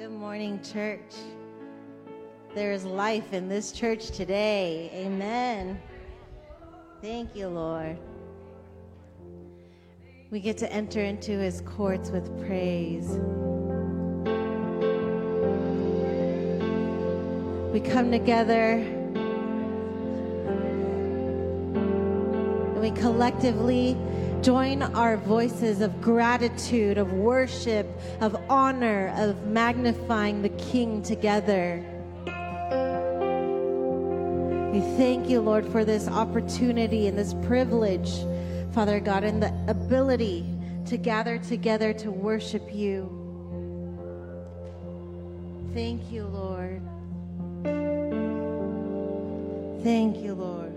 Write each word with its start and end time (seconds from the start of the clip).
Good 0.00 0.12
morning, 0.12 0.62
church. 0.62 1.12
There 2.54 2.72
is 2.72 2.86
life 2.86 3.34
in 3.34 3.50
this 3.50 3.70
church 3.70 4.12
today. 4.12 4.90
Amen. 4.94 5.78
Thank 7.02 7.36
you, 7.36 7.48
Lord. 7.48 7.98
We 10.30 10.40
get 10.40 10.56
to 10.56 10.72
enter 10.72 11.00
into 11.00 11.32
his 11.32 11.60
courts 11.66 12.08
with 12.08 12.34
praise. 12.46 13.10
We 17.70 17.80
come 17.80 18.10
together 18.10 18.78
and 22.72 22.80
we 22.80 22.90
collectively 22.92 23.98
join 24.42 24.82
our 24.82 25.18
voices 25.18 25.82
of 25.82 26.00
gratitude, 26.00 26.96
of 26.96 27.12
worship, 27.12 27.86
of 28.20 28.36
honor, 28.48 29.12
of 29.18 29.46
magnifying 29.46 30.40
the 30.40 30.48
King 30.50 31.02
together. 31.02 31.84
We 34.72 34.80
thank 34.96 35.28
you, 35.28 35.40
Lord, 35.40 35.66
for 35.66 35.84
this 35.84 36.08
opportunity 36.08 37.06
and 37.06 37.18
this 37.18 37.34
privilege, 37.42 38.10
Father 38.72 38.98
God, 39.00 39.24
and 39.24 39.42
the 39.42 39.52
ability 39.68 40.46
to 40.86 40.96
gather 40.96 41.36
together 41.38 41.92
to 41.94 42.10
worship 42.10 42.72
you. 42.72 43.16
Thank 45.74 46.10
you, 46.10 46.24
Lord. 46.24 46.80
Thank 49.82 50.16
you, 50.18 50.34
Lord. 50.34 50.69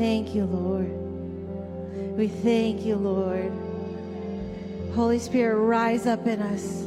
Thank 0.00 0.34
you, 0.34 0.46
Lord. 0.46 2.16
We 2.16 2.28
thank 2.28 2.86
you, 2.86 2.96
Lord. 2.96 3.52
Holy 4.94 5.18
Spirit, 5.18 5.56
rise 5.56 6.06
up 6.06 6.26
in 6.26 6.40
us. 6.40 6.86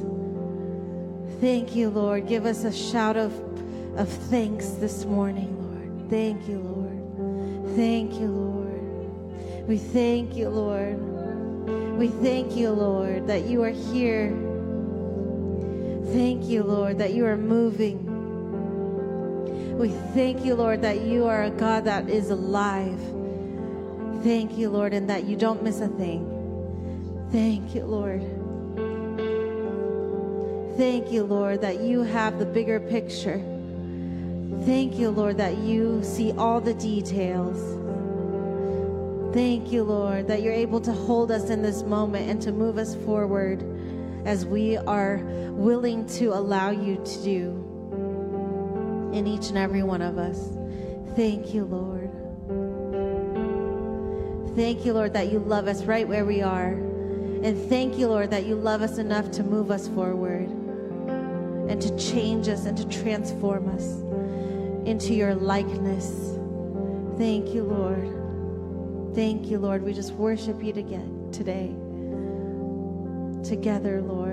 Thank 1.39 1.75
you, 1.75 1.91
Lord. 1.91 2.27
Give 2.27 2.47
us 2.47 2.63
a 2.63 2.73
shout 2.73 3.15
of, 3.15 3.31
of 3.99 4.09
thanks 4.09 4.69
this 4.69 5.05
morning, 5.05 5.55
Lord. 5.61 6.09
Thank 6.09 6.47
you, 6.49 6.57
Lord. 6.57 7.75
Thank 7.75 8.13
you, 8.19 8.29
Lord. 8.29 9.67
We 9.67 9.77
thank 9.77 10.35
you, 10.35 10.49
Lord. 10.49 11.95
We 11.95 12.07
thank 12.07 12.55
you, 12.55 12.71
Lord, 12.71 13.27
that 13.27 13.45
you 13.45 13.61
are 13.61 13.69
here. 13.69 14.29
Thank 16.13 16.45
you, 16.45 16.63
Lord, 16.63 16.97
that 16.97 17.13
you 17.13 17.27
are 17.27 17.37
moving. 17.37 18.02
We 19.77 19.89
thank 20.13 20.45
you, 20.45 20.53
Lord, 20.53 20.83
that 20.83 21.01
you 21.01 21.25
are 21.25 21.43
a 21.43 21.49
God 21.49 21.85
that 21.85 22.07
is 22.07 22.29
alive. 22.29 22.99
Thank 24.23 24.55
you, 24.55 24.69
Lord, 24.69 24.93
and 24.93 25.09
that 25.09 25.23
you 25.23 25.35
don't 25.35 25.63
miss 25.63 25.81
a 25.81 25.87
thing. 25.87 26.29
Thank 27.31 27.73
you, 27.73 27.83
Lord. 27.83 28.21
Thank 30.77 31.11
you, 31.11 31.23
Lord, 31.23 31.61
that 31.61 31.81
you 31.81 32.03
have 32.03 32.37
the 32.37 32.45
bigger 32.45 32.79
picture. 32.79 33.39
Thank 34.63 34.99
you, 34.99 35.09
Lord, 35.09 35.37
that 35.37 35.57
you 35.57 36.03
see 36.03 36.31
all 36.33 36.61
the 36.61 36.75
details. 36.75 37.57
Thank 39.33 39.71
you, 39.71 39.83
Lord, 39.83 40.27
that 40.27 40.43
you're 40.43 40.53
able 40.53 40.81
to 40.81 40.93
hold 40.93 41.31
us 41.31 41.49
in 41.49 41.63
this 41.63 41.81
moment 41.81 42.29
and 42.29 42.39
to 42.43 42.51
move 42.51 42.77
us 42.77 42.95
forward 42.97 43.63
as 44.25 44.45
we 44.45 44.77
are 44.77 45.17
willing 45.51 46.05
to 46.05 46.27
allow 46.27 46.69
you 46.69 47.01
to 47.03 47.23
do 47.23 47.62
in 49.13 49.27
each 49.27 49.49
and 49.49 49.57
every 49.57 49.83
one 49.83 50.01
of 50.01 50.17
us. 50.17 50.57
Thank 51.15 51.53
you, 51.53 51.65
Lord. 51.65 52.09
Thank 54.55 54.85
you, 54.85 54.93
Lord, 54.93 55.13
that 55.13 55.31
you 55.31 55.39
love 55.39 55.67
us 55.67 55.83
right 55.83 56.07
where 56.07 56.25
we 56.25 56.41
are. 56.41 56.73
And 57.43 57.69
thank 57.69 57.97
you, 57.97 58.07
Lord, 58.07 58.31
that 58.31 58.45
you 58.45 58.55
love 58.55 58.81
us 58.81 58.97
enough 58.97 59.31
to 59.31 59.43
move 59.43 59.69
us 59.69 59.87
forward 59.89 60.49
and 61.69 61.81
to 61.81 61.97
change 61.97 62.47
us 62.47 62.65
and 62.65 62.77
to 62.77 62.87
transform 62.87 63.67
us 63.69 63.83
into 64.87 65.13
your 65.13 65.35
likeness. 65.35 66.37
Thank 67.17 67.53
you, 67.53 67.63
Lord. 67.63 69.15
Thank 69.15 69.47
you, 69.47 69.59
Lord. 69.59 69.83
We 69.83 69.93
just 69.93 70.13
worship 70.13 70.63
you 70.63 70.69
again 70.69 71.29
today. 71.31 71.75
Together, 73.47 74.01
Lord. 74.01 74.32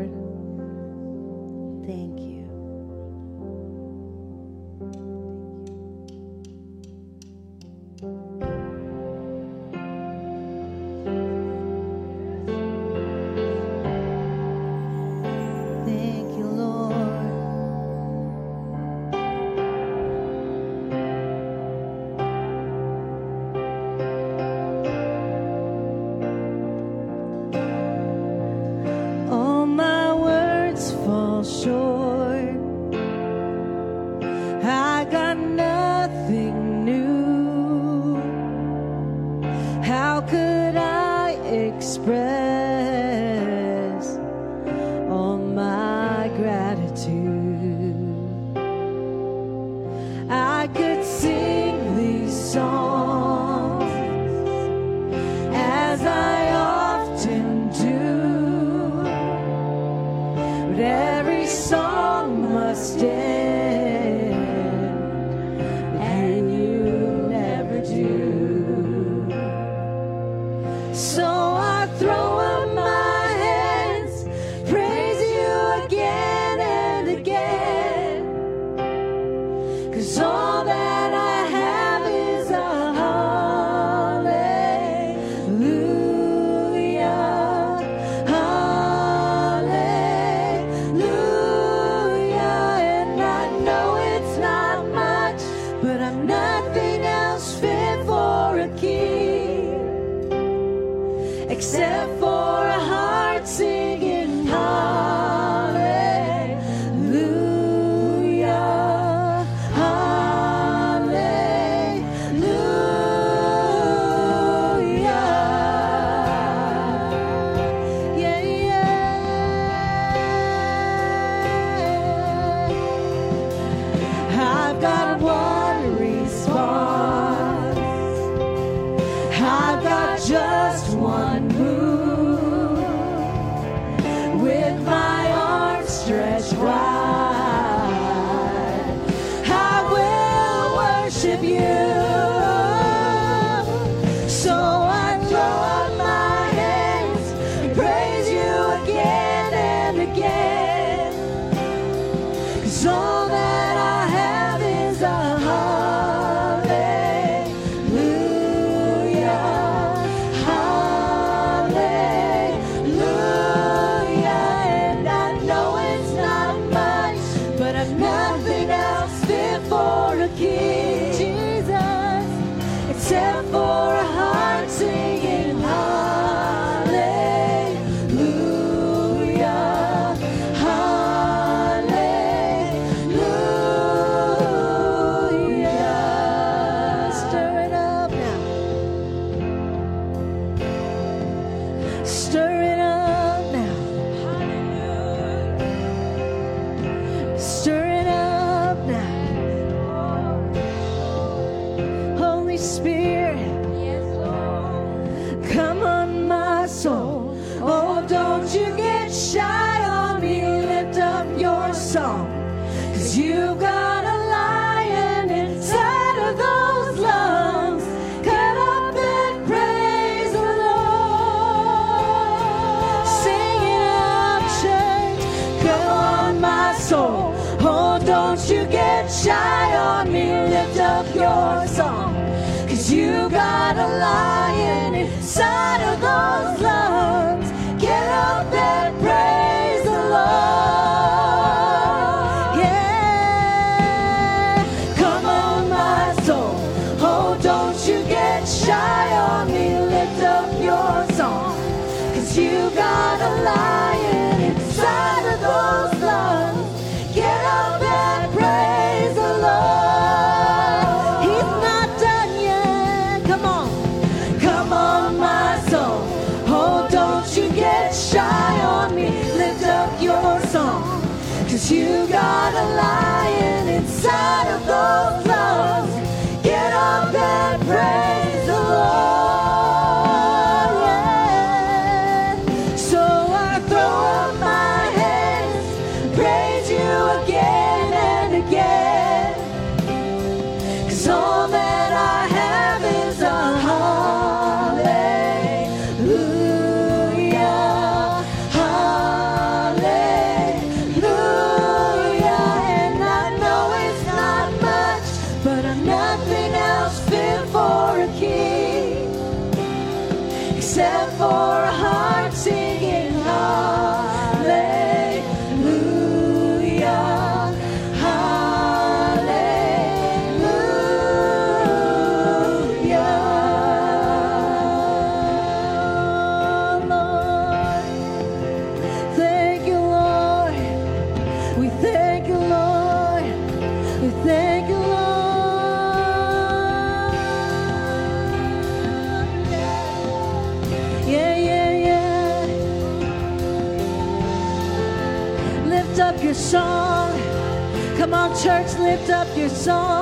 Up 349.21 349.37
your 349.37 349.51
song. 349.51 350.00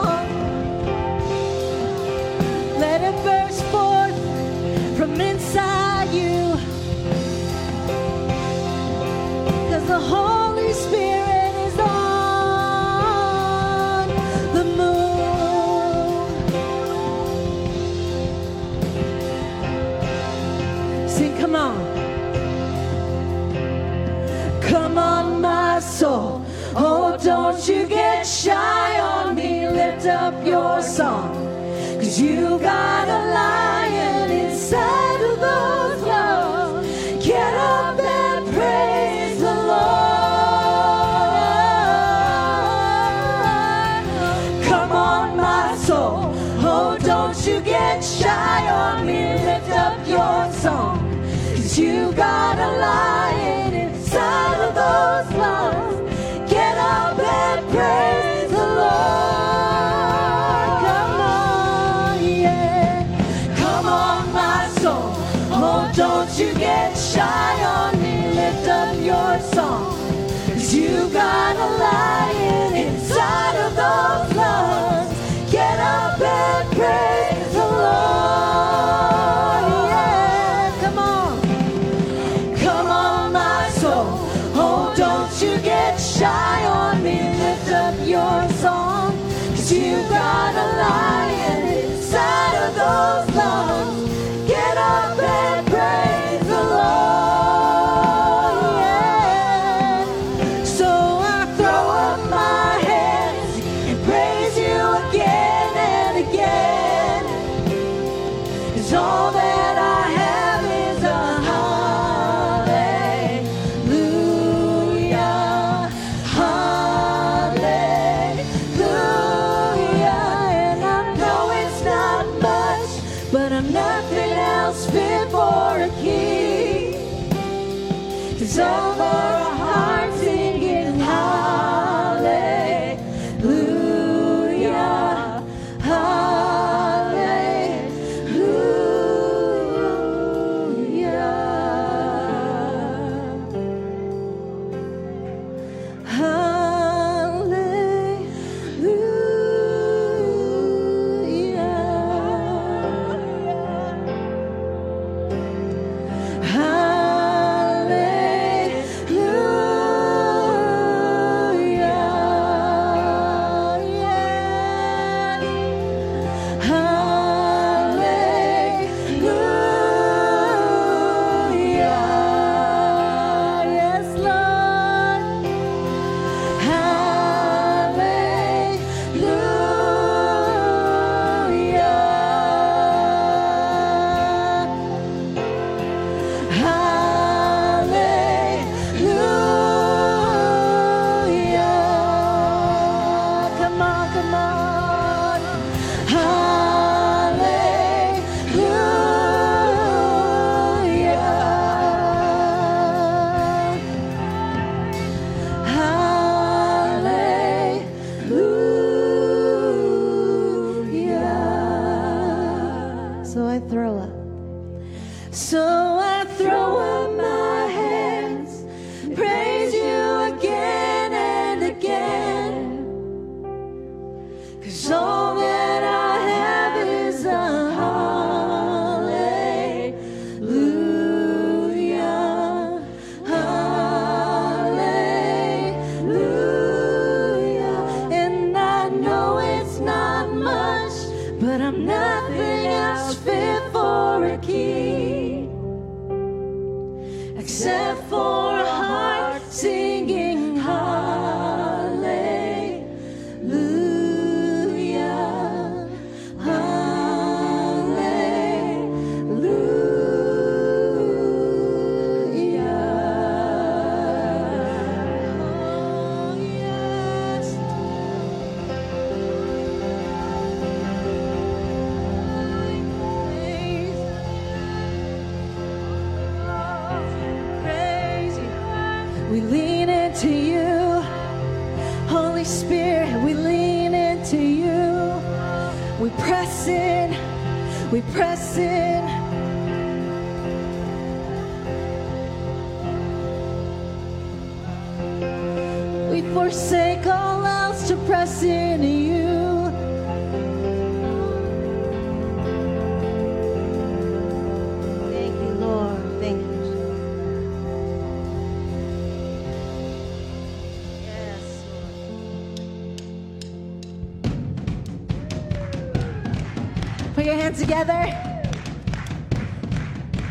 Hands 317.49 317.61
together. 317.61 318.05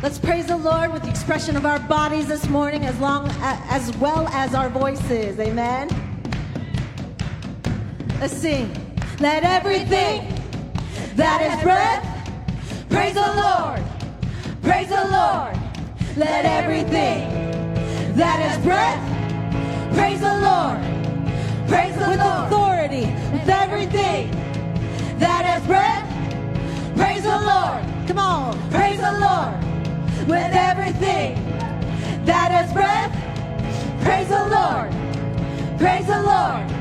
Let's 0.03 0.19
praise 0.19 0.45
the 0.45 0.57
Lord 0.57 0.93
with 0.93 1.01
the 1.01 1.09
expression 1.09 1.55
of 1.55 1.65
our 1.65 1.79
bodies 1.79 2.27
this 2.27 2.47
morning, 2.47 2.85
as 2.85 2.99
long 2.99 3.27
as 3.41 3.95
well 3.97 4.27
as 4.27 4.53
our 4.53 4.69
voices. 4.69 5.39
Amen. 5.39 5.89
Let's 8.19 8.33
sing. 8.33 8.71
Let 9.19 9.43
everything 9.43 10.31
that 11.15 11.41
is 11.41 11.63
breath 11.63 12.03
praise 12.89 13.15
the 13.15 13.33
Lord. 13.45 13.81
Praise 14.61 14.89
the 14.89 15.07
Lord. 15.09 15.57
Let 16.17 16.45
everything 16.45 17.29
that 18.15 18.39
is 18.47 18.63
breath 18.63 19.01
praise 19.95 20.19
the 20.19 20.37
Lord. 20.49 20.77
Praise 21.67 21.95
the 21.95 22.09
with 22.09 22.19
Lord. 22.19 22.45
authority. 22.45 23.07
With 23.33 23.49
everything 23.49 24.36
On. 28.19 28.69
Praise 28.69 28.99
the 28.99 29.11
Lord 29.19 29.53
with 30.27 30.51
everything 30.53 31.35
that 32.25 32.51
has 32.51 32.71
breath. 32.73 33.13
Praise 34.03 34.27
the 34.27 34.45
Lord. 34.57 34.91
Praise 35.77 36.05
the 36.07 36.21
Lord. 36.21 36.77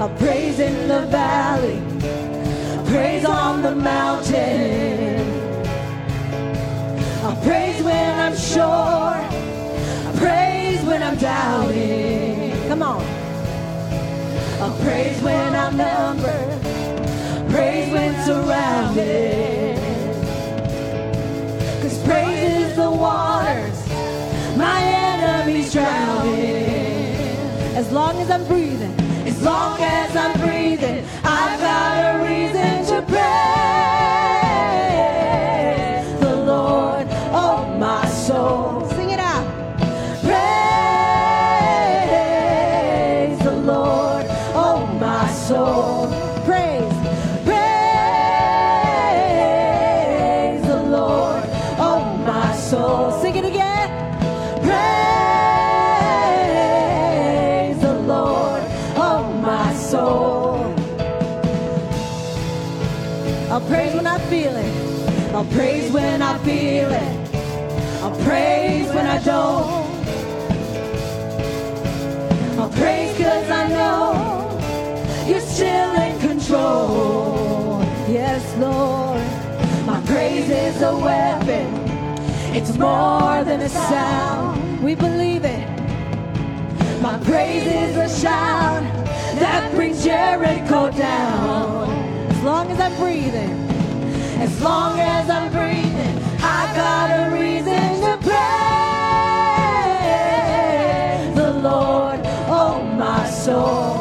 I'll 0.00 0.16
praise 0.16 0.58
in 0.58 0.88
the 0.88 1.02
valley. 1.06 1.80
Praise 2.90 3.24
on 3.24 3.62
the 3.62 3.74
mountain. 3.74 5.20
I'll 7.22 7.36
praise 7.42 7.82
when 7.82 8.18
I'm 8.18 8.36
sure. 8.36 8.64
I 8.64 10.12
praise 10.16 10.82
when 10.84 11.02
I'm 11.02 11.16
doubting. 11.18 12.52
Come 12.68 12.82
on. 12.82 13.02
I'll 14.60 14.76
praise 14.82 15.20
when 15.22 15.54
I'm 15.54 15.76
numbered. 15.76 17.50
Praise 17.50 17.92
when 17.92 18.24
surrounded. 18.24 19.59
The 22.80 22.90
waters 22.90 23.78
my 24.56 24.80
enemies 24.82 25.72
drowning. 25.72 26.64
As 27.80 27.92
long 27.92 28.16
as 28.22 28.30
I'm 28.30 28.44
breathing, 28.46 28.94
as 29.26 29.42
long 29.42 29.78
as 29.80 30.16
I'm 30.16 30.34
breathing, 30.40 31.04
I've 31.22 31.60
got 31.60 31.92
a 32.10 32.24
reason 32.24 32.79
praise 65.52 65.90
when 65.92 66.22
I 66.22 66.38
feel 66.38 66.90
it. 66.90 67.34
I'll 68.02 68.16
praise 68.24 68.88
when 68.88 69.06
I 69.06 69.22
don't. 69.22 69.90
I'll 72.58 72.70
praise 72.70 73.16
cause 73.16 73.50
I 73.50 73.68
know 73.68 75.26
you're 75.26 75.40
still 75.40 75.92
in 75.94 76.18
control. 76.20 77.80
Yes, 78.08 78.42
Lord. 78.58 79.20
My 79.86 80.00
praise 80.06 80.48
is 80.50 80.82
a 80.82 80.96
weapon. 80.96 81.68
It's 82.54 82.76
more 82.76 83.44
than 83.44 83.60
a 83.60 83.68
sound. 83.68 84.82
We 84.82 84.94
believe 84.94 85.44
it. 85.44 85.68
My 87.00 87.18
praise 87.18 87.66
is 87.66 87.96
a 87.96 88.08
shout 88.20 88.82
that 89.38 89.72
brings 89.74 90.04
Jericho 90.04 90.90
down. 90.90 91.90
As 92.30 92.42
long 92.42 92.70
as 92.70 92.80
I'm 92.80 92.94
breathing, 92.96 93.69
as 94.40 94.60
long 94.62 94.98
as 94.98 95.28
I'm 95.28 95.52
breathing, 95.52 96.18
I 96.40 96.72
got 96.74 97.10
a 97.20 97.30
reason 97.30 98.00
to 98.04 98.16
praise 98.24 98.40
the 101.36 101.50
Lord, 101.60 102.20
oh 102.48 102.82
my 102.96 103.28
soul. 103.28 103.99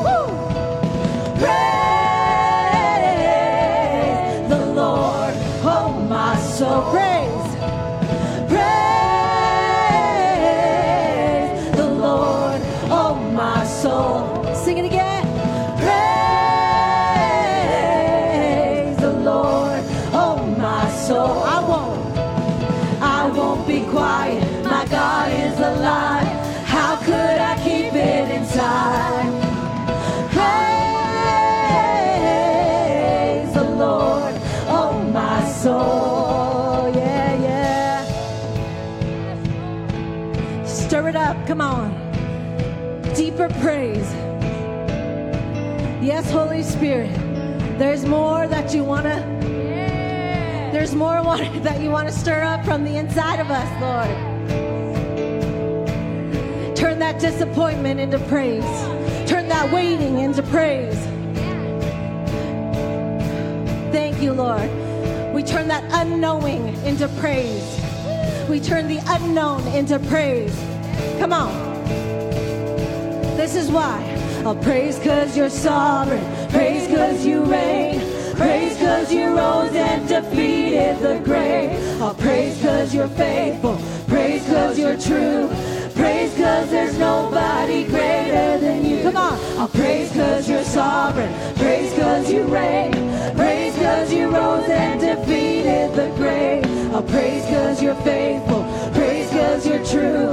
Come 41.59 41.75
on. 41.75 41.91
Deeper 43.15 43.49
praise. 43.59 44.09
Yes, 46.01 46.31
Holy 46.31 46.63
Spirit. 46.63 47.13
There's 47.77 48.05
more 48.05 48.47
that 48.47 48.73
you 48.73 48.85
want 48.85 49.03
to 49.03 49.19
There's 50.71 50.95
more 50.95 51.21
water 51.21 51.49
that 51.63 51.81
you 51.81 51.89
want 51.89 52.07
to 52.07 52.13
stir 52.13 52.43
up 52.43 52.63
from 52.63 52.85
the 52.85 52.95
inside 52.95 53.41
of 53.41 53.51
us, 53.51 53.69
Lord. 53.81 54.07
Turn 56.77 56.97
that 56.99 57.19
disappointment 57.19 57.99
into 57.99 58.19
praise. 58.19 58.63
Turn 59.29 59.49
that 59.49 59.69
waiting 59.73 60.19
into 60.19 60.43
praise. 60.43 60.97
Thank 63.91 64.21
you, 64.21 64.31
Lord. 64.31 64.69
We 65.33 65.43
turn 65.43 65.67
that 65.67 65.83
unknowing 65.91 66.67
into 66.85 67.09
praise. 67.19 67.81
We 68.49 68.61
turn 68.61 68.87
the 68.87 69.01
unknown 69.07 69.67
into 69.67 69.99
praise. 69.99 70.68
Come 71.19 71.33
on. 71.33 71.51
This 73.35 73.53
is 73.53 73.69
why. 73.69 73.99
I'll 74.45 74.55
praise 74.55 74.97
cause 74.99 75.35
you're 75.35 75.49
sovereign. 75.49 76.23
Praise 76.49 76.87
cause 76.87 77.25
you 77.25 77.43
reign. 77.43 77.99
Praise 78.37 78.77
cause 78.77 79.11
you 79.11 79.35
rose 79.35 79.75
and 79.75 80.07
defeated 80.07 80.99
the 80.99 81.19
grave. 81.19 81.71
I'll 82.01 82.15
praise 82.15 82.61
cause 82.61 82.95
you're 82.95 83.09
faithful. 83.09 83.77
Praise 84.07 84.45
cause 84.45 84.79
you're 84.79 84.97
true. 84.97 85.49
Praise 85.93 86.33
cause 86.37 86.69
there's 86.69 86.97
nobody 86.97 87.83
greater 87.83 88.57
than 88.57 88.85
you. 88.85 89.03
Come 89.03 89.17
on. 89.17 89.37
I'll 89.59 89.67
praise 89.67 90.09
cause 90.13 90.47
you're 90.47 90.63
sovereign. 90.63 91.33
Praise 91.55 91.93
cause 91.99 92.31
you 92.31 92.43
reign. 92.43 92.93
Praise 93.35 93.75
cause 93.75 94.13
you 94.13 94.29
rose 94.29 94.69
and 94.69 95.01
defeated 95.01 95.93
the 95.95 96.15
grave. 96.15 96.63
I'll 96.95 97.03
praise 97.03 97.43
cause 97.47 97.83
you're 97.83 98.01
faithful. 98.05 98.63
Praise 98.93 99.29
cause 99.31 99.67
you're 99.67 99.83
true. 99.83 100.31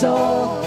Soul. 0.00 0.57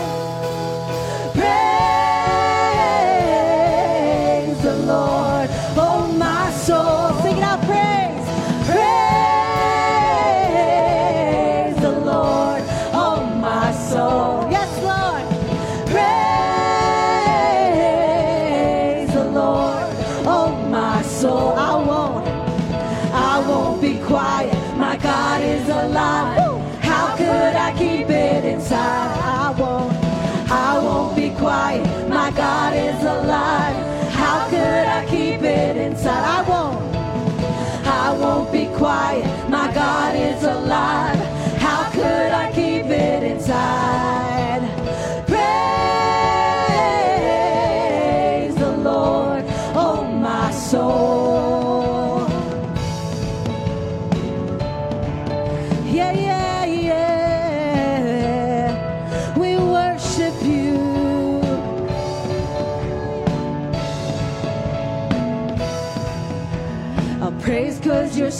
God 32.33 32.70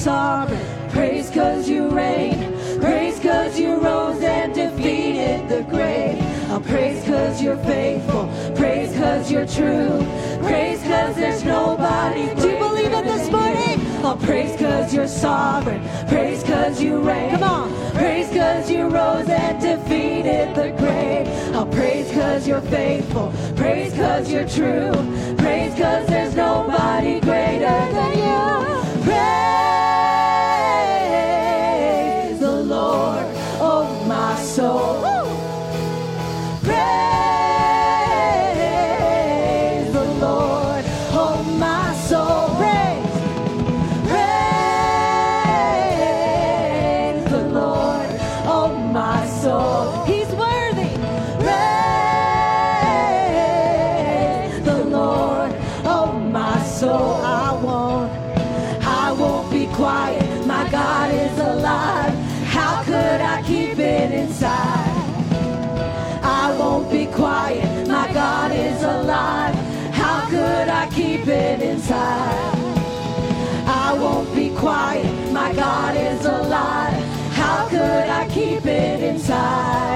sovereign. 0.02 0.90
Praise 0.90 1.30
cause 1.30 1.70
you 1.70 1.88
reign. 1.90 2.52
Praise 2.80 3.20
cause 3.20 3.60
you 3.60 3.76
rose 3.76 4.20
and 4.24 4.52
defeated 4.52 5.48
the 5.48 5.62
grave. 5.70 6.20
I'll 6.50 6.60
praise 6.60 7.04
cause 7.06 7.40
you're 7.40 7.58
faithful. 7.58 8.28
Praise 8.56 8.92
cause 8.98 9.32
you're 9.32 9.46
true. 9.46 10.04
Praise 10.42 10.82
cause 10.82 11.16
there's 11.16 11.44
nobody. 11.44 12.34
Do 12.42 12.50
you 12.50 12.58
believe 12.58 12.92
it 12.92 13.04
this 13.04 13.30
morning? 13.30 13.80
I'll 14.04 14.14
oh, 14.14 14.26
praise 14.26 14.60
cause 14.60 14.92
you're 14.92 15.08
sovereign. 15.08 15.82
Praise 16.08 16.42
cause 16.44 16.82
you 16.82 16.98
reign. 17.00 17.30
Come 17.38 17.44
on. 17.44 17.92
Praise 17.92 18.28
cause 18.30 18.72
you 18.72 18.88
rose 18.88 19.30
and 19.30 19.62
defeated 19.62 20.56
the 20.56 20.72
grave. 20.80 21.28
I'll 21.56 21.68
praise 21.68 22.12
cause 22.12 22.48
you're 22.48 22.62
faithful. 22.62 23.32
Praise 23.56 23.94
cause 23.94 24.32
you're 24.32 24.48
true. 24.48 24.94
Praise 25.38 25.76
cause 25.76 26.08
there's 26.08 26.36
nobody 26.36 27.20
greater 27.20 27.80
than 27.94 28.18
you. 28.18 28.91
Praise 32.30 32.40
the 32.40 32.52
Lord, 32.64 33.26
oh 33.62 34.06
my 34.08 34.36
soul. 34.42 35.11
Could 77.72 77.80
I 77.80 78.28
keep 78.28 78.66
it 78.66 79.02
inside? 79.02 79.91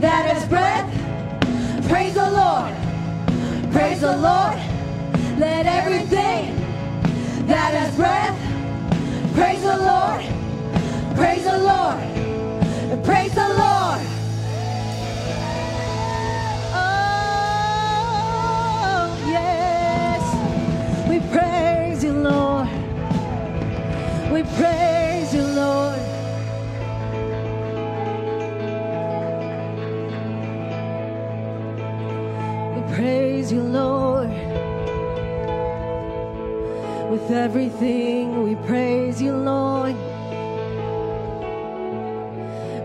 That 0.00 0.24
has 0.26 0.48
breath 0.48 0.90
praise 1.88 2.14
the 2.14 2.30
Lord. 2.30 2.74
Praise 3.72 4.00
the 4.00 4.16
Lord. 4.16 4.58
Let 5.38 5.66
everything 5.66 6.56
that 7.46 7.74
has 7.74 7.94
breath 7.94 8.38
praise 9.34 9.60
the 9.62 9.76
Lord. 9.76 10.24
Praise 11.14 11.44
the 11.44 11.58
Lord. 11.58 12.00
Praise 13.04 13.34
the 13.34 13.48
Lord. 13.48 14.00
Oh, 16.72 17.98
yes. 19.28 20.22
We 21.06 21.20
praise 21.30 22.02
you, 22.02 22.12
Lord. 22.12 22.68
We 24.32 24.42
praise 24.56 24.87
Lord. 33.68 34.30
With 37.10 37.30
everything, 37.30 38.42
we 38.42 38.54
praise 38.66 39.20
you, 39.20 39.32
Lord. 39.34 39.94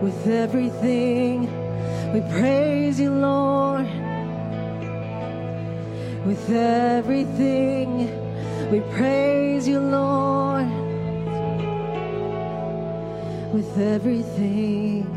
With 0.02 0.28
everything, 0.28 1.48
we 2.14 2.22
praise 2.38 3.00
you, 3.00 3.12
Lord. 3.12 3.88
With 6.26 6.50
everything, 6.50 8.10
we 8.72 8.80
praise 8.96 9.68
you, 9.68 9.80
Lord. 9.80 10.68
With 13.54 13.78
everything. 13.78 15.13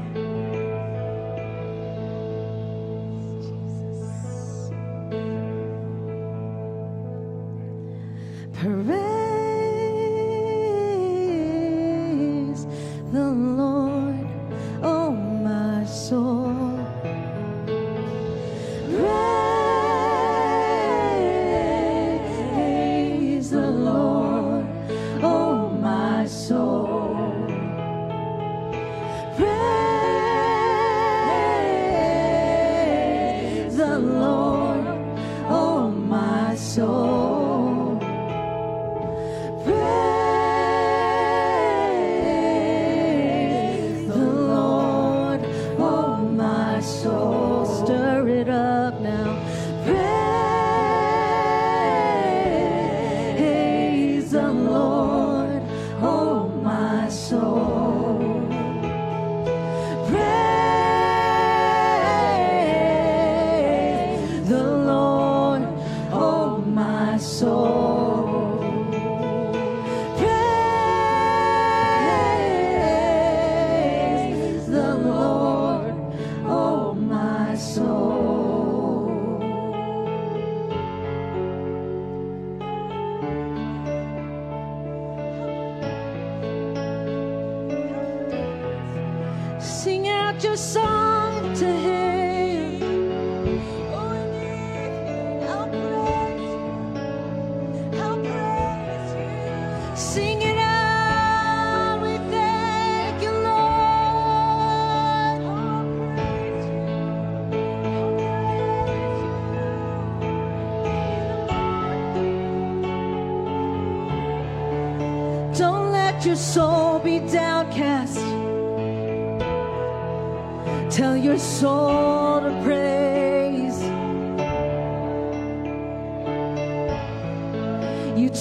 My 67.57 68.16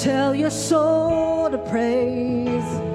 Tell 0.03 0.35
your 0.35 0.49
soul 0.49 1.49
to 1.49 1.57
praise. 1.57 2.94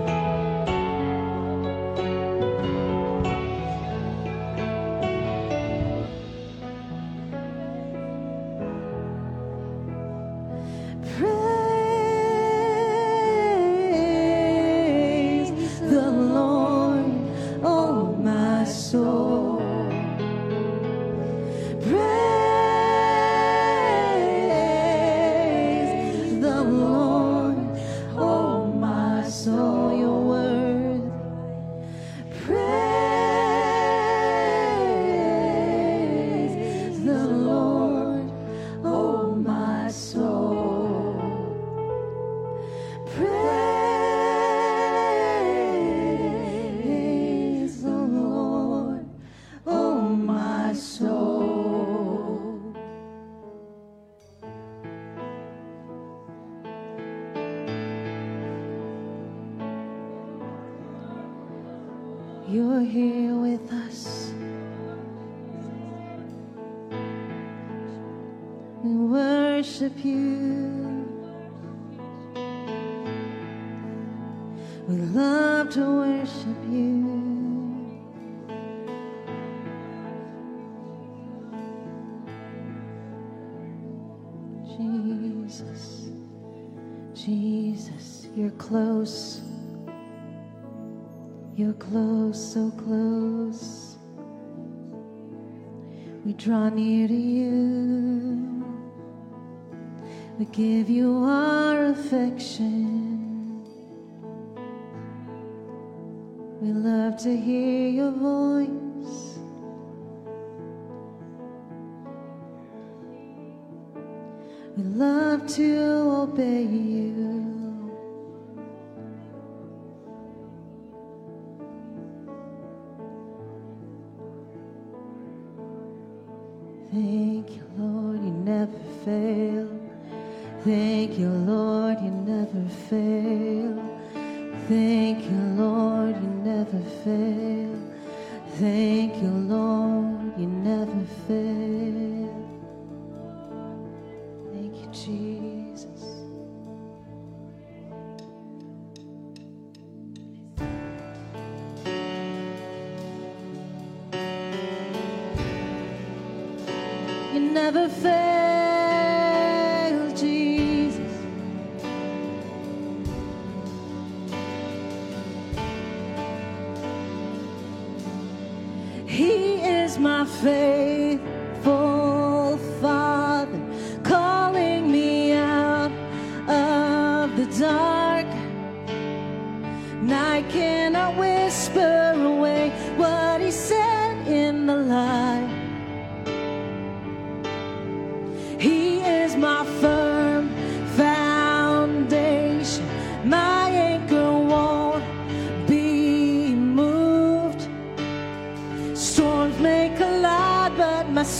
is 169.90 169.98
my 169.98 170.24
faithful 170.24 172.09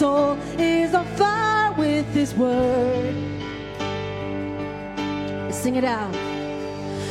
soul 0.01 0.39
is 0.59 0.95
on 0.95 1.05
fire 1.19 1.73
with 1.75 2.07
His 2.15 2.33
word. 2.35 3.15
Sing 5.53 5.77
it 5.77 5.85
out. 5.85 6.15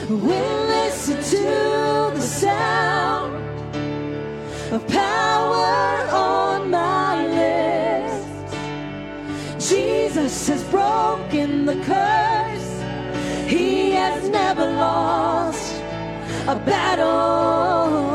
We'll 0.10 0.64
listen 0.78 1.18
to 1.36 1.46
the 2.18 2.26
sound 2.42 3.36
of 4.74 4.82
power 4.88 6.08
on 6.12 6.72
my 6.72 7.28
lips. 7.40 8.26
Jesus 9.70 10.48
has 10.48 10.64
broken 10.64 11.66
the 11.68 11.78
curse. 11.92 12.72
He 13.48 13.92
has 13.92 14.28
never 14.30 14.66
lost 14.66 15.76
a 16.48 16.56
battle. 16.66 18.09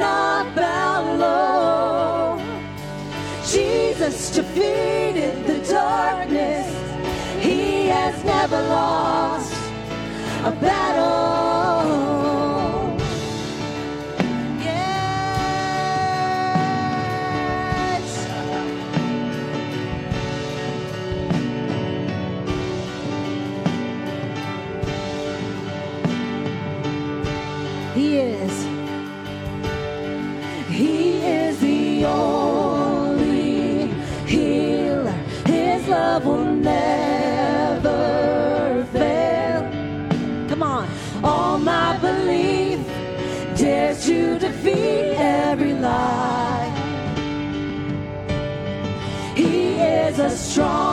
not 0.00 0.56
bow 0.56 1.14
low. 1.24 2.38
Jesus 3.46 4.30
defeated 4.34 5.46
the 5.46 5.58
darkness. 5.70 6.66
He 7.44 7.86
has 7.88 8.24
never 8.24 8.60
lost 8.62 9.52
a 10.44 10.52
battle. 10.52 11.29
strong. 50.50 50.89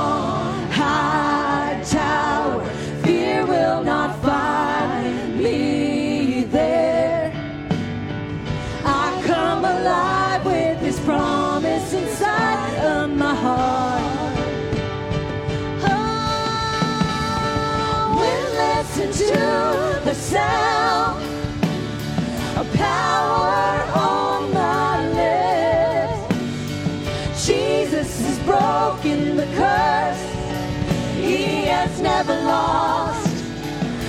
never 32.00 32.34
lost 32.44 33.44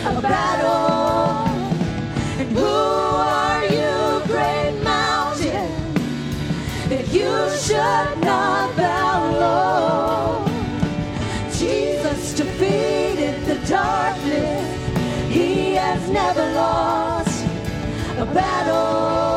a 0.04 0.20
battle. 0.20 1.48
And 2.38 2.50
who 2.56 2.64
are 2.64 3.64
you, 3.64 4.26
great 4.26 4.80
mountain, 4.82 5.94
that 6.88 7.08
you 7.08 7.50
should 7.64 8.24
not 8.24 8.76
bow 8.76 9.30
low? 9.44 10.44
Jesus 11.52 12.34
defeated 12.34 13.44
the 13.46 13.56
darkness. 13.66 14.66
He 15.28 15.74
has 15.74 16.08
never 16.10 16.44
lost 16.54 17.44
a 18.18 18.26
battle. 18.26 19.27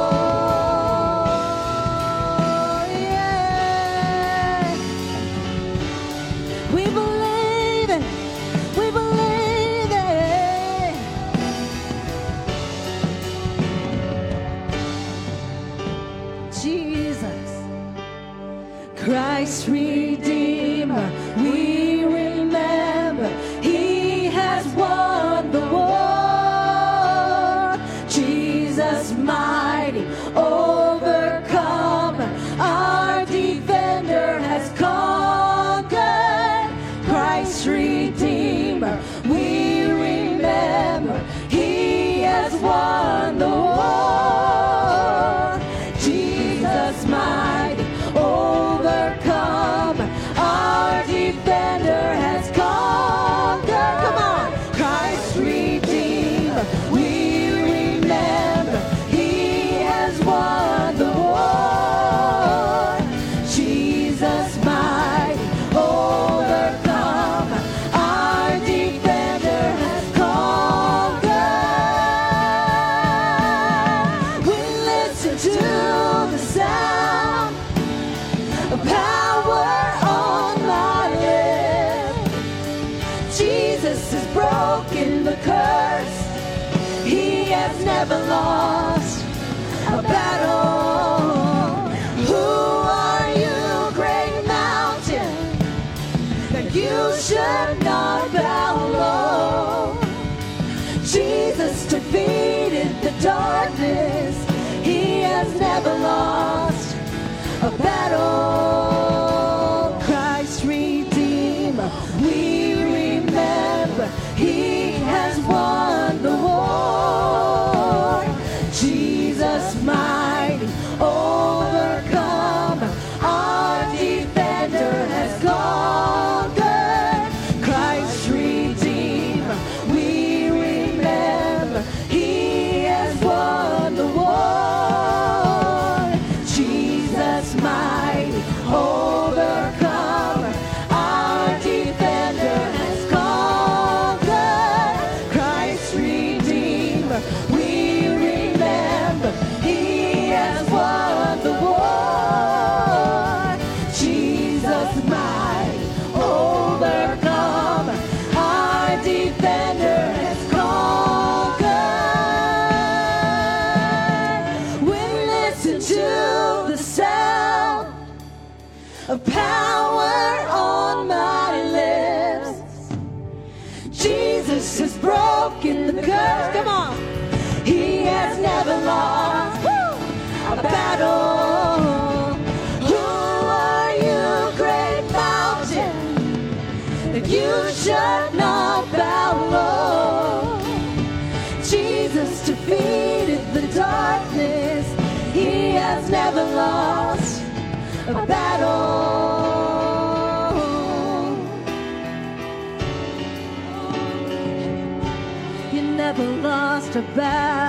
To 206.91 206.99
about 206.99 207.60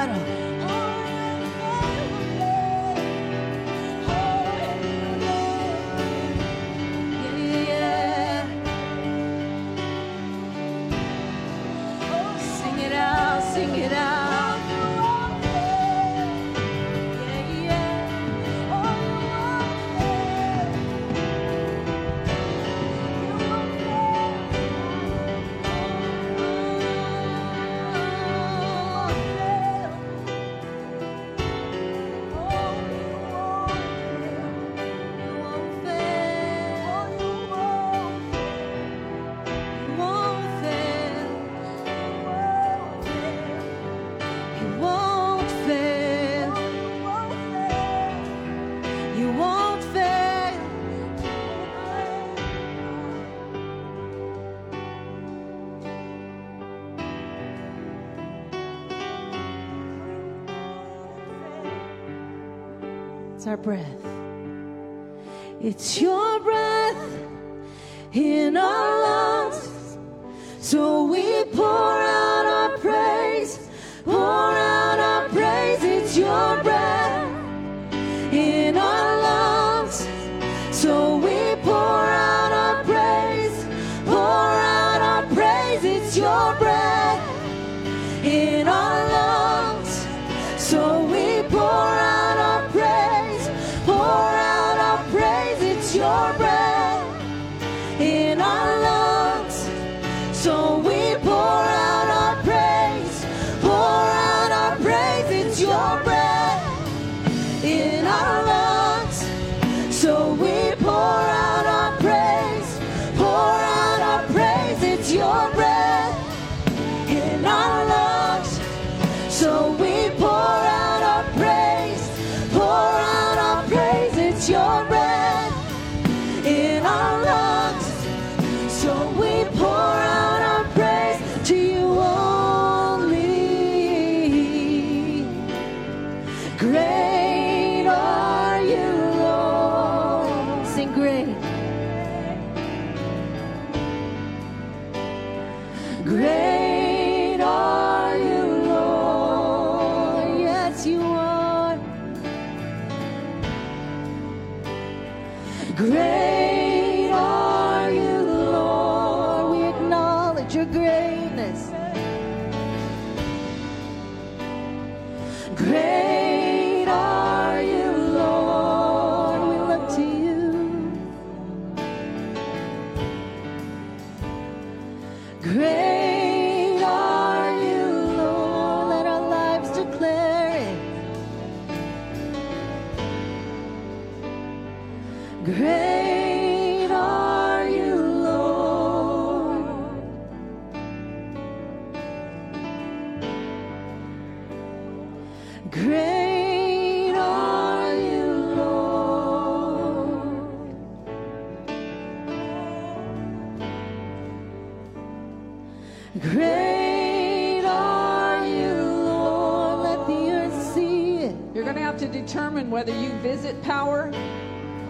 power 213.62 214.12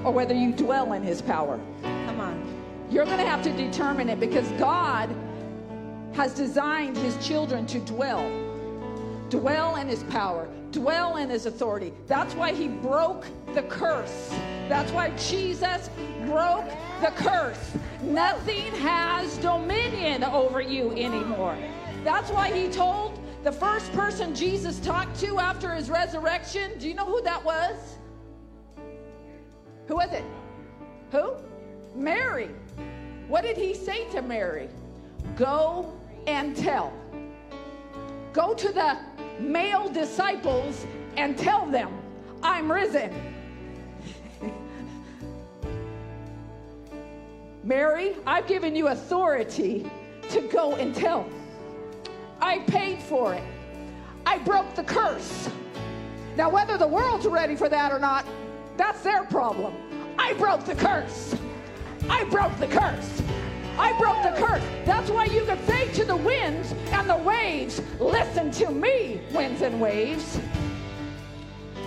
or 0.05 0.13
whether 0.13 0.35
you 0.35 0.53
dwell 0.53 0.93
in 0.93 1.03
his 1.03 1.23
power. 1.23 1.61
Come 1.83 2.21
on. 2.21 2.87
You're 2.91 3.05
going 3.05 3.19
to 3.19 3.27
have 3.27 3.43
to 3.43 3.53
determine 3.53 4.09
it 4.09 4.21
because 4.21 4.49
God 4.53 5.09
has 6.13 6.35
designed 6.35 6.97
his 6.97 7.17
children 7.27 7.67
to 7.67 7.79
dwell. 7.81 8.31
Dwell 9.31 9.77
in 9.77 9.89
his 9.89 10.03
power, 10.05 10.47
dwell 10.73 11.17
in 11.17 11.31
his 11.31 11.47
authority. 11.47 11.93
That's 12.07 12.35
why 12.35 12.53
he 12.53 12.69
broke 12.69 13.25
the 13.55 13.63
curse. 13.63 14.31
That's 14.69 14.93
why 14.93 15.11
Jesus 15.17 15.89
broke 16.27 16.69
the 17.01 17.13
curse. 17.17 17.73
Nothing 18.03 18.73
has 18.75 19.39
dominion 19.39 20.23
over 20.25 20.61
you 20.61 20.91
anymore. 20.91 21.57
That's 22.05 22.31
why 22.31 22.53
he 22.53 22.69
told 22.69 23.19
the 23.43 23.53
first 23.53 23.91
person 23.93 24.35
Jesus 24.35 24.79
talked 24.81 25.19
to 25.21 25.39
after 25.39 25.73
his 25.75 25.89
resurrection. 25.89 26.79
Do 26.79 26.89
you 26.89 26.95
know 26.95 27.07
who 27.07 27.23
that 27.23 27.43
was? 27.43 27.97
Who 29.93 29.97
was 29.97 30.11
it? 30.11 30.25
Who? 31.11 31.35
Mary. 31.95 32.49
What 33.29 33.43
did 33.43 33.59
he 33.59 33.75
say 33.75 34.09
to 34.13 34.23
Mary? 34.23 34.71
Go 35.37 35.93
and 36.27 36.57
tell. 36.57 36.95
Go 38.33 38.55
to 38.55 38.73
the 38.73 38.97
male 39.39 39.91
disciples 39.91 40.87
and 41.19 41.37
tell 41.37 41.67
them, 41.67 41.93
I'm 42.43 42.73
risen. 42.73 43.13
Mary, 47.63 48.17
I've 48.27 48.47
given 48.47 48.75
you 48.75 48.89
authority 48.89 49.91
to 50.31 50.41
go 50.41 50.77
and 50.77 50.95
tell. 50.95 51.29
I 52.41 52.61
paid 52.61 52.99
for 52.99 53.35
it. 53.35 53.45
I 54.25 54.39
broke 54.39 54.75
the 54.75 54.85
curse. 54.85 55.51
Now, 56.35 56.49
whether 56.49 56.79
the 56.79 56.89
world's 56.89 57.27
ready 57.27 57.57
for 57.57 57.69
that 57.69 57.93
or 57.93 57.99
not, 57.99 58.25
that's 58.77 59.03
their 59.03 59.25
problem. 59.25 59.75
I 60.19 60.33
broke 60.35 60.65
the 60.65 60.75
curse. 60.75 61.35
I 62.09 62.25
broke 62.25 62.57
the 62.59 62.67
curse. 62.67 63.23
I 63.79 63.97
broke 63.99 64.23
the 64.23 64.39
curse. 64.41 64.63
That's 64.85 65.11
why 65.11 65.27
you 65.27 65.45
can 65.45 65.59
say 65.67 65.91
to 65.95 66.05
the 66.05 66.17
winds 66.17 66.73
and 66.91 67.09
the 67.09 67.17
waves, 67.17 67.81
Listen 67.99 68.51
to 68.53 68.71
me, 68.71 69.21
winds 69.33 69.63
and 69.63 69.81
waves. 69.81 70.39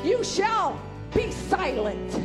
You 0.03 0.23
shall 0.23 0.79
be 1.13 1.31
silent. 1.31 2.19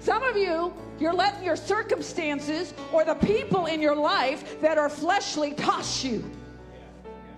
Some 0.00 0.22
of 0.22 0.36
you, 0.36 0.72
you're 0.98 1.12
letting 1.12 1.44
your 1.44 1.56
circumstances 1.56 2.72
or 2.92 3.04
the 3.04 3.14
people 3.14 3.66
in 3.66 3.80
your 3.80 3.94
life 3.94 4.60
that 4.60 4.78
are 4.78 4.88
fleshly 4.88 5.52
toss 5.52 6.02
you. 6.02 6.24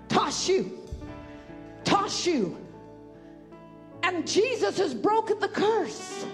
Toss 0.08 0.48
you. 0.48 0.78
Toss 1.84 2.26
you. 2.26 2.56
And 4.10 4.26
Jesus 4.26 4.76
has 4.78 4.92
broken 4.92 5.38
the 5.38 5.46
curse. 5.46 6.24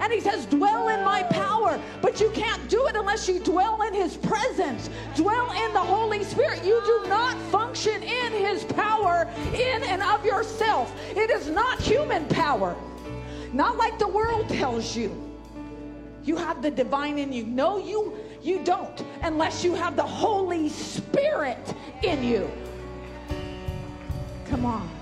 And 0.00 0.10
he 0.10 0.18
says, 0.18 0.46
dwell 0.46 0.88
in 0.88 1.04
my 1.04 1.24
power. 1.24 1.78
But 2.00 2.20
you 2.20 2.30
can't 2.30 2.70
do 2.70 2.86
it 2.86 2.96
unless 2.96 3.28
you 3.28 3.38
dwell 3.38 3.82
in 3.82 3.92
his 3.92 4.16
presence. 4.16 4.88
Dwell 5.14 5.52
in 5.52 5.74
the 5.74 5.78
Holy 5.78 6.24
Spirit. 6.24 6.64
You 6.64 6.80
do 6.86 7.06
not 7.06 7.36
function 7.50 8.02
in 8.02 8.32
his 8.32 8.64
power 8.64 9.28
in 9.52 9.82
and 9.82 10.00
of 10.00 10.24
yourself. 10.24 10.98
It 11.10 11.28
is 11.28 11.50
not 11.50 11.82
human 11.82 12.24
power. 12.28 12.74
Not 13.52 13.76
like 13.76 13.98
the 13.98 14.08
world 14.08 14.48
tells 14.48 14.96
you. 14.96 15.14
You 16.24 16.36
have 16.36 16.62
the 16.62 16.70
divine 16.70 17.18
in 17.18 17.30
you. 17.30 17.44
No, 17.44 17.76
you 17.76 18.16
you 18.40 18.64
don't 18.64 19.04
unless 19.22 19.62
you 19.62 19.74
have 19.74 19.96
the 19.96 20.02
Holy 20.02 20.70
Spirit 20.70 21.74
in 22.02 22.24
you. 22.24 22.50
Come 24.46 24.64
on. 24.64 24.97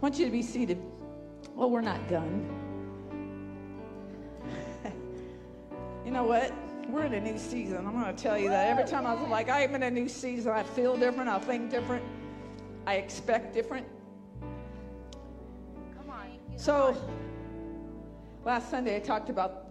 I 0.00 0.02
want 0.02 0.18
you 0.18 0.24
to 0.24 0.30
be 0.30 0.40
seated. 0.40 0.80
Well, 1.54 1.68
we're 1.68 1.82
not 1.82 2.08
done. 2.08 2.48
you 6.06 6.10
know 6.10 6.24
what? 6.24 6.54
We're 6.88 7.04
in 7.04 7.12
a 7.12 7.20
new 7.20 7.36
season. 7.36 7.86
I'm 7.86 7.92
going 7.92 8.06
to 8.06 8.22
tell 8.22 8.38
you 8.38 8.48
that. 8.48 8.68
Every 8.68 8.84
time 8.84 9.04
I 9.04 9.12
was 9.12 9.28
like, 9.28 9.50
I 9.50 9.60
am 9.60 9.74
in 9.74 9.82
a 9.82 9.90
new 9.90 10.08
season, 10.08 10.52
I 10.52 10.62
feel 10.62 10.96
different, 10.96 11.28
I 11.28 11.38
think 11.38 11.70
different, 11.70 12.02
I 12.86 12.94
expect 12.94 13.52
different. 13.52 13.86
Come 14.40 16.08
on. 16.08 16.30
So, 16.56 16.96
last 18.42 18.70
Sunday 18.70 18.96
I 18.96 19.00
talked 19.00 19.28
about 19.28 19.66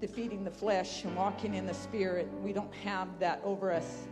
defeating 0.00 0.44
the 0.44 0.50
flesh 0.50 1.04
and 1.04 1.14
walking 1.14 1.52
in 1.52 1.66
the 1.66 1.74
spirit. 1.74 2.26
We 2.42 2.54
don't 2.54 2.72
have 2.76 3.18
that 3.18 3.42
over 3.44 3.70
us. 3.70 4.08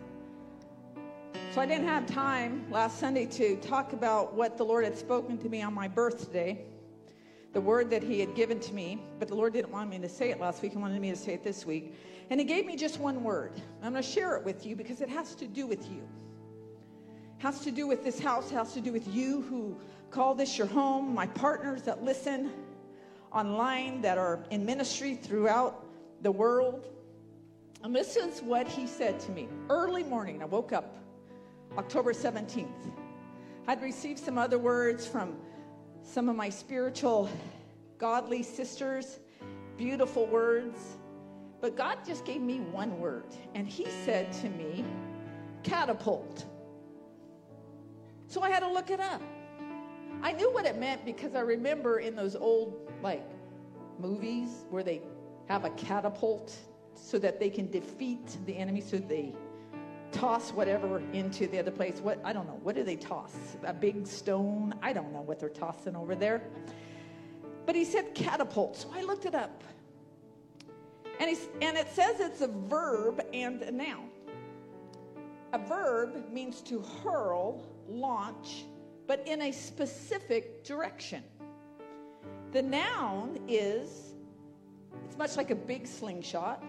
So 1.57 1.63
I 1.63 1.65
didn't 1.65 1.89
have 1.89 2.05
time 2.05 2.67
last 2.71 3.01
Sunday 3.01 3.25
to 3.25 3.57
talk 3.57 3.95
about 3.95 4.35
what 4.35 4.59
the 4.59 4.63
Lord 4.63 4.85
had 4.85 4.95
spoken 4.95 5.39
to 5.39 5.49
me 5.49 5.63
on 5.63 5.73
my 5.73 5.89
birthday, 5.89 6.67
the 7.55 7.61
word 7.63 7.89
that 7.89 8.03
He 8.03 8.21
had 8.21 8.35
given 8.35 8.61
to 8.61 8.75
me, 8.75 9.03
but 9.19 9.29
the 9.29 9.37
Lord 9.37 9.55
didn't 9.55 9.73
want 9.73 9.89
me 9.89 9.99
to 10.01 10.09
say 10.11 10.29
it 10.29 10.39
last 10.39 10.61
week. 10.61 10.73
He 10.73 10.77
wanted 10.77 11.01
me 11.01 11.09
to 11.09 11.17
say 11.17 11.33
it 11.33 11.43
this 11.43 11.65
week. 11.65 11.95
And 12.29 12.39
He 12.39 12.45
gave 12.45 12.67
me 12.67 12.77
just 12.77 13.01
one 13.01 13.25
word. 13.25 13.53
I'm 13.83 13.93
going 13.93 14.03
to 14.05 14.07
share 14.07 14.37
it 14.37 14.45
with 14.45 14.67
you 14.67 14.77
because 14.77 15.01
it 15.01 15.09
has 15.09 15.35
to 15.37 15.47
do 15.47 15.67
with 15.67 15.91
you. 15.91 16.07
It 17.39 17.43
Has 17.43 17.61
to 17.61 17.71
do 17.71 17.87
with 17.87 18.05
this 18.05 18.21
house, 18.21 18.51
it 18.51 18.55
has 18.55 18.75
to 18.75 18.83
do 18.83 18.93
with 18.93 19.09
you 19.09 19.41
who 19.41 19.79
call 20.11 20.35
this 20.35 20.59
your 20.59 20.67
home, 20.67 21.15
my 21.15 21.27
partners 21.27 21.81
that 21.85 22.05
listen 22.05 22.51
online, 23.33 24.03
that 24.03 24.19
are 24.19 24.41
in 24.51 24.67
ministry 24.67 25.15
throughout 25.15 25.87
the 26.21 26.31
world. 26.31 26.87
And 27.83 27.97
this 27.97 28.17
is 28.17 28.43
what 28.43 28.69
he 28.69 28.87
said 28.87 29.19
to 29.21 29.33
me 29.33 29.49
early 29.71 30.03
morning. 30.03 30.43
I 30.43 30.45
woke 30.45 30.75
up 30.75 30.93
October 31.79 32.13
17th. 32.13 32.67
I'd 33.67 33.83
received 33.83 34.19
some 34.19 34.39
other 34.39 34.59
words 34.59 35.07
from 35.07 35.37
some 36.03 36.29
of 36.29 36.37
my 36.37 36.49
spiritual, 36.49 37.29
godly 37.99 38.43
sisters, 38.43 39.19
beautiful 39.77 40.27
words. 40.27 40.79
But 41.61 41.77
God 41.77 41.99
just 42.07 42.25
gave 42.25 42.41
me 42.41 42.61
one 42.61 43.01
word, 43.01 43.35
and 43.55 43.67
He 43.67 43.87
said 44.05 44.33
to 44.35 44.49
me, 44.49 44.85
catapult. 45.63 46.45
So 48.29 48.43
I 48.43 48.51
had 48.51 48.61
to 48.61 48.71
look 48.71 48.91
it 48.91 49.01
up. 49.01 49.23
I 50.23 50.33
knew 50.33 50.53
what 50.53 50.67
it 50.67 50.79
meant 50.79 51.05
because 51.05 51.35
I 51.35 51.41
remember 51.41 51.99
in 51.99 52.15
those 52.15 52.37
old, 52.37 52.91
like, 53.03 53.25
movies 53.99 54.65
where 54.71 54.83
they 54.83 55.03
have 55.49 55.65
a 55.65 55.71
catapult 55.71 56.55
so 56.95 57.19
that 57.19 57.39
they 57.39 57.51
can 57.51 57.71
defeat 57.71 58.37
the 58.47 58.57
enemy, 58.57 58.81
so 58.81 58.99
they 58.99 59.35
toss 60.17 60.51
whatever 60.51 61.03
into 61.13 61.47
the 61.47 61.59
other 61.59 61.71
place. 61.71 62.01
What 62.01 62.21
I 62.25 62.33
don't 62.33 62.47
know. 62.47 62.59
What 62.63 62.75
do 62.75 62.83
they 62.83 62.97
toss? 62.97 63.57
A 63.65 63.75
big 63.75 64.07
stone? 64.07 64.75
I 64.83 64.93
don't 64.93 65.13
know 65.13 65.21
what 65.21 65.39
they're 65.39 65.49
tossing 65.49 65.95
over 65.95 66.15
there. 66.15 66.43
But 67.67 67.75
he 67.75 67.85
said 67.85 68.15
catapult, 68.15 68.77
so 68.77 68.91
I 68.95 69.03
looked 69.03 69.27
it 69.27 69.35
up. 69.35 69.63
And, 71.19 71.29
he's, 71.29 71.49
and 71.63 71.77
it 71.77 71.89
says 71.93 72.21
it's 72.21 72.41
a 72.41 72.49
verb 72.49 73.23
and 73.33 73.63
a 73.63 73.73
noun. 73.73 74.09
A 75.53 75.59
verb 75.59 76.31
means 76.31 76.61
to 76.63 76.81
hurl, 77.03 77.67
launch, 77.89 78.65
but 79.07 79.27
in 79.27 79.43
a 79.43 79.53
specific 79.53 80.65
direction. 80.65 81.23
The 82.53 82.63
noun 82.63 83.41
is, 83.49 84.15
it's 85.05 85.17
much 85.17 85.37
like 85.37 85.51
a 85.51 85.55
big 85.55 85.87
slingshot, 85.87 86.63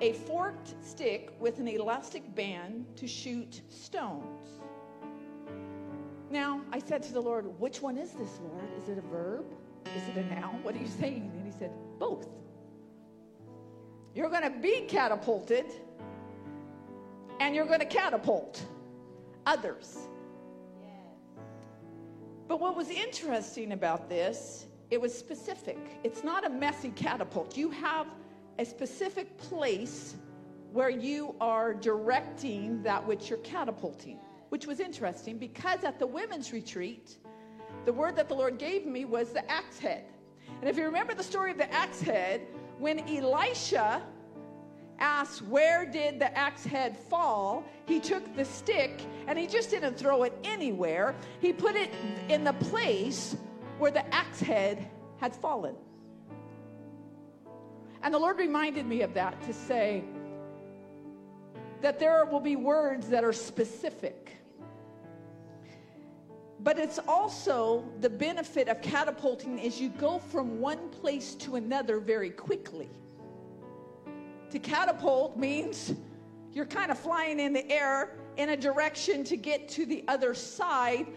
a 0.00 0.12
forked 0.12 0.74
stick 0.84 1.34
with 1.40 1.58
an 1.58 1.68
elastic 1.68 2.34
band 2.34 2.86
to 2.96 3.06
shoot 3.06 3.62
stones. 3.68 4.60
Now, 6.30 6.60
I 6.72 6.80
said 6.80 7.02
to 7.04 7.12
the 7.12 7.20
Lord, 7.20 7.46
Which 7.58 7.80
one 7.80 7.96
is 7.96 8.12
this, 8.12 8.40
Lord? 8.42 8.64
Is 8.82 8.88
it 8.88 8.98
a 8.98 9.02
verb? 9.02 9.46
Is 9.96 10.08
it 10.08 10.16
a 10.16 10.34
noun? 10.34 10.62
What 10.62 10.74
are 10.74 10.78
you 10.78 10.86
saying? 10.86 11.30
And 11.34 11.46
he 11.46 11.56
said, 11.56 11.70
Both. 11.98 12.28
You're 14.14 14.30
going 14.30 14.42
to 14.42 14.58
be 14.58 14.86
catapulted, 14.88 15.66
and 17.38 17.54
you're 17.54 17.66
going 17.66 17.80
to 17.80 17.86
catapult 17.86 18.64
others. 19.44 19.98
But 22.48 22.60
what 22.60 22.76
was 22.76 22.88
interesting 22.90 23.72
about 23.72 24.08
this, 24.08 24.66
it 24.90 25.00
was 25.00 25.16
specific. 25.16 25.78
It's 26.04 26.22
not 26.22 26.46
a 26.46 26.48
messy 26.48 26.90
catapult. 26.90 27.56
You 27.56 27.70
have 27.70 28.06
a 28.58 28.64
specific 28.64 29.36
place 29.38 30.16
where 30.72 30.90
you 30.90 31.34
are 31.40 31.74
directing 31.74 32.82
that 32.82 33.06
which 33.06 33.30
you're 33.30 33.38
catapulting, 33.40 34.18
which 34.48 34.66
was 34.66 34.80
interesting 34.80 35.38
because 35.38 35.84
at 35.84 35.98
the 35.98 36.06
women's 36.06 36.52
retreat, 36.52 37.16
the 37.84 37.92
word 37.92 38.16
that 38.16 38.28
the 38.28 38.34
Lord 38.34 38.58
gave 38.58 38.86
me 38.86 39.04
was 39.04 39.32
the 39.32 39.48
axe 39.50 39.78
head. 39.78 40.04
And 40.60 40.68
if 40.68 40.76
you 40.76 40.84
remember 40.84 41.14
the 41.14 41.22
story 41.22 41.50
of 41.50 41.58
the 41.58 41.72
axe 41.72 42.00
head, 42.00 42.42
when 42.78 43.00
Elisha 43.08 44.02
asked, 44.98 45.42
Where 45.42 45.84
did 45.84 46.18
the 46.18 46.36
axe 46.36 46.64
head 46.64 46.96
fall? 46.96 47.64
He 47.86 48.00
took 48.00 48.34
the 48.36 48.44
stick 48.44 49.02
and 49.26 49.38
he 49.38 49.46
just 49.46 49.70
didn't 49.70 49.96
throw 49.96 50.22
it 50.24 50.32
anywhere. 50.44 51.14
He 51.40 51.52
put 51.52 51.76
it 51.76 51.90
in 52.28 52.44
the 52.44 52.54
place 52.54 53.36
where 53.78 53.90
the 53.90 54.14
axe 54.14 54.40
head 54.40 54.88
had 55.18 55.34
fallen. 55.34 55.74
And 58.06 58.14
the 58.14 58.20
Lord 58.20 58.38
reminded 58.38 58.86
me 58.86 59.02
of 59.02 59.14
that 59.14 59.42
to 59.42 59.52
say 59.52 60.04
that 61.82 61.98
there 61.98 62.24
will 62.24 62.38
be 62.38 62.54
words 62.54 63.08
that 63.08 63.24
are 63.24 63.32
specific. 63.32 64.36
But 66.60 66.78
it's 66.78 67.00
also 67.08 67.84
the 68.00 68.08
benefit 68.08 68.68
of 68.68 68.80
catapulting 68.80 69.58
is 69.58 69.80
you 69.80 69.88
go 69.88 70.20
from 70.20 70.60
one 70.60 70.88
place 70.88 71.34
to 71.34 71.56
another 71.56 71.98
very 71.98 72.30
quickly. 72.30 72.88
To 74.50 74.60
catapult 74.60 75.36
means 75.36 75.92
you're 76.52 76.64
kind 76.64 76.92
of 76.92 76.98
flying 77.00 77.40
in 77.40 77.52
the 77.52 77.68
air 77.68 78.12
in 78.36 78.50
a 78.50 78.56
direction 78.56 79.24
to 79.24 79.36
get 79.36 79.68
to 79.70 79.84
the 79.84 80.04
other 80.06 80.32
side. 80.32 81.08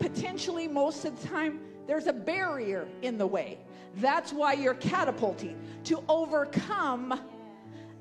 Potentially, 0.00 0.66
most 0.66 1.04
of 1.04 1.22
the 1.22 1.28
time, 1.28 1.60
there's 1.86 2.06
a 2.06 2.12
barrier 2.12 2.88
in 3.02 3.18
the 3.18 3.26
way. 3.26 3.58
That's 3.96 4.32
why 4.32 4.54
you're 4.54 4.74
catapulting 4.74 5.60
to 5.84 6.02
overcome 6.08 7.20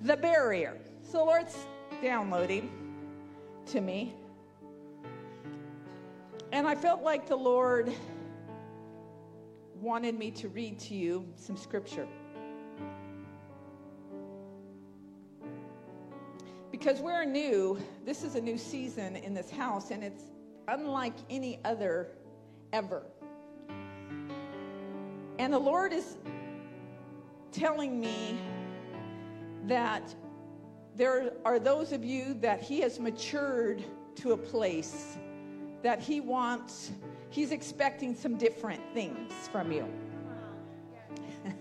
the 0.02 0.16
barrier. 0.18 0.78
So, 1.02 1.26
Lord's 1.26 1.56
downloading 2.02 2.72
to 3.68 3.82
me. 3.82 4.14
And 6.52 6.68
I 6.68 6.76
felt 6.76 7.02
like 7.02 7.28
the 7.28 7.36
Lord 7.36 7.94
wanted 9.80 10.18
me 10.18 10.32
to 10.32 10.50
read 10.50 10.80
to 10.80 10.94
you 10.94 11.26
some 11.36 11.58
scripture. 11.58 12.08
Because 16.72 17.00
we're 17.00 17.26
new, 17.26 17.78
this 18.06 18.24
is 18.24 18.36
a 18.36 18.42
new 18.42 18.58
season 18.58 19.16
in 19.16 19.34
this 19.34 19.50
house, 19.50 19.92
and 19.92 20.04
it's 20.04 20.24
unlike 20.68 21.14
any 21.30 21.60
other 21.64 22.10
ever. 22.74 23.04
And 25.42 25.52
the 25.52 25.58
Lord 25.58 25.92
is 25.92 26.18
telling 27.52 28.00
me 28.00 28.38
that 29.66 30.14
there 30.96 31.34
are 31.44 31.58
those 31.58 31.94
of 31.94 32.06
you 32.06 32.36
that 32.42 32.62
He 32.62 32.80
has 32.82 33.00
matured 33.00 33.84
to 34.18 34.34
a 34.34 34.38
place 34.38 35.18
that 35.82 36.00
He 36.00 36.22
wants, 36.22 36.92
He's 37.32 37.52
expecting 37.52 38.14
some 38.14 38.38
different 38.38 38.84
things 38.94 39.34
from 39.52 39.72
you. 39.72 39.88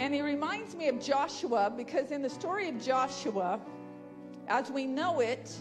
and 0.00 0.12
He 0.12 0.22
reminds 0.22 0.74
me 0.74 0.88
of 0.88 0.98
Joshua 0.98 1.72
because 1.74 2.10
in 2.10 2.20
the 2.20 2.30
story 2.30 2.68
of 2.68 2.84
Joshua, 2.84 3.60
as 4.48 4.72
we 4.72 4.86
know 4.86 5.20
it, 5.20 5.56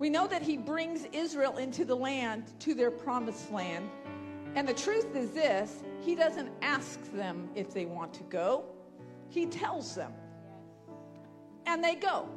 we 0.00 0.08
know 0.08 0.26
that 0.26 0.40
he 0.40 0.56
brings 0.56 1.06
Israel 1.12 1.58
into 1.58 1.84
the 1.84 1.94
land, 1.94 2.44
to 2.60 2.74
their 2.74 2.90
promised 2.90 3.52
land. 3.52 3.88
And 4.56 4.66
the 4.66 4.74
truth 4.74 5.14
is 5.14 5.30
this 5.30 5.84
he 6.00 6.14
doesn't 6.16 6.50
ask 6.62 6.98
them 7.12 7.50
if 7.54 7.72
they 7.72 7.84
want 7.84 8.14
to 8.14 8.22
go, 8.24 8.64
he 9.28 9.46
tells 9.46 9.94
them. 9.94 10.12
And 11.66 11.84
they 11.84 11.94
go. 11.94 12.28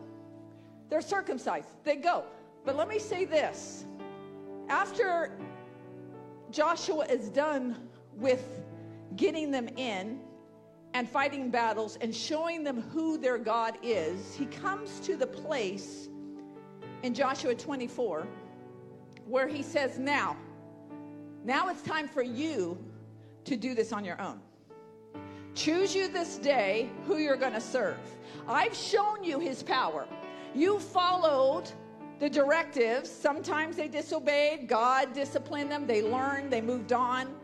They're 0.89 1.01
circumcised, 1.01 1.70
they 1.86 1.95
go. 1.95 2.26
But 2.66 2.76
let 2.76 2.89
me 2.89 2.99
say 2.99 3.24
this 3.24 3.86
after 4.68 5.32
Joshua 6.51 7.05
is 7.05 7.30
done 7.30 7.88
with 8.14 8.61
getting 9.16 9.51
them 9.51 9.70
in 9.78 10.20
and 10.93 11.09
fighting 11.09 11.49
battles 11.49 11.97
and 12.01 12.14
showing 12.14 12.64
them 12.64 12.82
who 12.82 13.18
their 13.18 13.38
God 13.38 13.78
is, 13.82 14.36
he 14.36 14.45
comes 14.47 14.99
to 14.99 15.16
the 15.16 15.26
place 15.26 16.09
in 17.04 17.14
Joshua 17.14 17.54
24 17.54 18.26
where 19.28 19.47
he 19.47 19.62
says, 19.62 19.99
Now, 19.99 20.36
now 21.45 21.70
it's 21.70 21.82
time 21.82 22.08
for 22.08 22.24
you 22.24 22.78
to 23.45 23.56
do 23.56 23.76
this 23.76 23.93
on 23.93 24.04
your 24.04 24.20
own. 24.22 24.39
Choose 25.54 25.93
you 25.93 26.08
this 26.08 26.38
day 26.38 26.89
who 27.06 27.18
you're 27.18 27.38
going 27.38 27.54
to 27.54 27.62
serve. 27.62 27.99
I've 28.47 28.74
shown 28.74 29.24
you 29.24 29.39
his 29.39 29.62
power. 29.62 30.08
You 30.56 30.80
followed 30.80 31.66
the 32.20 32.30
directives. 32.30 33.10
Sometimes 33.10 33.76
they 33.76 33.88
disobeyed. 33.88 34.68
God 34.68 35.14
disciplined 35.14 35.72
them. 35.72 35.86
They 35.86 36.01
learned. 36.01 36.51
They 36.51 36.62
moved 36.62 36.93
on. 36.93 37.36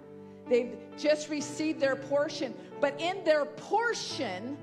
They've 0.48 0.76
just 0.98 1.30
received 1.30 1.80
their 1.80 1.96
portion. 1.96 2.56
But 2.82 3.00
in 3.00 3.24
their 3.24 3.46
portion, 3.46 4.58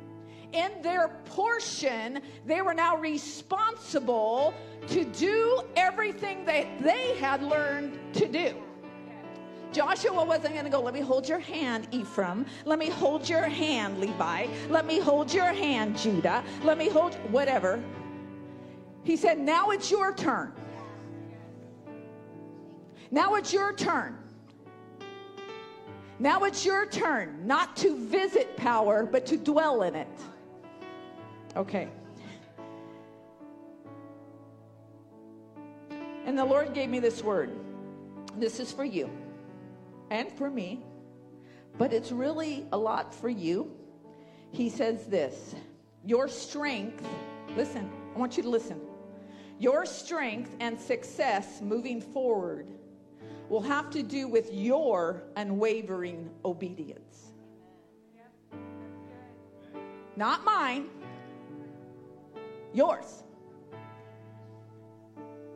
in 0.53 0.71
their 0.83 1.09
portion, 1.27 2.21
they 2.45 2.63
were 2.63 2.75
now 2.75 2.97
responsible 2.97 4.55
to 4.89 5.05
do 5.05 5.61
everything 5.77 6.45
that 6.45 6.67
they 6.83 7.17
had 7.17 7.43
learned 7.43 7.99
to 8.15 8.29
do. 8.29 8.55
Joshua 9.73 10.25
wasn't 10.25 10.55
going 10.55 10.65
to 10.65 10.71
go, 10.71 10.81
let 10.81 10.95
me 10.95 11.01
hold 11.01 11.29
your 11.29 11.39
hand, 11.39 11.89
Ephraim. 11.91 12.47
Let 12.65 12.79
me 12.79 12.89
hold 12.89 13.29
your 13.29 13.43
hand, 13.43 13.99
Levi. 13.99 14.47
Let 14.71 14.87
me 14.87 15.01
hold 15.01 15.33
your 15.35 15.53
hand, 15.53 15.99
Judah. 15.99 16.43
Let 16.63 16.79
me 16.79 16.89
hold 16.89 17.15
whatever. 17.31 17.83
He 19.03 19.17
said, 19.17 19.39
Now 19.39 19.71
it's 19.71 19.91
your 19.91 20.15
turn. 20.15 20.53
Now 23.11 23.35
it's 23.35 23.53
your 23.53 23.73
turn. 23.75 24.19
Now 26.19 26.45
it's 26.45 26.65
your 26.65 26.87
turn 26.87 27.47
not 27.47 27.77
to 27.77 27.97
visit 28.07 28.57
power, 28.57 29.05
but 29.05 29.27
to 29.27 29.37
dwell 29.37 29.83
in 29.83 29.95
it. 29.95 30.09
Okay. 31.57 31.89
And 36.27 36.39
the 36.39 36.45
Lord 36.45 36.75
gave 36.75 36.91
me 36.91 36.99
this 36.99 37.23
word. 37.23 37.51
This 38.37 38.61
is 38.61 38.71
for 38.71 38.85
you 38.85 39.11
and 40.11 40.31
for 40.31 40.51
me, 40.51 40.85
but 41.79 41.93
it's 41.93 42.13
really 42.13 42.67
a 42.73 42.77
lot 42.77 43.15
for 43.15 43.31
you. 43.31 43.75
He 44.51 44.69
says 44.69 45.07
this 45.07 45.55
Your 46.05 46.29
strength, 46.29 47.07
listen, 47.57 47.91
I 48.15 48.19
want 48.19 48.37
you 48.37 48.43
to 48.43 48.51
listen. 48.51 48.81
Your 49.59 49.87
strength 49.87 50.55
and 50.61 50.79
success 50.79 51.63
moving 51.63 52.03
forward 52.03 52.67
will 53.49 53.63
have 53.63 53.89
to 53.91 54.03
do 54.03 54.29
with 54.29 54.53
your 54.53 55.23
unwavering 55.37 56.29
obedience. 56.45 57.33
Not 60.17 60.45
mine, 60.45 60.89
yours. 62.77 63.23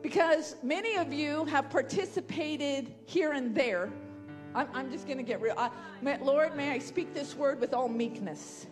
Because 0.01 0.55
many 0.63 0.95
of 0.95 1.13
you 1.13 1.45
have 1.45 1.69
participated 1.69 2.93
here 3.05 3.33
and 3.33 3.53
there. 3.53 3.91
I'm, 4.55 4.67
I'm 4.73 4.91
just 4.91 5.05
going 5.05 5.17
to 5.17 5.23
get 5.23 5.39
real. 5.39 5.53
I, 5.57 5.69
Lord, 6.21 6.57
may 6.57 6.71
I 6.71 6.79
speak 6.79 7.13
this 7.13 7.35
word 7.35 7.61
with 7.61 7.73
all 7.73 7.87
meekness? 7.87 8.65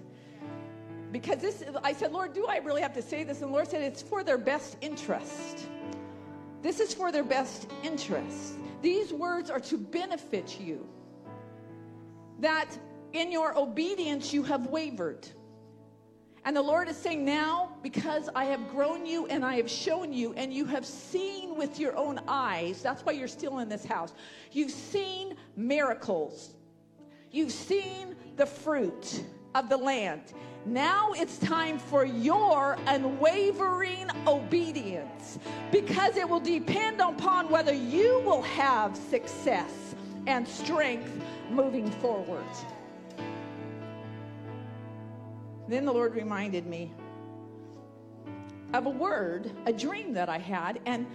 Because 1.12 1.39
this, 1.39 1.64
I 1.84 1.93
said, 1.93 2.12
Lord, 2.12 2.34
do 2.34 2.47
I 2.47 2.58
really 2.58 2.82
have 2.82 2.93
to 2.93 3.02
say 3.02 3.24
this? 3.24 3.41
And 3.41 3.50
the 3.50 3.54
Lord 3.54 3.68
said, 3.68 3.82
it's 3.82 4.02
for 4.02 4.24
their 4.24 4.38
best 4.38 4.78
interest. 4.82 5.68
This 6.62 6.80
is 6.80 6.93
for 6.93 7.12
their 7.12 7.24
best 7.24 7.70
interest. 7.84 8.56
These 8.82 9.14
words 9.14 9.50
are 9.50 9.60
to 9.62 9.78
benefit 9.78 10.60
you. 10.60 10.88
That 12.39 12.78
in 13.14 13.32
your 13.32 13.58
obedience 13.58 14.34
you 14.34 14.43
have 14.43 14.68
wavered. 14.68 15.28
And 16.50 16.58
the 16.58 16.64
Lord 16.64 16.89
is 16.89 16.97
saying, 16.97 17.24
Now, 17.24 17.78
because 17.84 18.28
I 18.36 18.45
have 18.45 18.72
grown 18.72 19.06
you 19.06 19.28
and 19.28 19.45
I 19.45 19.58
have 19.58 19.70
shown 19.70 20.12
you, 20.12 20.34
and 20.34 20.52
you 20.52 20.66
have 20.66 20.84
seen 20.84 21.56
with 21.56 21.80
your 21.80 21.95
own 21.95 22.20
eyes, 22.28 22.82
that's 22.82 23.06
why 23.06 23.12
you're 23.12 23.28
still 23.28 23.60
in 23.60 23.70
this 23.70 23.86
house. 23.86 24.14
You've 24.52 24.72
seen 24.72 25.36
miracles, 25.56 26.56
you've 27.30 27.52
seen 27.52 28.16
the 28.36 28.47
fruit 28.47 29.24
of 29.54 29.70
the 29.70 29.78
land. 29.78 30.34
Now 30.66 31.12
it's 31.14 31.38
time 31.38 31.78
for 31.78 32.04
your 32.04 32.80
unwavering 32.88 34.10
obedience 34.26 35.38
because 35.72 36.18
it 36.18 36.28
will 36.28 36.39
depend 36.39 37.00
upon 37.00 37.47
whether 37.50 37.76
you 37.76 38.24
will 38.26 38.41
have 38.41 38.97
success 38.97 39.93
and 40.26 40.47
strength 40.47 41.12
moving 41.52 41.91
forward. 41.91 42.43
Then 45.70 45.86
the 45.86 45.93
Lord 45.93 46.15
reminded 46.15 46.65
me 46.65 46.91
of 48.74 48.88
a 48.88 48.89
word, 48.89 49.51
a 49.67 49.72
dream 49.72 50.13
that 50.13 50.28
I 50.28 50.39
had, 50.39 50.82
and 50.88 51.05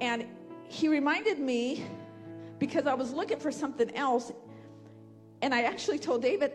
and 0.00 0.26
he 0.68 0.88
reminded 0.88 1.38
me 1.38 1.86
because 2.58 2.88
I 2.88 2.94
was 2.94 3.12
looking 3.12 3.38
for 3.38 3.52
something 3.52 3.94
else, 3.94 4.32
and 5.42 5.54
I 5.54 5.62
actually 5.62 6.00
told 6.00 6.22
David 6.22 6.52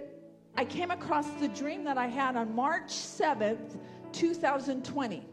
I 0.58 0.66
came 0.66 0.92
across 0.92 1.30
the 1.40 1.48
dream 1.48 1.86
that 1.86 1.98
I 1.98 2.08
had 2.08 2.36
on 2.36 2.54
March 2.54 2.90
7th, 2.90 3.78
2020. 4.12 5.26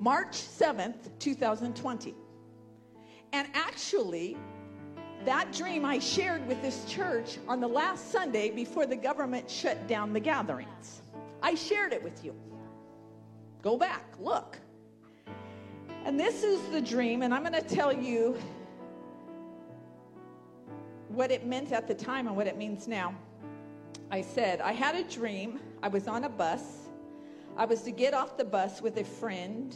March 0.00 0.32
7th, 0.32 1.18
2020. 1.20 2.14
And 3.32 3.46
actually, 3.54 4.36
that 5.24 5.52
dream 5.52 5.84
I 5.84 5.98
shared 5.98 6.46
with 6.46 6.60
this 6.62 6.84
church 6.86 7.38
on 7.46 7.60
the 7.60 7.68
last 7.68 8.10
Sunday 8.10 8.50
before 8.50 8.86
the 8.86 8.96
government 8.96 9.50
shut 9.50 9.86
down 9.86 10.12
the 10.12 10.20
gatherings. 10.20 11.02
I 11.42 11.54
shared 11.54 11.92
it 11.92 12.02
with 12.02 12.24
you. 12.24 12.34
Go 13.62 13.76
back, 13.76 14.04
look. 14.18 14.58
And 16.04 16.18
this 16.18 16.42
is 16.42 16.60
the 16.70 16.80
dream, 16.80 17.22
and 17.22 17.34
I'm 17.34 17.42
going 17.42 17.52
to 17.52 17.60
tell 17.60 17.92
you 17.92 18.38
what 21.08 21.30
it 21.30 21.46
meant 21.46 21.72
at 21.72 21.86
the 21.86 21.94
time 21.94 22.26
and 22.26 22.36
what 22.36 22.46
it 22.46 22.56
means 22.56 22.88
now. 22.88 23.14
I 24.10 24.22
said, 24.22 24.60
I 24.60 24.72
had 24.72 24.94
a 24.94 25.04
dream. 25.04 25.60
I 25.82 25.88
was 25.88 26.08
on 26.08 26.24
a 26.24 26.28
bus. 26.28 26.88
I 27.56 27.66
was 27.66 27.82
to 27.82 27.90
get 27.90 28.14
off 28.14 28.36
the 28.36 28.44
bus 28.44 28.80
with 28.80 28.96
a 28.96 29.04
friend 29.04 29.74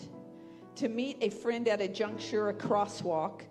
to 0.76 0.88
meet 0.88 1.18
a 1.20 1.28
friend 1.28 1.68
at 1.68 1.80
a 1.80 1.88
juncture, 1.88 2.48
a 2.48 2.54
crosswalk. 2.54 3.42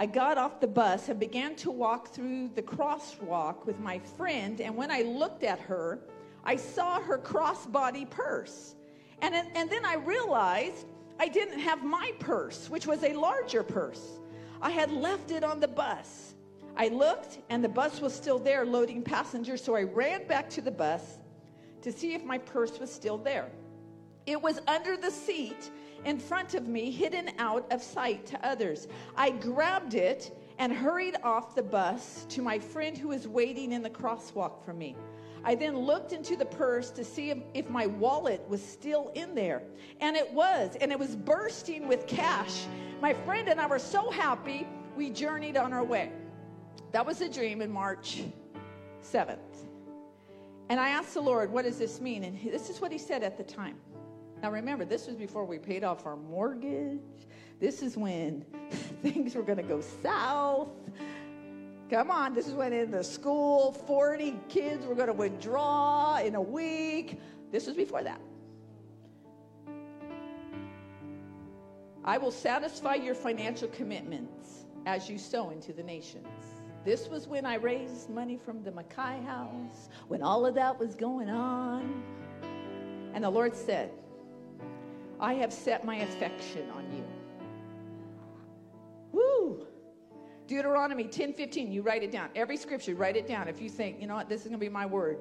I 0.00 0.06
got 0.06 0.38
off 0.38 0.60
the 0.60 0.68
bus 0.68 1.08
and 1.08 1.18
began 1.18 1.56
to 1.56 1.72
walk 1.72 2.14
through 2.14 2.50
the 2.54 2.62
crosswalk 2.62 3.66
with 3.66 3.80
my 3.80 3.98
friend. 3.98 4.60
And 4.60 4.76
when 4.76 4.92
I 4.92 5.02
looked 5.02 5.42
at 5.42 5.58
her, 5.58 5.98
I 6.44 6.54
saw 6.54 7.00
her 7.00 7.18
crossbody 7.18 8.08
purse. 8.08 8.76
And, 9.22 9.34
and 9.34 9.68
then 9.68 9.84
I 9.84 9.96
realized 9.96 10.86
I 11.18 11.26
didn't 11.26 11.58
have 11.58 11.82
my 11.82 12.12
purse, 12.20 12.70
which 12.70 12.86
was 12.86 13.02
a 13.02 13.12
larger 13.12 13.64
purse. 13.64 14.20
I 14.62 14.70
had 14.70 14.92
left 14.92 15.32
it 15.32 15.42
on 15.42 15.58
the 15.58 15.66
bus. 15.66 16.34
I 16.76 16.88
looked, 16.88 17.40
and 17.50 17.62
the 17.62 17.68
bus 17.68 18.00
was 18.00 18.14
still 18.14 18.38
there 18.38 18.64
loading 18.64 19.02
passengers, 19.02 19.64
so 19.64 19.74
I 19.74 19.82
ran 19.82 20.28
back 20.28 20.48
to 20.50 20.60
the 20.60 20.70
bus 20.70 21.18
to 21.82 21.90
see 21.90 22.14
if 22.14 22.24
my 22.24 22.38
purse 22.38 22.78
was 22.78 22.92
still 22.92 23.18
there. 23.18 23.50
It 24.26 24.40
was 24.40 24.60
under 24.68 24.96
the 24.96 25.10
seat 25.10 25.72
in 26.04 26.18
front 26.18 26.54
of 26.54 26.68
me, 26.68 26.90
hidden 26.90 27.30
out 27.38 27.70
of 27.72 27.82
sight 27.82 28.26
to 28.26 28.46
others. 28.46 28.88
I 29.16 29.30
grabbed 29.30 29.94
it 29.94 30.36
and 30.58 30.72
hurried 30.72 31.16
off 31.22 31.54
the 31.54 31.62
bus 31.62 32.26
to 32.30 32.42
my 32.42 32.58
friend 32.58 32.96
who 32.96 33.08
was 33.08 33.28
waiting 33.28 33.72
in 33.72 33.82
the 33.82 33.90
crosswalk 33.90 34.64
for 34.64 34.72
me. 34.72 34.96
I 35.44 35.54
then 35.54 35.78
looked 35.78 36.12
into 36.12 36.36
the 36.36 36.44
purse 36.44 36.90
to 36.90 37.04
see 37.04 37.30
if, 37.30 37.38
if, 37.54 37.70
my 37.70 37.86
wallet 37.86 38.44
was 38.48 38.62
still 38.62 39.12
in 39.14 39.34
there. 39.34 39.62
And 40.00 40.16
it 40.16 40.30
was, 40.32 40.76
and 40.80 40.90
it 40.90 40.98
was 40.98 41.14
bursting 41.14 41.86
with 41.86 42.06
cash. 42.06 42.66
My 43.00 43.14
friend 43.14 43.48
and 43.48 43.60
I 43.60 43.66
were 43.66 43.78
so 43.78 44.10
happy, 44.10 44.66
we 44.96 45.10
journeyed 45.10 45.56
on 45.56 45.72
our 45.72 45.84
way. 45.84 46.10
That 46.90 47.06
was 47.06 47.20
a 47.20 47.28
dream 47.28 47.62
in 47.62 47.70
March 47.70 48.24
7th. 49.02 49.38
And 50.68 50.80
I 50.80 50.90
asked 50.90 51.14
the 51.14 51.20
Lord, 51.20 51.50
what 51.50 51.64
does 51.64 51.78
this 51.78 52.00
mean? 52.00 52.24
And 52.24 52.38
this 52.42 52.68
is 52.68 52.80
what 52.80 52.92
he 52.92 52.98
said 52.98 53.22
at 53.22 53.38
the 53.38 53.44
time. 53.44 53.76
Now 54.42 54.50
remember, 54.52 54.84
this 54.84 55.06
was 55.06 55.16
before 55.16 55.44
we 55.44 55.58
paid 55.58 55.82
off 55.82 56.06
our 56.06 56.16
mortgage. 56.16 57.00
This 57.60 57.82
is 57.82 57.96
when 57.96 58.44
things 59.02 59.34
were 59.34 59.42
going 59.42 59.58
to 59.58 59.64
go 59.64 59.80
south. 60.02 60.68
Come 61.90 62.10
on, 62.10 62.34
this 62.34 62.46
is 62.46 62.54
when 62.54 62.72
in 62.72 62.90
the 62.90 63.02
school 63.02 63.72
40 63.72 64.38
kids 64.48 64.86
were 64.86 64.94
going 64.94 65.08
to 65.08 65.14
withdraw 65.14 66.18
in 66.18 66.34
a 66.34 66.40
week. 66.40 67.18
This 67.50 67.66
was 67.66 67.76
before 67.76 68.02
that. 68.02 68.20
I 72.04 72.18
will 72.18 72.30
satisfy 72.30 72.94
your 72.94 73.14
financial 73.14 73.68
commitments 73.68 74.66
as 74.86 75.08
you 75.08 75.18
sow 75.18 75.50
into 75.50 75.72
the 75.72 75.82
nations. 75.82 76.26
This 76.84 77.08
was 77.08 77.26
when 77.26 77.44
I 77.44 77.56
raised 77.56 78.08
money 78.08 78.36
from 78.36 78.62
the 78.62 78.70
Mackay 78.70 79.22
house, 79.24 79.88
when 80.06 80.22
all 80.22 80.46
of 80.46 80.54
that 80.54 80.78
was 80.78 80.94
going 80.94 81.28
on. 81.28 82.02
And 83.14 83.24
the 83.24 83.30
Lord 83.30 83.56
said, 83.56 83.90
I 85.20 85.34
have 85.34 85.52
set 85.52 85.84
my 85.84 85.96
affection 85.96 86.70
on 86.70 86.84
you. 86.92 87.04
Woo! 89.12 89.66
Deuteronomy 90.46 91.04
10 91.04 91.34
15, 91.34 91.72
you 91.72 91.82
write 91.82 92.02
it 92.02 92.10
down. 92.10 92.28
Every 92.34 92.56
scripture, 92.56 92.94
write 92.94 93.16
it 93.16 93.26
down 93.26 93.48
if 93.48 93.60
you 93.60 93.68
think, 93.68 94.00
you 94.00 94.06
know 94.06 94.14
what, 94.14 94.28
this 94.28 94.42
is 94.42 94.48
going 94.48 94.58
to 94.58 94.64
be 94.64 94.68
my 94.68 94.86
word. 94.86 95.18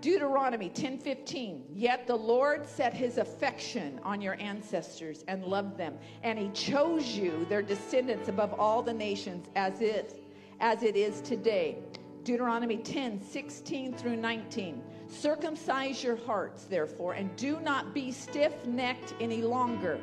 Deuteronomy 0.00 0.68
10 0.68 0.98
15. 0.98 1.64
Yet 1.72 2.08
the 2.08 2.16
Lord 2.16 2.66
set 2.66 2.92
his 2.92 3.18
affection 3.18 4.00
on 4.02 4.20
your 4.20 4.36
ancestors 4.40 5.24
and 5.28 5.44
loved 5.44 5.78
them, 5.78 5.96
and 6.24 6.38
he 6.38 6.48
chose 6.48 7.06
you, 7.06 7.46
their 7.48 7.62
descendants, 7.62 8.28
above 8.28 8.52
all 8.58 8.82
the 8.82 8.92
nations, 8.92 9.46
as 9.54 9.80
if 9.80 10.14
as 10.60 10.82
it 10.82 10.96
is 10.96 11.20
today. 11.20 11.78
Deuteronomy 12.24 12.78
10 12.78 13.20
16 13.20 13.94
through 13.94 14.16
19. 14.16 14.82
Circumcise 15.12 16.02
your 16.02 16.16
hearts, 16.16 16.64
therefore, 16.64 17.12
and 17.12 17.34
do 17.36 17.60
not 17.60 17.92
be 17.92 18.10
stiff 18.10 18.64
necked 18.64 19.14
any 19.20 19.42
longer. 19.42 20.00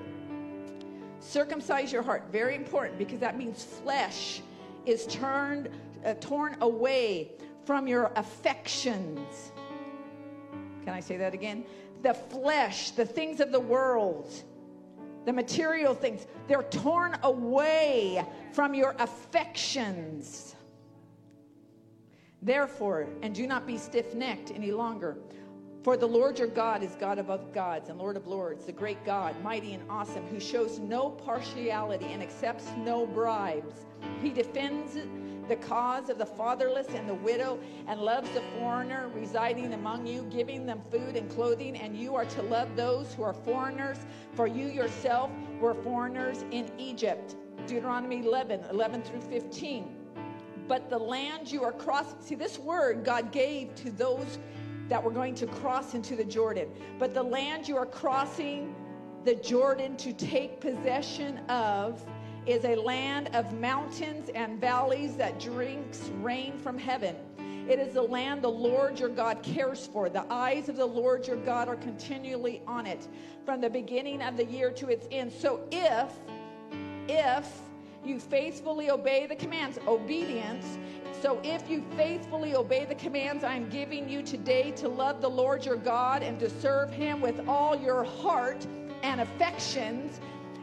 Circumcise 1.19 1.91
your 1.91 2.03
heart, 2.03 2.27
very 2.31 2.55
important 2.55 2.99
because 2.99 3.19
that 3.19 3.35
means 3.35 3.63
flesh 3.63 4.41
is 4.85 5.07
turned, 5.07 5.69
uh, 6.05 6.13
torn 6.21 6.57
away 6.61 7.31
from 7.65 7.87
your 7.87 8.11
affections. 8.15 9.51
Can 10.85 10.93
I 10.93 10.99
say 10.99 11.17
that 11.17 11.33
again? 11.33 11.65
The 12.03 12.13
flesh, 12.13 12.91
the 12.91 13.05
things 13.05 13.39
of 13.39 13.51
the 13.51 13.59
world, 13.59 14.31
the 15.25 15.33
material 15.33 15.95
things, 15.95 16.27
they're 16.47 16.63
torn 16.63 17.17
away 17.23 18.23
from 18.53 18.75
your 18.75 18.95
affections. 18.99 20.55
Therefore, 22.41 23.07
and 23.21 23.35
do 23.35 23.45
not 23.47 23.67
be 23.67 23.77
stiff 23.77 24.13
necked 24.13 24.51
any 24.51 24.71
longer. 24.71 25.17
For 25.83 25.95
the 25.95 26.07
Lord 26.07 26.37
your 26.37 26.47
God 26.47 26.83
is 26.83 26.95
God 26.95 27.19
above 27.19 27.53
gods 27.53 27.89
and 27.89 27.97
Lord 27.97 28.17
of 28.17 28.27
lords, 28.27 28.65
the 28.65 28.71
great 28.71 29.03
God, 29.05 29.41
mighty 29.41 29.73
and 29.73 29.83
awesome, 29.89 30.25
who 30.27 30.39
shows 30.39 30.79
no 30.79 31.09
partiality 31.09 32.07
and 32.07 32.21
accepts 32.21 32.65
no 32.77 33.05
bribes. 33.05 33.85
He 34.21 34.29
defends 34.29 34.97
the 35.47 35.55
cause 35.55 36.09
of 36.09 36.17
the 36.17 36.25
fatherless 36.25 36.87
and 36.89 37.09
the 37.09 37.13
widow 37.13 37.59
and 37.87 37.99
loves 37.99 38.29
the 38.31 38.43
foreigner 38.57 39.09
residing 39.15 39.73
among 39.73 40.05
you, 40.05 40.23
giving 40.29 40.65
them 40.65 40.81
food 40.91 41.15
and 41.15 41.29
clothing. 41.29 41.77
And 41.77 41.97
you 41.97 42.13
are 42.15 42.25
to 42.25 42.41
love 42.43 42.75
those 42.75 43.13
who 43.13 43.23
are 43.23 43.33
foreigners, 43.33 43.97
for 44.33 44.47
you 44.47 44.67
yourself 44.67 45.31
were 45.59 45.73
foreigners 45.73 46.43
in 46.51 46.69
Egypt. 46.77 47.35
Deuteronomy 47.67 48.19
11, 48.19 48.65
11 48.69 49.01
through 49.01 49.21
15. 49.21 49.98
But 50.69 50.87
the 50.87 50.99
land 50.99 51.51
you 51.51 51.63
are 51.63 51.71
crossing, 51.71 52.15
see, 52.21 52.35
this 52.35 52.59
word 52.59 53.03
God 53.03 53.31
gave 53.31 53.73
to 53.75 53.89
those 53.89 54.37
that 54.87 55.03
were 55.03 55.09
going 55.09 55.33
to 55.35 55.47
cross 55.47 55.95
into 55.95 56.15
the 56.15 56.23
Jordan. 56.23 56.69
But 56.99 57.15
the 57.15 57.23
land 57.23 57.67
you 57.67 57.75
are 57.75 57.87
crossing 57.87 58.75
the 59.25 59.33
Jordan 59.33 59.97
to 59.97 60.13
take 60.13 60.61
possession 60.61 61.39
of 61.49 62.05
is 62.45 62.65
a 62.65 62.75
land 62.75 63.35
of 63.35 63.51
mountains 63.59 64.29
and 64.35 64.61
valleys 64.61 65.15
that 65.15 65.39
drinks 65.39 66.11
rain 66.21 66.55
from 66.59 66.77
heaven. 66.77 67.15
It 67.67 67.79
is 67.79 67.95
the 67.95 68.03
land 68.03 68.43
the 68.43 68.49
Lord 68.49 68.99
your 68.99 69.09
God 69.09 69.41
cares 69.41 69.87
for. 69.87 70.07
The 70.07 70.25
eyes 70.31 70.69
of 70.69 70.75
the 70.75 70.85
Lord 70.85 71.25
your 71.25 71.37
God 71.37 71.67
are 71.67 71.77
continually 71.77 72.61
on 72.67 72.85
it 72.85 73.07
from 73.43 73.59
the 73.59 73.69
beginning 73.71 74.21
of 74.21 74.37
the 74.37 74.45
year 74.45 74.69
to 74.73 74.89
its 74.89 75.07
end. 75.11 75.31
So 75.31 75.61
if, 75.71 76.11
if 77.07 77.47
you 78.05 78.19
faithfully 78.19 78.89
obey 78.89 79.27
the 79.27 79.35
commands, 79.35 79.79
obedience. 79.87 80.77
So 81.21 81.39
if 81.43 81.69
you 81.69 81.83
faithfully 81.97 82.55
obey 82.55 82.85
the 82.85 82.95
commands 82.95 83.43
I'm 83.43 83.69
giving 83.69 84.07
you 84.07 84.23
today 84.23 84.71
to 84.77 84.87
love 84.87 85.21
the 85.21 85.29
Lord 85.29 85.65
your 85.65 85.75
God 85.75 86.23
and 86.23 86.39
to 86.39 86.49
serve 86.49 86.91
him 86.91 87.19
with 87.19 87.47
all 87.47 87.75
your 87.75 88.03
heart 88.03 88.65
and 89.03 89.21
affections, 89.21 90.19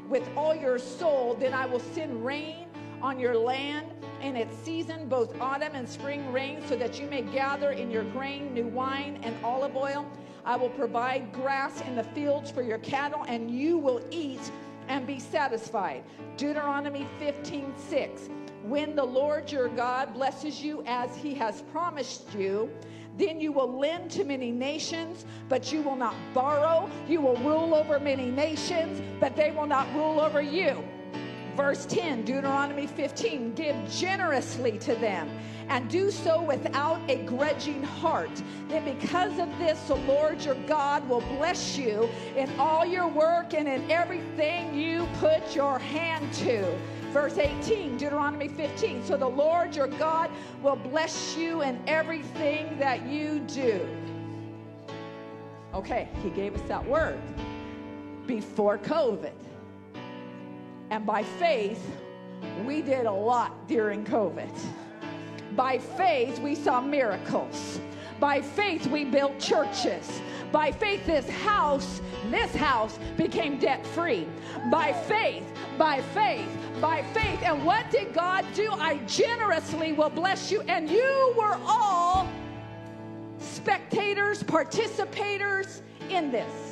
with 0.08 0.26
all 0.36 0.54
your 0.54 0.78
soul, 0.78 1.36
then 1.38 1.52
I 1.52 1.66
will 1.66 1.80
send 1.80 2.24
rain 2.24 2.66
on 3.02 3.20
your 3.20 3.36
land 3.36 3.92
in 4.22 4.34
its 4.36 4.56
season, 4.56 5.08
both 5.08 5.38
autumn 5.40 5.74
and 5.74 5.88
spring 5.88 6.32
rain, 6.32 6.62
so 6.66 6.76
that 6.76 6.98
you 6.98 7.06
may 7.08 7.22
gather 7.22 7.72
in 7.72 7.90
your 7.90 8.04
grain 8.04 8.54
new 8.54 8.66
wine 8.66 9.20
and 9.22 9.36
olive 9.44 9.76
oil. 9.76 10.10
I 10.44 10.56
will 10.56 10.70
provide 10.70 11.32
grass 11.32 11.80
in 11.82 11.96
the 11.96 12.04
fields 12.04 12.50
for 12.50 12.62
your 12.62 12.78
cattle, 12.78 13.24
and 13.28 13.50
you 13.50 13.76
will 13.76 14.02
eat 14.10 14.50
and 14.88 15.06
be 15.06 15.18
satisfied. 15.18 16.04
Deuteronomy 16.36 17.06
15 17.18 17.74
6. 17.76 18.28
When 18.64 18.96
the 18.96 19.04
Lord 19.04 19.52
your 19.52 19.68
God 19.68 20.12
blesses 20.14 20.62
you 20.62 20.82
as 20.86 21.16
he 21.16 21.34
has 21.34 21.62
promised 21.72 22.34
you, 22.34 22.70
then 23.16 23.40
you 23.40 23.52
will 23.52 23.78
lend 23.78 24.10
to 24.12 24.24
many 24.24 24.50
nations, 24.50 25.24
but 25.48 25.72
you 25.72 25.82
will 25.82 25.96
not 25.96 26.14
borrow. 26.34 26.90
You 27.08 27.20
will 27.20 27.36
rule 27.36 27.74
over 27.74 27.98
many 27.98 28.26
nations, 28.26 29.00
but 29.20 29.36
they 29.36 29.52
will 29.52 29.66
not 29.66 29.92
rule 29.94 30.20
over 30.20 30.42
you. 30.42 30.84
Verse 31.56 31.86
10, 31.86 32.26
Deuteronomy 32.26 32.86
15 32.86 33.54
give 33.54 33.74
generously 33.88 34.76
to 34.78 34.94
them 34.96 35.26
and 35.70 35.88
do 35.88 36.10
so 36.10 36.42
without 36.42 37.00
a 37.08 37.24
grudging 37.24 37.82
heart. 37.82 38.30
Then, 38.68 38.84
because 38.84 39.38
of 39.38 39.48
this, 39.58 39.80
the 39.88 39.94
Lord 39.94 40.44
your 40.44 40.54
God 40.66 41.08
will 41.08 41.22
bless 41.38 41.78
you 41.78 42.10
in 42.36 42.50
all 42.60 42.84
your 42.84 43.08
work 43.08 43.54
and 43.54 43.66
in 43.66 43.90
everything 43.90 44.74
you 44.74 45.08
put 45.18 45.56
your 45.56 45.78
hand 45.78 46.30
to. 46.34 46.78
Verse 47.10 47.38
18, 47.38 47.96
Deuteronomy 47.96 48.48
15. 48.48 49.02
So 49.06 49.16
the 49.16 49.26
Lord 49.26 49.74
your 49.74 49.88
God 49.88 50.30
will 50.62 50.76
bless 50.76 51.38
you 51.38 51.62
in 51.62 51.80
everything 51.86 52.78
that 52.78 53.06
you 53.06 53.40
do. 53.40 53.80
Okay, 55.72 56.10
he 56.22 56.28
gave 56.28 56.54
us 56.54 56.68
that 56.68 56.86
word 56.86 57.18
before 58.26 58.76
COVID. 58.76 59.45
And 60.90 61.04
by 61.04 61.22
faith, 61.22 61.84
we 62.64 62.82
did 62.82 63.06
a 63.06 63.12
lot 63.12 63.66
during 63.68 64.04
COVID. 64.04 64.54
By 65.54 65.78
faith, 65.78 66.38
we 66.38 66.54
saw 66.54 66.80
miracles. 66.80 67.80
By 68.20 68.40
faith, 68.40 68.86
we 68.86 69.04
built 69.04 69.38
churches. 69.38 70.20
By 70.52 70.70
faith, 70.70 71.04
this 71.06 71.28
house, 71.28 72.00
this 72.30 72.54
house 72.54 72.98
became 73.16 73.58
debt 73.58 73.86
free. 73.86 74.26
By 74.70 74.92
faith, 74.92 75.44
by 75.76 76.00
faith, 76.00 76.48
by 76.80 77.02
faith. 77.02 77.40
And 77.42 77.64
what 77.64 77.90
did 77.90 78.14
God 78.14 78.44
do? 78.54 78.70
I 78.72 78.98
generously 79.06 79.92
will 79.92 80.10
bless 80.10 80.50
you. 80.50 80.62
And 80.62 80.88
you 80.88 81.34
were 81.36 81.58
all 81.66 82.28
spectators, 83.38 84.42
participators 84.42 85.82
in 86.08 86.30
this. 86.30 86.65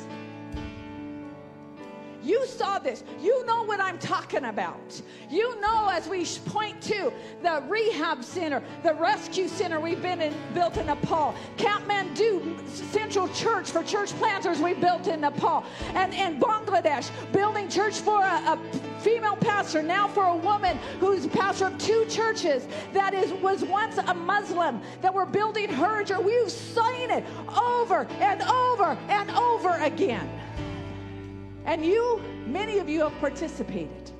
You 2.25 2.47
saw 2.47 2.79
this. 2.79 3.03
You 3.21 3.45
know 3.45 3.63
what 3.63 3.79
I'm 3.79 3.99
talking 3.99 4.45
about. 4.45 4.99
You 5.29 5.61
know, 5.61 5.89
as 5.91 6.07
we 6.07 6.25
point 6.45 6.81
to 6.83 7.13
the 7.43 7.63
rehab 7.67 8.23
center, 8.23 8.63
the 8.81 8.95
rescue 8.95 9.47
center 9.47 9.79
we've 9.79 10.01
been 10.01 10.21
in, 10.21 10.33
built 10.55 10.77
in 10.77 10.87
Nepal, 10.87 11.35
Kathmandu 11.57 12.67
Central 12.67 13.27
Church 13.29 13.69
for 13.69 13.83
church 13.83 14.11
planters 14.13 14.59
we 14.59 14.73
built 14.73 15.07
in 15.07 15.21
Nepal, 15.21 15.63
and 15.93 16.13
in 16.15 16.39
Bangladesh, 16.39 17.11
building 17.31 17.69
church 17.69 17.99
for 17.99 18.23
a, 18.23 18.25
a 18.25 18.59
female 19.01 19.35
pastor, 19.35 19.83
now 19.83 20.07
for 20.07 20.25
a 20.25 20.35
woman 20.35 20.77
who's 20.99 21.27
pastor 21.27 21.67
of 21.67 21.77
two 21.77 22.05
churches 22.09 22.67
that 22.91 23.13
is 23.13 23.31
was 23.33 23.63
once 23.63 23.99
a 23.99 24.13
Muslim 24.15 24.81
that 25.01 25.13
we're 25.13 25.25
building 25.25 25.69
her 25.69 26.03
church. 26.03 26.19
We've 26.23 26.49
seen 26.49 27.11
it 27.11 27.23
over 27.55 28.07
and 28.19 28.41
over 28.41 28.97
and 29.09 29.29
over 29.31 29.75
again. 29.75 30.27
And 31.65 31.83
you, 31.83 32.21
many 32.45 32.77
of 32.77 32.87
you 32.87 33.01
have 33.01 33.19
participated. 33.19 34.11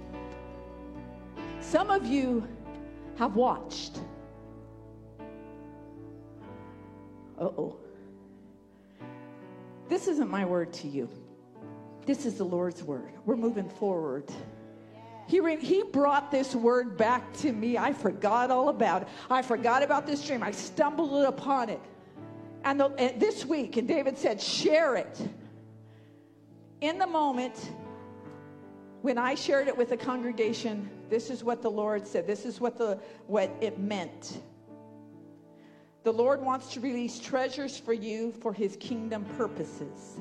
Some 1.60 1.92
of 1.92 2.06
you 2.06 2.48
have 3.18 3.36
watched. 3.36 4.00
Uh 7.40 7.44
oh. 7.44 7.78
This 9.88 10.08
isn't 10.08 10.30
my 10.30 10.46
word 10.46 10.74
to 10.74 10.88
you. 10.88 11.08
This 12.06 12.26
is 12.26 12.36
the 12.36 12.44
Lord's 12.44 12.84
word. 12.84 13.12
We're 13.26 13.36
moving 13.36 13.70
forward. 13.70 14.32
He, 15.28 15.40
re- 15.40 15.64
he 15.64 15.84
brought 15.84 16.32
this 16.32 16.56
word 16.56 16.98
back 16.98 17.34
to 17.38 17.52
me. 17.52 17.78
I 17.78 17.94
forgot 17.94 18.52
all 18.52 18.70
about 18.70 19.04
it. 19.04 19.08
I 19.30 19.42
forgot 19.42 19.84
about 19.84 20.06
this 20.06 20.26
dream. 20.26 20.44
I 20.44 20.52
stumbled 20.52 21.26
upon 21.26 21.70
it. 21.70 21.82
And, 22.64 22.80
the, 22.80 22.90
and 22.90 23.20
this 23.20 23.46
week, 23.46 23.78
and 23.78 23.88
David 23.88 24.18
said, 24.18 24.42
share 24.42 24.96
it 24.96 25.20
in 26.88 27.00
the 27.00 27.08
moment 27.08 27.72
when 29.02 29.18
I 29.18 29.36
shared 29.36 29.68
it 29.68 29.78
with 29.78 29.90
the 29.90 29.98
congregation, 29.98 30.90
this 31.10 31.30
is 31.30 31.44
what 31.44 31.62
the 31.62 31.70
Lord 31.70 32.08
said. 32.08 32.26
This 32.26 32.46
is 32.46 32.60
what 32.60 32.78
the 32.78 33.00
what 33.28 33.52
it 33.62 33.80
meant. 33.80 34.40
The 36.04 36.14
Lord 36.14 36.42
wants 36.42 36.74
to 36.74 36.80
release 36.80 37.20
treasures 37.20 37.78
for 37.78 37.94
you 37.94 38.32
for 38.32 38.54
his 38.54 38.78
kingdom 38.78 39.26
purposes. 39.38 40.20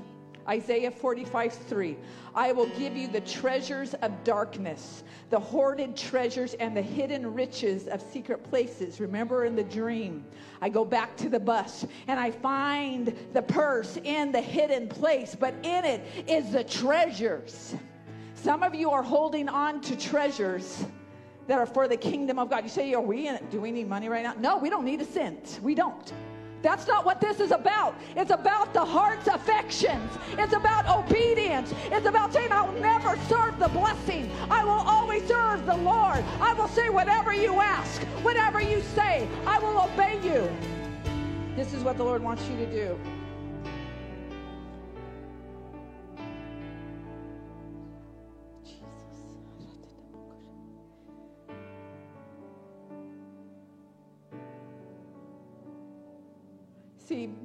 Isaiah 0.49 0.91
45, 0.91 1.53
3. 1.53 1.97
I 2.35 2.53
will 2.53 2.69
give 2.79 2.97
you 2.97 3.09
the 3.09 3.21
treasures 3.21 3.95
of 3.95 4.25
darkness, 4.25 5.05
the 5.31 5.39
hoarded 5.39 5.97
treasures 5.97 6.55
and 6.55 6.77
the 6.77 6.83
hidden 6.83 7.33
riches 7.33 7.89
of 7.89 8.03
secret 8.13 8.43
places. 8.45 9.01
Remember 9.01 9.45
in 9.45 9.57
the 9.57 9.65
dream, 9.65 10.25
I 10.61 10.69
go 10.69 10.85
back 10.85 11.17
to 11.19 11.29
the 11.29 11.41
bus 11.41 11.87
and 12.09 12.19
I 12.19 12.31
find 12.31 13.15
the 13.33 13.43
purse 13.43 13.99
in 14.05 14.33
the 14.33 14.41
hidden 14.41 14.89
place, 14.89 15.35
but 15.35 15.55
in 15.63 15.85
it 15.85 16.01
is 16.29 16.53
the 16.53 16.65
treasures. 16.65 17.75
Some 18.35 18.63
of 18.63 18.75
you 18.75 18.91
are 18.91 19.03
holding 19.03 19.49
on 19.49 19.81
to 19.83 19.97
treasures 19.97 20.85
that 21.47 21.59
are 21.59 21.67
for 21.67 21.89
the 21.89 21.97
kingdom 21.97 22.39
of 22.39 22.51
God. 22.51 22.65
You 22.65 22.71
say, 22.71 22.93
Are 22.95 23.01
we 23.01 23.29
in 23.29 23.35
it? 23.35 23.51
Do 23.51 23.61
we 23.61 23.71
need 23.71 23.89
money 23.89 24.09
right 24.09 24.23
now? 24.23 24.35
No, 24.39 24.59
we 24.59 24.71
don't 24.71 24.85
need 24.85 25.01
a 25.01 25.05
cent. 25.05 25.61
We 25.63 25.75
don't. 25.75 26.13
That's 26.65 26.87
not 26.87 27.05
what 27.05 27.21
this 27.21 27.41
is 27.41 27.51
about. 27.51 27.95
It's 28.17 28.31
about 28.31 28.73
the 28.73 28.83
heart's 28.83 29.29
affections. 29.29 30.11
It's 30.39 30.55
about 30.55 30.89
obedience. 30.89 31.75
It's 31.93 32.07
about 32.07 32.33
saying, 32.33 32.51
I'll 32.51 32.73
never 32.73 33.19
serve 33.29 33.59
the 33.59 33.69
blessing. 33.69 34.31
I 34.51 34.65
will 34.65 34.71
always 34.71 35.29
serve 35.29 35.67
the 35.67 35.77
Lord. 35.77 36.25
I 36.41 36.55
will 36.55 36.69
say 36.69 36.89
whatever 36.89 37.35
you 37.35 37.61
ask, 37.61 38.01
whatever 38.23 38.63
you 38.63 38.81
say, 38.81 39.29
I 39.47 39.59
will 39.59 39.79
obey 39.79 40.19
you. 40.25 40.51
This 41.55 41.75
is 41.75 41.85
what 41.85 41.99
the 41.99 42.05
Lord 42.05 42.23
wants 42.23 42.49
you 42.49 42.57
to 42.57 42.67
do. 42.67 42.99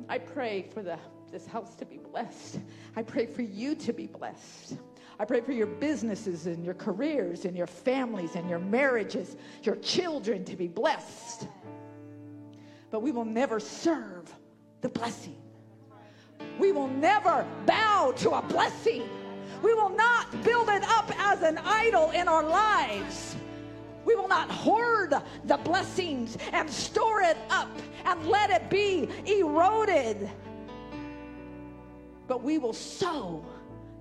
I 0.07 0.17
pray 0.17 0.65
for 0.73 0.81
the, 0.81 0.97
this 1.31 1.45
house 1.45 1.75
to 1.75 1.85
be 1.85 1.97
blessed. 1.97 2.59
I 2.95 3.03
pray 3.03 3.25
for 3.25 3.41
you 3.41 3.75
to 3.75 3.93
be 3.93 4.07
blessed. 4.07 4.75
I 5.19 5.25
pray 5.25 5.41
for 5.41 5.51
your 5.51 5.67
businesses 5.67 6.47
and 6.47 6.63
your 6.63 6.73
careers 6.73 7.45
and 7.45 7.55
your 7.55 7.67
families 7.67 8.35
and 8.35 8.49
your 8.49 8.59
marriages, 8.59 9.35
your 9.63 9.75
children 9.77 10.45
to 10.45 10.55
be 10.55 10.67
blessed. 10.67 11.47
But 12.89 13.01
we 13.01 13.11
will 13.11 13.25
never 13.25 13.59
serve 13.59 14.33
the 14.81 14.89
blessing. 14.89 15.35
We 16.57 16.71
will 16.71 16.87
never 16.87 17.45
bow 17.65 18.13
to 18.17 18.31
a 18.31 18.41
blessing. 18.41 19.03
We 19.61 19.73
will 19.73 19.89
not 19.89 20.31
build 20.43 20.69
it 20.69 20.83
up 20.83 21.11
as 21.19 21.41
an 21.41 21.57
idol 21.57 22.11
in 22.11 22.27
our 22.27 22.43
lives. 22.43 23.35
We 24.05 24.15
will 24.15 24.27
not 24.27 24.49
hoard 24.49 25.13
the 25.45 25.57
blessings 25.57 26.37
and 26.51 26.69
store 26.69 27.21
it 27.21 27.37
up 27.49 27.69
and 28.05 28.27
let 28.27 28.49
it 28.49 28.69
be 28.69 29.07
eroded. 29.25 30.29
But 32.27 32.43
we 32.43 32.57
will 32.57 32.73
sow 32.73 33.45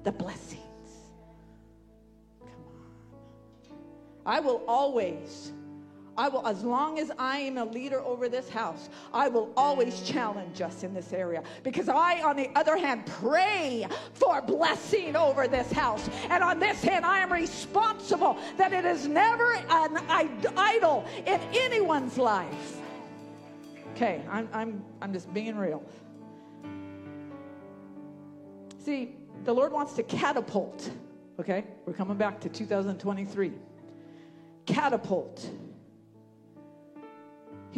the 0.05 0.13
blessings. 0.13 0.63
Come 2.41 2.51
on. 2.67 3.77
I 4.27 4.41
will 4.41 4.63
always 4.69 5.53
I 6.19 6.27
will, 6.29 6.45
as 6.45 6.65
long 6.65 6.99
as 6.99 7.13
I 7.17 7.39
am 7.39 7.59
a 7.59 7.65
leader 7.65 8.01
over 8.01 8.29
this 8.29 8.49
house, 8.49 8.89
I 9.15 9.29
will 9.29 9.53
always 9.57 10.03
challenge 10.03 10.61
us 10.61 10.83
in 10.83 10.93
this 10.93 11.13
area. 11.13 11.45
Because 11.63 11.89
I, 11.89 12.21
on 12.23 12.35
the 12.35 12.51
other 12.57 12.77
hand, 12.77 13.07
pray 13.07 13.87
for 14.15 14.43
blessing 14.43 15.15
over 15.15 15.47
this 15.47 15.71
house. 15.71 16.11
And 16.29 16.43
on 16.43 16.59
this 16.59 16.83
hand, 16.83 17.07
I 17.07 17.21
am 17.21 17.33
responsible 17.33 18.37
that 18.57 18.73
it 18.73 18.85
is 18.85 19.07
never 19.07 19.55
an 19.55 19.97
idol 20.57 21.07
in 21.25 21.41
anyone's 21.55 22.19
life. 22.19 22.79
Okay, 23.95 24.21
I'm, 24.29 24.49
I'm, 24.53 24.85
I'm 25.01 25.13
just 25.13 25.33
being 25.33 25.57
real. 25.57 25.85
See, 28.85 29.15
the 29.45 29.55
Lord 29.55 29.71
wants 29.71 29.93
to 29.95 30.03
catapult, 30.03 30.91
okay? 31.39 31.65
We're 31.87 31.93
coming 31.93 32.17
back 32.17 32.41
to 32.41 32.49
2023. 32.49 33.53
Catapult 34.67 35.49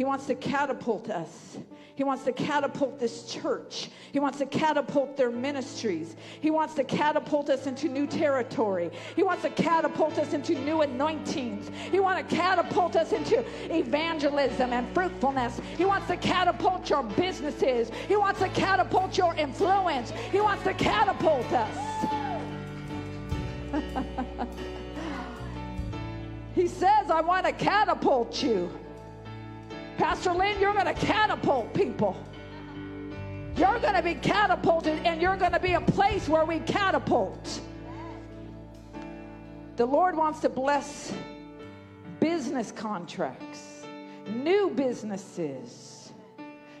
he 0.01 0.03
wants 0.03 0.25
to 0.25 0.33
catapult 0.33 1.11
us. 1.11 1.59
He 1.93 2.03
wants 2.03 2.23
to 2.23 2.31
catapult 2.31 2.99
this 2.99 3.31
church. 3.31 3.91
He 4.11 4.17
wants 4.17 4.39
to 4.39 4.47
catapult 4.47 5.15
their 5.15 5.29
ministries. 5.29 6.15
He 6.39 6.49
wants 6.49 6.73
to 6.73 6.83
catapult 6.83 7.51
us 7.51 7.67
into 7.67 7.87
new 7.87 8.07
territory. 8.07 8.89
He 9.15 9.21
wants 9.21 9.43
to 9.43 9.51
catapult 9.51 10.17
us 10.17 10.33
into 10.33 10.55
new 10.55 10.81
anointings. 10.81 11.69
He 11.91 11.99
wants 11.99 12.27
to 12.27 12.35
catapult 12.35 12.95
us 12.95 13.11
into 13.11 13.45
evangelism 13.71 14.73
and 14.73 14.91
fruitfulness. 14.91 15.61
He 15.77 15.85
wants 15.85 16.07
to 16.07 16.17
catapult 16.17 16.89
your 16.89 17.03
businesses. 17.03 17.91
He 18.07 18.15
wants 18.15 18.39
to 18.39 18.49
catapult 18.49 19.15
your 19.19 19.35
influence. 19.35 20.09
He 20.31 20.41
wants 20.41 20.63
to 20.63 20.73
catapult 20.73 21.45
us. 21.53 21.77
he 26.55 26.67
says, 26.67 27.11
I 27.11 27.21
want 27.21 27.45
to 27.45 27.51
catapult 27.51 28.41
you. 28.41 28.71
Pastor 29.97 30.31
Lynn, 30.31 30.59
you're 30.59 30.73
going 30.73 30.85
to 30.85 30.93
catapult 30.93 31.73
people. 31.73 32.17
You're 33.55 33.79
going 33.79 33.95
to 33.95 34.01
be 34.01 34.15
catapulted, 34.15 35.05
and 35.05 35.21
you're 35.21 35.35
going 35.35 35.51
to 35.51 35.59
be 35.59 35.73
a 35.73 35.81
place 35.81 36.27
where 36.27 36.45
we 36.45 36.59
catapult. 36.59 37.61
The 39.75 39.85
Lord 39.85 40.15
wants 40.15 40.39
to 40.41 40.49
bless 40.49 41.13
business 42.19 42.71
contracts, 42.71 43.85
new 44.27 44.69
businesses, 44.69 46.13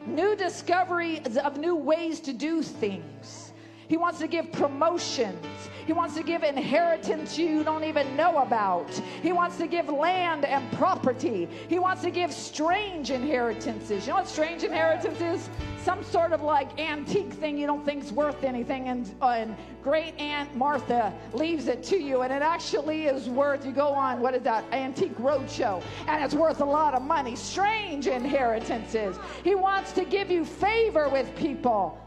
new 0.05 0.35
discoveries 0.35 1.37
of 1.37 1.57
new 1.57 1.75
ways 1.75 2.19
to 2.21 2.33
do 2.33 2.61
things. 2.61 3.50
He 3.91 3.97
wants 3.97 4.19
to 4.19 4.27
give 4.29 4.49
promotions. 4.53 5.45
He 5.85 5.91
wants 5.91 6.15
to 6.15 6.23
give 6.23 6.43
inheritance 6.43 7.37
you 7.37 7.61
don't 7.61 7.83
even 7.83 8.15
know 8.15 8.37
about. 8.37 8.89
He 9.21 9.33
wants 9.33 9.57
to 9.57 9.67
give 9.67 9.89
land 9.89 10.45
and 10.45 10.71
property. 10.77 11.49
He 11.67 11.77
wants 11.77 12.01
to 12.03 12.09
give 12.09 12.31
strange 12.31 13.11
inheritances. 13.11 14.07
You 14.07 14.13
know 14.13 14.19
what 14.19 14.29
strange 14.29 14.63
inheritance 14.63 15.19
is? 15.19 15.49
Some 15.83 16.05
sort 16.05 16.31
of 16.31 16.41
like 16.41 16.79
antique 16.79 17.33
thing 17.33 17.57
you 17.57 17.67
don't 17.67 17.83
think's 17.83 18.13
worth 18.13 18.45
anything, 18.45 18.87
and, 18.87 19.13
uh, 19.21 19.31
and 19.31 19.57
great 19.83 20.17
Aunt 20.17 20.55
Martha 20.55 21.13
leaves 21.33 21.67
it 21.67 21.83
to 21.83 21.97
you, 21.97 22.21
and 22.21 22.31
it 22.31 22.41
actually 22.41 23.07
is 23.07 23.27
worth. 23.27 23.65
You 23.65 23.73
go 23.73 23.89
on 23.89 24.21
what 24.21 24.33
is 24.33 24.43
that 24.43 24.63
antique 24.71 25.17
roadshow, 25.17 25.83
and 26.07 26.23
it's 26.23 26.33
worth 26.33 26.61
a 26.61 26.65
lot 26.65 26.93
of 26.93 27.01
money. 27.01 27.35
Strange 27.35 28.07
inheritances. 28.07 29.17
He 29.43 29.53
wants 29.53 29.91
to 29.91 30.05
give 30.05 30.31
you 30.31 30.45
favor 30.45 31.09
with 31.09 31.35
people. 31.35 32.01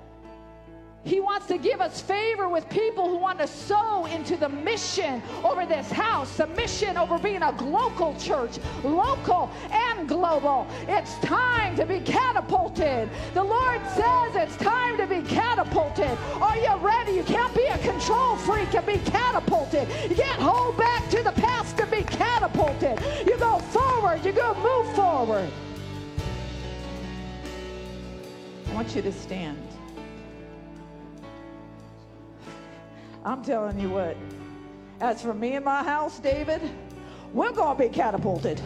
He 1.05 1.21
wants 1.21 1.47
to 1.49 1.59
give 1.59 1.83
us 1.83 2.01
favor 2.01 2.49
with 2.49 2.69
people 2.71 3.09
who 3.09 3.19
want 3.19 3.39
to 3.39 3.47
sow 3.47 4.07
into 4.07 4.37
the 4.37 4.49
mission 4.49 5.23
over 5.45 5.67
this 5.67 5.91
house, 5.91 6.39
the 6.39 6.47
mission 6.49 6.97
over 6.97 7.19
being 7.19 7.43
a 7.43 7.51
local 7.63 8.15
church, 8.17 8.59
local 8.83 9.51
and 9.71 10.09
global. 10.09 10.67
It's 10.89 11.19
time 11.19 11.77
to 11.77 11.85
be 11.85 12.01
catapulted. 12.01 13.11
The 13.35 13.45
Lord 13.45 13.83
says 13.89 14.35
it's 14.35 14.57
time 14.57 14.97
to 14.97 15.07
be 15.07 15.21
catapulted. 15.23 16.17
Are 16.41 16.57
you 16.57 16.75
ready? 16.77 17.13
You 17.13 17.25
can't 17.25 17.55
be 17.55 17.67
a 17.67 17.79
control 17.79 18.37
freak 18.37 18.75
and 18.75 18.87
be 18.87 18.99
catapulted. 18.99 19.87
You 20.09 20.17
can't 20.17 20.41
hold 20.41 20.79
back 20.79 21.11
to 21.11 21.23
the 21.23 21.33
past 21.33 21.77
to 21.77 21.87
be 21.87 22.03
catapulted. 22.03 22.99
You 23.27 23.37
go 23.39 23.59
forward, 23.59 24.25
you 24.25 24.33
go 24.33 24.55
move 24.55 24.95
forward. 24.97 25.51
I 28.71 28.75
want 28.75 28.97
you 28.97 29.03
to 29.03 29.13
stand. 29.13 29.74
I'm 33.27 33.43
telling 33.43 33.81
you 33.81 33.89
what, 33.89 34.19
as 35.01 35.23
for 35.23 35.33
me 35.33 35.55
and 35.55 35.65
my 35.65 35.83
house, 35.83 36.19
David, 36.19 36.61
we're 37.33 37.53
going 37.53 37.75
to 37.75 37.83
be 37.83 37.89
catapulted. 37.89 38.61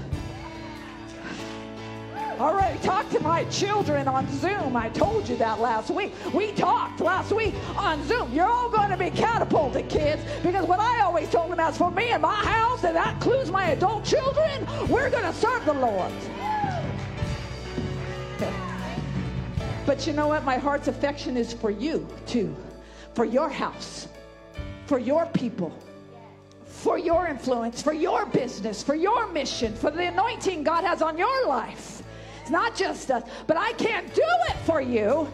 I 2.17 2.41
already 2.41 2.79
talked 2.81 3.13
to 3.13 3.21
my 3.21 3.45
children 3.45 4.09
on 4.09 4.29
Zoom. 4.39 4.77
I 4.77 4.89
told 4.89 5.29
you 5.29 5.37
that 5.37 5.61
last 5.61 5.91
week. 5.91 6.13
We 6.35 6.51
talked 6.53 7.01
last 7.01 7.31
week 7.33 7.55
on 7.77 8.05
Zoom. 8.09 8.33
You're 8.33 8.49
all 8.49 8.69
going 8.69 8.91
to 8.91 8.97
be 8.97 9.11
catapulted, 9.11 9.89
kids, 9.89 10.23
because 10.43 10.67
what 10.67 10.81
I 10.81 11.03
always 11.03 11.31
told 11.31 11.53
them, 11.53 11.61
as 11.61 11.79
for 11.79 11.93
me 11.93 12.11
and 12.11 12.23
my 12.23 12.35
house, 12.35 12.83
and 12.83 12.97
that 12.97 13.15
includes 13.15 13.53
my 13.53 13.71
adult 13.71 14.05
children, 14.05 14.67
we're 14.89 15.11
going 15.11 15.25
to 15.25 15.33
serve 15.33 15.65
the 15.67 15.75
Lord. 15.75 16.13
But 19.87 20.05
you 20.07 20.13
know 20.13 20.27
what? 20.29 20.45
My 20.45 20.59
heart's 20.59 20.89
affection 20.89 21.37
is 21.37 21.53
for 21.53 21.71
you, 21.71 22.09
too, 22.27 22.55
for 23.15 23.25
your 23.25 23.49
house 23.49 24.09
for 24.89 24.99
your 24.99 25.27
people, 25.27 25.71
for 26.65 26.99
your 26.99 27.27
influence, 27.27 27.83
for 27.83 27.93
your 27.93 28.25
business, 28.25 28.83
for 28.83 28.95
your 28.95 29.29
mission, 29.29 29.75
for 29.75 29.91
the 29.91 30.07
anointing 30.07 30.65
God 30.65 30.83
has 30.83 31.03
on 31.03 31.19
your 31.19 31.47
life. 31.47 32.03
It's 32.41 32.51
not 32.51 32.75
just 32.75 33.11
us, 33.11 33.23
but 33.47 33.59
I 33.59 33.73
can't 33.75 34.13
do 34.15 34.23
it 34.49 34.57
for 34.65 34.81
you. 34.81 35.29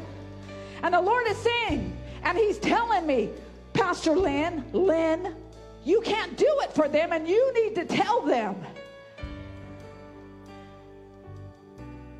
And 0.82 0.92
the 0.92 1.00
Lord 1.00 1.28
is 1.28 1.36
saying, 1.38 1.96
and 2.24 2.36
He's 2.36 2.58
telling 2.58 3.06
me, 3.06 3.30
Pastor 3.72 4.16
Lynn, 4.16 4.64
Lynn, 4.72 5.36
you 5.84 6.00
can't 6.00 6.36
do 6.36 6.48
it 6.62 6.72
for 6.72 6.88
them, 6.88 7.12
and 7.12 7.28
you 7.28 7.54
need 7.54 7.76
to 7.76 7.84
tell 7.84 8.22
them. 8.22 8.56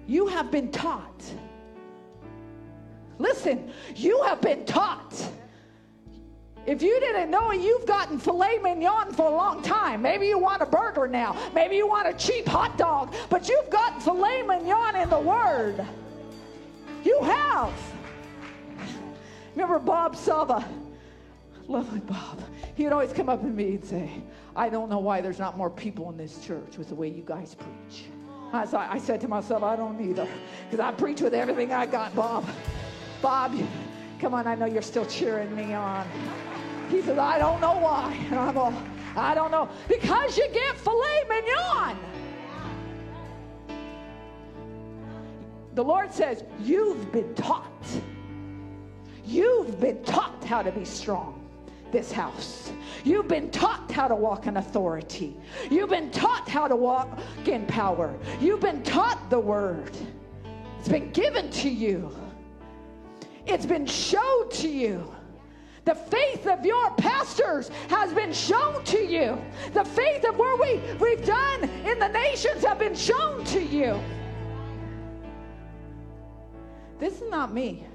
You 0.07 0.29
have 0.29 0.53
been 0.53 0.71
taught. 0.71 1.25
Listen, 3.19 3.73
you 3.97 4.23
have 4.23 4.41
been 4.41 4.65
taught 4.67 5.31
if 6.67 6.83
you 6.83 6.99
didn't 7.01 7.31
know 7.31 7.51
it, 7.51 7.61
you've 7.61 7.87
gotten 7.87 8.19
filet 8.19 8.59
mignon 8.63 9.13
for 9.13 9.27
a 9.27 9.35
long 9.35 9.63
time. 9.63 10.03
Maybe 10.03 10.27
you 10.27 10.39
want 10.39 10.63
a 10.63 10.67
burger 10.67 11.07
now. 11.07 11.37
Maybe 11.55 11.77
you 11.77 11.87
want 11.87 12.09
a 12.09 12.15
cheap 12.15 12.47
hot 12.47 12.79
dog, 12.79 13.15
but 13.29 13.49
you've 13.49 13.71
gotten 13.71 14.01
filet 14.01 14.43
mignon 14.43 14.97
in 14.97 15.11
the 15.11 15.19
Word. 15.19 15.85
You 17.05 17.21
have. 17.23 17.73
Remember 19.55 19.79
Bob 19.79 20.17
Sava? 20.17 20.65
Lovely 21.69 22.01
Bob. 22.01 22.41
He 22.75 22.85
would 22.85 22.93
always 22.93 23.13
come 23.13 23.29
up 23.29 23.41
to 23.41 23.47
me 23.47 23.77
and 23.77 23.85
say, 23.85 24.11
I 24.57 24.69
don't 24.69 24.89
know 24.89 24.99
why 24.99 25.21
there's 25.21 25.39
not 25.39 25.57
more 25.57 25.71
people 25.71 26.11
in 26.11 26.17
this 26.17 26.45
church 26.45 26.79
with 26.79 26.89
the 26.89 26.95
way 26.95 27.09
you 27.09 27.23
guys 27.23 27.55
preach. 27.55 28.05
I, 28.53 28.67
I 28.73 28.99
said 28.99 29.21
to 29.23 29.29
myself, 29.29 29.63
I 29.63 29.75
don't 29.77 30.01
either, 30.01 30.29
because 30.71 30.81
I 30.81 30.93
preach 30.93 31.21
with 31.21 31.35
everything 31.35 31.73
I 31.73 31.87
got, 31.87 32.15
Bob. 32.15 32.47
Bob, 33.21 33.55
come 34.21 34.35
on, 34.35 34.47
I 34.47 34.55
know 34.55 34.67
you're 34.67 34.83
still 34.83 35.07
cheering 35.07 35.55
me 35.57 35.73
on. 35.75 36.07
He 36.89 37.03
says, 37.03 37.19
I 37.19 37.39
don't 37.39 37.61
know 37.61 37.79
why. 37.79 38.17
And 38.31 38.39
I'm 38.39 38.59
all, 38.59 38.75
I 39.17 39.35
don't 39.35 39.51
know. 39.51 39.69
Because 39.89 40.37
you 40.37 40.49
get 40.53 40.77
filet 40.77 41.25
mignon. 41.29 41.99
The 45.75 45.83
Lord 45.83 46.13
says, 46.13 46.45
You've 46.61 47.11
been 47.13 47.35
taught. 47.35 47.71
You've 49.25 49.81
been 49.81 50.03
taught 50.05 50.45
how 50.45 50.63
to 50.63 50.71
be 50.71 50.85
strong, 50.85 51.49
this 51.91 52.13
house. 52.13 52.71
You've 53.05 53.29
been 53.29 53.51
taught 53.51 53.91
how 53.91 54.09
to 54.09 54.15
walk 54.15 54.47
in 54.47 54.59
authority. 54.59 55.37
You've 55.71 55.91
been 55.91 56.11
taught 56.11 56.49
how 56.49 56.69
to 56.69 56.77
walk 56.77 57.19
in 57.47 57.67
power. 57.67 58.15
You've 58.41 58.61
been 58.61 58.83
taught 58.83 59.31
the 59.31 59.39
word. 59.39 59.97
It's 60.79 60.89
been 60.89 61.11
given 61.13 61.51
to 61.51 61.71
you, 61.71 62.15
it's 63.47 63.67
been 63.67 63.87
showed 63.87 64.51
to 64.53 64.69
you. 64.69 65.11
The 65.85 65.95
faith 65.95 66.47
of 66.47 66.65
your 66.65 66.91
pastors 66.93 67.71
has 67.89 68.13
been 68.15 68.33
shown 68.33 68.83
to 68.85 68.99
you. 68.99 69.39
The 69.75 69.85
faith 69.85 70.25
of 70.25 70.37
where 70.39 70.57
we, 70.57 70.81
we've 70.99 71.25
done 71.25 71.65
in 71.65 71.99
the 71.99 72.09
nations 72.09 72.65
have 72.65 72.79
been 72.79 72.95
shown 72.95 73.45
to 73.47 73.63
you. 73.63 74.01
This 76.99 77.21
is 77.21 77.31
not 77.31 77.53
me. 77.53 77.87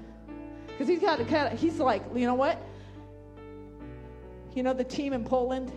Because 0.68 0.86
he's 0.86 1.00
got 1.00 1.16
to 1.16 1.24
of, 1.24 1.58
he's 1.58 1.78
like, 1.78 2.02
you 2.14 2.26
know 2.26 2.34
what? 2.34 2.62
You 4.54 4.62
know 4.62 4.72
the 4.72 4.84
team 4.84 5.12
in 5.12 5.24
Poland? 5.24 5.72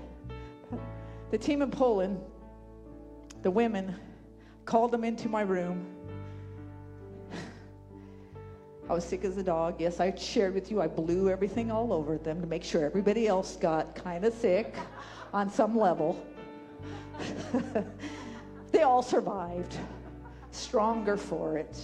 The 1.31 1.37
team 1.37 1.63
in 1.63 1.71
Poland, 1.71 2.21
the 3.41 3.49
women 3.49 3.95
called 4.65 4.91
them 4.91 5.03
into 5.03 5.29
my 5.29 5.41
room. 5.41 5.92
I 8.89 8.93
was 8.93 9.05
sick 9.05 9.23
as 9.23 9.37
a 9.37 9.43
dog. 9.43 9.79
Yes, 9.79 9.99
I 9.99 10.13
shared 10.15 10.53
with 10.53 10.69
you, 10.69 10.81
I 10.81 10.87
blew 10.87 11.29
everything 11.29 11.71
all 11.71 11.93
over 11.93 12.17
them 12.17 12.41
to 12.41 12.47
make 12.47 12.63
sure 12.63 12.83
everybody 12.83 13.27
else 13.27 13.55
got 13.55 13.95
kind 13.95 14.25
of 14.25 14.33
sick 14.33 14.75
on 15.33 15.49
some 15.49 15.77
level. 15.77 16.25
they 18.71 18.81
all 18.81 19.01
survived, 19.01 19.77
stronger 20.51 21.15
for 21.15 21.57
it. 21.57 21.79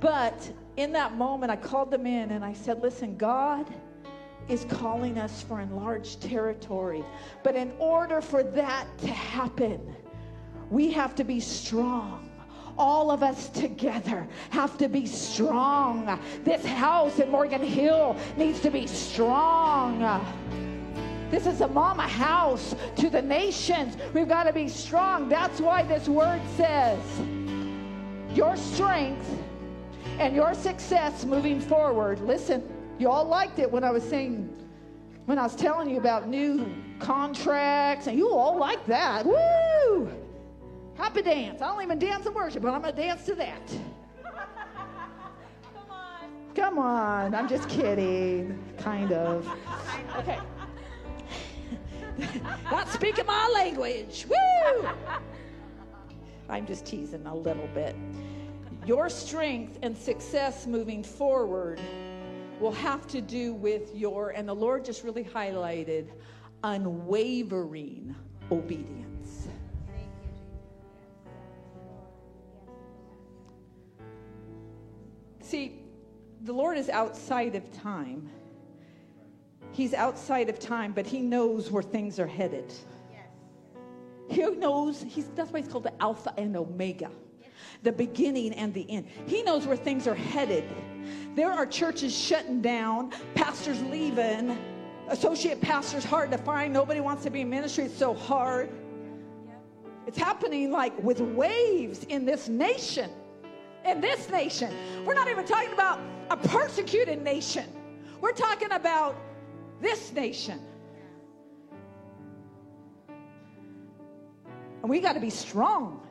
But 0.00 0.50
in 0.76 0.92
that 0.92 1.16
moment, 1.16 1.52
I 1.52 1.56
called 1.56 1.90
them 1.90 2.06
in 2.06 2.30
and 2.30 2.44
I 2.44 2.54
said, 2.54 2.82
Listen, 2.82 3.16
God 3.16 3.72
is 4.48 4.64
calling 4.70 5.18
us 5.18 5.42
for 5.42 5.60
enlarged 5.60 6.22
territory. 6.22 7.04
But 7.42 7.56
in 7.56 7.72
order 7.78 8.20
for 8.22 8.42
that 8.42 8.86
to 8.98 9.08
happen, 9.08 9.94
we 10.70 10.90
have 10.92 11.14
to 11.16 11.24
be 11.24 11.40
strong 11.40 12.25
all 12.78 13.10
of 13.10 13.22
us 13.22 13.48
together 13.48 14.26
have 14.50 14.76
to 14.78 14.88
be 14.88 15.06
strong. 15.06 16.20
This 16.44 16.64
house 16.64 17.18
in 17.18 17.30
Morgan 17.30 17.62
Hill 17.62 18.16
needs 18.36 18.60
to 18.60 18.70
be 18.70 18.86
strong. 18.86 20.00
This 21.30 21.46
is 21.46 21.60
a 21.60 21.68
mama 21.68 22.06
house 22.06 22.74
to 22.96 23.10
the 23.10 23.22
nations. 23.22 23.96
We've 24.14 24.28
got 24.28 24.44
to 24.44 24.52
be 24.52 24.68
strong. 24.68 25.28
That's 25.28 25.60
why 25.60 25.82
this 25.82 26.08
word 26.08 26.40
says 26.56 27.00
your 28.32 28.56
strength 28.56 29.28
and 30.18 30.34
your 30.34 30.54
success 30.54 31.24
moving 31.24 31.60
forward. 31.60 32.20
Listen, 32.20 32.62
you 32.98 33.10
all 33.10 33.24
liked 33.24 33.58
it 33.58 33.70
when 33.70 33.82
I 33.82 33.90
was 33.90 34.02
saying, 34.02 34.48
when 35.26 35.38
I 35.38 35.42
was 35.42 35.56
telling 35.56 35.90
you 35.90 35.98
about 35.98 36.28
new 36.28 36.72
contracts, 37.00 38.06
and 38.06 38.16
you 38.16 38.30
all 38.30 38.56
liked 38.58 38.86
that. 38.86 39.26
Woo! 39.26 40.10
Happy 40.96 41.22
dance. 41.22 41.62
I 41.62 41.68
don't 41.68 41.82
even 41.82 41.98
dance 41.98 42.26
in 42.26 42.34
worship, 42.34 42.62
but 42.62 42.72
I'm 42.72 42.82
going 42.82 42.94
to 42.94 43.00
dance 43.00 43.24
to 43.26 43.34
that. 43.34 43.68
Come 45.74 45.90
on. 45.90 46.54
Come 46.54 46.78
on. 46.78 47.34
I'm 47.34 47.48
just 47.48 47.68
kidding. 47.68 48.58
Kind 48.78 49.12
of. 49.12 49.48
Okay. 50.16 50.38
Not 52.70 52.88
speaking 52.88 53.26
my 53.26 53.50
language. 53.54 54.26
Woo! 54.28 54.88
I'm 56.48 56.66
just 56.66 56.86
teasing 56.86 57.26
a 57.26 57.34
little 57.34 57.68
bit. 57.74 57.94
Your 58.86 59.10
strength 59.10 59.78
and 59.82 59.96
success 59.96 60.66
moving 60.66 61.02
forward 61.02 61.80
will 62.60 62.72
have 62.72 63.06
to 63.08 63.20
do 63.20 63.52
with 63.52 63.94
your, 63.94 64.30
and 64.30 64.48
the 64.48 64.54
Lord 64.54 64.84
just 64.84 65.04
really 65.04 65.24
highlighted, 65.24 66.08
unwavering 66.62 68.14
obedience. 68.50 69.05
See, 75.46 75.78
the 76.42 76.52
Lord 76.52 76.76
is 76.76 76.88
outside 76.88 77.54
of 77.54 77.72
time. 77.72 78.28
He's 79.70 79.94
outside 79.94 80.48
of 80.48 80.58
time, 80.58 80.92
but 80.92 81.06
He 81.06 81.20
knows 81.20 81.70
where 81.70 81.84
things 81.84 82.18
are 82.18 82.26
headed. 82.26 82.72
He 84.28 84.42
knows, 84.42 85.04
he's, 85.08 85.28
that's 85.36 85.52
why 85.52 85.60
he's 85.60 85.68
called 85.68 85.84
the 85.84 86.02
Alpha 86.02 86.34
and 86.36 86.56
Omega, 86.56 87.12
the 87.84 87.92
beginning 87.92 88.54
and 88.54 88.74
the 88.74 88.90
end. 88.90 89.06
He 89.26 89.44
knows 89.44 89.68
where 89.68 89.76
things 89.76 90.08
are 90.08 90.16
headed. 90.16 90.64
There 91.36 91.52
are 91.52 91.64
churches 91.64 92.12
shutting 92.12 92.60
down, 92.60 93.12
pastors 93.36 93.80
leaving, 93.82 94.58
associate 95.08 95.60
pastors 95.60 96.04
hard 96.04 96.32
to 96.32 96.38
find. 96.38 96.72
Nobody 96.72 96.98
wants 96.98 97.22
to 97.22 97.30
be 97.30 97.42
in 97.42 97.50
ministry, 97.50 97.84
it's 97.84 97.96
so 97.96 98.14
hard. 98.14 98.68
It's 100.08 100.18
happening 100.18 100.72
like 100.72 101.00
with 101.00 101.20
waves 101.20 102.02
in 102.08 102.24
this 102.24 102.48
nation 102.48 103.12
in 103.86 104.00
this 104.00 104.28
nation. 104.30 104.72
We're 105.04 105.14
not 105.14 105.28
even 105.28 105.44
talking 105.44 105.72
about 105.72 106.00
a 106.30 106.36
persecuted 106.36 107.22
nation. 107.22 107.64
We're 108.20 108.32
talking 108.32 108.72
about 108.72 109.16
this 109.80 110.12
nation. 110.12 110.60
And 114.82 114.90
we 114.90 115.00
got 115.00 115.14
to 115.14 115.20
be 115.20 115.30
strong. 115.30 116.02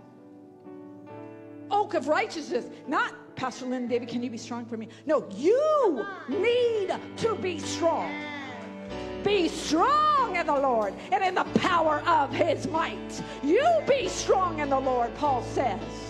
Oak 1.71 1.93
of 1.93 2.07
righteousness, 2.07 2.65
not 2.87 3.13
Pastor 3.35 3.65
Lynn 3.65 3.87
David, 3.87 4.07
can 4.07 4.23
you 4.23 4.29
be 4.29 4.37
strong 4.37 4.65
for 4.65 4.77
me? 4.77 4.87
No, 5.05 5.27
you 5.35 6.05
need 6.29 6.95
to 7.17 7.35
be 7.35 7.59
strong. 7.59 8.13
Be 9.23 9.49
strong 9.49 10.35
in 10.35 10.45
the 10.45 10.53
Lord 10.53 10.93
and 11.11 11.23
in 11.23 11.35
the 11.35 11.43
power 11.59 12.01
of 12.07 12.31
his 12.31 12.67
might. 12.67 13.21
You 13.43 13.67
be 13.87 14.07
strong 14.07 14.59
in 14.59 14.69
the 14.69 14.79
Lord, 14.79 15.13
Paul 15.15 15.43
says 15.43 16.04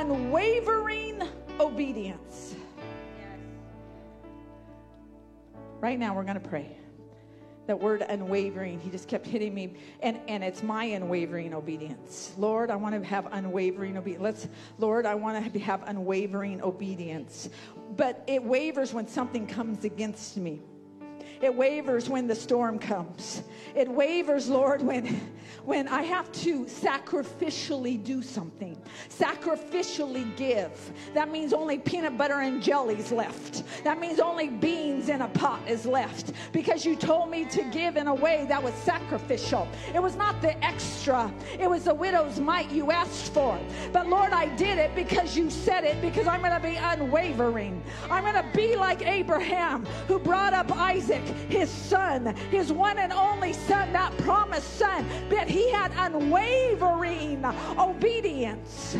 unwavering 0.00 1.22
obedience. 1.58 2.54
Right 5.80 5.98
now, 5.98 6.14
we're 6.14 6.24
going 6.24 6.40
to 6.40 6.48
pray. 6.48 6.74
That 7.66 7.78
word 7.78 8.02
unwavering, 8.08 8.80
he 8.80 8.88
just 8.88 9.08
kept 9.08 9.26
hitting 9.26 9.54
me. 9.54 9.74
And, 10.02 10.18
and 10.26 10.42
it's 10.42 10.62
my 10.62 10.84
unwavering 10.84 11.52
obedience. 11.52 12.32
Lord, 12.38 12.70
I 12.70 12.76
want 12.76 13.00
to 13.00 13.06
have 13.06 13.28
unwavering 13.30 13.98
obedience. 13.98 14.22
Let's, 14.22 14.48
Lord, 14.78 15.04
I 15.04 15.14
want 15.14 15.52
to 15.52 15.58
have 15.60 15.82
unwavering 15.86 16.62
obedience. 16.62 17.50
But 17.94 18.24
it 18.26 18.42
wavers 18.42 18.94
when 18.94 19.06
something 19.06 19.46
comes 19.46 19.84
against 19.84 20.38
me. 20.38 20.62
It 21.40 21.54
wavers 21.54 22.08
when 22.08 22.26
the 22.26 22.34
storm 22.34 22.78
comes. 22.78 23.42
It 23.74 23.88
wavers, 23.88 24.48
Lord, 24.48 24.82
when 24.82 25.20
when 25.64 25.88
I 25.88 26.02
have 26.02 26.30
to 26.32 26.64
sacrificially 26.64 28.02
do 28.02 28.22
something, 28.22 28.76
sacrificially 29.08 30.34
give. 30.36 30.70
That 31.14 31.30
means 31.30 31.52
only 31.52 31.78
peanut 31.78 32.16
butter 32.16 32.40
and 32.40 32.62
jelly's 32.62 33.12
left. 33.12 33.62
That 33.84 34.00
means 34.00 34.20
only 34.20 34.48
beans 34.48 35.08
in 35.08 35.22
a 35.22 35.28
pot 35.28 35.60
is 35.68 35.86
left 35.86 36.32
because 36.52 36.84
you 36.84 36.96
told 36.96 37.30
me 37.30 37.44
to 37.46 37.62
give 37.64 37.96
in 37.96 38.06
a 38.06 38.14
way 38.14 38.46
that 38.48 38.62
was 38.62 38.74
sacrificial. 38.74 39.68
It 39.94 40.02
was 40.02 40.16
not 40.16 40.40
the 40.40 40.62
extra, 40.64 41.32
it 41.58 41.68
was 41.68 41.84
the 41.84 41.94
widow's 41.94 42.40
mite 42.40 42.70
you 42.70 42.90
asked 42.90 43.32
for. 43.32 43.58
But 43.92 44.08
Lord, 44.08 44.32
I 44.32 44.54
did 44.56 44.78
it 44.78 44.94
because 44.94 45.36
you 45.36 45.50
said 45.50 45.84
it 45.84 46.00
because 46.00 46.26
I'm 46.26 46.40
going 46.40 46.52
to 46.52 46.60
be 46.60 46.76
unwavering. 46.76 47.82
I'm 48.10 48.24
going 48.24 48.34
to 48.34 48.56
be 48.56 48.76
like 48.76 49.06
Abraham 49.06 49.86
who 50.08 50.18
brought 50.18 50.54
up 50.54 50.70
Isaac, 50.76 51.22
his 51.48 51.70
son, 51.70 52.34
his 52.50 52.72
one 52.72 52.98
and 52.98 53.12
only 53.12 53.52
son, 53.52 53.92
that 53.92 54.16
promised 54.18 54.76
son. 54.76 55.04
But 55.28 55.48
he 55.48 55.70
had 55.70 55.92
unwavering 55.96 57.44
obedience. 57.78 58.96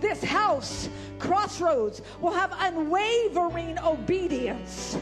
This 0.00 0.22
house, 0.22 0.88
Crossroads, 1.18 2.02
will 2.20 2.32
have 2.32 2.52
unwavering 2.58 3.78
obedience. 3.78 4.98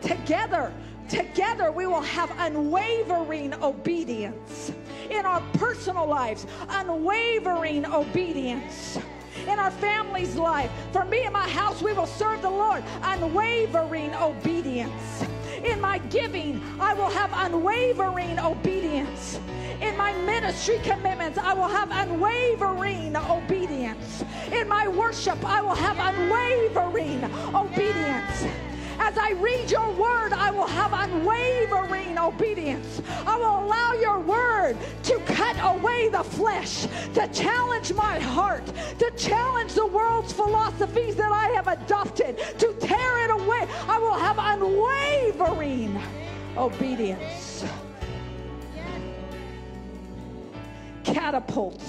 Together, 0.00 0.72
together 1.08 1.72
we 1.72 1.86
will 1.86 2.02
have 2.02 2.30
unwavering 2.38 3.54
obedience 3.54 4.72
in 5.10 5.26
our 5.26 5.42
personal 5.54 6.06
lives, 6.06 6.46
unwavering 6.68 7.86
obedience 7.86 8.98
in 9.48 9.58
our 9.58 9.70
family's 9.70 10.36
life. 10.36 10.70
For 10.92 11.04
me 11.04 11.24
and 11.24 11.32
my 11.32 11.48
house, 11.48 11.82
we 11.82 11.92
will 11.92 12.06
serve 12.06 12.42
the 12.42 12.50
Lord, 12.50 12.82
unwavering 13.02 14.14
obedience. 14.14 15.24
In 15.64 15.80
my 15.80 15.98
giving, 16.10 16.62
I 16.80 16.94
will 16.94 17.08
have 17.08 17.30
unwavering 17.32 18.38
obedience. 18.38 19.38
In 19.80 19.96
my 19.96 20.12
ministry 20.12 20.78
commitments, 20.82 21.38
I 21.38 21.54
will 21.54 21.68
have 21.68 21.88
unwavering 21.90 23.16
obedience. 23.16 24.24
In 24.52 24.68
my 24.68 24.88
worship, 24.88 25.42
I 25.44 25.62
will 25.62 25.74
have 25.74 25.98
unwavering 25.98 27.24
obedience. 27.54 28.46
As 28.98 29.18
I 29.18 29.32
read 29.32 29.70
your 29.70 29.90
word, 29.92 30.32
I 30.32 30.50
will 30.50 30.66
have 30.66 30.92
unwavering 30.92 32.18
obedience. 32.18 33.02
I 33.26 33.36
will 33.36 33.64
allow 33.66 33.92
your 33.94 34.20
word 34.20 34.76
to 35.04 35.18
cut 35.26 35.56
away 35.60 36.08
the 36.08 36.24
flesh, 36.24 36.86
to 37.14 37.28
challenge 37.32 37.92
my 37.92 38.18
heart, 38.18 38.66
to 38.98 39.10
challenge 39.16 39.74
the 39.74 39.86
world's 39.86 40.32
philosophies 40.32 41.16
that 41.16 41.32
I 41.32 41.48
have 41.48 41.68
adopted, 41.68 42.38
to 42.58 42.72
tear 42.80 43.24
it 43.24 43.30
away. 43.30 43.66
I 43.88 43.98
will 43.98 44.14
have 44.14 44.38
unwavering 44.38 46.00
obedience. 46.56 47.64
Catapult. 51.04 51.82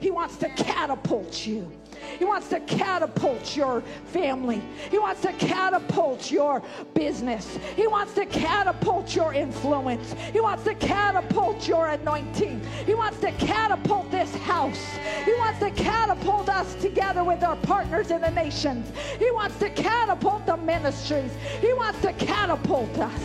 He 0.00 0.10
wants 0.10 0.36
to 0.38 0.48
catapult 0.50 1.46
you 1.46 1.72
He 2.18 2.24
wants 2.24 2.48
to 2.48 2.60
catapult 2.60 3.56
your 3.56 3.82
family. 4.06 4.62
He 4.90 4.98
wants 4.98 5.22
to 5.22 5.32
catapult 5.34 6.30
your 6.30 6.62
business. 6.94 7.58
He 7.76 7.86
wants 7.86 8.14
to 8.14 8.26
catapult 8.26 9.14
your 9.14 9.34
influence. 9.34 10.14
He 10.32 10.40
wants 10.40 10.64
to 10.64 10.74
catapult 10.74 11.66
your 11.68 11.88
anointing. 11.88 12.60
He 12.86 12.94
wants 12.94 13.20
to 13.20 13.32
catapult 13.32 14.10
this 14.10 14.34
house. 14.36 14.82
He 15.24 15.34
wants 15.34 15.58
to 15.60 15.70
catapult 15.70 16.48
us 16.48 16.74
together 16.76 17.24
with 17.24 17.42
our 17.42 17.56
partners 17.56 18.10
in 18.10 18.20
the 18.20 18.30
nations. 18.30 18.90
He 19.18 19.30
wants 19.30 19.58
to 19.58 19.70
catapult 19.70 20.46
the 20.46 20.56
ministries. 20.56 21.32
He 21.60 21.72
wants 21.72 22.00
to 22.02 22.12
catapult 22.14 22.96
us. 22.98 23.22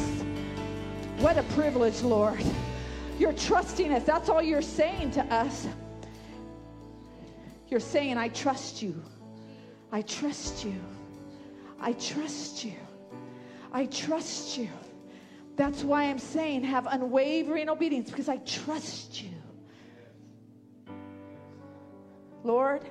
What 1.20 1.38
a 1.38 1.44
privilege, 1.54 2.02
Lord. 2.02 2.44
You're 3.18 3.34
trusting 3.34 3.92
us. 3.94 4.04
That's 4.04 4.30
all 4.30 4.42
you're 4.42 4.62
saying 4.62 5.12
to 5.12 5.24
us. 5.34 5.68
You're 7.74 7.80
saying, 7.80 8.20
I 8.20 8.28
trust 8.28 8.84
you. 8.84 9.02
I 9.92 10.04
trust 10.04 10.64
you. 10.64 10.80
I 11.80 11.94
trust 11.94 12.64
you. 12.64 12.76
I 13.72 13.88
trust 13.88 14.60
you. 14.60 14.70
That's 15.56 15.84
why 15.84 16.04
I'm 16.04 16.20
saying 16.20 16.66
have 16.66 16.86
unwavering 16.86 17.70
obedience 17.70 18.12
because 18.12 18.30
I 18.30 18.38
trust 18.38 19.24
you. 19.24 19.32
Lord, 22.44 22.84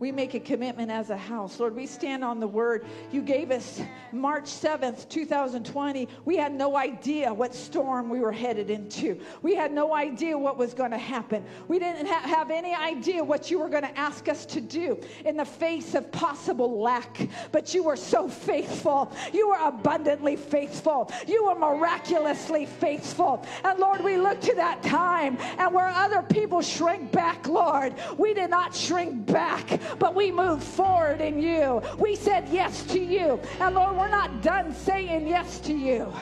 we 0.00 0.10
make 0.10 0.32
a 0.32 0.40
commitment 0.40 0.90
as 0.90 1.10
a 1.10 1.16
house. 1.16 1.60
Lord, 1.60 1.76
we 1.76 1.86
stand 1.86 2.24
on 2.24 2.40
the 2.40 2.46
word. 2.46 2.86
You 3.12 3.20
gave 3.20 3.50
us 3.50 3.82
March 4.12 4.44
7th, 4.44 5.06
2020. 5.10 6.08
We 6.24 6.36
had 6.38 6.54
no 6.54 6.74
idea 6.74 7.32
what 7.32 7.54
storm 7.54 8.08
we 8.08 8.20
were 8.20 8.32
headed 8.32 8.70
into. 8.70 9.20
We 9.42 9.54
had 9.54 9.72
no 9.72 9.94
idea 9.94 10.38
what 10.38 10.56
was 10.56 10.72
going 10.72 10.92
to 10.92 10.98
happen. 10.98 11.44
We 11.68 11.78
didn't 11.78 12.06
ha- 12.06 12.22
have 12.26 12.50
any 12.50 12.74
idea 12.74 13.22
what 13.22 13.50
you 13.50 13.58
were 13.58 13.68
going 13.68 13.82
to 13.82 13.98
ask 13.98 14.26
us 14.30 14.46
to 14.46 14.62
do 14.62 14.98
in 15.26 15.36
the 15.36 15.44
face 15.44 15.94
of 15.94 16.10
possible 16.10 16.80
lack. 16.80 17.28
But 17.52 17.74
you 17.74 17.82
were 17.82 17.96
so 17.96 18.26
faithful. 18.26 19.12
You 19.34 19.50
were 19.50 19.58
abundantly 19.60 20.36
faithful. 20.36 21.12
You 21.28 21.44
were 21.44 21.54
miraculously 21.56 22.64
faithful. 22.64 23.44
And 23.64 23.78
Lord, 23.78 24.02
we 24.02 24.16
look 24.16 24.40
to 24.40 24.54
that 24.54 24.82
time 24.82 25.36
and 25.58 25.74
where 25.74 25.88
other 25.88 26.22
people 26.22 26.62
shrink 26.62 27.12
back, 27.12 27.46
Lord, 27.46 27.94
we 28.16 28.32
did 28.32 28.48
not 28.48 28.74
shrink 28.74 29.26
back 29.26 29.78
but 29.98 30.14
we 30.14 30.30
moved 30.30 30.62
forward 30.62 31.20
in 31.20 31.40
you. 31.40 31.82
We 31.98 32.16
said 32.16 32.48
yes 32.50 32.82
to 32.84 33.00
you. 33.00 33.40
And 33.60 33.74
Lord, 33.74 33.96
we're 33.96 34.08
not 34.08 34.42
done 34.42 34.74
saying 34.74 35.26
yes 35.26 35.58
to 35.60 35.72
you. 35.72 36.12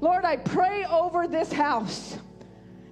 Lord, 0.00 0.24
I 0.24 0.36
pray 0.36 0.84
over 0.86 1.28
this 1.28 1.52
house. 1.52 2.18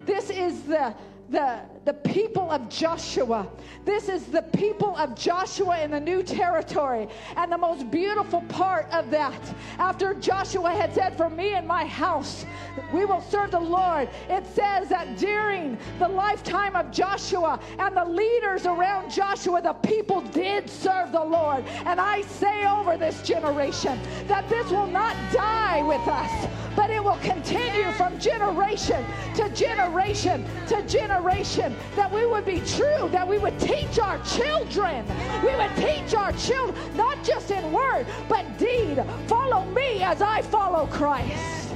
This 0.07 0.31
is 0.31 0.63
the 0.63 0.95
the, 1.31 1.61
the 1.85 1.95
people 1.95 2.51
of 2.51 2.69
Joshua. 2.69 3.49
This 3.85 4.09
is 4.09 4.27
the 4.27 4.43
people 4.43 4.97
of 4.97 5.15
Joshua 5.15 5.81
in 5.81 5.93
the 5.93 6.01
new 6.01 6.23
territory. 6.23 7.07
And 7.37 7.53
the 7.53 7.59
most 7.59 7.91
beautiful 7.91 8.43
part 8.43 8.89
of 8.93 9.11
that, 9.11 9.41
after 9.79 10.15
Joshua 10.15 10.71
had 10.71 10.93
said, 10.93 11.17
For 11.17 11.31
me 11.31 11.55
and 11.55 11.67
my 11.67 11.85
house, 11.85 12.45
we 12.93 13.05
will 13.05 13.21
serve 13.21 13.53
the 13.53 13.61
Lord, 13.61 14.09
it 14.29 14.45
says 14.47 14.89
that 14.89 15.17
during 15.19 15.79
the 15.99 16.09
lifetime 16.09 16.75
of 16.75 16.91
Joshua 16.91 17.61
and 17.79 17.97
the 17.97 18.05
leaders 18.05 18.67
around 18.67 19.11
Joshua, 19.11 19.63
the 19.63 19.75
people 19.75 20.21
did 20.21 20.69
serve 20.69 21.13
the 21.13 21.25
Lord. 21.25 21.65
And 21.87 22.01
I 22.01 22.23
say 22.23 22.67
over 22.67 22.97
this 22.97 23.23
generation 23.23 23.99
that 24.27 24.49
this 24.49 24.69
will 24.71 24.87
not 24.87 25.17
die 25.33 25.83
with 25.83 26.07
us, 26.09 26.70
but 26.77 26.91
it 26.91 27.03
will 27.03 27.19
continue 27.19 27.91
from 27.93 28.19
generation 28.19 29.05
to 29.35 29.49
generation 29.51 30.45
to 30.69 30.83
generation. 30.83 31.75
That 31.97 32.13
we 32.13 32.27
would 32.27 32.45
be 32.45 32.61
true, 32.61 33.09
that 33.11 33.27
we 33.27 33.39
would 33.39 33.59
teach 33.59 33.99
our 33.99 34.19
children. 34.25 35.07
We 35.43 35.55
would 35.57 35.75
teach 35.77 36.15
our 36.15 36.33
children, 36.33 36.97
not 36.97 37.23
just 37.25 37.51
in 37.51 37.73
word, 37.73 38.07
but 38.29 38.59
deed. 38.59 39.03
Follow 39.27 39.65
me 39.67 40.03
as 40.03 40.23
I 40.23 40.43
follow 40.43 40.87
Christ. 40.87 41.75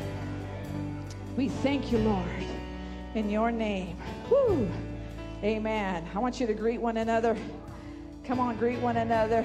We 1.37 1.49
thank 1.49 1.91
you, 1.91 1.99
Lord, 1.99 2.45
in 3.15 3.29
your 3.29 3.51
name. 3.51 3.97
Amen. 5.43 6.09
I 6.15 6.19
want 6.19 6.41
you 6.41 6.47
to 6.47 6.55
greet 6.55 6.81
one 6.81 6.97
another. 6.97 7.37
Come 8.25 8.41
on, 8.41 8.57
greet 8.57 8.79
one 8.79 8.97
another. 8.97 9.45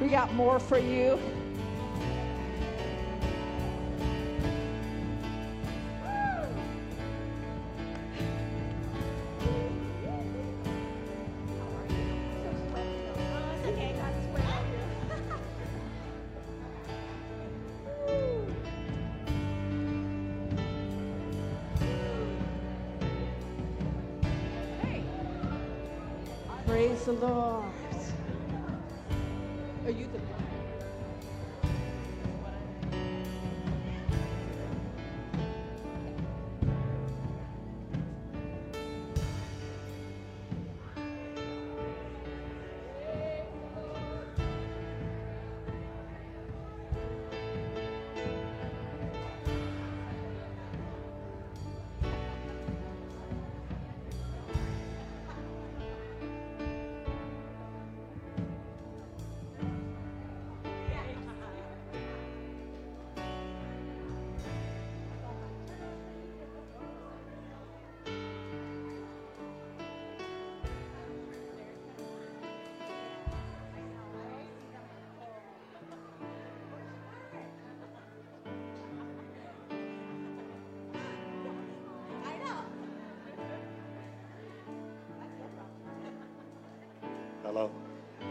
We 0.00 0.08
got 0.08 0.34
more 0.34 0.58
for 0.58 0.78
you. 0.78 1.18
The 27.18 27.26
Lord. 27.26 27.79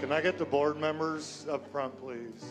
Can 0.10 0.18
I 0.18 0.22
get 0.22 0.40
the 0.40 0.46
board 0.46 0.78
members 0.78 1.46
up 1.52 1.72
front, 1.72 1.96
please? 2.02 2.44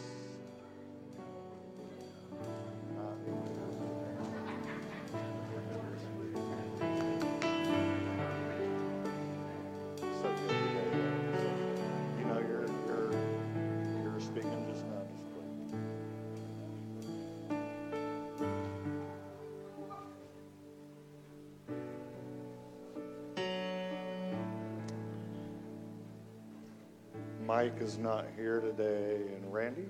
Mike 27.69 27.83
is 27.83 27.99
not 27.99 28.25
here 28.35 28.61
today, 28.61 29.17
and 29.37 29.53
Randy? 29.53 29.85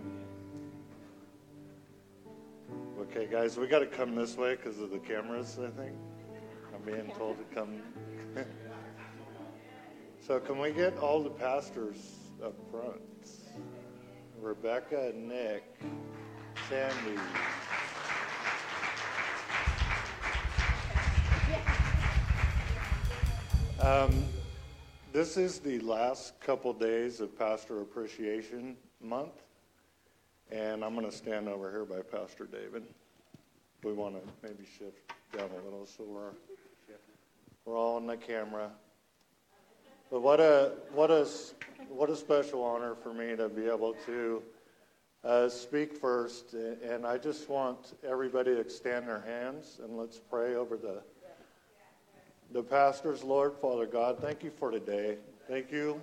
Okay, 2.99 3.29
guys, 3.31 3.57
we 3.57 3.69
got 3.69 3.79
to 3.79 3.87
come 3.87 4.17
this 4.17 4.37
way 4.37 4.57
because 4.57 4.81
of 4.81 4.91
the 4.91 4.99
cameras, 4.99 5.61
I 5.63 5.71
think. 5.71 5.95
I'm 6.75 6.83
being 6.83 7.13
told 7.17 7.37
to 7.39 7.55
come. 7.55 7.81
so, 10.27 10.41
can 10.41 10.59
we 10.59 10.73
get 10.73 10.99
all 10.99 11.23
the 11.23 11.31
pastors 11.31 12.17
up 12.45 12.57
front? 12.69 13.01
Rebecca, 14.41 15.13
Nick, 15.15 15.63
Sandy. 16.69 17.21
Um, 23.81 24.25
this 25.13 25.37
is 25.37 25.59
the 25.59 25.79
last 25.81 26.39
couple 26.41 26.73
days 26.73 27.21
of 27.21 27.37
Pastor 27.39 27.81
Appreciation 27.81 28.77
Month, 29.01 29.43
and 30.51 30.85
I'm 30.85 30.95
going 30.95 31.07
to 31.07 31.17
stand 31.17 31.49
over 31.49 31.71
here 31.71 31.85
by 31.85 32.03
Pastor 32.03 32.45
David. 32.45 32.83
We 33.83 33.93
want 33.93 34.17
to 34.17 34.33
maybe 34.43 34.65
shift 34.79 35.13
down 35.37 35.49
a 35.51 35.65
little 35.65 35.87
so 35.87 36.05
we're 36.05 36.33
we're 37.65 37.77
all 37.77 37.97
on 37.97 38.07
the 38.07 38.17
camera. 38.17 38.71
But 40.11 40.21
what 40.21 40.41
a 40.41 40.73
what 40.93 41.11
a 41.11 41.27
what 41.89 42.11
a 42.11 42.17
special 42.17 42.63
honor 42.63 42.95
for 42.95 43.15
me 43.15 43.37
to 43.37 43.49
be 43.49 43.67
able 43.67 43.95
to 44.07 44.43
uh, 45.25 45.49
speak 45.49 45.97
first. 45.97 46.55
And 46.55 47.07
I 47.07 47.19
just 47.19 47.49
want 47.49 47.97
everybody 48.07 48.55
to 48.55 48.61
extend 48.61 49.09
their 49.09 49.21
hands 49.21 49.81
and 49.83 49.97
let's 49.97 50.19
pray 50.19 50.55
over 50.55 50.77
the 50.77 51.03
the 52.53 52.63
pastors, 52.63 53.23
Lord, 53.23 53.55
Father 53.61 53.87
God. 53.87 54.21
Thank 54.21 54.43
you 54.43 54.51
for 54.51 54.71
today. 54.71 55.17
Thank 55.49 55.71
you 55.71 56.01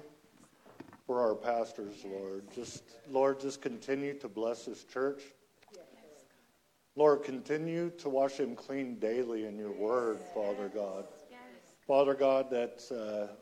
for 1.07 1.21
our 1.21 1.35
pastors, 1.35 2.03
Lord. 2.05 2.43
Just 2.53 2.83
Lord, 3.09 3.39
just 3.39 3.61
continue 3.61 4.13
to 4.19 4.27
bless 4.27 4.65
this 4.65 4.83
church. 4.83 5.23
Lord, 6.95 7.23
continue 7.23 7.89
to 7.97 8.09
wash 8.09 8.39
him 8.39 8.55
clean 8.55 8.99
daily 8.99 9.45
in 9.45 9.57
your 9.57 9.71
word, 9.71 10.19
Father 10.33 10.71
God. 10.73 11.05
Father 11.85 12.13
God, 12.13 12.49
that 12.51 12.81
uh, 12.91 13.33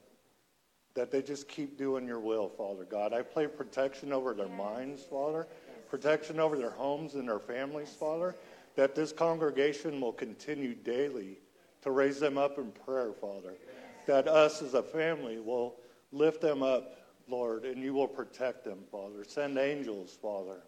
that 0.95 1.11
they 1.11 1.21
just 1.21 1.47
keep 1.47 1.77
doing 1.77 2.07
your 2.07 2.19
will, 2.19 2.49
Father 2.49 2.83
God. 2.83 3.13
I 3.13 3.21
pray 3.21 3.47
protection 3.47 4.13
over 4.13 4.33
their 4.33 4.49
minds, 4.49 5.03
Father, 5.03 5.47
protection 5.89 6.39
over 6.39 6.57
their 6.57 6.69
homes 6.71 7.15
and 7.15 7.27
their 7.27 7.39
families, 7.39 7.95
Father, 7.99 8.35
that 8.75 8.95
this 8.95 9.11
congregation 9.11 9.99
will 9.99 10.13
continue 10.13 10.75
daily 10.75 11.37
to 11.83 11.91
raise 11.91 12.19
them 12.19 12.37
up 12.37 12.57
in 12.57 12.71
prayer, 12.71 13.11
Father, 13.13 13.53
that 14.07 14.27
us 14.27 14.61
as 14.61 14.73
a 14.73 14.83
family 14.83 15.39
will 15.39 15.75
lift 16.11 16.41
them 16.41 16.63
up, 16.63 16.97
Lord, 17.27 17.65
and 17.65 17.81
you 17.81 17.93
will 17.93 18.07
protect 18.07 18.63
them, 18.63 18.79
Father. 18.91 19.23
Send 19.27 19.57
angels, 19.57 20.17
Father. 20.21 20.61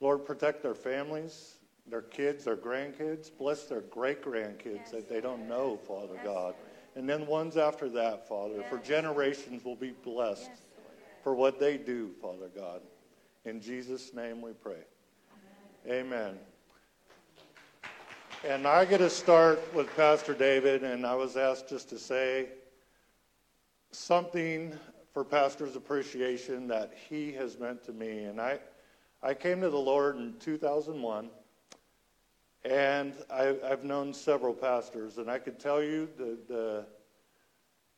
Lord, 0.00 0.24
protect 0.24 0.62
their 0.62 0.74
families, 0.74 1.54
their 1.86 2.02
kids, 2.02 2.44
their 2.44 2.56
grandkids. 2.56 3.30
Bless 3.36 3.64
their 3.64 3.80
great 3.80 4.22
grandkids 4.22 4.90
that 4.90 5.08
they 5.08 5.20
don't 5.20 5.48
know, 5.48 5.76
Father 5.76 6.18
God. 6.22 6.54
And 6.94 7.08
then 7.08 7.26
ones 7.26 7.56
after 7.56 7.88
that, 7.90 8.28
Father, 8.28 8.62
for 8.68 8.78
generations 8.78 9.64
will 9.64 9.76
be 9.76 9.90
blessed 9.90 10.50
for 11.22 11.34
what 11.34 11.58
they 11.58 11.76
do, 11.76 12.10
Father 12.20 12.48
God. 12.54 12.80
In 13.44 13.60
Jesus' 13.60 14.14
name 14.14 14.40
we 14.42 14.52
pray. 14.52 14.82
Amen. 15.88 16.38
And 18.44 18.68
I 18.68 18.84
get 18.84 18.98
to 18.98 19.10
start 19.10 19.60
with 19.74 19.94
Pastor 19.96 20.32
David, 20.32 20.84
and 20.84 21.04
I 21.04 21.16
was 21.16 21.36
asked 21.36 21.68
just 21.68 21.88
to 21.88 21.98
say 21.98 22.46
something 23.90 24.78
for 25.12 25.24
Pastor's 25.24 25.74
appreciation 25.74 26.68
that 26.68 26.94
he 27.08 27.32
has 27.32 27.58
meant 27.58 27.84
to 27.86 27.92
me. 27.92 28.24
And 28.24 28.40
I, 28.40 28.60
I 29.24 29.34
came 29.34 29.60
to 29.62 29.70
the 29.70 29.76
Lord 29.76 30.18
in 30.18 30.34
2001. 30.38 31.30
And 32.64 33.12
I, 33.28 33.56
have 33.68 33.82
known 33.82 34.14
several 34.14 34.54
pastors, 34.54 35.18
and 35.18 35.28
I 35.28 35.38
could 35.38 35.58
tell 35.58 35.82
you 35.82 36.08
the, 36.16 36.38
the 36.48 36.86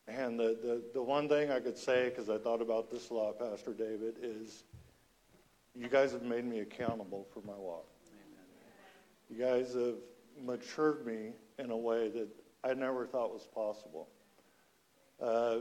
and 0.07 0.39
the, 0.39 0.57
the, 0.63 0.83
the 0.95 1.03
one 1.03 1.29
thing 1.29 1.51
I 1.51 1.61
could 1.61 1.77
say, 1.77 2.09
because 2.09 2.31
I 2.31 2.39
thought 2.39 2.63
about 2.63 2.91
this 2.91 3.11
a 3.11 3.15
lot, 3.15 3.39
Pastor 3.39 3.73
David, 3.73 4.17
is 4.23 4.65
you 5.75 5.89
guys 5.89 6.13
have 6.13 6.23
made 6.23 6.45
me 6.47 6.61
accountable 6.61 7.27
for 7.33 7.41
my 7.47 7.57
walk. 7.57 7.87
You 9.29 9.39
guys 9.39 9.75
have 9.75 9.95
matured 10.45 11.07
me 11.07 11.33
in 11.59 11.71
a 11.71 11.77
way 11.77 12.09
that 12.09 12.29
I 12.65 12.75
never 12.75 13.07
thought 13.07 13.33
was 13.33 13.47
possible. 13.55 14.09
Uh, 15.21 15.59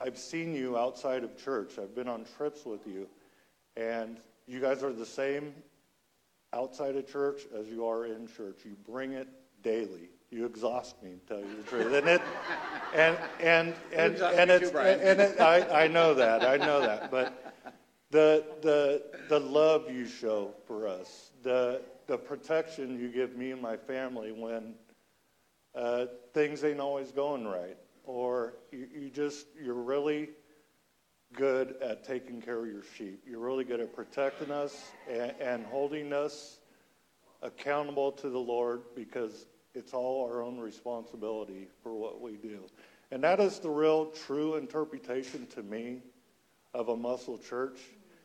I've 0.00 0.18
seen 0.18 0.54
you 0.54 0.76
outside 0.76 1.24
of 1.24 1.42
church. 1.42 1.78
I've 1.78 1.94
been 1.94 2.08
on 2.08 2.24
trips 2.36 2.64
with 2.66 2.86
you, 2.86 3.08
and 3.76 4.18
you 4.46 4.60
guys 4.60 4.82
are 4.82 4.92
the 4.92 5.06
same 5.06 5.54
outside 6.52 6.96
of 6.96 7.10
church 7.10 7.42
as 7.58 7.68
you 7.68 7.86
are 7.86 8.06
in 8.06 8.26
church. 8.26 8.58
You 8.64 8.76
bring 8.86 9.12
it 9.12 9.28
daily. 9.62 10.10
You 10.30 10.44
exhaust 10.44 11.02
me, 11.02 11.12
to 11.28 11.34
tell 11.34 11.38
you 11.38 11.56
the 11.56 11.62
truth. 11.62 11.92
And 11.94 12.08
it, 12.08 12.22
and 12.94 13.16
and 13.40 13.74
and 13.94 14.16
and, 14.16 14.50
it's 14.50 14.70
too, 14.70 14.78
and 14.78 15.20
it, 15.20 15.40
I 15.40 15.84
I 15.84 15.88
know 15.88 16.14
that 16.14 16.44
I 16.44 16.56
know 16.56 16.80
that, 16.80 17.10
but 17.10 17.54
the 18.10 18.44
the 18.60 19.02
the 19.28 19.38
love 19.38 19.90
you 19.90 20.06
show 20.06 20.52
for 20.66 20.88
us, 20.88 21.30
the 21.42 21.80
the 22.06 22.16
protection 22.16 22.98
you 22.98 23.08
give 23.08 23.36
me 23.36 23.50
and 23.50 23.60
my 23.60 23.76
family 23.76 24.32
when 24.32 24.74
uh, 25.74 26.06
things 26.32 26.64
ain't 26.64 26.80
always 26.80 27.12
going 27.12 27.46
right, 27.46 27.76
or 28.04 28.54
you, 28.72 28.88
you 28.94 29.10
just 29.10 29.46
you're 29.62 29.74
really 29.74 30.30
good 31.34 31.76
at 31.82 32.04
taking 32.04 32.40
care 32.40 32.64
of 32.64 32.66
your 32.66 32.82
sheep. 32.96 33.22
You're 33.26 33.40
really 33.40 33.64
good 33.64 33.80
at 33.80 33.94
protecting 33.94 34.50
us 34.50 34.92
and, 35.10 35.34
and 35.40 35.66
holding 35.66 36.12
us 36.12 36.60
accountable 37.42 38.12
to 38.12 38.30
the 38.30 38.38
Lord 38.38 38.82
because 38.94 39.46
it's 39.74 39.92
all 39.92 40.24
our 40.24 40.42
own 40.42 40.58
responsibility 40.58 41.68
for 41.82 41.94
what 41.94 42.20
we 42.20 42.36
do. 42.36 42.60
And 43.10 43.22
that 43.22 43.40
is 43.40 43.58
the 43.58 43.68
real 43.68 44.06
true 44.06 44.56
interpretation 44.56 45.46
to 45.48 45.62
me 45.62 45.98
of 46.72 46.88
a 46.88 46.96
muscle 46.96 47.38
church. 47.38 47.78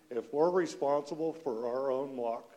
If 0.09 0.33
we're 0.33 0.49
responsible 0.49 1.33
for 1.33 1.67
our 1.67 1.91
own 1.91 2.15
walk, 2.15 2.50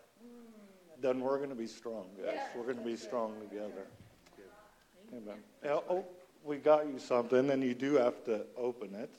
then 1.05 1.20
we're 1.20 1.36
going 1.36 1.51
to 1.51 1.55
be 1.55 1.66
strong, 1.66 2.06
guys. 2.24 2.39
We're 2.56 2.62
going 2.62 2.78
to 2.78 2.82
be 2.82 2.97
strong 2.97 3.35
together. 3.39 3.86
Amen. 5.12 5.36
Oh, 5.66 6.06
we 6.43 6.56
got 6.56 6.86
you 6.86 6.98
something, 6.98 7.51
and 7.51 7.62
you 7.62 7.74
do 7.74 7.97
have 7.97 8.24
to 8.24 8.47
open 8.56 8.94
it 8.94 9.10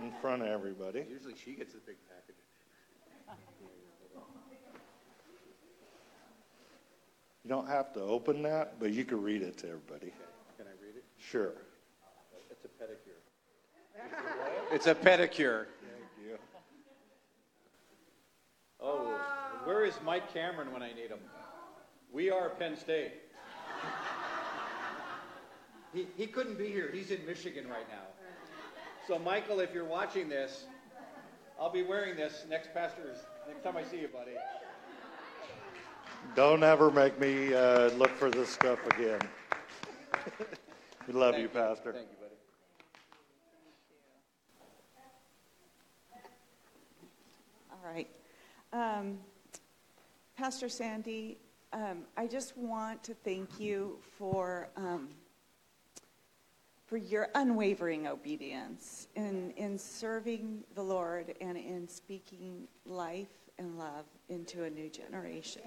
in 0.00 0.12
front 0.22 0.42
of 0.42 0.48
everybody. 0.48 1.04
Usually 1.10 1.34
she 1.34 1.54
gets 1.54 1.72
the 1.72 1.80
big 1.80 1.96
package. 2.08 2.36
You 7.42 7.50
don't 7.50 7.66
have 7.66 7.92
to 7.94 8.00
open 8.02 8.42
that, 8.42 8.78
but 8.78 8.92
you 8.92 9.04
can 9.04 9.20
read 9.20 9.42
it 9.42 9.58
to 9.58 9.66
everybody. 9.66 10.12
Can 10.56 10.66
I 10.66 10.76
read 10.80 10.94
it? 10.96 11.04
Sure. 11.18 11.54
It's 12.50 12.64
a 12.64 12.68
pedicure. 12.84 13.18
It's 14.72 14.86
a 14.86 14.94
pedicure. 14.94 15.66
Thank 15.82 16.28
you. 16.28 16.38
Oh, 18.80 19.29
where 19.70 19.84
is 19.84 19.94
Mike 20.04 20.34
Cameron 20.34 20.72
when 20.72 20.82
I 20.82 20.88
need 20.88 21.10
him? 21.10 21.20
We 22.12 22.28
are 22.28 22.48
Penn 22.50 22.76
State. 22.76 23.12
He, 25.94 26.08
he 26.16 26.26
couldn't 26.26 26.58
be 26.58 26.66
here. 26.66 26.90
He's 26.92 27.12
in 27.12 27.24
Michigan 27.24 27.68
right 27.68 27.88
now. 27.88 28.02
So, 29.06 29.16
Michael, 29.16 29.60
if 29.60 29.72
you're 29.72 29.84
watching 29.84 30.28
this, 30.28 30.64
I'll 31.58 31.70
be 31.70 31.84
wearing 31.84 32.16
this 32.16 32.46
next 32.50 32.74
pastor's 32.74 33.18
next 33.46 33.62
time 33.62 33.76
I 33.76 33.84
see 33.84 34.00
you, 34.00 34.08
buddy. 34.08 34.32
Don't 36.34 36.64
ever 36.64 36.90
make 36.90 37.20
me 37.20 37.54
uh, 37.54 37.90
look 37.90 38.10
for 38.10 38.28
this 38.28 38.48
stuff 38.48 38.84
again. 38.88 39.20
we 41.06 41.14
love 41.14 41.38
you, 41.38 41.46
Pastor. 41.46 41.92
Thank 41.92 42.08
you, 42.10 42.16
buddy. 42.20 42.34
All 47.70 47.92
right. 47.92 48.08
Um, 48.72 49.18
Pastor 50.40 50.70
Sandy, 50.70 51.36
um, 51.74 52.04
I 52.16 52.26
just 52.26 52.56
want 52.56 53.04
to 53.04 53.12
thank 53.12 53.60
you 53.60 53.98
for 54.16 54.70
um, 54.74 55.10
for 56.86 56.96
your 56.96 57.28
unwavering 57.34 58.06
obedience 58.06 59.08
in, 59.16 59.50
in 59.58 59.76
serving 59.76 60.64
the 60.74 60.80
Lord 60.82 61.34
and 61.42 61.58
in 61.58 61.86
speaking 61.86 62.66
life 62.86 63.28
and 63.58 63.78
love 63.78 64.06
into 64.30 64.64
a 64.64 64.70
new 64.70 64.88
generation. 64.88 65.60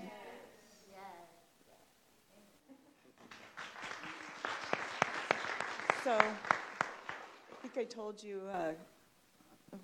So, 6.03 6.17
I 6.17 7.67
think 7.67 7.77
I 7.77 7.83
told 7.83 8.23
you, 8.23 8.41
uh, 8.51 8.71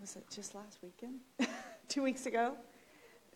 was 0.02 0.16
it 0.16 0.24
just 0.32 0.56
last 0.56 0.80
weekend? 0.82 1.20
Two 1.88 2.02
weeks 2.02 2.26
ago? 2.26 2.56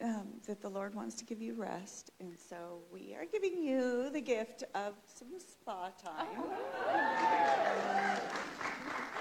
Um, 0.03 0.41
that 0.47 0.61
the 0.61 0.69
Lord 0.69 0.93
wants 0.93 1.15
to 1.15 1.25
give 1.25 1.41
you 1.41 1.55
rest, 1.55 2.11
and 2.19 2.37
so 2.37 2.83
we 2.91 3.15
are 3.15 3.25
giving 3.25 3.57
you 3.63 4.09
the 4.11 4.21
gift 4.21 4.63
of 4.75 4.97
some 5.05 5.39
spa 5.39 5.91
time. 5.91 6.43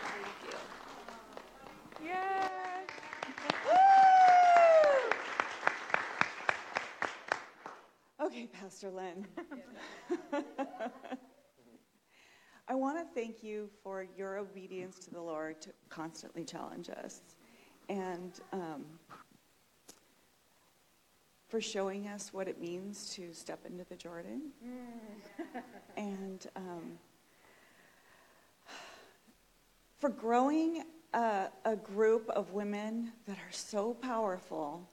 Thank 0.02 0.44
you. 0.44 2.06
Yay! 2.06 2.86
Okay, 8.20 8.46
Pastor 8.48 8.90
Lynn. 8.90 9.28
I 12.68 12.74
want 12.74 12.98
to 12.98 13.04
thank 13.14 13.42
you 13.42 13.70
for 13.82 14.02
your 14.02 14.38
obedience 14.38 14.98
to 15.00 15.10
the 15.10 15.20
Lord 15.22 15.60
to 15.62 15.74
constantly 15.90 16.44
challenge 16.44 16.90
us. 16.90 17.36
And 17.88 18.40
um, 18.52 19.00
for 21.52 21.60
showing 21.60 22.08
us 22.08 22.32
what 22.32 22.48
it 22.48 22.58
means 22.58 23.10
to 23.10 23.30
step 23.34 23.66
into 23.66 23.84
the 23.84 23.94
Jordan. 23.94 24.40
Mm. 24.66 25.62
and 25.98 26.46
um, 26.56 26.92
for 29.98 30.08
growing 30.08 30.84
a, 31.12 31.48
a 31.66 31.76
group 31.76 32.30
of 32.30 32.52
women 32.52 33.12
that 33.28 33.36
are 33.36 33.52
so 33.52 33.92
powerful, 33.92 34.88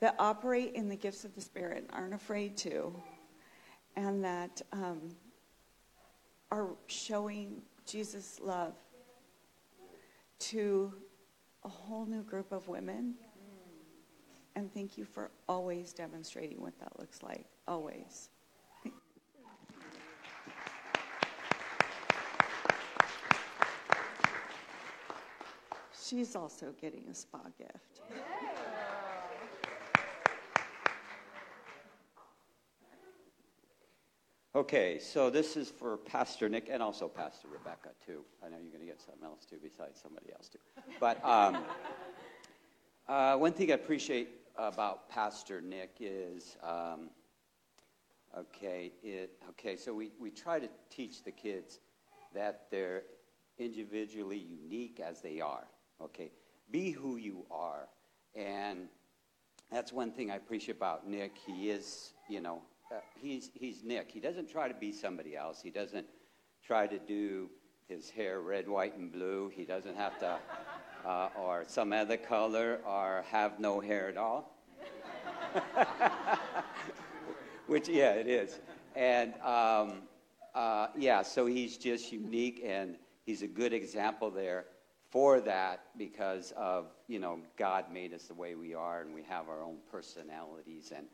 that 0.00 0.16
operate 0.18 0.72
in 0.74 0.88
the 0.88 0.96
gifts 0.96 1.24
of 1.24 1.36
the 1.36 1.40
Spirit, 1.40 1.88
aren't 1.92 2.14
afraid 2.14 2.56
to, 2.56 2.92
and 3.94 4.24
that 4.24 4.60
um, 4.72 5.08
are 6.50 6.70
showing 6.88 7.62
Jesus' 7.86 8.40
love 8.42 8.74
to 10.40 10.92
a 11.62 11.68
whole 11.68 12.06
new 12.06 12.24
group 12.24 12.50
of 12.50 12.66
women. 12.66 13.14
And 14.54 14.72
thank 14.72 14.98
you 14.98 15.04
for 15.04 15.30
always 15.48 15.92
demonstrating 15.92 16.60
what 16.60 16.78
that 16.78 16.98
looks 16.98 17.22
like. 17.22 17.46
Always. 17.66 18.28
She's 26.04 26.36
also 26.36 26.74
getting 26.78 27.04
a 27.10 27.14
spa 27.14 27.40
gift. 27.56 28.02
Okay, 34.54 34.98
so 34.98 35.30
this 35.30 35.56
is 35.56 35.70
for 35.70 35.96
Pastor 35.96 36.46
Nick 36.50 36.68
and 36.70 36.82
also 36.82 37.08
Pastor 37.08 37.48
Rebecca, 37.50 37.88
too. 38.04 38.22
I 38.44 38.50
know 38.50 38.58
you're 38.62 38.70
going 38.70 38.80
to 38.80 38.86
get 38.86 39.00
something 39.00 39.24
else, 39.24 39.46
too, 39.46 39.56
besides 39.62 39.98
somebody 39.98 40.30
else, 40.30 40.50
too. 40.50 40.58
But 41.00 41.24
um, 41.24 41.64
uh, 43.08 43.36
one 43.38 43.54
thing 43.54 43.70
I 43.70 43.74
appreciate 43.76 44.28
about 44.56 45.08
Pastor 45.08 45.60
Nick 45.60 45.96
is, 46.00 46.56
um, 46.62 47.10
okay, 48.36 48.92
it, 49.02 49.32
okay, 49.50 49.76
so 49.76 49.94
we, 49.94 50.12
we 50.20 50.30
try 50.30 50.58
to 50.58 50.68
teach 50.90 51.24
the 51.24 51.30
kids 51.30 51.80
that 52.34 52.66
they're 52.70 53.02
individually 53.58 54.38
unique 54.38 55.00
as 55.00 55.20
they 55.20 55.40
are, 55.40 55.66
okay? 56.00 56.30
Be 56.70 56.90
who 56.90 57.16
you 57.16 57.44
are. 57.50 57.88
And 58.34 58.88
that's 59.70 59.92
one 59.92 60.12
thing 60.12 60.30
I 60.30 60.36
appreciate 60.36 60.76
about 60.76 61.06
Nick. 61.06 61.36
He 61.46 61.70
is, 61.70 62.12
you 62.28 62.40
know, 62.40 62.62
uh, 62.90 63.00
he's, 63.20 63.50
he's 63.54 63.82
Nick. 63.82 64.10
He 64.10 64.20
doesn't 64.20 64.50
try 64.50 64.68
to 64.68 64.74
be 64.74 64.92
somebody 64.92 65.36
else. 65.36 65.60
He 65.62 65.70
doesn't 65.70 66.06
try 66.64 66.86
to 66.86 66.98
do 66.98 67.50
his 67.88 68.10
hair 68.10 68.40
red, 68.40 68.68
white, 68.68 68.96
and 68.96 69.12
blue. 69.12 69.50
He 69.54 69.64
doesn't 69.64 69.96
have 69.96 70.18
to, 70.20 70.38
uh, 71.04 71.28
or 71.38 71.64
some 71.66 71.92
other 71.92 72.16
color, 72.16 72.80
or 72.86 73.24
have 73.30 73.58
no 73.60 73.80
hair 73.80 74.08
at 74.08 74.16
all. 74.16 74.56
Which, 77.66 77.88
yeah, 77.88 78.12
it 78.12 78.26
is. 78.26 78.60
And 78.94 79.34
um, 79.40 80.02
uh, 80.54 80.88
yeah, 80.96 81.22
so 81.22 81.46
he's 81.46 81.76
just 81.76 82.12
unique, 82.12 82.62
and 82.64 82.96
he's 83.24 83.42
a 83.42 83.48
good 83.48 83.72
example 83.72 84.30
there 84.30 84.66
for 85.10 85.40
that 85.40 85.84
because 85.98 86.52
of 86.56 86.86
you 87.08 87.18
know 87.18 87.38
God 87.56 87.92
made 87.92 88.14
us 88.14 88.24
the 88.24 88.34
way 88.34 88.54
we 88.54 88.74
are, 88.74 89.02
and 89.02 89.14
we 89.14 89.22
have 89.22 89.48
our 89.48 89.62
own 89.62 89.78
personalities 89.90 90.92
and 90.94 91.06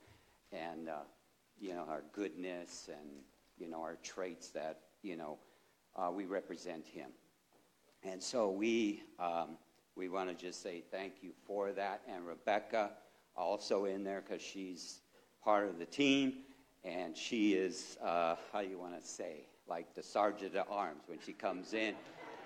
and 0.52 0.89
uh, 0.89 0.98
you 1.60 1.74
know, 1.74 1.85
our 1.89 2.02
goodness 2.12 2.89
and, 2.89 3.10
you 3.59 3.69
know, 3.69 3.81
our 3.81 3.97
traits 4.02 4.51
that, 4.51 4.81
you 5.02 5.16
know, 5.16 5.39
uh, 5.97 6.10
we 6.10 6.24
represent 6.24 6.86
him. 6.86 7.10
And 8.05 8.23
so 8.23 8.51
we, 8.51 9.02
um, 9.19 9.56
we 9.99 10.09
want 10.09 10.29
to 10.29 10.35
just 10.35 10.62
say 10.62 10.83
thank 10.93 11.15
you 11.23 11.33
for 11.45 11.73
that. 11.73 12.03
And 12.09 12.25
Rebecca 12.25 12.93
also 13.37 13.87
in 13.87 14.05
there 14.05 14.23
because 14.27 14.41
she's 14.41 15.01
part 15.43 15.69
of 15.69 15.79
the 15.79 15.87
team. 15.87 16.35
And 16.85 17.16
she 17.16 17.55
is, 17.55 17.99
uh, 18.03 18.37
how 18.53 18.61
you 18.61 18.79
want 18.79 18.99
to 18.99 19.07
say, 19.07 19.47
like 19.69 19.95
the 19.95 20.03
sergeant 20.03 20.55
at 20.55 20.66
arms 20.70 21.03
when 21.09 21.19
she 21.27 21.33
comes 21.33 21.75
in. 21.75 21.95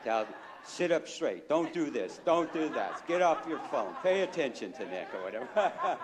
Tell, 0.02 0.26
sit 0.64 0.90
up 0.90 1.06
straight. 1.06 1.48
Don't 1.48 1.72
do 1.72 1.90
this. 1.90 2.18
Don't 2.24 2.52
do 2.52 2.70
that. 2.70 3.06
Get 3.06 3.20
off 3.20 3.46
your 3.46 3.60
phone. 3.70 3.94
Pay 4.02 4.22
attention 4.22 4.72
to 4.72 4.86
Nick 4.86 5.08
or 5.14 5.22
whatever. 5.22 5.46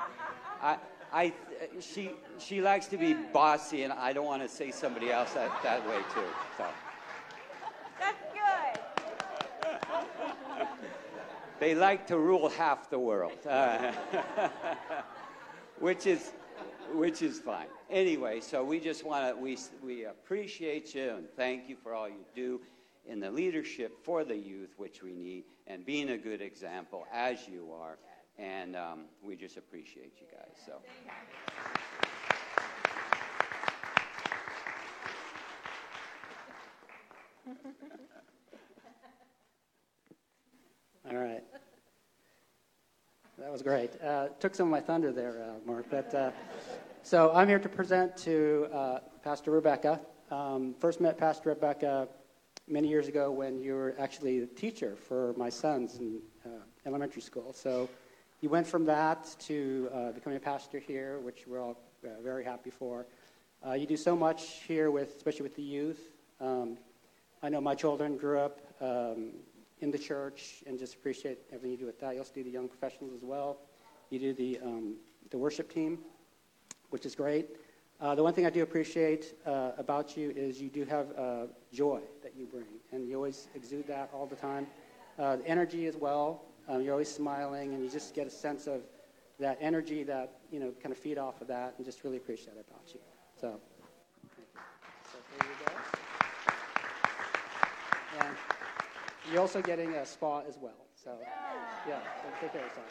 I, 0.63 0.77
I, 1.13 1.33
she, 1.81 2.11
she 2.39 2.61
likes 2.61 2.87
to 2.89 2.99
be 2.99 3.15
bossy, 3.15 3.85
and 3.85 3.93
I 3.93 4.13
don't 4.13 4.27
want 4.27 4.43
to 4.43 4.49
say 4.49 4.71
somebody 4.71 5.11
else 5.11 5.33
that, 5.33 5.51
that 5.63 5.89
way 5.89 5.99
too. 6.15 6.21
So. 6.59 6.67
That's 7.99 8.19
good. 8.33 8.79
They 11.61 11.75
like 11.75 12.07
to 12.07 12.19
rule 12.19 12.49
half 12.49 12.89
the 12.91 12.99
world, 12.99 13.39
uh, 13.49 13.93
which 15.79 16.07
is, 16.07 16.33
which 16.93 17.23
is 17.23 17.39
fine. 17.41 17.67
Anyway, 17.91 18.41
so 18.41 18.65
we 18.65 18.79
just 18.81 19.05
want 19.05 19.35
to 19.35 19.41
we 19.41 19.59
we 19.83 20.05
appreciate 20.05 20.95
you 20.95 21.11
and 21.11 21.27
thank 21.37 21.69
you 21.69 21.77
for 21.83 21.95
all 21.95 22.09
you 22.09 22.25
do 22.35 22.61
in 23.07 23.21
the 23.21 23.31
leadership 23.31 24.05
for 24.05 24.25
the 24.25 24.37
youth, 24.37 24.75
which 24.77 25.03
we 25.03 25.15
need, 25.15 25.45
and 25.67 25.85
being 25.85 26.11
a 26.11 26.19
good 26.19 26.43
example 26.43 27.07
as 27.13 27.49
you 27.49 27.73
are. 27.73 27.99
And 28.39 28.77
um, 28.77 29.07
we 29.23 29.35
just 29.35 29.57
appreciate 29.57 30.13
you 30.21 30.27
guys. 30.31 30.55
So. 30.65 30.75
All 41.11 41.17
right. 41.17 41.43
That 43.39 43.51
was 43.51 43.63
great. 43.63 43.91
Uh, 44.03 44.29
took 44.41 44.55
some 44.55 44.67
of 44.67 44.71
my 44.71 44.81
thunder 44.81 45.11
there, 45.11 45.43
uh, 45.43 45.67
Mark. 45.67 45.87
But 45.91 46.15
uh, 46.15 46.33
so 47.03 47.33
I'm 47.33 47.49
here 47.49 47.59
to 47.59 47.69
present 47.69 48.15
to 48.19 48.69
uh, 48.75 48.99
Pastor 49.25 49.51
Rebecca. 49.51 50.01
Um, 50.31 50.75
first 50.79 51.01
met 51.01 51.17
Pastor 51.17 51.49
Rebecca 51.49 52.09
many 52.67 52.89
years 52.89 53.09
ago 53.09 53.31
when 53.31 53.59
you 53.59 53.73
were 53.73 53.95
actually 53.99 54.41
a 54.41 54.47
teacher 54.47 54.97
for 54.97 55.33
my 55.39 55.49
sons 55.49 55.97
in 55.97 56.21
uh, 56.45 56.49
elementary 56.85 57.23
school. 57.23 57.55
So 57.55 57.89
you 58.43 58.51
went 58.51 58.67
from 58.67 58.85
that 58.85 59.35
to 59.47 59.89
uh, 59.95 60.13
becoming 60.13 60.37
a 60.37 60.41
pastor 60.41 60.79
here, 60.79 61.21
which 61.21 61.45
we're 61.47 61.63
all 61.63 61.81
very 62.23 62.45
happy 62.45 62.71
for. 62.71 63.07
You 63.75 63.87
do 63.87 63.97
so 63.97 64.15
much 64.15 64.61
here, 64.67 64.91
with, 64.91 65.17
especially 65.17 65.45
with 65.45 65.57
the 65.57 65.63
youth. 65.63 66.01
Um, 66.39 66.77
I 67.43 67.49
know 67.49 67.63
my 67.63 67.75
children 67.75 68.19
grew 68.19 68.41
up 68.41 68.61
um, 68.81 69.31
in 69.81 69.91
the 69.91 69.99
church 69.99 70.63
and 70.67 70.79
just 70.79 70.95
appreciate 70.95 71.39
everything 71.49 71.71
you 71.71 71.77
do 71.77 71.87
with 71.87 72.01
that. 72.01 72.15
You 72.15 72.21
also 72.21 72.33
do 72.35 72.43
the 72.43 72.51
young 72.51 72.69
professionals 72.69 73.13
as 73.15 73.23
well. 73.23 73.59
You 74.11 74.19
do 74.19 74.33
the, 74.33 74.59
um, 74.65 74.95
the 75.31 75.39
worship 75.39 75.73
team, 75.73 75.99
which 76.91 77.07
is 77.07 77.15
great. 77.15 77.51
Uh, 78.01 78.15
the 78.15 78.23
one 78.23 78.33
thing 78.33 78.47
I 78.47 78.51
do 78.51 78.63
appreciate 78.63 79.35
uh, 79.45 79.73
about 79.77 80.17
you 80.17 80.31
is 80.31 80.61
you 80.61 80.69
do 80.69 80.85
have 80.85 81.07
uh, 81.19 81.47
joy 81.73 82.01
that 82.23 82.37
you 82.37 82.47
bring, 82.47 82.65
and 82.93 83.09
you 83.09 83.17
always 83.17 83.49
exude 83.55 83.89
that 83.89 84.09
all 84.15 84.27
the 84.27 84.37
time. 84.37 84.67
the 85.17 85.43
energy 85.45 85.87
as 85.87 85.97
well. 85.97 86.43
Um, 86.69 86.83
you're 86.83 86.93
always 86.93 87.13
smiling, 87.13 87.75
and 87.75 87.83
you 87.83 87.91
just 87.91 88.15
get 88.15 88.27
a 88.27 88.31
sense 88.31 88.67
of 88.67 88.83
that 89.41 89.59
energy 89.61 90.05
that, 90.05 90.39
you 90.53 90.61
know, 90.61 90.73
kind 90.83 90.93
of 90.93 90.99
feed 90.99 91.19
off 91.19 91.41
of 91.41 91.49
that, 91.49 91.75
and 91.77 91.85
just 91.85 92.05
really 92.05 92.19
appreciate 92.19 92.57
it 92.57 92.67
about 92.69 92.83
you. 92.93 93.01
So 93.41 93.61
there 95.39 95.49
you 95.49 95.57
go. 95.67 95.73
And 98.21 98.37
you're 99.31 99.41
also 99.41 99.61
getting 99.61 99.95
a 99.95 100.07
spa 100.07 100.41
as 100.49 100.59
well. 100.61 100.87
So, 101.03 101.13
yeah, 101.89 102.01
so 102.23 102.29
take 102.41 102.53
care 102.53 102.63
of 102.63 102.69
yourself. 102.69 102.87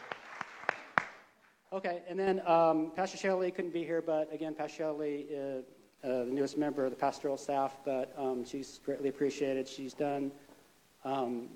Okay, 1.72 2.02
and 2.08 2.18
then 2.18 2.40
um, 2.46 2.92
Pastor 2.96 3.18
Shelley 3.18 3.50
couldn't 3.50 3.72
be 3.74 3.84
here, 3.84 4.00
but 4.00 4.32
again, 4.32 4.54
Pastor 4.54 4.76
Shelley 4.78 5.26
is 5.28 5.64
uh, 6.02 6.24
the 6.24 6.30
newest 6.30 6.56
member 6.56 6.84
of 6.84 6.90
the 6.90 6.96
pastoral 6.96 7.36
staff, 7.36 7.76
but 7.84 8.14
um, 8.16 8.44
she's 8.44 8.80
greatly 8.84 9.08
appreciated. 9.08 9.68
She's 9.68 9.92
done 9.92 10.32
um, 11.04 11.48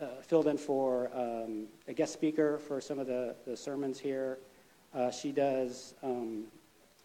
uh, 0.00 0.06
filled 0.22 0.46
in 0.46 0.56
for 0.56 1.10
um, 1.14 1.66
a 1.88 1.92
guest 1.92 2.12
speaker 2.12 2.58
for 2.58 2.80
some 2.80 2.98
of 2.98 3.06
the, 3.06 3.34
the 3.46 3.56
sermons 3.56 3.98
here. 3.98 4.38
Uh, 4.94 5.10
she 5.10 5.32
does 5.32 5.94
um, 6.02 6.44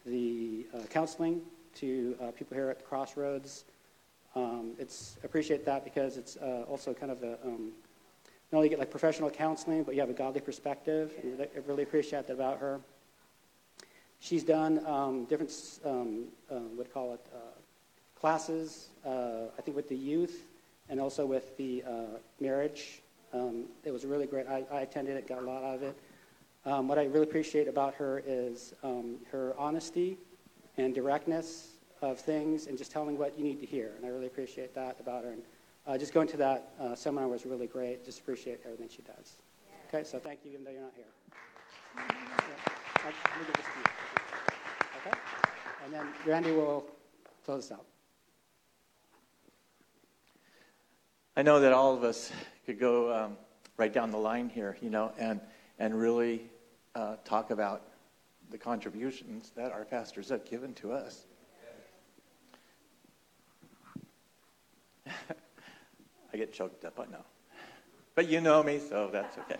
the 0.05 0.67
uh, 0.73 0.79
counseling 0.89 1.41
to 1.75 2.15
uh, 2.21 2.31
people 2.31 2.55
here 2.55 2.69
at 2.69 2.77
the 2.77 2.85
Crossroads. 2.85 3.65
Um, 4.35 4.73
it's 4.79 5.17
appreciate 5.23 5.65
that 5.65 5.83
because 5.83 6.17
it's 6.17 6.37
uh, 6.37 6.65
also 6.67 6.93
kind 6.93 7.11
of 7.11 7.23
a 7.23 7.37
um, 7.45 7.71
not 8.51 8.59
only 8.59 8.69
get 8.69 8.79
like 8.79 8.91
professional 8.91 9.29
counseling, 9.29 9.83
but 9.83 9.95
you 9.95 10.01
have 10.01 10.09
a 10.09 10.13
godly 10.13 10.41
perspective. 10.41 11.13
And 11.23 11.41
I 11.41 11.47
really 11.67 11.83
appreciate 11.83 12.27
that 12.27 12.33
about 12.33 12.59
her. 12.59 12.79
She's 14.19 14.43
done 14.43 14.85
um, 14.85 15.25
different, 15.25 15.51
um, 15.85 16.25
uh, 16.49 16.55
what 16.75 16.93
call 16.93 17.13
it, 17.13 17.25
classes, 18.19 18.87
I 19.05 19.61
think 19.61 19.75
with 19.75 19.89
the 19.89 19.95
youth 19.95 20.45
and 20.89 20.99
also 20.99 21.25
with 21.25 21.57
the 21.57 21.83
uh, 21.83 21.91
marriage. 22.39 23.01
Um, 23.33 23.65
it 23.83 23.91
was 23.91 24.05
really 24.05 24.27
great. 24.27 24.47
I, 24.47 24.63
I, 24.71 24.81
attended 24.81 25.17
it, 25.17 25.27
got 25.27 25.39
a 25.39 25.45
lot 25.45 25.63
out 25.63 25.75
of 25.75 25.83
it. 25.83 25.97
Um, 26.65 26.87
what 26.87 26.97
I 26.97 27.05
really 27.05 27.23
appreciate 27.23 27.67
about 27.67 27.95
her 27.95 28.23
is 28.25 28.73
um, 28.83 29.17
her 29.31 29.53
honesty 29.57 30.17
and 30.77 30.95
directness 30.95 31.74
of 32.05 32.19
things 32.19 32.67
and 32.67 32.77
just 32.77 32.91
telling 32.91 33.17
what 33.17 33.37
you 33.37 33.43
need 33.43 33.59
to 33.59 33.65
hear. 33.65 33.91
And 33.97 34.05
I 34.05 34.09
really 34.09 34.27
appreciate 34.27 34.73
that 34.75 34.99
about 34.99 35.23
her. 35.23 35.31
And 35.31 35.41
uh, 35.87 35.97
just 35.97 36.13
going 36.13 36.27
to 36.29 36.37
that 36.37 36.73
uh, 36.79 36.95
seminar 36.95 37.27
was 37.27 37.45
really 37.45 37.67
great. 37.67 38.05
Just 38.05 38.19
appreciate 38.19 38.61
everything 38.65 38.89
she 38.89 39.01
does. 39.01 39.37
Okay, 39.87 40.03
so 40.03 40.19
thank 40.19 40.39
you, 40.43 40.51
even 40.51 40.65
though 40.65 40.71
you're 40.71 40.81
not 40.81 40.93
here. 40.95 41.05
Yeah. 43.05 43.11
Okay? 44.97 45.17
And 45.83 45.93
then 45.93 46.07
Randy 46.25 46.51
will 46.51 46.85
close 47.45 47.71
us 47.71 47.77
out. 47.77 47.85
I 51.37 51.43
know 51.43 51.59
that 51.59 51.71
all 51.73 51.93
of 51.93 52.03
us 52.03 52.31
could 52.65 52.79
go 52.79 53.13
um, 53.13 53.37
right 53.77 53.93
down 53.93 54.09
the 54.09 54.17
line 54.17 54.49
here, 54.49 54.77
you 54.81 54.89
know, 54.89 55.11
and 55.17 55.39
and 55.79 55.93
really 55.99 56.49
uh, 56.95 57.17
talk 57.25 57.51
about 57.51 57.83
the 58.49 58.57
contributions 58.57 59.51
that 59.55 59.71
our 59.71 59.85
pastors 59.85 60.29
have 60.29 60.45
given 60.45 60.73
to 60.75 60.91
us. 60.91 61.25
I 66.33 66.37
get 66.37 66.53
choked 66.53 66.85
up, 66.85 66.99
I 66.99 67.11
know. 67.11 67.23
But 68.15 68.29
you 68.29 68.41
know 68.41 68.63
me, 68.63 68.79
so 68.79 69.09
that's 69.11 69.37
okay. 69.37 69.59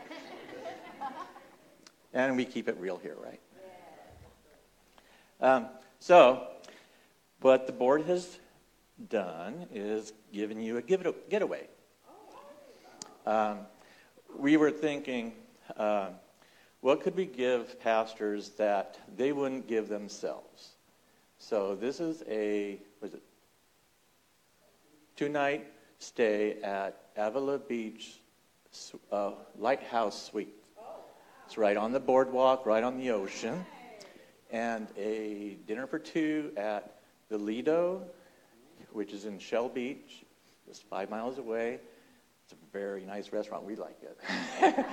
and 2.14 2.36
we 2.38 2.46
keep 2.46 2.68
it 2.68 2.78
real 2.80 2.98
here, 2.98 3.18
right? 3.24 3.40
Um, 5.42 5.68
so, 6.00 6.48
what 7.42 7.68
the 7.68 7.74
board 7.74 8.04
has 8.04 8.40
done 9.10 9.68
is 9.74 10.14
given 10.32 10.62
you 10.62 10.78
a 10.78 10.82
getaway. 10.82 11.68
Um, 13.26 13.60
we 14.38 14.56
were 14.58 14.72
thinking, 14.72 15.34
uh, 15.76 16.10
what 16.82 17.02
could 17.02 17.16
we 17.16 17.26
give 17.26 17.80
pastors 17.80 18.50
that 18.52 19.00
they 19.18 19.32
wouldn't 19.32 19.68
give 19.68 19.90
themselves? 19.90 20.76
So 21.40 21.76
this 21.76 22.00
is 22.00 22.24
a 22.30 22.80
was 25.16 25.22
it 25.22 25.26
two 25.26 25.32
night 25.32 25.66
stay 26.00 26.62
at 26.62 27.10
Avila 27.18 27.60
Beach 27.60 28.20
uh, 29.12 29.32
Lighthouse 29.58 30.30
Suite. 30.30 30.54
It's 31.46 31.58
right 31.58 31.78
on 31.78 31.92
the 31.92 32.00
boardwalk, 32.00 32.66
right 32.66 32.84
on 32.84 32.98
the 32.98 33.12
ocean, 33.12 33.66
and 34.52 34.88
a 34.98 35.58
dinner 35.68 35.88
for 35.88 36.00
two 36.00 36.52
at 36.58 36.98
the 37.30 37.38
Lido, 37.38 38.02
which 38.92 39.14
is 39.14 39.26
in 39.26 39.40
Shell 39.40 39.70
Beach, 39.70 40.26
just 40.68 40.84
five 40.84 41.10
miles 41.10 41.38
away. 41.38 41.80
It's 42.44 42.54
a 42.54 42.78
very 42.78 43.06
nice 43.06 43.32
restaurant. 43.32 43.64
We 43.64 43.76
like 43.76 43.98
it. 44.02 44.18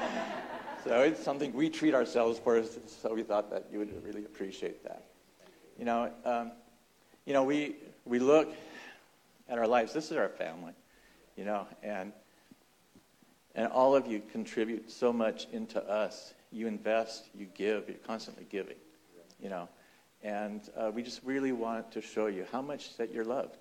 so 0.85 1.01
it's 1.01 1.23
something 1.23 1.53
we 1.53 1.69
treat 1.69 1.95
ourselves 1.95 2.39
for, 2.39 2.63
so 2.87 3.15
we 3.15 3.23
thought 3.23 3.51
that 3.51 3.67
you 3.73 3.79
would 3.79 4.05
really 4.05 4.25
appreciate 4.25 4.85
that. 4.85 5.05
You 5.79 5.85
know, 5.85 6.11
um, 6.25 6.53
you 7.25 7.33
know, 7.33 7.45
we, 7.45 7.77
we 8.05 8.19
look 8.19 8.53
at 9.53 9.59
our 9.59 9.67
lives. 9.67 9.93
This 9.93 10.11
is 10.11 10.17
our 10.17 10.31
family, 10.31 10.73
you 11.37 11.45
know, 11.45 11.67
and, 11.83 12.13
and 13.55 13.71
all 13.71 13.95
of 13.95 14.07
you 14.07 14.23
contribute 14.33 14.91
so 14.91 15.13
much 15.13 15.47
into 15.53 15.79
us. 15.87 16.33
You 16.51 16.67
invest, 16.67 17.29
you 17.35 17.47
give, 17.55 17.87
you're 17.87 17.99
constantly 17.99 18.47
giving, 18.49 18.79
you 19.39 19.51
know. 19.51 19.69
And 20.23 20.63
uh, 20.75 20.91
we 20.93 21.03
just 21.03 21.23
really 21.23 21.53
want 21.53 21.93
to 21.93 22.01
show 22.01 22.29
you 22.29 22.47
how 22.51 22.63
much 22.63 22.97
that 22.97 23.13
you're 23.13 23.27
loved. 23.27 23.59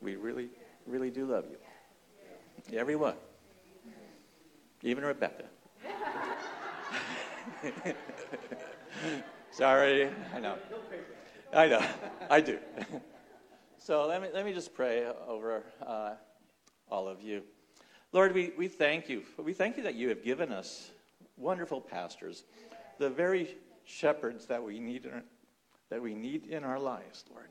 We 0.00 0.14
really, 0.14 0.48
really 0.86 1.10
do 1.10 1.26
love 1.26 1.44
you. 1.50 2.78
Everyone. 2.78 3.14
Even 4.82 5.04
Rebecca. 5.04 5.44
Sorry, 9.50 10.08
I 10.34 10.40
know. 10.40 10.56
I 11.52 11.66
know, 11.66 11.84
I 12.30 12.40
do. 12.40 12.58
so 13.84 14.06
let 14.06 14.22
me, 14.22 14.28
let 14.32 14.44
me 14.44 14.52
just 14.52 14.74
pray 14.74 15.04
over 15.26 15.64
uh, 15.84 16.12
all 16.88 17.08
of 17.08 17.20
you. 17.20 17.42
Lord, 18.12 18.32
we, 18.32 18.52
we 18.56 18.68
thank 18.68 19.08
you. 19.08 19.22
We 19.36 19.52
thank 19.52 19.76
you 19.76 19.82
that 19.82 19.96
you 19.96 20.08
have 20.10 20.22
given 20.22 20.52
us 20.52 20.90
wonderful 21.36 21.80
pastors, 21.80 22.44
the 22.98 23.10
very 23.10 23.56
shepherds 23.84 24.46
that 24.46 24.62
we 24.62 24.78
need 24.78 25.06
in, 25.06 25.22
that 25.90 26.00
we 26.00 26.14
need 26.14 26.46
in 26.46 26.62
our 26.62 26.78
lives, 26.78 27.24
Lord. 27.32 27.48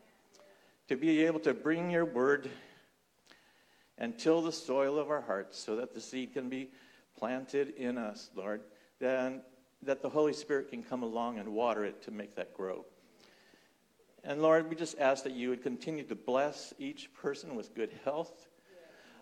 To 0.87 0.95
be 0.95 1.25
able 1.25 1.41
to 1.41 1.53
bring 1.53 1.91
your 1.91 2.05
word 2.05 2.49
and 3.97 4.17
till 4.17 4.41
the 4.41 4.53
soil 4.53 4.97
of 4.97 5.09
our 5.09 5.21
hearts 5.21 5.59
so 5.59 5.75
that 5.75 5.93
the 5.93 5.99
seed 5.99 6.33
can 6.33 6.47
be 6.47 6.69
planted 7.17 7.73
in 7.75 7.97
us, 7.97 8.29
Lord. 8.35 8.61
Then 8.99 9.41
that 9.81 10.01
the 10.01 10.09
Holy 10.09 10.33
Spirit 10.33 10.69
can 10.69 10.81
come 10.81 11.03
along 11.03 11.39
and 11.39 11.49
water 11.49 11.83
it 11.83 12.01
to 12.03 12.11
make 12.11 12.35
that 12.35 12.53
grow. 12.53 12.85
And 14.23 14.41
Lord, 14.41 14.69
we 14.69 14.75
just 14.75 14.99
ask 14.99 15.23
that 15.23 15.33
you 15.33 15.49
would 15.49 15.63
continue 15.63 16.03
to 16.03 16.15
bless 16.15 16.73
each 16.77 17.11
person 17.13 17.55
with 17.55 17.73
good 17.73 17.91
health, 18.03 18.47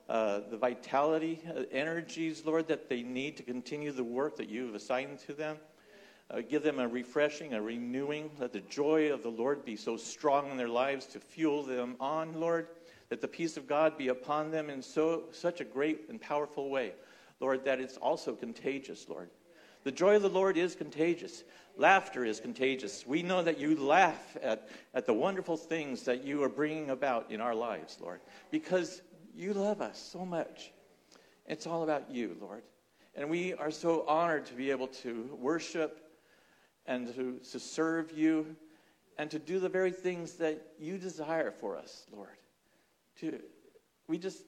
uh, 0.09 0.41
the 0.49 0.57
vitality, 0.57 1.41
uh, 1.49 1.63
energies, 1.71 2.43
Lord, 2.45 2.67
that 2.67 2.89
they 2.89 3.01
need 3.01 3.37
to 3.37 3.43
continue 3.43 3.93
the 3.93 4.03
work 4.03 4.35
that 4.37 4.49
you 4.49 4.65
have 4.65 4.75
assigned 4.75 5.19
to 5.19 5.33
them. 5.33 5.57
Uh, 6.31 6.41
give 6.41 6.63
them 6.63 6.79
a 6.79 6.87
refreshing, 6.87 7.53
a 7.53 7.61
renewing. 7.61 8.29
Let 8.39 8.51
the 8.51 8.59
joy 8.59 9.11
of 9.11 9.23
the 9.23 9.29
Lord 9.29 9.63
be 9.63 9.75
so 9.75 9.95
strong 9.95 10.51
in 10.51 10.57
their 10.57 10.67
lives 10.67 11.05
to 11.07 11.19
fuel 11.19 11.63
them 11.63 11.95
on, 11.99 12.33
Lord. 12.33 12.67
That 13.07 13.21
the 13.21 13.27
peace 13.27 13.57
of 13.57 13.67
God 13.67 13.97
be 13.97 14.09
upon 14.09 14.51
them 14.51 14.69
in 14.69 14.81
so 14.83 15.23
such 15.31 15.61
a 15.61 15.63
great 15.63 16.09
and 16.09 16.21
powerful 16.21 16.69
way, 16.69 16.93
Lord, 17.39 17.65
that 17.65 17.79
it's 17.79 17.97
also 17.97 18.35
contagious, 18.35 19.07
Lord. 19.09 19.29
The 19.83 19.91
joy 19.91 20.17
of 20.17 20.21
the 20.21 20.29
Lord 20.29 20.57
is 20.57 20.75
contagious. 20.75 21.43
Laughter 21.77 22.25
is 22.25 22.39
contagious. 22.39 23.07
We 23.07 23.23
know 23.23 23.41
that 23.41 23.57
you 23.57 23.75
laugh 23.75 24.37
at, 24.41 24.67
at 24.93 25.05
the 25.05 25.13
wonderful 25.13 25.55
things 25.55 26.03
that 26.03 26.23
you 26.23 26.43
are 26.43 26.49
bringing 26.49 26.89
about 26.89 27.31
in 27.31 27.39
our 27.39 27.55
lives, 27.55 27.97
Lord, 28.01 28.19
because 28.51 29.01
you 29.33 29.53
love 29.53 29.81
us 29.81 29.97
so 29.97 30.25
much. 30.25 30.71
It's 31.45 31.65
all 31.65 31.83
about 31.83 32.11
you, 32.11 32.35
Lord. 32.41 32.63
And 33.15 33.29
we 33.29 33.53
are 33.53 33.71
so 33.71 34.05
honored 34.07 34.45
to 34.47 34.53
be 34.53 34.71
able 34.71 34.87
to 34.87 35.37
worship 35.39 36.09
and 36.85 37.13
to, 37.15 37.39
to 37.51 37.59
serve 37.59 38.11
you 38.17 38.55
and 39.17 39.31
to 39.31 39.39
do 39.39 39.59
the 39.59 39.69
very 39.69 39.91
things 39.91 40.33
that 40.33 40.73
you 40.79 40.97
desire 40.97 41.51
for 41.51 41.77
us, 41.77 42.05
Lord. 42.11 42.37
To, 43.19 43.39
we 44.07 44.17
just 44.17 44.43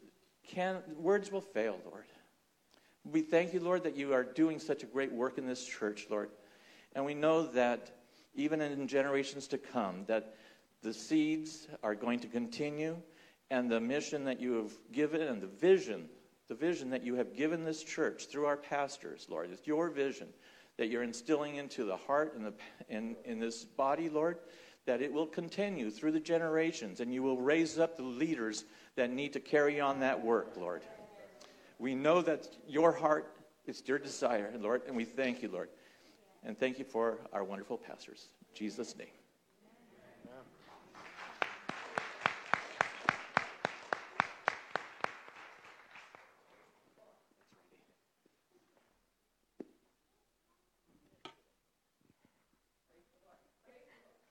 can't, 0.48 0.98
words 0.98 1.32
will 1.32 1.42
fail, 1.42 1.78
Lord. 1.86 2.06
We 3.04 3.22
thank 3.22 3.54
you, 3.54 3.60
Lord, 3.60 3.84
that 3.84 3.98
you 3.98 4.14
are 4.14 4.24
doing 4.24 4.60
such 4.60 4.84
a 4.84 4.86
great 4.86 5.12
work 5.12 5.38
in 5.38 5.48
this 5.48 5.66
church, 5.66 6.08
Lord. 6.10 6.30
And 6.94 7.06
we 7.06 7.14
know 7.14 7.48
that 7.48 7.92
even 8.36 8.62
in 8.62 8.88
generations 8.88 9.48
to 9.48 9.58
come, 9.58 10.06
that 10.08 10.36
the 10.82 10.94
seeds 10.94 11.68
are 11.84 11.96
going 11.96 12.20
to 12.20 12.28
continue 12.28 12.98
and 13.50 13.70
the 13.70 13.80
mission 13.80 14.24
that 14.26 14.40
you 14.40 14.54
have 14.54 14.72
given 14.92 15.22
and 15.22 15.42
the 15.42 15.48
vision, 15.48 16.10
the 16.48 16.56
vision 16.56 16.90
that 16.92 17.04
you 17.04 17.16
have 17.16 17.36
given 17.36 17.66
this 17.66 17.84
church 17.84 18.28
through 18.28 18.46
our 18.46 18.58
pastors, 18.58 19.28
Lord, 19.30 19.50
it's 19.52 19.68
your 19.68 19.90
vision 19.90 20.28
that 20.78 20.90
you're 20.90 21.04
instilling 21.04 21.56
into 21.56 21.84
the 21.84 21.98
heart 21.98 22.34
and 22.36 22.46
the, 22.46 22.54
in, 22.88 23.16
in 23.26 23.40
this 23.40 23.66
body, 23.66 24.10
Lord, 24.10 24.38
that 24.86 25.02
it 25.02 25.12
will 25.12 25.28
continue 25.28 25.92
through 25.92 26.14
the 26.14 26.20
generations 26.20 27.02
and 27.02 27.14
you 27.14 27.22
will 27.24 27.40
raise 27.40 27.78
up 27.78 27.98
the 27.98 28.04
leaders 28.04 28.64
that 28.96 29.12
need 29.12 29.34
to 29.34 29.40
carry 29.40 29.80
on 29.80 30.00
that 30.00 30.24
work, 30.24 30.56
Lord. 30.58 30.82
We 31.82 31.96
know 31.96 32.22
that 32.22 32.48
your 32.68 32.92
heart 32.92 33.34
is 33.66 33.82
your 33.88 33.98
desire, 33.98 34.54
Lord, 34.60 34.84
and 34.86 34.96
we 34.96 35.04
thank 35.04 35.42
you, 35.42 35.50
Lord. 35.50 35.70
And 36.44 36.56
thank 36.56 36.78
you 36.78 36.86
for 36.86 37.22
our 37.34 37.44
wonderful 37.44 37.76
pastors. 37.76 38.28
In 38.52 38.56
Jesus' 38.56 38.96
name. 38.96 39.08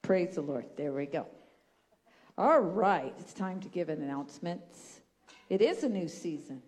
Praise 0.03 0.37
the 0.37 0.41
Lord. 0.41 0.67
There 0.77 0.93
we 0.93 1.07
go. 1.07 1.27
All 2.39 2.61
right, 2.61 3.13
it's 3.19 3.35
time 3.35 3.59
to 3.59 3.69
give 3.69 3.89
an 3.89 4.03
announcement. 4.03 4.63
It 5.49 5.61
is 5.61 5.83
a 5.83 5.89
new 5.89 6.07
season. 6.07 6.63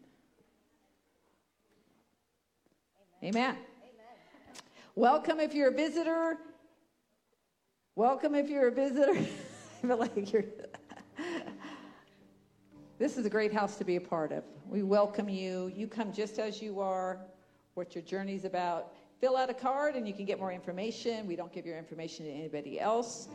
Amen. 3.25 3.55
Amen. 3.55 3.57
Welcome 4.97 5.39
if 5.39 5.55
you're 5.55 5.69
a 5.69 5.73
visitor. 5.73 6.39
Welcome 7.95 8.35
if 8.35 8.51
you're 8.51 8.67
a 8.67 8.73
visitor. 8.73 9.13
I 9.17 9.87
feel 9.87 9.97
like 9.97 10.33
you're. 10.33 10.43
this 12.99 13.17
is 13.17 13.25
a 13.25 13.31
great 13.31 13.53
house 13.53 13.77
to 13.77 13.85
be 13.85 13.95
a 13.95 14.01
part 14.01 14.33
of. 14.33 14.43
We 14.69 14.83
welcome 14.83 15.29
you. 15.29 15.71
You 15.73 15.87
come 15.87 16.13
just 16.13 16.41
as 16.41 16.61
you 16.61 16.81
are, 16.81 17.21
what 17.75 17.95
your 17.95 18.03
journey's 18.03 18.45
about. 18.45 18.93
Fill 19.21 19.37
out 19.37 19.49
a 19.49 19.55
card 19.55 19.95
and 19.95 20.09
you 20.09 20.15
can 20.15 20.25
get 20.25 20.41
more 20.41 20.51
information. 20.51 21.25
We 21.29 21.37
don't 21.37 21.53
give 21.53 21.65
your 21.65 21.79
information 21.79 22.27
to 22.27 22.33
anybody 22.33 22.81
else. 22.81 23.29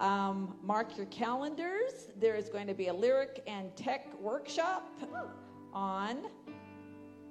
Um, 0.00 0.56
mark 0.62 0.96
your 0.96 1.06
calendars. 1.06 2.08
There 2.18 2.36
is 2.36 2.48
going 2.48 2.68
to 2.68 2.74
be 2.74 2.88
a 2.88 2.94
lyric 2.94 3.42
and 3.46 3.76
tech 3.76 4.18
workshop 4.18 4.98
on 5.74 6.20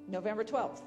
November 0.07 0.44
12th. 0.44 0.84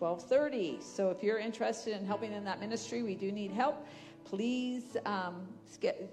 12:30. 0.00 0.82
So 0.82 1.10
if 1.10 1.22
you're 1.22 1.38
interested 1.38 1.94
in 1.94 2.06
helping 2.06 2.32
in 2.32 2.44
that 2.44 2.58
ministry, 2.58 3.02
we 3.02 3.14
do 3.14 3.30
need 3.30 3.50
help. 3.50 3.86
Please 4.24 4.96
um, 5.04 5.46
get, 5.80 6.10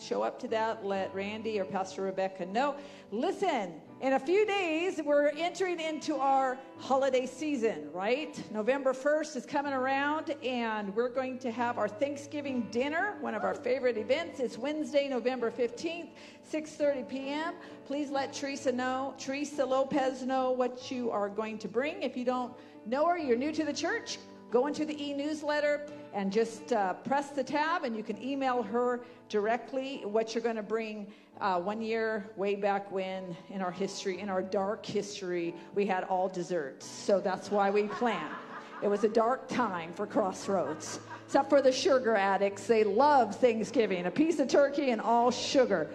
show 0.00 0.22
up 0.22 0.40
to 0.40 0.48
that. 0.48 0.84
Let 0.84 1.14
Randy 1.14 1.60
or 1.60 1.64
Pastor 1.64 2.02
Rebecca 2.02 2.46
know. 2.46 2.74
Listen, 3.12 3.74
in 4.00 4.12
a 4.12 4.18
few 4.18 4.46
days, 4.46 5.00
we're 5.04 5.28
entering 5.36 5.80
into 5.80 6.16
our 6.16 6.56
holiday 6.78 7.26
season, 7.26 7.90
right? 7.92 8.40
November 8.52 8.92
1st 8.92 9.36
is 9.36 9.46
coming 9.46 9.72
around, 9.72 10.30
and 10.44 10.94
we're 10.94 11.08
going 11.08 11.38
to 11.40 11.50
have 11.50 11.78
our 11.78 11.88
Thanksgiving 11.88 12.68
dinner, 12.70 13.16
one 13.20 13.34
of 13.34 13.42
our 13.42 13.54
favorite 13.54 13.98
events. 13.98 14.38
It's 14.38 14.56
Wednesday, 14.56 15.08
November 15.08 15.50
15th, 15.50 16.10
6.30 16.52 17.08
p.m. 17.08 17.54
Please 17.86 18.10
let 18.10 18.32
Teresa 18.32 18.70
know, 18.70 19.14
Teresa 19.18 19.64
Lopez 19.64 20.22
know 20.22 20.52
what 20.52 20.90
you 20.90 21.10
are 21.10 21.28
going 21.28 21.58
to 21.58 21.68
bring. 21.68 22.02
If 22.02 22.16
you 22.16 22.24
don't 22.24 22.52
know 22.88 23.06
her, 23.06 23.18
you're 23.18 23.36
new 23.36 23.52
to 23.52 23.64
the 23.64 23.72
church, 23.72 24.18
go 24.50 24.66
into 24.66 24.84
the 24.84 24.96
e-newsletter 25.02 25.86
and 26.14 26.32
just 26.32 26.72
uh, 26.72 26.94
press 26.94 27.30
the 27.30 27.44
tab 27.44 27.84
and 27.84 27.94
you 27.94 28.02
can 28.02 28.20
email 28.22 28.62
her 28.62 29.00
directly 29.28 30.00
what 30.04 30.34
you're 30.34 30.42
going 30.42 30.56
to 30.56 30.62
bring 30.62 31.06
Uh, 31.40 31.60
one 31.60 31.80
year, 31.80 32.24
way 32.36 32.56
back 32.56 32.90
when 32.90 33.36
in 33.48 33.62
our 33.62 33.70
history, 33.70 34.18
in 34.18 34.28
our 34.28 34.42
dark 34.42 34.84
history, 34.84 35.54
we 35.76 35.86
had 35.86 36.02
all 36.10 36.28
desserts. 36.28 36.84
So 36.84 37.20
that's 37.20 37.48
why 37.52 37.70
we 37.70 37.84
planned. 38.00 38.34
It 38.82 38.88
was 38.88 39.04
a 39.04 39.08
dark 39.08 39.46
time 39.46 39.92
for 39.94 40.04
Crossroads. 40.04 40.98
Except 41.26 41.48
for 41.48 41.62
the 41.62 41.70
sugar 41.70 42.16
addicts, 42.16 42.66
they 42.66 42.82
love 42.82 43.36
Thanksgiving 43.36 44.06
a 44.06 44.10
piece 44.10 44.40
of 44.42 44.48
turkey 44.48 44.90
and 44.90 45.00
all 45.00 45.30
sugar. 45.30 45.86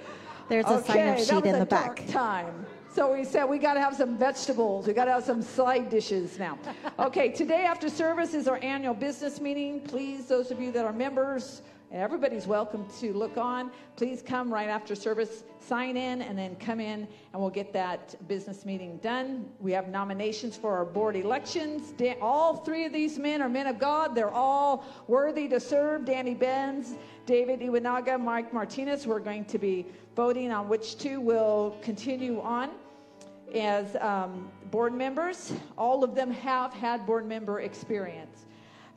There's 0.47 0.63
a 0.65 0.81
sign-up 0.81 1.15
Okay, 1.19 1.23
sheet 1.25 1.45
in 1.45 1.55
a 1.55 1.59
the 1.59 1.65
dark 1.65 1.97
back. 1.97 2.07
time. 2.07 2.65
So 2.93 3.11
we 3.11 3.25
said 3.25 3.45
we 3.45 3.57
got 3.57 3.73
to 3.73 3.79
have 3.79 3.95
some 3.95 4.15
vegetables. 4.19 4.85
We 4.85 4.93
got 4.93 5.05
to 5.05 5.13
have 5.13 5.23
some 5.23 5.41
side 5.41 5.89
dishes 5.89 6.37
now. 6.37 6.59
Okay, 6.99 7.29
today 7.29 7.65
after 7.65 7.89
service 7.89 8.35
is 8.35 8.47
our 8.47 8.59
annual 8.61 8.93
business 8.93 9.41
meeting. 9.41 9.81
Please, 9.81 10.27
those 10.27 10.51
of 10.51 10.61
you 10.61 10.71
that 10.73 10.85
are 10.85 10.93
members, 10.93 11.63
and 11.91 11.99
everybody's 11.99 12.45
welcome 12.45 12.85
to 12.99 13.13
look 13.13 13.35
on. 13.35 13.71
Please 13.95 14.21
come 14.21 14.53
right 14.53 14.69
after 14.69 14.93
service, 14.93 15.43
sign 15.59 15.97
in, 15.97 16.21
and 16.21 16.37
then 16.37 16.55
come 16.57 16.79
in, 16.79 17.07
and 17.33 17.41
we'll 17.41 17.49
get 17.49 17.73
that 17.73 18.15
business 18.27 18.63
meeting 18.63 18.97
done. 18.97 19.49
We 19.59 19.71
have 19.71 19.89
nominations 19.89 20.55
for 20.55 20.75
our 20.77 20.85
board 20.85 21.15
elections. 21.15 21.93
All 22.21 22.57
three 22.57 22.85
of 22.85 22.93
these 22.93 23.17
men 23.17 23.41
are 23.41 23.49
men 23.49 23.65
of 23.65 23.79
God. 23.79 24.13
They're 24.13 24.29
all 24.29 24.85
worthy 25.07 25.47
to 25.47 25.59
serve. 25.59 26.05
Danny 26.05 26.35
Benz, 26.35 26.93
David 27.25 27.59
Iwanaga, 27.59 28.21
Mike 28.21 28.53
Martinez. 28.53 29.07
We're 29.07 29.19
going 29.19 29.45
to 29.45 29.57
be 29.57 29.87
voting 30.15 30.51
on 30.51 30.69
which 30.69 30.99
two 30.99 31.19
will 31.19 31.75
continue 31.81 32.39
on 32.39 32.69
as 33.53 33.95
um, 33.97 34.49
board 34.71 34.93
members. 34.93 35.53
All 35.77 36.03
of 36.03 36.15
them 36.15 36.31
have 36.31 36.73
had 36.73 37.05
board 37.05 37.27
member 37.27 37.61
experience. 37.61 38.45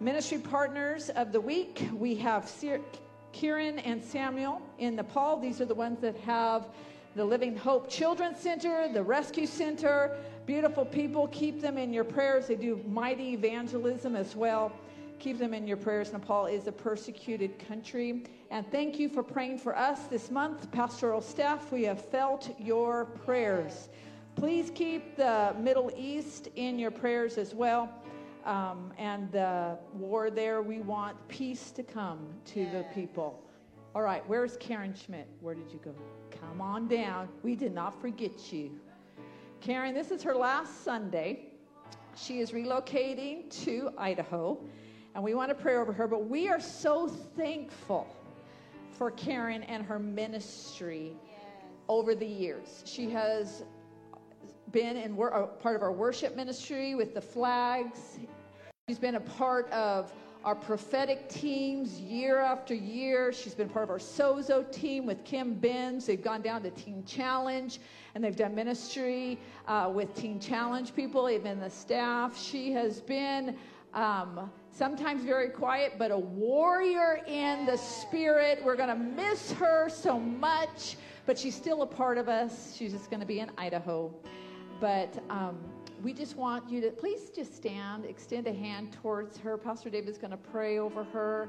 Ministry 0.00 0.38
partners 0.38 1.08
of 1.10 1.32
the 1.32 1.40
week, 1.40 1.88
we 1.94 2.14
have 2.16 2.48
Sir- 2.48 2.80
Kieran 3.32 3.78
and 3.80 4.02
Samuel 4.02 4.60
in 4.78 4.96
Nepal. 4.96 5.38
These 5.38 5.60
are 5.60 5.66
the 5.66 5.74
ones 5.74 6.00
that 6.00 6.16
have 6.18 6.68
the 7.14 7.24
Living 7.24 7.56
Hope 7.56 7.88
Children's 7.88 8.38
Center, 8.38 8.88
the 8.92 9.02
Rescue 9.02 9.46
Center. 9.46 10.18
Beautiful 10.44 10.84
people. 10.84 11.28
Keep 11.28 11.62
them 11.62 11.78
in 11.78 11.92
your 11.92 12.04
prayers. 12.04 12.46
They 12.46 12.56
do 12.56 12.80
mighty 12.86 13.32
evangelism 13.32 14.14
as 14.14 14.36
well. 14.36 14.70
Keep 15.18 15.38
them 15.38 15.54
in 15.54 15.66
your 15.66 15.78
prayers. 15.78 16.12
Nepal 16.12 16.46
is 16.46 16.66
a 16.66 16.72
persecuted 16.72 17.58
country. 17.58 18.24
And 18.50 18.70
thank 18.70 18.98
you 18.98 19.08
for 19.08 19.22
praying 19.22 19.58
for 19.58 19.76
us 19.76 20.00
this 20.08 20.30
month. 20.30 20.70
Pastoral 20.70 21.22
staff, 21.22 21.72
we 21.72 21.84
have 21.84 22.04
felt 22.04 22.54
your 22.60 23.06
prayers. 23.06 23.88
Please 24.36 24.70
keep 24.74 25.16
the 25.16 25.56
Middle 25.58 25.90
East 25.96 26.50
in 26.56 26.78
your 26.78 26.90
prayers 26.90 27.38
as 27.38 27.54
well. 27.54 27.88
Um, 28.44 28.92
and 28.98 29.32
the 29.32 29.78
war 29.94 30.28
there, 30.28 30.60
we 30.60 30.80
want 30.80 31.16
peace 31.26 31.70
to 31.70 31.82
come 31.82 32.18
to 32.44 32.66
the 32.66 32.84
people. 32.94 33.42
All 33.94 34.02
right, 34.02 34.22
where's 34.28 34.58
Karen 34.58 34.94
Schmidt? 34.94 35.26
Where 35.40 35.54
did 35.54 35.72
you 35.72 35.80
go? 35.82 35.94
Come 36.30 36.60
on 36.60 36.86
down. 36.86 37.30
We 37.42 37.56
did 37.56 37.72
not 37.72 37.98
forget 37.98 38.52
you. 38.52 38.78
Karen, 39.62 39.94
this 39.94 40.10
is 40.10 40.22
her 40.22 40.34
last 40.34 40.84
Sunday. 40.84 41.46
She 42.14 42.40
is 42.40 42.50
relocating 42.50 43.48
to 43.64 43.90
Idaho, 43.96 44.58
and 45.14 45.24
we 45.24 45.32
want 45.32 45.48
to 45.48 45.54
pray 45.54 45.76
over 45.76 45.94
her. 45.94 46.06
But 46.06 46.28
we 46.28 46.50
are 46.50 46.60
so 46.60 47.08
thankful 47.08 48.06
for 48.90 49.12
Karen 49.12 49.62
and 49.62 49.82
her 49.82 49.98
ministry 49.98 51.14
over 51.88 52.14
the 52.14 52.26
years. 52.26 52.82
She 52.84 53.08
has 53.08 53.64
been 54.77 54.98
in 54.98 55.16
wor- 55.16 55.48
part 55.59 55.74
of 55.74 55.81
our 55.81 55.90
worship 55.90 56.36
ministry 56.36 56.94
with 56.94 57.15
the 57.15 57.20
flags. 57.20 58.19
She's 58.86 58.98
been 58.98 59.15
a 59.15 59.20
part 59.20 59.70
of 59.70 60.12
our 60.44 60.55
prophetic 60.55 61.31
teams 61.31 61.98
year 61.98 62.40
after 62.40 62.74
year. 62.74 63.32
She's 63.32 63.55
been 63.55 63.70
part 63.70 63.85
of 63.85 63.90
our 63.90 63.98
Sozo 63.98 64.70
team 64.70 65.07
with 65.07 65.24
Kim 65.24 65.55
Benz. 65.55 66.05
They've 66.05 66.23
gone 66.23 66.43
down 66.43 66.62
to 66.62 66.70
Teen 66.73 67.07
Challenge 67.07 67.81
and 68.15 68.23
they've 68.23 68.36
done 68.36 68.55
ministry 68.55 69.39
uh, 69.66 69.90
with 69.94 70.15
Teen 70.15 70.39
Challenge 70.39 70.94
people, 70.94 71.31
even 71.31 71.59
the 71.59 71.70
staff. 71.70 72.39
She 72.39 72.70
has 72.73 73.01
been 73.01 73.57
um, 73.94 74.51
sometimes 74.70 75.24
very 75.24 75.48
quiet, 75.48 75.94
but 75.97 76.11
a 76.11 76.19
warrior 76.19 77.23
in 77.27 77.65
the 77.65 77.78
spirit. 77.78 78.62
We're 78.62 78.77
going 78.77 78.90
to 78.90 78.94
miss 78.94 79.53
her 79.53 79.89
so 79.89 80.20
much, 80.20 80.98
but 81.24 81.39
she's 81.39 81.55
still 81.55 81.81
a 81.81 81.86
part 81.86 82.19
of 82.19 82.28
us. 82.28 82.77
She's 82.77 82.93
just 82.93 83.09
going 83.09 83.20
to 83.20 83.27
be 83.27 83.40
in 83.40 83.51
Idaho. 83.57 84.15
But 84.81 85.19
um, 85.31 85.59
we 86.03 86.12
just 86.12 86.36
want 86.36 86.69
you 86.69 86.81
to 86.82 86.90
please 86.90 87.31
just 87.31 87.55
stand, 87.55 88.05
extend 88.05 88.47
a 88.47 88.53
hand 88.53 88.93
towards 88.93 89.39
her. 89.39 89.57
Pastor 89.57 89.90
David's 89.90 90.19
going 90.19 90.32
to 90.32 90.36
pray 90.36 90.78
over 90.78 91.05
her 91.05 91.48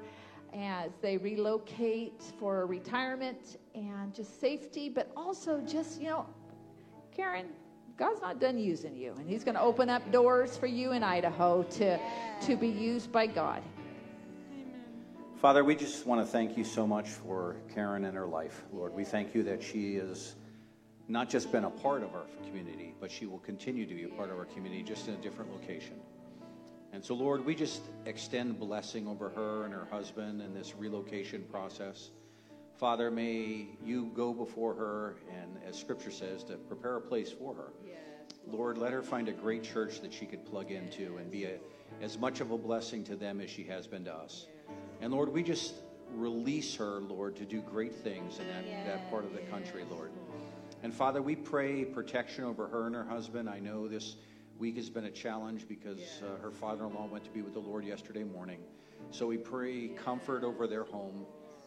as 0.53 0.91
they 1.01 1.17
relocate 1.17 2.23
for 2.39 2.65
retirement 2.65 3.57
and 3.75 4.13
just 4.13 4.39
safety, 4.39 4.89
but 4.89 5.11
also 5.15 5.59
just, 5.61 5.99
you 6.01 6.07
know, 6.07 6.25
Karen, 7.15 7.47
God's 7.97 8.21
not 8.21 8.39
done 8.39 8.57
using 8.57 8.95
you, 8.95 9.13
and 9.17 9.29
He's 9.29 9.43
going 9.43 9.55
to 9.55 9.61
open 9.61 9.89
up 9.89 10.09
doors 10.11 10.55
for 10.55 10.67
you 10.67 10.91
in 10.91 11.03
Idaho 11.03 11.63
to, 11.63 11.99
to 12.41 12.55
be 12.55 12.67
used 12.67 13.11
by 13.11 13.27
God. 13.27 13.61
Father, 15.41 15.63
we 15.63 15.75
just 15.75 16.05
want 16.05 16.21
to 16.21 16.25
thank 16.25 16.57
you 16.57 16.63
so 16.63 16.87
much 16.87 17.09
for 17.09 17.57
Karen 17.73 18.05
and 18.05 18.15
her 18.15 18.25
life, 18.25 18.63
Lord. 18.71 18.93
We 18.93 19.03
thank 19.03 19.35
you 19.35 19.43
that 19.43 19.61
she 19.61 19.95
has 19.95 20.35
not 21.07 21.29
just 21.29 21.51
been 21.51 21.63
a 21.63 21.69
part 21.69 22.03
of 22.03 22.13
our 22.13 22.25
community, 22.45 22.93
but 22.99 23.11
she 23.11 23.25
will 23.25 23.39
continue 23.39 23.85
to 23.85 23.93
be 23.93 24.03
a 24.03 24.09
part 24.09 24.29
of 24.29 24.37
our 24.37 24.45
community, 24.45 24.83
just 24.83 25.07
in 25.07 25.13
a 25.13 25.17
different 25.17 25.51
location. 25.51 25.95
And 26.93 27.03
so, 27.03 27.13
Lord, 27.13 27.45
we 27.45 27.55
just 27.55 27.81
extend 28.05 28.59
blessing 28.59 29.07
over 29.07 29.29
her 29.29 29.65
and 29.65 29.73
her 29.73 29.87
husband 29.91 30.41
in 30.41 30.53
this 30.53 30.75
relocation 30.75 31.43
process. 31.43 32.11
Father, 32.77 33.09
may 33.09 33.67
you 33.83 34.11
go 34.15 34.33
before 34.33 34.73
her 34.73 35.15
and, 35.29 35.57
as 35.67 35.77
Scripture 35.77 36.11
says, 36.11 36.43
to 36.45 36.53
prepare 36.55 36.97
a 36.97 37.01
place 37.01 37.31
for 37.31 37.53
her. 37.53 37.73
Lord, 38.45 38.77
let 38.77 38.93
her 38.93 39.01
find 39.01 39.27
a 39.27 39.33
great 39.33 39.63
church 39.63 40.01
that 40.01 40.13
she 40.13 40.25
could 40.25 40.45
plug 40.45 40.71
into 40.71 41.17
and 41.17 41.29
be 41.29 41.45
a, 41.45 41.57
as 42.01 42.17
much 42.17 42.39
of 42.39 42.51
a 42.51 42.57
blessing 42.57 43.03
to 43.05 43.15
them 43.15 43.41
as 43.41 43.49
she 43.49 43.63
has 43.63 43.87
been 43.87 44.05
to 44.05 44.13
us. 44.13 44.47
And 45.01 45.11
Lord, 45.11 45.29
we 45.29 45.43
just 45.43 45.73
release 46.13 46.75
her, 46.75 47.01
Lord, 47.01 47.35
to 47.37 47.45
do 47.45 47.61
great 47.61 47.93
things 47.93 48.39
in 48.39 48.47
that, 48.47 48.65
that 48.85 49.09
part 49.09 49.25
of 49.25 49.33
the 49.33 49.41
country, 49.41 49.83
Lord. 49.89 50.11
And 50.83 50.93
Father, 50.93 51.21
we 51.21 51.35
pray 51.35 51.85
protection 51.85 52.43
over 52.43 52.67
her 52.67 52.85
and 52.85 52.95
her 52.95 53.03
husband. 53.03 53.49
I 53.49 53.59
know 53.59 53.87
this 53.87 54.15
week 54.59 54.77
has 54.77 54.89
been 54.89 55.05
a 55.05 55.11
challenge 55.11 55.67
because 55.67 56.21
uh, 56.23 56.39
her 56.41 56.51
father 56.51 56.85
in 56.85 56.93
law 56.93 57.07
went 57.07 57.23
to 57.25 57.31
be 57.31 57.41
with 57.41 57.53
the 57.53 57.59
Lord 57.59 57.83
yesterday 57.83 58.23
morning. 58.23 58.59
So 59.09 59.27
we 59.27 59.37
pray 59.37 59.87
comfort 59.87 60.43
over 60.43 60.67
their 60.67 60.83
home, 60.83 61.25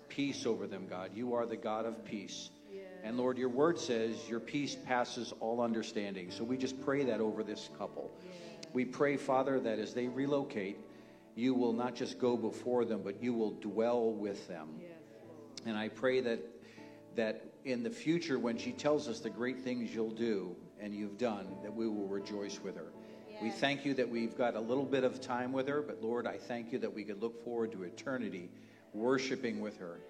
peace 0.09 0.47
over 0.47 0.67
them, 0.67 0.87
God. 0.89 1.11
You 1.15 1.35
are 1.35 1.45
the 1.45 1.57
God 1.57 1.87
of 1.87 2.05
peace. 2.05 2.51
And 3.03 3.17
Lord, 3.17 3.39
your 3.39 3.49
word 3.49 3.79
says 3.79 4.29
your 4.29 4.41
peace 4.41 4.77
passes 4.77 5.33
all 5.41 5.61
understanding. 5.61 6.31
So 6.31 6.45
we 6.45 6.57
just 6.57 6.81
pray 6.81 7.05
that 7.05 7.21
over 7.21 7.43
this 7.43 7.71
couple. 7.79 8.11
We 8.73 8.85
pray, 8.85 9.17
Father, 9.17 9.59
that 9.61 9.79
as 9.79 9.95
they 9.95 10.07
relocate, 10.07 10.79
you 11.35 11.55
will 11.55 11.73
not 11.73 11.95
just 11.95 12.19
go 12.19 12.37
before 12.37 12.85
them, 12.85 13.01
but 13.03 13.23
you 13.23 13.33
will 13.33 13.53
dwell 13.53 14.13
with 14.13 14.47
them. 14.49 14.69
And 15.67 15.77
I 15.77 15.89
pray 15.89 16.21
that 16.21 16.41
that 17.17 17.45
in 17.65 17.83
the 17.83 17.91
future, 17.91 18.39
when 18.39 18.57
she 18.57 18.73
tells 18.73 19.09
us 19.09 19.21
the 19.21 19.31
great 19.31 19.59
things 19.59 19.95
you'll 19.95 20.11
do 20.11 20.57
and 20.81 20.95
you've 20.95 21.19
done, 21.19 21.47
that 21.63 21.75
we 21.75 21.87
will 21.87 22.07
rejoice 22.07 22.61
with 22.63 22.77
her. 22.77 22.93
We 23.43 23.51
thank 23.51 23.85
you 23.87 23.95
that 23.95 24.09
we've 24.09 24.37
got 24.37 24.55
a 24.55 24.61
little 24.61 24.85
bit 24.85 25.03
of 25.03 25.21
time 25.21 25.53
with 25.53 25.67
her, 25.69 25.81
but 25.81 26.03
Lord, 26.03 26.27
I 26.27 26.37
thank 26.37 26.73
you 26.73 26.79
that 26.79 26.93
we 26.93 27.05
could 27.05 27.23
look 27.23 27.43
forward 27.43 27.73
to 27.73 27.85
eternity 27.85 28.51
worshiping 28.93 29.61
with 29.61 29.79
her 29.79 30.01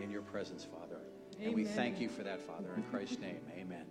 in 0.00 0.10
your 0.10 0.22
presence, 0.22 0.64
Father. 0.64 1.00
And 1.42 1.54
we 1.54 1.64
thank 1.64 2.00
you 2.00 2.08
for 2.08 2.22
that, 2.22 2.40
Father. 2.40 2.68
In 2.76 2.82
Christ's 2.84 3.18
name, 3.20 3.40
amen. 3.58 3.86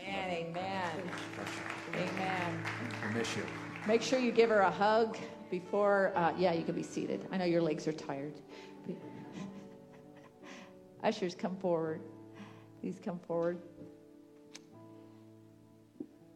Amen, 0.00 0.30
amen, 0.30 0.90
amen. 1.94 2.64
We 3.06 3.18
miss 3.18 3.36
you. 3.36 3.44
Make 3.86 4.02
sure 4.02 4.18
you 4.18 4.32
give 4.32 4.50
her 4.50 4.60
a 4.60 4.70
hug 4.70 5.16
before, 5.50 6.12
uh, 6.14 6.32
yeah, 6.38 6.52
you 6.52 6.64
can 6.64 6.74
be 6.74 6.82
seated. 6.82 7.26
I 7.32 7.38
know 7.38 7.44
your 7.44 7.62
legs 7.62 7.88
are 7.88 7.92
tired. 7.92 8.34
Ushers, 11.02 11.34
come 11.34 11.56
forward. 11.56 12.00
Please 12.80 13.00
come 13.04 13.18
forward. 13.20 13.58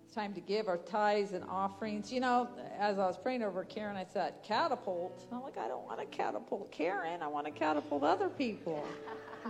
It's 0.04 0.14
time 0.14 0.34
to 0.34 0.40
give 0.40 0.68
our 0.68 0.76
tithes 0.76 1.32
and 1.32 1.44
offerings. 1.48 2.12
You 2.12 2.20
know, 2.20 2.48
as 2.78 2.98
I 2.98 3.06
was 3.06 3.16
praying 3.16 3.42
over 3.42 3.64
Karen, 3.64 3.96
I 3.96 4.04
said, 4.04 4.34
catapult. 4.42 5.26
I'm 5.32 5.42
like, 5.42 5.58
I 5.58 5.68
don't 5.68 5.84
want 5.84 6.00
to 6.00 6.06
catapult 6.06 6.70
Karen. 6.70 7.22
I 7.22 7.28
want 7.28 7.46
to 7.46 7.52
catapult 7.52 8.02
other 8.02 8.28
people. 8.28 8.84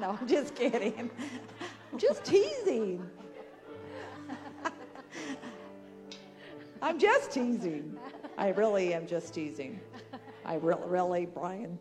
No, 0.01 0.17
I'm 0.19 0.27
just 0.27 0.55
kidding. 0.55 1.11
I'm 1.93 1.99
just 1.99 2.25
teasing. 2.25 3.07
I'm 6.83 6.99
just 6.99 7.31
teasing. 7.31 7.99
I 8.39 8.49
really 8.53 8.95
am 8.95 9.07
just 9.07 9.35
teasing. 9.35 9.79
I 10.47 10.55
really, 10.55 11.27
Brian. 11.27 11.79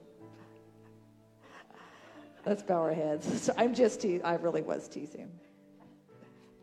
Let's 2.45 2.63
bow 2.63 2.75
our 2.75 2.93
heads. 2.93 3.27
So 3.41 3.53
I'm 3.57 3.73
just 3.73 4.01
te- 4.01 4.21
I 4.21 4.35
really 4.35 4.61
was 4.61 4.87
teasing. 4.87 5.31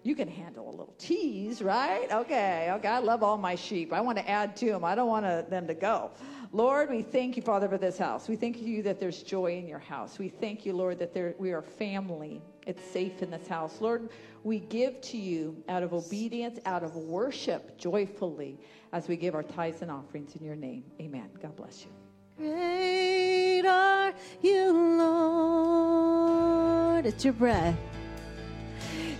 You 0.04 0.14
can 0.14 0.28
handle 0.28 0.68
a 0.68 0.70
little 0.70 0.94
tease, 0.96 1.60
right? 1.60 2.10
Okay, 2.10 2.70
okay. 2.72 2.88
I 2.88 2.98
love 2.98 3.22
all 3.22 3.36
my 3.36 3.56
sheep. 3.56 3.92
I 3.92 4.00
want 4.00 4.16
to 4.18 4.28
add 4.28 4.56
to 4.58 4.66
them. 4.66 4.84
I 4.84 4.94
don't 4.94 5.08
want 5.08 5.26
to, 5.26 5.44
them 5.50 5.66
to 5.66 5.74
go. 5.74 6.12
Lord, 6.52 6.88
we 6.88 7.02
thank 7.02 7.36
you, 7.36 7.42
Father, 7.42 7.68
for 7.68 7.78
this 7.78 7.98
house. 7.98 8.28
We 8.28 8.36
thank 8.36 8.62
you 8.62 8.82
that 8.84 9.00
there's 9.00 9.22
joy 9.22 9.58
in 9.58 9.66
your 9.66 9.80
house. 9.80 10.18
We 10.18 10.28
thank 10.28 10.64
you, 10.64 10.72
Lord, 10.72 10.98
that 11.00 11.12
there, 11.12 11.34
we 11.38 11.52
are 11.52 11.62
family 11.62 12.40
It's 12.66 12.82
safe 12.82 13.22
in 13.22 13.30
this 13.30 13.46
house. 13.48 13.80
Lord, 13.80 14.08
we 14.44 14.60
give 14.60 15.00
to 15.02 15.18
you 15.18 15.62
out 15.68 15.82
of 15.82 15.92
obedience, 15.92 16.58
out 16.64 16.82
of 16.82 16.94
worship, 16.96 17.76
joyfully, 17.76 18.58
as 18.92 19.08
we 19.08 19.16
give 19.16 19.34
our 19.34 19.42
tithes 19.42 19.82
and 19.82 19.90
offerings 19.90 20.36
in 20.36 20.44
your 20.44 20.56
name. 20.56 20.84
Amen. 21.00 21.28
God 21.42 21.56
bless 21.56 21.84
you. 21.84 21.97
Great 22.38 23.66
are 23.66 24.14
you, 24.42 24.72
Lord. 24.96 27.04
It's 27.04 27.24
your 27.24 27.34
breath. 27.34 27.76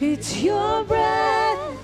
It's 0.00 0.40
your 0.40 0.84
breath 0.84 1.76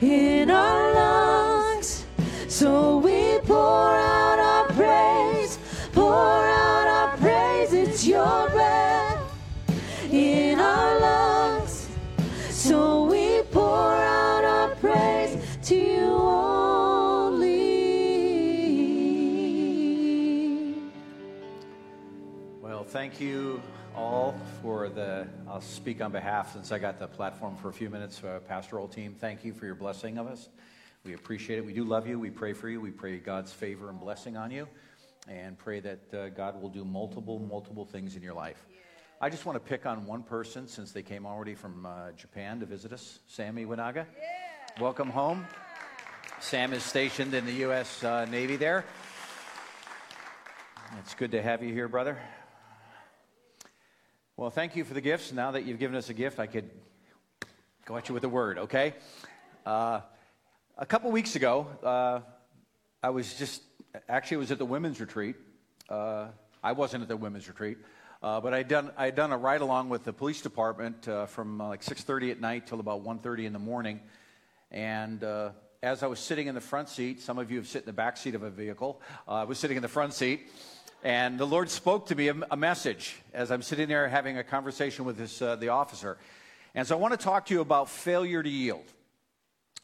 in 0.00 0.50
our 0.50 0.94
lungs. 0.94 2.06
So 2.48 2.96
we 2.96 3.40
pour 3.40 3.94
out 3.94 4.38
our 4.38 4.66
praise, 4.68 5.58
pour 5.92 6.14
out 6.14 6.53
thank 22.94 23.20
you 23.20 23.60
all 23.96 24.38
for 24.62 24.88
the, 24.88 25.26
I'll 25.48 25.60
speak 25.60 26.00
on 26.00 26.12
behalf 26.12 26.52
since 26.52 26.70
I 26.70 26.78
got 26.78 27.00
the 27.00 27.08
platform 27.08 27.56
for 27.56 27.68
a 27.68 27.72
few 27.72 27.90
minutes, 27.90 28.22
uh, 28.22 28.38
pastoral 28.46 28.86
team. 28.86 29.16
Thank 29.18 29.44
you 29.44 29.52
for 29.52 29.66
your 29.66 29.74
blessing 29.74 30.16
of 30.16 30.28
us. 30.28 30.48
We 31.04 31.14
appreciate 31.14 31.58
it. 31.58 31.66
We 31.66 31.72
do 31.72 31.82
love 31.82 32.06
you. 32.06 32.20
We 32.20 32.30
pray 32.30 32.52
for 32.52 32.68
you. 32.68 32.80
We 32.80 32.92
pray 32.92 33.18
God's 33.18 33.52
favor 33.52 33.90
and 33.90 33.98
blessing 33.98 34.36
on 34.36 34.52
you 34.52 34.68
and 35.26 35.58
pray 35.58 35.80
that 35.80 36.14
uh, 36.14 36.28
God 36.28 36.62
will 36.62 36.68
do 36.68 36.84
multiple, 36.84 37.40
multiple 37.40 37.84
things 37.84 38.14
in 38.14 38.22
your 38.22 38.32
life. 38.32 38.64
I 39.20 39.28
just 39.28 39.44
want 39.44 39.56
to 39.56 39.68
pick 39.68 39.86
on 39.86 40.06
one 40.06 40.22
person 40.22 40.68
since 40.68 40.92
they 40.92 41.02
came 41.02 41.26
already 41.26 41.56
from 41.56 41.86
uh, 41.86 42.12
Japan 42.12 42.60
to 42.60 42.66
visit 42.66 42.92
us, 42.92 43.18
Sammy 43.26 43.66
Iwanaga. 43.66 44.06
Welcome 44.80 45.10
home. 45.10 45.48
Sam 46.38 46.72
is 46.72 46.84
stationed 46.84 47.34
in 47.34 47.44
the 47.44 47.54
U.S. 47.54 48.04
Uh, 48.04 48.24
Navy 48.26 48.54
there. 48.54 48.84
It's 51.00 51.14
good 51.14 51.32
to 51.32 51.42
have 51.42 51.60
you 51.60 51.72
here, 51.72 51.88
brother. 51.88 52.20
Well, 54.36 54.50
thank 54.50 54.74
you 54.74 54.82
for 54.82 54.94
the 54.94 55.00
gifts. 55.00 55.30
Now 55.30 55.52
that 55.52 55.64
you've 55.64 55.78
given 55.78 55.94
us 55.94 56.08
a 56.08 56.12
gift, 56.12 56.40
I 56.40 56.48
could 56.48 56.68
go 57.84 57.96
at 57.96 58.08
you 58.08 58.14
with 58.14 58.24
a 58.24 58.28
word, 58.28 58.58
okay? 58.58 58.94
Uh, 59.64 60.00
a 60.76 60.84
couple 60.84 61.12
weeks 61.12 61.36
ago, 61.36 61.68
uh, 61.84 62.18
I 63.00 63.10
was 63.10 63.34
just 63.34 63.62
actually 64.08 64.34
it 64.34 64.38
was 64.38 64.50
at 64.50 64.58
the 64.58 64.66
women's 64.66 65.00
retreat. 65.00 65.36
Uh, 65.88 66.30
I 66.64 66.72
wasn't 66.72 67.02
at 67.02 67.08
the 67.08 67.16
women's 67.16 67.46
retreat, 67.46 67.78
uh, 68.24 68.40
but 68.40 68.52
I'd 68.52 68.66
done 68.66 68.90
I'd 68.96 69.14
done 69.14 69.30
a 69.30 69.38
ride 69.38 69.60
along 69.60 69.88
with 69.88 70.02
the 70.02 70.12
police 70.12 70.42
department 70.42 71.06
uh, 71.06 71.26
from 71.26 71.60
uh, 71.60 71.68
like 71.68 71.82
6:30 71.82 72.32
at 72.32 72.40
night 72.40 72.66
till 72.66 72.80
about 72.80 73.04
1:30 73.04 73.44
in 73.44 73.52
the 73.52 73.60
morning, 73.60 74.00
and 74.72 75.22
as 75.80 76.02
I 76.02 76.08
was 76.08 76.18
sitting 76.18 76.48
in 76.48 76.56
the 76.56 76.60
front 76.60 76.88
seat, 76.88 77.20
some 77.20 77.38
of 77.38 77.52
you 77.52 77.58
have 77.58 77.68
sit 77.68 77.82
in 77.82 77.86
the 77.86 77.92
back 77.92 78.16
seat 78.16 78.34
of 78.34 78.42
a 78.42 78.50
vehicle. 78.50 79.00
I 79.28 79.44
was 79.44 79.60
sitting 79.60 79.76
in 79.76 79.82
the 79.82 79.88
front 79.88 80.12
seat, 80.12 80.50
and 81.04 81.38
the 81.38 81.46
Lord 81.46 81.68
spoke 81.68 82.06
to 82.06 82.14
me 82.14 82.28
a, 82.28 82.34
a 82.50 82.56
message 82.56 83.14
as 83.34 83.50
I'm 83.50 83.60
sitting 83.60 83.88
there 83.88 84.08
having 84.08 84.38
a 84.38 84.42
conversation 84.42 85.04
with 85.04 85.18
this 85.18 85.42
uh, 85.42 85.54
the 85.54 85.68
officer, 85.68 86.16
and 86.74 86.88
so 86.88 86.96
I 86.96 86.98
want 86.98 87.12
to 87.12 87.22
talk 87.22 87.46
to 87.46 87.54
you 87.54 87.60
about 87.60 87.90
failure 87.90 88.42
to 88.42 88.48
yield. 88.48 88.86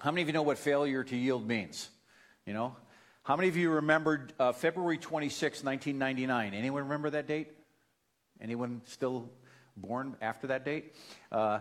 How 0.01 0.11
many 0.11 0.23
of 0.23 0.29
you 0.29 0.33
know 0.33 0.43
what 0.43 0.57
failure 0.57 1.05
to 1.05 1.17
yield 1.17 1.47
means? 1.47 1.91
You 2.47 2.55
know, 2.55 2.75
how 3.23 3.37
many 3.37 3.49
of 3.49 3.57
you 3.59 3.69
remembered 3.69 4.33
uh, 4.41 4.53
February 4.53 4.97
26, 4.97 5.63
1999? 5.63 6.55
Anyone 6.55 6.85
remember 6.85 7.11
that 7.11 7.29
date? 7.29 7.49
Anyone 8.41 8.81
still 8.87 9.29
born 9.77 10.17
after 10.23 10.47
that 10.47 10.65
date? 10.65 10.95
Uh, 11.31 11.61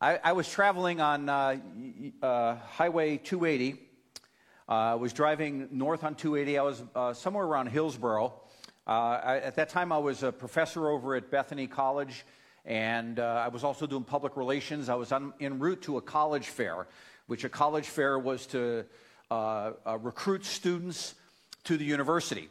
I, 0.00 0.18
I, 0.22 0.32
was 0.32 0.50
traveling 0.50 1.00
on 1.00 1.28
uh, 1.28 1.58
uh 2.20 2.56
Highway 2.56 3.18
280. 3.18 3.80
Uh, 4.68 4.72
I 4.72 4.94
was 4.96 5.12
driving 5.12 5.68
north 5.70 6.02
on 6.02 6.16
280. 6.16 6.58
I 6.58 6.62
was 6.62 6.82
uh, 6.96 7.12
somewhere 7.14 7.44
around 7.44 7.68
Hillsborough. 7.68 8.32
I, 8.86 9.40
at 9.42 9.56
that 9.56 9.68
time, 9.68 9.92
I 9.92 9.98
was 9.98 10.22
a 10.22 10.32
professor 10.32 10.88
over 10.88 11.14
at 11.14 11.30
Bethany 11.30 11.66
College, 11.66 12.24
and 12.64 13.18
I 13.18 13.48
was 13.48 13.64
also 13.64 13.86
doing 13.86 14.04
public 14.04 14.36
relations. 14.36 14.88
I 14.88 14.94
was 14.94 15.12
on, 15.12 15.32
en 15.40 15.58
route 15.58 15.82
to 15.82 15.96
a 15.96 16.02
college 16.02 16.48
fair 16.48 16.86
which 17.26 17.44
a 17.44 17.48
college 17.48 17.86
fair 17.86 18.18
was 18.18 18.46
to 18.46 18.84
uh, 19.30 19.72
uh, 19.86 19.98
recruit 19.98 20.44
students 20.44 21.14
to 21.64 21.76
the 21.76 21.84
university. 21.84 22.48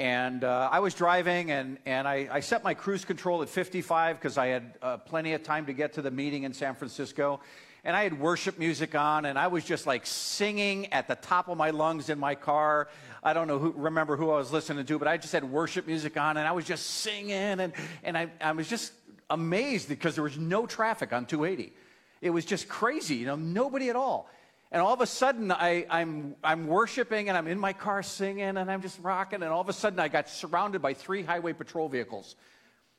And 0.00 0.44
uh, 0.44 0.70
I 0.72 0.78
was 0.80 0.94
driving, 0.94 1.50
and, 1.50 1.76
and 1.84 2.08
I, 2.08 2.26
I, 2.32 2.40
set 2.40 2.64
my 2.64 2.72
cruise 2.72 3.04
control 3.04 3.42
at 3.42 3.50
55 3.50 4.16
because 4.16 4.38
I 4.38 4.46
had 4.46 4.78
uh, 4.80 4.96
plenty 4.96 5.34
of 5.34 5.42
time 5.42 5.66
to 5.66 5.74
get 5.74 5.92
to 5.92 6.00
the 6.00 6.10
meeting 6.10 6.44
in 6.44 6.54
San 6.54 6.74
Francisco. 6.74 7.40
And 7.84 7.94
I 7.94 8.04
had 8.04 8.18
worship 8.18 8.58
music 8.58 8.94
on, 8.94 9.26
and 9.26 9.38
I 9.38 9.48
was 9.48 9.62
just 9.62 9.86
like 9.86 10.06
singing 10.06 10.90
at 10.94 11.06
the 11.06 11.16
top 11.16 11.48
of 11.48 11.58
my 11.58 11.68
lungs 11.68 12.08
in 12.08 12.18
my 12.18 12.34
car. 12.34 12.88
I 13.22 13.34
don't 13.34 13.46
know 13.46 13.58
who, 13.58 13.74
remember 13.76 14.16
who 14.16 14.30
I 14.30 14.38
was 14.38 14.50
listening 14.50 14.86
to, 14.86 14.98
but 14.98 15.06
I 15.06 15.18
just 15.18 15.34
had 15.34 15.44
worship 15.44 15.86
music 15.86 16.16
on, 16.16 16.38
and 16.38 16.48
I 16.48 16.52
was 16.52 16.64
just 16.64 16.86
singing, 16.86 17.32
and, 17.60 17.74
and 18.02 18.16
I, 18.16 18.30
I 18.40 18.52
was 18.52 18.70
just 18.70 18.94
amazed 19.28 19.86
because 19.90 20.14
there 20.14 20.24
was 20.24 20.38
no 20.38 20.64
traffic 20.64 21.12
on 21.12 21.26
280. 21.26 21.74
It 22.22 22.30
was 22.30 22.46
just 22.46 22.70
crazy, 22.70 23.16
you 23.16 23.26
know, 23.26 23.36
nobody 23.36 23.90
at 23.90 23.96
all. 23.96 24.30
And 24.72 24.80
all 24.80 24.94
of 24.94 25.00
a 25.00 25.06
sudden, 25.06 25.50
I, 25.50 25.68
am 25.68 25.86
I'm, 25.90 26.36
I'm 26.44 26.66
worshiping 26.68 27.28
and 27.28 27.36
I'm 27.36 27.48
in 27.48 27.58
my 27.58 27.72
car 27.72 28.02
singing 28.04 28.56
and 28.56 28.70
I'm 28.70 28.82
just 28.82 29.00
rocking. 29.00 29.42
And 29.42 29.52
all 29.52 29.60
of 29.60 29.68
a 29.68 29.72
sudden, 29.72 29.98
I 29.98 30.08
got 30.08 30.28
surrounded 30.28 30.80
by 30.80 30.94
three 30.94 31.22
highway 31.22 31.52
patrol 31.52 31.88
vehicles. 31.88 32.36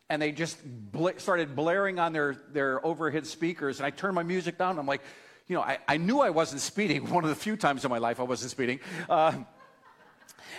And 0.10 0.22
they 0.22 0.34
just 0.34 0.58
bl- 0.66 1.10
started 1.18 1.56
blaring 1.56 1.98
on 1.98 2.12
their, 2.12 2.36
their 2.52 2.86
overhead 2.86 3.26
speakers. 3.26 3.80
And 3.80 3.86
I 3.86 3.90
turned 3.90 4.16
my 4.16 4.24
music 4.24 4.58
down. 4.58 4.78
I'm 4.78 4.86
like, 4.86 5.02
you 5.48 5.56
know, 5.56 5.62
I, 5.62 5.78
I 5.88 5.96
knew 5.96 6.20
I 6.20 6.30
wasn't 6.32 6.60
speeding. 6.60 7.10
One 7.10 7.24
of 7.24 7.30
the 7.30 7.36
few 7.38 7.56
times 7.56 7.86
in 7.86 7.90
my 7.90 8.00
life 8.00 8.20
I 8.20 8.24
wasn't 8.24 8.52
speeding. 8.52 8.82
Uh, 9.10 9.34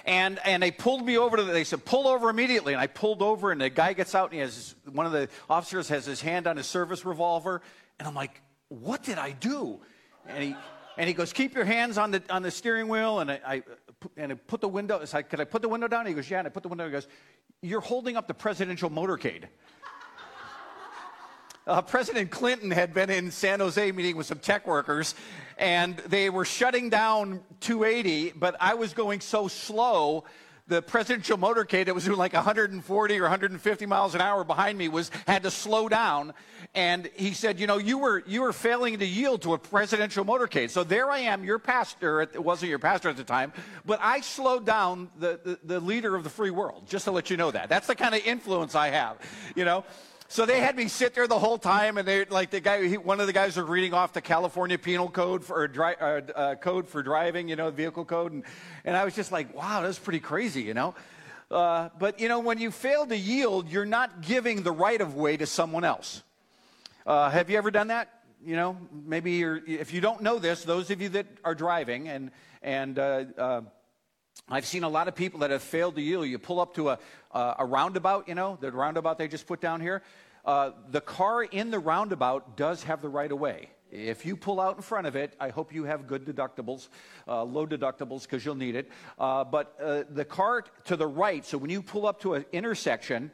and, 0.06 0.40
and 0.46 0.62
they 0.62 0.70
pulled 0.70 1.04
me 1.04 1.18
over 1.18 1.36
to 1.36 1.42
the, 1.42 1.52
they 1.52 1.64
said, 1.64 1.84
pull 1.84 2.08
over 2.08 2.30
immediately. 2.30 2.72
And 2.72 2.80
I 2.80 2.86
pulled 2.86 3.20
over, 3.20 3.52
and 3.52 3.60
the 3.60 3.68
guy 3.68 3.92
gets 3.92 4.14
out, 4.14 4.30
and 4.30 4.34
he 4.34 4.40
has, 4.40 4.74
one 4.90 5.04
of 5.04 5.12
the 5.12 5.28
officers 5.50 5.88
has 5.90 6.06
his 6.06 6.22
hand 6.22 6.46
on 6.46 6.56
his 6.56 6.66
service 6.66 7.04
revolver. 7.04 7.60
And 7.98 8.08
I'm 8.08 8.14
like, 8.14 8.40
what 8.68 9.02
did 9.02 9.18
I 9.18 9.32
do? 9.32 9.80
And 10.26 10.42
he, 10.42 10.56
and 10.96 11.08
he 11.08 11.14
goes, 11.14 11.32
keep 11.32 11.54
your 11.54 11.64
hands 11.64 11.98
on 11.98 12.10
the, 12.10 12.22
on 12.30 12.42
the 12.42 12.50
steering 12.50 12.88
wheel. 12.88 13.20
And 13.20 13.30
I, 13.30 13.40
I, 13.46 13.62
and 14.16 14.32
I 14.32 14.34
put 14.34 14.60
the 14.60 14.68
window, 14.68 14.98
it's 14.98 15.14
like, 15.14 15.30
could 15.30 15.40
I 15.40 15.44
put 15.44 15.62
the 15.62 15.68
window 15.68 15.88
down? 15.88 16.06
He 16.06 16.14
goes, 16.14 16.30
yeah. 16.30 16.38
And 16.38 16.46
I 16.46 16.50
put 16.50 16.62
the 16.62 16.68
window, 16.68 16.84
down. 16.84 16.90
he 16.90 16.94
goes, 16.94 17.08
you're 17.62 17.80
holding 17.80 18.16
up 18.16 18.26
the 18.28 18.34
presidential 18.34 18.90
motorcade. 18.90 19.44
Uh, 21.64 21.80
President 21.80 22.28
Clinton 22.28 22.72
had 22.72 22.92
been 22.92 23.08
in 23.08 23.30
San 23.30 23.60
Jose 23.60 23.92
meeting 23.92 24.16
with 24.16 24.26
some 24.26 24.40
tech 24.40 24.66
workers, 24.66 25.14
and 25.58 25.96
they 26.08 26.28
were 26.28 26.44
shutting 26.44 26.90
down 26.90 27.40
280, 27.60 28.32
but 28.32 28.56
I 28.58 28.74
was 28.74 28.94
going 28.94 29.20
so 29.20 29.46
slow 29.46 30.24
the 30.66 30.82
presidential 30.82 31.36
motorcade 31.36 31.86
that 31.86 31.94
was 31.94 32.04
doing 32.04 32.18
like 32.18 32.32
140 32.32 33.18
or 33.18 33.22
150 33.22 33.86
miles 33.86 34.14
an 34.14 34.20
hour 34.20 34.42
behind 34.42 34.78
me 34.78 34.88
was 34.88 35.10
had 35.26 35.42
to 35.42 35.50
slow 35.50 35.88
down 35.88 36.32
and 36.74 37.10
he 37.14 37.32
said 37.32 37.60
you 37.60 37.66
know 37.66 37.78
you 37.78 37.98
were 37.98 38.22
you 38.26 38.42
were 38.42 38.52
failing 38.52 38.98
to 38.98 39.06
yield 39.06 39.42
to 39.42 39.52
a 39.52 39.58
presidential 39.58 40.24
motorcade 40.24 40.70
so 40.70 40.82
there 40.82 41.10
i 41.10 41.18
am 41.18 41.44
your 41.44 41.58
pastor 41.58 42.22
it 42.22 42.42
wasn't 42.42 42.68
your 42.68 42.78
pastor 42.78 43.08
at 43.08 43.16
the 43.16 43.24
time 43.24 43.52
but 43.84 43.98
i 44.02 44.20
slowed 44.20 44.64
down 44.64 45.10
the, 45.18 45.38
the, 45.44 45.58
the 45.64 45.80
leader 45.80 46.16
of 46.16 46.24
the 46.24 46.30
free 46.30 46.50
world 46.50 46.84
just 46.86 47.04
to 47.04 47.10
let 47.10 47.28
you 47.28 47.36
know 47.36 47.50
that 47.50 47.68
that's 47.68 47.86
the 47.86 47.94
kind 47.94 48.14
of 48.14 48.24
influence 48.24 48.74
i 48.74 48.88
have 48.88 49.18
you 49.54 49.64
know 49.64 49.84
so 50.32 50.46
they 50.46 50.60
had 50.60 50.76
me 50.76 50.88
sit 50.88 51.12
there 51.14 51.26
the 51.26 51.38
whole 51.38 51.58
time, 51.58 51.98
and 51.98 52.08
they 52.08 52.24
like 52.24 52.48
the 52.48 52.60
guy. 52.60 52.88
He, 52.88 52.96
one 52.96 53.20
of 53.20 53.26
the 53.26 53.34
guys 53.34 53.54
was 53.58 53.68
reading 53.68 53.92
off 53.92 54.14
the 54.14 54.22
California 54.22 54.78
Penal 54.78 55.10
Code 55.10 55.44
for 55.44 55.68
dri- 55.68 55.96
uh, 56.00 56.22
uh, 56.34 56.54
code 56.54 56.88
for 56.88 57.02
driving, 57.02 57.50
you 57.50 57.56
know, 57.56 57.70
vehicle 57.70 58.06
code, 58.06 58.32
and 58.32 58.42
and 58.86 58.96
I 58.96 59.04
was 59.04 59.14
just 59.14 59.30
like, 59.30 59.54
wow, 59.54 59.82
that's 59.82 59.98
pretty 59.98 60.20
crazy, 60.20 60.62
you 60.62 60.72
know. 60.72 60.94
Uh, 61.50 61.90
but 61.98 62.18
you 62.18 62.28
know, 62.28 62.40
when 62.40 62.56
you 62.56 62.70
fail 62.70 63.04
to 63.04 63.14
yield, 63.14 63.68
you're 63.68 63.84
not 63.84 64.22
giving 64.22 64.62
the 64.62 64.72
right 64.72 65.02
of 65.02 65.14
way 65.14 65.36
to 65.36 65.44
someone 65.44 65.84
else. 65.84 66.22
Uh, 67.06 67.30
have 67.30 67.50
you 67.50 67.58
ever 67.58 67.70
done 67.70 67.88
that? 67.88 68.08
You 68.44 68.56
know, 68.56 68.76
maybe 68.92 69.42
if 69.42 69.92
you 69.92 70.00
don't 70.00 70.22
know 70.22 70.38
this, 70.38 70.64
those 70.64 70.90
of 70.90 71.00
you 71.00 71.08
that 71.10 71.26
are 71.44 71.54
driving 71.54 72.08
and 72.08 72.30
and 72.62 72.98
uh, 72.98 73.24
uh, 73.36 73.60
I've 74.48 74.66
seen 74.66 74.84
a 74.84 74.88
lot 74.88 75.08
of 75.08 75.14
people 75.14 75.40
that 75.40 75.50
have 75.50 75.62
failed 75.62 75.96
to 75.96 76.02
yield. 76.02 76.26
You 76.26 76.38
pull 76.38 76.60
up 76.60 76.74
to 76.74 76.90
a, 76.90 76.98
uh, 77.32 77.54
a 77.58 77.66
roundabout, 77.66 78.28
you 78.28 78.34
know, 78.34 78.56
the 78.60 78.70
roundabout 78.70 79.18
they 79.18 79.28
just 79.28 79.46
put 79.46 79.60
down 79.60 79.80
here. 79.80 80.02
Uh, 80.44 80.70
the 80.90 81.00
car 81.00 81.42
in 81.42 81.70
the 81.70 81.78
roundabout 81.78 82.56
does 82.56 82.82
have 82.84 83.02
the 83.02 83.08
right 83.08 83.30
of 83.30 83.38
way. 83.38 83.68
If 83.90 84.24
you 84.24 84.36
pull 84.36 84.58
out 84.58 84.76
in 84.76 84.82
front 84.82 85.06
of 85.06 85.16
it, 85.16 85.34
I 85.38 85.50
hope 85.50 85.74
you 85.74 85.84
have 85.84 86.06
good 86.06 86.24
deductibles, 86.24 86.88
uh, 87.28 87.42
low 87.44 87.66
deductibles, 87.66 88.22
because 88.22 88.44
you'll 88.44 88.54
need 88.54 88.74
it. 88.74 88.88
Uh, 89.18 89.44
but 89.44 89.76
uh, 89.80 90.04
the 90.08 90.24
car 90.24 90.64
to 90.84 90.96
the 90.96 91.06
right, 91.06 91.44
so 91.44 91.58
when 91.58 91.70
you 91.70 91.82
pull 91.82 92.06
up 92.06 92.20
to 92.22 92.34
an 92.34 92.46
intersection, 92.52 93.30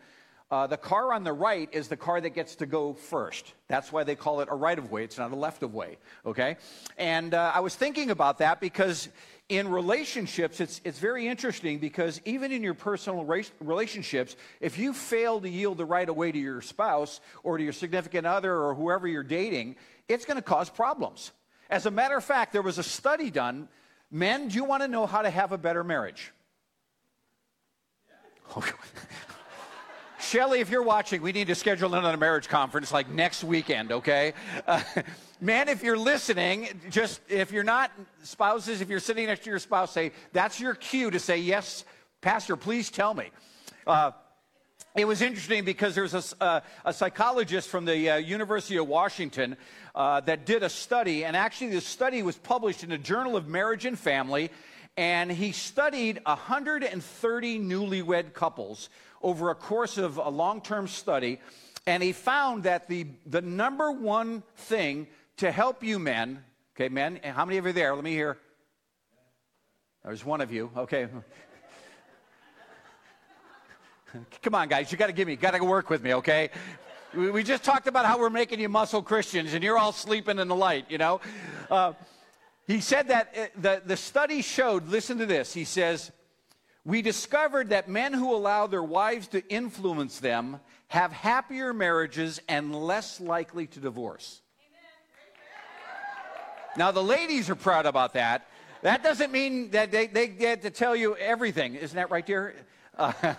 uh, 0.51 0.67
the 0.67 0.77
car 0.79 1.13
on 1.13 1.25
the 1.25 1.33
right 1.33 1.69
is 1.73 1.89
the 1.89 1.97
car 1.97 2.21
that 2.21 2.31
gets 2.31 2.57
to 2.57 2.67
go 2.67 2.95
first. 2.95 3.53
That's 3.69 3.93
why 3.93 4.05
they 4.05 4.15
call 4.15 4.41
it 4.41 4.49
a 4.51 4.55
right 4.55 4.79
of 4.79 4.91
way. 4.91 5.05
It's 5.05 5.19
not 5.19 5.31
a 5.31 5.37
left 5.37 5.63
of 5.63 5.75
way. 5.75 5.99
Okay? 6.25 6.57
And 6.97 7.35
uh, 7.35 7.53
I 7.55 7.61
was 7.61 7.75
thinking 7.75 8.11
about 8.11 8.39
that 8.39 8.59
because 8.59 9.11
in 9.51 9.69
relationships, 9.69 10.61
it's, 10.61 10.81
it's 10.85 10.99
very 10.99 11.29
interesting 11.29 11.79
because 11.79 12.21
even 12.25 12.51
in 12.51 12.63
your 12.63 12.73
personal 12.73 13.25
relationships, 13.61 14.37
if 14.61 14.79
you 14.79 14.95
fail 14.95 15.39
to 15.41 15.49
yield 15.49 15.77
the 15.77 15.85
right 15.85 16.09
of 16.09 16.17
way 16.17 16.33
to 16.33 16.39
your 16.39 16.63
spouse 16.63 17.21
or 17.43 17.59
to 17.59 17.65
your 17.65 17.75
significant 17.75 18.27
other 18.27 18.55
or 18.55 18.75
whoever 18.75 19.07
you're 19.07 19.23
dating, 19.23 19.77
it's 20.09 20.25
going 20.25 20.37
to 20.37 20.43
cause 20.43 20.71
problems. 20.71 21.33
As 21.69 21.85
a 21.85 21.91
matter 21.91 22.17
of 22.17 22.25
fact, 22.25 22.55
there 22.55 22.63
was 22.63 22.79
a 22.79 22.83
study 22.83 23.31
done. 23.31 23.69
Men, 24.11 24.49
do 24.49 24.57
you 24.57 24.65
want 24.65 24.83
to 24.83 24.89
know 24.89 25.05
how 25.05 25.21
to 25.21 25.29
have 25.29 25.53
a 25.53 25.59
better 25.59 25.85
marriage? 25.85 26.33
Shelly, 30.29 30.61
if 30.61 30.69
you're 30.69 30.83
watching, 30.83 31.23
we 31.23 31.33
need 31.33 31.47
to 31.47 31.55
schedule 31.55 31.95
another 31.95 32.19
marriage 32.19 32.49
conference 32.49 32.93
like 32.93 33.09
next 33.09 33.43
weekend, 33.43 33.91
okay? 33.91 34.35
Uh, 34.67 34.83
man, 35.41 35.71
if 35.71 35.83
you're 35.83 35.97
listening, 35.97 36.69
just 36.91 37.23
if 37.31 37.51
you're 37.51 37.65
not 37.65 37.91
spouses, 38.25 38.83
if 38.83 38.91
you're 38.91 39.01
sitting 39.01 39.25
next 39.25 39.45
to 39.45 39.51
your 39.51 39.59
spouse, 39.59 39.91
say, 39.91 40.13
that's 40.35 40.61
your 40.61 40.75
cue 40.75 41.11
to 41.11 41.19
say, 41.19 41.39
yes, 41.39 41.83
Pastor, 42.21 42.57
please 42.57 42.91
tell 42.91 43.15
me. 43.15 43.31
Uh, 43.87 44.11
it 44.95 45.07
was 45.07 45.23
interesting 45.23 45.65
because 45.65 45.95
there's 45.95 46.13
a, 46.13 46.23
uh, 46.43 46.61
a 46.85 46.93
psychologist 46.93 47.71
from 47.71 47.87
the 47.87 48.11
uh, 48.11 48.17
University 48.17 48.77
of 48.77 48.87
Washington 48.87 49.57
uh, 49.95 50.21
that 50.21 50.45
did 50.45 50.63
a 50.63 50.69
study, 50.69 51.25
and 51.25 51.39
actually, 51.39 51.71
the 51.71 51.81
study 51.81 52.23
was 52.23 52.37
published 52.37 52.83
in 52.83 52.91
the 52.91 52.99
Journal 52.99 53.35
of 53.35 53.49
Marriage 53.49 53.87
and 53.87 53.99
Family, 53.99 54.51
and 54.99 55.33
he 55.33 55.53
studied 55.53 56.21
130 56.27 57.61
newlywed 57.61 58.35
couples 58.35 58.91
over 59.23 59.51
a 59.51 59.55
course 59.55 59.99
of 59.99 60.17
a 60.19 60.29
long 60.29 60.61
term 60.61 60.89
study, 60.89 61.41
and 61.87 62.03
he 62.03 62.13
found 62.13 62.65
that 62.65 62.89
the, 62.89 63.07
the 63.27 63.41
number 63.41 63.91
one 63.91 64.43
thing 64.57 65.07
to 65.39 65.51
help 65.51 65.83
you 65.83 65.99
men, 65.99 66.45
okay, 66.77 66.89
men, 66.89 67.21
how 67.23 67.45
many 67.45 67.59
of 67.59 67.65
you 67.65 67.71
are 67.71 67.73
there? 67.73 67.95
Let 67.95 68.05
me 68.05 68.13
hear. 68.13 68.39
There's 70.05 70.25
one 70.25 70.41
of 70.41 70.53
you, 70.53 70.71
okay. 70.77 71.09
Come 74.43 74.55
on, 74.55 74.69
guys, 74.69 74.91
you 74.91 74.99
got 74.99 75.09
to 75.09 75.13
give 75.13 75.27
me, 75.27 75.37
got 75.37 75.53
to 75.53 75.65
work 75.65 75.91
with 75.91 76.03
me, 76.03 76.15
okay? 76.15 76.51
We, 77.15 77.43
just 77.43 77.65
talked 77.65 77.87
about 77.89 78.05
how 78.05 78.19
we're 78.19 78.31
making 78.31 78.61
you 78.61 78.69
muscle 78.69 79.03
Christians, 79.03 79.55
and 79.55 79.65
you're 79.65 79.79
all 79.79 79.93
sleeping 79.93 80.39
in 80.39 80.49
the 80.49 80.55
light, 80.55 80.87
you 80.91 80.99
know? 80.99 81.21
Uh, 81.71 81.95
he 82.67 82.81
said 82.81 83.09
that 83.09 83.35
uh, 83.37 83.47
the, 83.61 83.83
the 83.85 83.97
study 83.97 84.43
showed, 84.43 84.89
listen 84.89 85.19
to 85.19 85.27
this, 85.27 85.55
he 85.55 85.65
says, 85.65 86.11
we 86.89 87.03
discovered 87.03 87.69
that 87.69 87.87
men 87.87 88.15
who 88.15 88.35
allow 88.35 88.67
their 88.67 88.83
wives 88.83 89.29
to 89.29 89.47
influence 89.51 90.21
them 90.21 90.59
have 90.87 91.13
happier 91.13 91.75
marriages 91.75 92.41
and 92.49 92.75
less 92.75 93.21
likely 93.21 93.67
to 93.67 93.79
divorce. 93.79 94.41
Now, 96.79 96.91
the 96.91 97.03
ladies 97.03 97.51
are 97.51 97.55
proud 97.55 97.85
about 97.85 98.15
that. 98.15 98.49
That 98.81 99.03
doesn't 99.03 99.31
mean 99.31 99.73
that 99.73 99.93
they, 99.93 100.07
they 100.07 100.29
get 100.29 100.63
to 100.63 100.71
tell 100.71 100.97
you 100.97 101.15
everything. 101.17 101.75
Isn't 101.75 101.97
that 101.97 102.11
right, 102.11 102.25
dear? 102.25 102.55
Uh, 102.97 103.13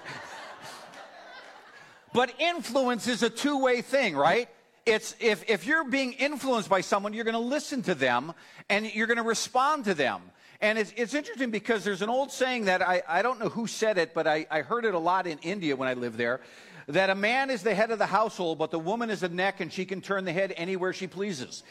but 2.14 2.32
influence 2.38 3.08
is 3.08 3.24
a 3.24 3.32
two 3.32 3.58
way 3.64 3.82
thing, 3.82 4.16
right? 4.16 4.48
It's 4.86 5.16
if, 5.20 5.50
if 5.50 5.66
you're 5.66 5.90
being 5.90 6.14
influenced 6.14 6.70
by 6.70 6.82
someone, 6.82 7.14
you're 7.14 7.26
going 7.26 7.34
to 7.34 7.40
listen 7.40 7.82
to 7.84 7.96
them 7.96 8.32
and 8.70 8.94
you're 8.94 9.08
going 9.08 9.18
to 9.18 9.24
respond 9.24 9.86
to 9.86 9.96
them. 9.96 10.22
And 10.62 10.78
it's, 10.78 10.94
it's 10.98 11.14
interesting 11.14 11.52
because 11.52 11.84
there's 11.84 12.02
an 12.02 12.10
old 12.10 12.32
saying 12.32 12.66
that 12.66 12.82
I, 12.82 13.02
I 13.08 13.22
don't 13.22 13.40
know 13.40 13.50
who 13.50 13.66
said 13.66 13.98
it, 13.98 14.14
but 14.14 14.28
I, 14.28 14.46
I 14.52 14.62
heard 14.62 14.84
it 14.84 14.94
a 14.94 15.00
lot 15.00 15.26
in 15.26 15.40
India 15.40 15.76
when 15.76 15.88
I 15.88 15.94
lived 15.94 16.18
there 16.18 16.42
that 16.88 17.12
a 17.12 17.16
man 17.16 17.52
is 17.52 17.62
the 17.62 17.74
head 17.76 17.92
of 17.92 18.00
the 18.00 18.06
household, 18.08 18.58
but 18.58 18.72
the 18.72 18.80
woman 18.80 19.12
is 19.12 19.20
the 19.20 19.30
neck 19.30 19.62
and 19.62 19.72
she 19.72 19.86
can 19.86 20.02
turn 20.02 20.26
the 20.26 20.34
head 20.34 20.54
anywhere 20.58 20.92
she 20.92 21.06
pleases. 21.06 21.64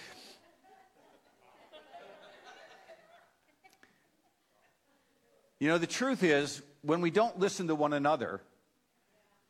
You 5.59 5.67
know, 5.67 5.79
the 5.79 5.89
truth 5.89 6.23
is, 6.23 6.63
when 6.83 7.01
we 7.01 7.11
don't 7.11 7.37
listen 7.37 7.67
to 7.67 7.75
one 7.75 7.93
another, 7.93 8.41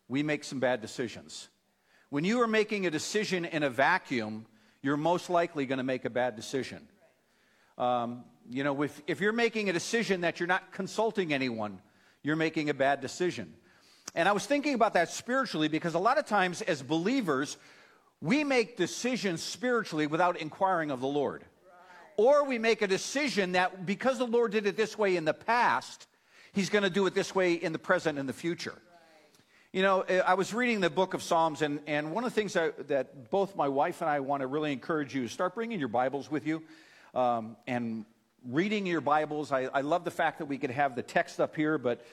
we 0.09 0.23
make 0.23 0.43
some 0.43 0.59
bad 0.59 0.81
decisions. 0.81 1.49
When 2.09 2.25
you 2.25 2.41
are 2.41 2.47
making 2.47 2.87
a 2.87 2.91
decision 2.91 3.45
in 3.45 3.63
a 3.63 3.69
vacuum, 3.69 4.47
you're 4.81 4.97
most 4.97 5.29
likely 5.29 5.67
going 5.67 5.77
to 5.77 5.85
make 5.85 6.07
a 6.07 6.11
bad 6.11 6.35
decision. 6.35 6.89
Um, 7.77 8.25
you 8.49 8.65
know, 8.65 8.83
if, 8.83 9.01
if 9.07 9.21
you're 9.21 9.33
making 9.33 9.69
a 9.69 9.73
decision 9.73 10.23
that 10.23 10.41
you're 10.41 10.47
not 10.47 10.73
consulting 10.73 11.33
anyone, 11.33 11.81
you're 12.23 12.37
making 12.37 12.71
a 12.71 12.75
bad 12.75 13.01
decision. 13.01 13.53
And 14.15 14.29
I 14.29 14.33
was 14.33 14.47
thinking 14.47 14.75
about 14.75 14.95
that 14.95 15.11
spiritually 15.11 15.69
because 15.69 15.95
a 15.95 15.99
lot 15.99 16.19
of 16.19 16.27
times 16.27 16.63
as 16.63 16.83
believers, 16.83 17.57
we 18.21 18.45
make 18.45 18.77
decisions 18.77 19.43
spiritually 19.43 20.07
without 20.07 20.39
inquiring 20.39 20.91
of 20.91 21.01
the 21.01 21.07
Lord. 21.07 21.45
Or 22.17 22.45
we 22.45 22.59
make 22.59 22.83
a 22.83 22.89
decision 22.89 23.53
that 23.53 23.87
because 23.87 24.19
the 24.19 24.27
Lord 24.27 24.51
did 24.51 24.67
it 24.67 24.77
this 24.77 24.99
way 24.99 25.17
in 25.17 25.25
the 25.25 25.35
past, 25.35 26.07
He's 26.53 26.71
going 26.71 26.83
to 26.83 26.91
do 26.91 27.07
it 27.07 27.15
this 27.15 27.35
way 27.35 27.53
in 27.53 27.73
the 27.73 27.79
present 27.79 28.19
and 28.19 28.29
the 28.29 28.33
future. 28.33 28.75
You 29.73 29.83
know, 29.83 30.03
I 30.03 30.35
was 30.35 30.55
reading 30.55 30.81
the 30.81 30.91
book 30.91 31.13
of 31.13 31.23
Psalms, 31.23 31.61
and, 31.61 31.79
and 31.87 32.11
one 32.11 32.25
of 32.25 32.31
the 32.31 32.35
things 32.35 32.55
that, 32.55 32.89
that 32.89 33.31
both 33.31 33.55
my 33.55 33.69
wife 33.69 34.01
and 34.01 34.09
I 34.09 34.21
want 34.21 34.41
to 34.41 34.47
really 34.47 34.73
encourage 34.73 35.15
you 35.15 35.25
is 35.25 35.31
start 35.31 35.55
bringing 35.55 35.79
your 35.79 35.89
Bibles 35.89 36.31
with 36.31 36.47
you 36.47 36.63
um, 37.15 37.57
and 37.67 38.07
reading 38.47 38.87
your 38.87 39.01
Bibles. 39.01 39.53
I, 39.53 39.65
I, 39.65 39.81
love 39.81 40.05
the 40.05 40.11
fact 40.11 40.39
that 40.39 40.47
we 40.47 40.59
could 40.59 40.71
have 40.71 40.95
the 40.95 41.03
text 41.03 41.41
up 41.41 41.57
here, 41.57 41.79
but 41.79 42.05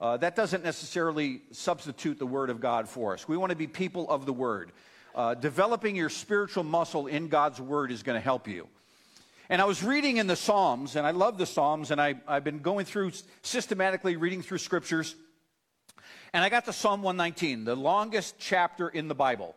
uh, 0.00 0.16
that 0.18 0.34
doesn't 0.36 0.64
necessarily 0.64 1.42
substitute 1.52 2.18
the 2.18 2.26
Word 2.26 2.50
of 2.50 2.60
God 2.60 2.88
for 2.88 3.14
us. 3.14 3.28
We 3.28 3.36
want 3.36 3.50
to 3.50 3.56
be 3.56 3.66
people 3.66 4.08
of 4.10 4.26
the 4.26 4.32
Word. 4.32 4.72
Uh, 5.14 5.34
developing 5.34 5.94
your 5.94 6.08
spiritual 6.08 6.64
muscle 6.64 7.06
in 7.06 7.28
God's 7.28 7.60
Word 7.60 7.92
is 7.92 8.02
going 8.02 8.16
to 8.16 8.24
help 8.24 8.48
you. 8.48 8.66
And 9.48 9.60
I 9.60 9.66
was 9.66 9.82
reading 9.82 10.16
in 10.16 10.26
the 10.26 10.36
Psalms, 10.36 10.96
and 10.96 11.06
I 11.06 11.10
love 11.10 11.38
the 11.38 11.46
Psalms, 11.46 11.90
and 11.90 12.00
I, 12.00 12.14
I've 12.26 12.44
been 12.44 12.60
going 12.60 12.86
through 12.86 13.12
systematically 13.42 14.16
reading 14.16 14.42
through 14.42 14.58
scriptures. 14.58 15.14
And 16.32 16.42
I 16.42 16.48
got 16.48 16.64
to 16.64 16.72
Psalm 16.72 17.02
119, 17.02 17.64
the 17.64 17.76
longest 17.76 18.36
chapter 18.38 18.88
in 18.88 19.06
the 19.06 19.14
Bible. 19.14 19.54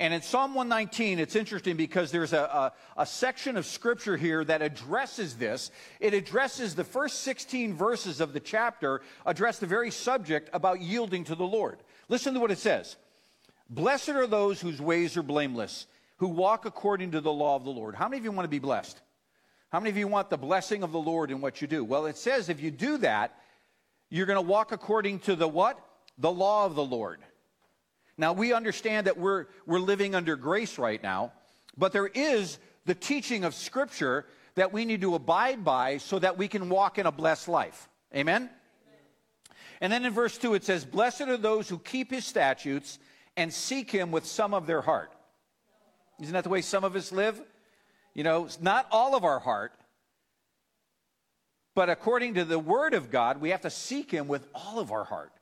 And 0.00 0.14
in 0.14 0.22
Psalm 0.22 0.54
119, 0.54 1.18
it's 1.18 1.36
interesting 1.36 1.76
because 1.76 2.10
there's 2.10 2.32
a, 2.32 2.38
a, 2.38 2.72
a, 3.02 3.04
section 3.04 3.58
of 3.58 3.66
scripture 3.66 4.16
here 4.16 4.42
that 4.42 4.62
addresses 4.62 5.36
this. 5.36 5.70
It 6.00 6.14
addresses 6.14 6.74
the 6.74 6.84
first 6.84 7.20
16 7.20 7.74
verses 7.74 8.22
of 8.22 8.32
the 8.32 8.40
chapter, 8.40 9.02
address 9.26 9.58
the 9.58 9.66
very 9.66 9.90
subject 9.90 10.48
about 10.54 10.80
yielding 10.80 11.24
to 11.24 11.34
the 11.34 11.44
Lord. 11.44 11.80
Listen 12.08 12.32
to 12.32 12.40
what 12.40 12.50
it 12.50 12.56
says 12.56 12.96
Blessed 13.68 14.08
are 14.08 14.26
those 14.26 14.58
whose 14.58 14.80
ways 14.80 15.18
are 15.18 15.22
blameless, 15.22 15.86
who 16.16 16.28
walk 16.28 16.64
according 16.64 17.10
to 17.10 17.20
the 17.20 17.32
law 17.32 17.56
of 17.56 17.64
the 17.64 17.70
Lord. 17.70 17.94
How 17.94 18.08
many 18.08 18.20
of 18.20 18.24
you 18.24 18.32
want 18.32 18.46
to 18.46 18.48
be 18.48 18.58
blessed? 18.58 18.98
How 19.68 19.80
many 19.80 19.90
of 19.90 19.98
you 19.98 20.08
want 20.08 20.30
the 20.30 20.38
blessing 20.38 20.82
of 20.82 20.92
the 20.92 20.98
Lord 20.98 21.30
in 21.30 21.42
what 21.42 21.60
you 21.60 21.68
do? 21.68 21.84
Well, 21.84 22.06
it 22.06 22.16
says 22.16 22.48
if 22.48 22.62
you 22.62 22.70
do 22.70 22.96
that, 22.98 23.38
you're 24.08 24.26
going 24.26 24.42
to 24.42 24.50
walk 24.50 24.72
according 24.72 25.18
to 25.20 25.36
the 25.36 25.46
what? 25.46 25.78
The 26.16 26.32
law 26.32 26.64
of 26.64 26.74
the 26.74 26.84
Lord. 26.84 27.20
Now, 28.16 28.32
we 28.32 28.52
understand 28.52 29.06
that 29.06 29.18
we're, 29.18 29.46
we're 29.66 29.80
living 29.80 30.14
under 30.14 30.36
grace 30.36 30.78
right 30.78 31.02
now, 31.02 31.32
but 31.76 31.92
there 31.92 32.06
is 32.06 32.58
the 32.84 32.94
teaching 32.94 33.44
of 33.44 33.54
Scripture 33.54 34.26
that 34.54 34.72
we 34.72 34.84
need 34.84 35.00
to 35.00 35.14
abide 35.14 35.64
by 35.64 35.98
so 35.98 36.18
that 36.18 36.36
we 36.36 36.48
can 36.48 36.68
walk 36.68 36.98
in 36.98 37.06
a 37.06 37.12
blessed 37.12 37.48
life. 37.48 37.88
Amen? 38.14 38.42
Amen? 38.42 38.50
And 39.80 39.92
then 39.92 40.04
in 40.04 40.12
verse 40.12 40.36
2, 40.36 40.54
it 40.54 40.64
says, 40.64 40.84
Blessed 40.84 41.22
are 41.22 41.36
those 41.36 41.68
who 41.68 41.78
keep 41.78 42.10
his 42.10 42.26
statutes 42.26 42.98
and 43.36 43.52
seek 43.52 43.90
him 43.90 44.10
with 44.10 44.26
some 44.26 44.52
of 44.52 44.66
their 44.66 44.82
heart. 44.82 45.12
Isn't 46.20 46.34
that 46.34 46.44
the 46.44 46.50
way 46.50 46.60
some 46.60 46.84
of 46.84 46.96
us 46.96 47.12
live? 47.12 47.40
You 48.14 48.24
know, 48.24 48.48
not 48.60 48.86
all 48.90 49.14
of 49.14 49.24
our 49.24 49.38
heart, 49.38 49.72
but 51.74 51.88
according 51.88 52.34
to 52.34 52.44
the 52.44 52.58
word 52.58 52.92
of 52.92 53.10
God, 53.10 53.40
we 53.40 53.50
have 53.50 53.62
to 53.62 53.70
seek 53.70 54.10
him 54.10 54.28
with 54.28 54.46
all 54.54 54.78
of 54.78 54.90
our 54.90 55.04
heart. 55.04 55.32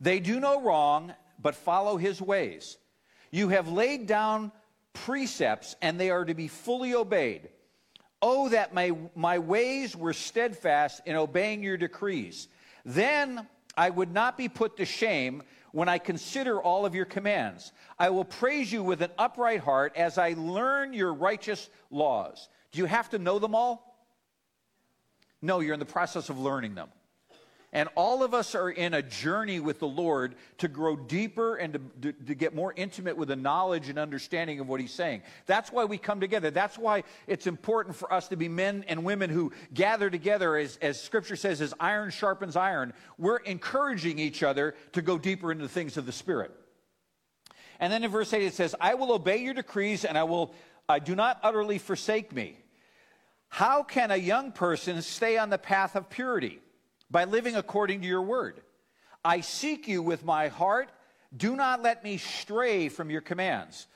They 0.00 0.18
do 0.18 0.40
no 0.40 0.60
wrong 0.60 1.14
but 1.40 1.54
follow 1.54 1.96
his 1.96 2.20
ways. 2.20 2.76
You 3.30 3.48
have 3.48 3.68
laid 3.68 4.06
down 4.06 4.52
precepts, 4.92 5.74
and 5.80 5.98
they 5.98 6.10
are 6.10 6.24
to 6.24 6.34
be 6.34 6.48
fully 6.48 6.94
obeyed. 6.94 7.48
Oh, 8.20 8.48
that 8.50 8.72
my, 8.74 8.92
my 9.14 9.38
ways 9.38 9.96
were 9.96 10.12
steadfast 10.12 11.00
in 11.06 11.16
obeying 11.16 11.62
your 11.62 11.76
decrees. 11.76 12.48
Then 12.84 13.46
I 13.76 13.90
would 13.90 14.12
not 14.12 14.36
be 14.36 14.48
put 14.48 14.76
to 14.76 14.84
shame 14.84 15.42
when 15.72 15.88
I 15.88 15.98
consider 15.98 16.60
all 16.60 16.84
of 16.84 16.94
your 16.94 17.06
commands. 17.06 17.72
I 17.98 18.10
will 18.10 18.24
praise 18.24 18.70
you 18.70 18.82
with 18.82 19.00
an 19.02 19.10
upright 19.18 19.60
heart 19.60 19.94
as 19.96 20.18
I 20.18 20.34
learn 20.36 20.92
your 20.92 21.14
righteous 21.14 21.68
laws. 21.90 22.48
Do 22.70 22.78
you 22.78 22.84
have 22.84 23.08
to 23.10 23.18
know 23.18 23.38
them 23.38 23.54
all? 23.54 23.88
No, 25.40 25.60
you're 25.60 25.74
in 25.74 25.80
the 25.80 25.86
process 25.86 26.28
of 26.28 26.38
learning 26.38 26.74
them. 26.74 26.88
And 27.74 27.88
all 27.94 28.22
of 28.22 28.34
us 28.34 28.54
are 28.54 28.68
in 28.68 28.92
a 28.92 29.00
journey 29.00 29.58
with 29.58 29.78
the 29.78 29.88
Lord 29.88 30.34
to 30.58 30.68
grow 30.68 30.94
deeper 30.94 31.56
and 31.56 31.72
to, 31.72 31.80
to, 32.02 32.12
to, 32.12 32.34
get 32.34 32.54
more 32.54 32.74
intimate 32.76 33.16
with 33.16 33.28
the 33.28 33.36
knowledge 33.36 33.88
and 33.88 33.98
understanding 33.98 34.60
of 34.60 34.68
what 34.68 34.78
He's 34.78 34.92
saying. 34.92 35.22
That's 35.46 35.72
why 35.72 35.86
we 35.86 35.96
come 35.96 36.20
together. 36.20 36.50
That's 36.50 36.76
why 36.76 37.04
it's 37.26 37.46
important 37.46 37.96
for 37.96 38.12
us 38.12 38.28
to 38.28 38.36
be 38.36 38.46
men 38.46 38.84
and 38.88 39.04
women 39.04 39.30
who 39.30 39.52
gather 39.72 40.10
together, 40.10 40.56
as, 40.56 40.76
as 40.82 41.00
Scripture 41.00 41.36
says, 41.36 41.62
as 41.62 41.72
iron 41.80 42.10
sharpens 42.10 42.56
iron. 42.56 42.92
We're 43.16 43.38
encouraging 43.38 44.18
each 44.18 44.42
other 44.42 44.74
to 44.92 45.00
go 45.00 45.16
deeper 45.16 45.50
into 45.50 45.64
the 45.64 45.70
things 45.70 45.96
of 45.96 46.04
the 46.04 46.12
Spirit. 46.12 46.52
And 47.80 47.90
then 47.90 48.04
in 48.04 48.10
verse 48.10 48.32
8 48.34 48.42
it 48.42 48.54
says, 48.54 48.74
I 48.80 48.94
will 48.94 49.12
obey 49.12 49.38
your 49.38 49.54
decrees 49.54 50.04
and 50.04 50.18
I 50.18 50.24
will 50.24 50.54
I 50.88 50.98
do 50.98 51.14
not 51.14 51.38
utterly 51.42 51.78
forsake 51.78 52.32
me. 52.32 52.58
How 53.48 53.82
can 53.82 54.10
a 54.10 54.16
young 54.16 54.52
person 54.52 55.00
stay 55.00 55.38
on 55.38 55.48
the 55.48 55.58
path 55.58 55.96
of 55.96 56.10
purity? 56.10 56.60
By 57.12 57.24
living 57.24 57.54
according 57.54 58.00
to 58.00 58.06
your 58.06 58.22
word. 58.22 58.62
I 59.24 59.42
seek 59.42 59.86
you 59.86 60.02
with 60.02 60.24
my 60.24 60.48
heart. 60.48 60.90
Do 61.36 61.54
not 61.54 61.82
let 61.82 62.02
me 62.02 62.16
stray 62.16 62.88
from 62.88 63.10
your 63.10 63.20
commands. 63.20 63.86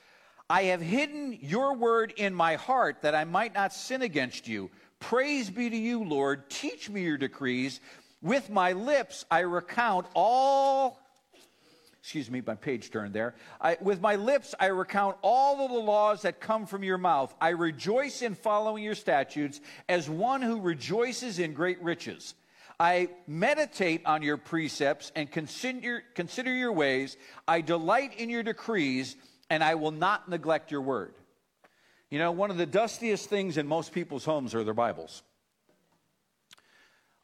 I 0.48 0.64
have 0.64 0.80
hidden 0.80 1.36
your 1.40 1.74
word 1.74 2.12
in 2.16 2.34
my 2.34 2.54
heart 2.54 3.02
that 3.02 3.14
I 3.14 3.24
might 3.24 3.54
not 3.54 3.72
sin 3.72 4.02
against 4.02 4.46
you. 4.46 4.70
Praise 5.00 5.50
be 5.50 5.68
to 5.68 5.76
you, 5.76 6.04
Lord. 6.04 6.48
Teach 6.50 6.88
me 6.88 7.02
your 7.02 7.16
decrees. 7.16 7.80
With 8.22 8.50
my 8.50 8.72
lips 8.72 9.24
I 9.30 9.40
recount 9.40 10.06
all 10.14 11.00
excuse 12.06 12.30
me, 12.30 12.40
my 12.46 12.54
page 12.54 12.92
turned 12.92 13.12
there. 13.12 13.34
I, 13.60 13.78
with 13.80 14.00
my 14.00 14.14
lips, 14.14 14.54
I 14.60 14.66
recount 14.66 15.16
all 15.22 15.64
of 15.64 15.72
the 15.72 15.78
laws 15.78 16.22
that 16.22 16.38
come 16.38 16.64
from 16.64 16.84
your 16.84 16.98
mouth. 16.98 17.34
I 17.40 17.48
rejoice 17.48 18.22
in 18.22 18.36
following 18.36 18.84
your 18.84 18.94
statutes 18.94 19.60
as 19.88 20.08
one 20.08 20.40
who 20.40 20.60
rejoices 20.60 21.40
in 21.40 21.52
great 21.52 21.82
riches. 21.82 22.36
I 22.78 23.08
meditate 23.26 24.04
on 24.04 24.22
your 24.22 24.36
precepts 24.36 25.10
and 25.16 25.30
consider, 25.30 26.02
consider 26.14 26.54
your 26.54 26.72
ways. 26.72 27.16
I 27.48 27.62
delight 27.62 28.18
in 28.18 28.28
your 28.28 28.42
decrees, 28.42 29.16
and 29.48 29.64
I 29.64 29.76
will 29.76 29.92
not 29.92 30.28
neglect 30.28 30.70
your 30.70 30.82
word. 30.82 31.14
You 32.10 32.18
know, 32.18 32.32
one 32.32 32.50
of 32.50 32.58
the 32.58 32.66
dustiest 32.66 33.28
things 33.28 33.56
in 33.56 33.66
most 33.66 33.92
people's 33.92 34.24
homes 34.24 34.54
are 34.54 34.62
their 34.62 34.74
Bibles. 34.74 35.22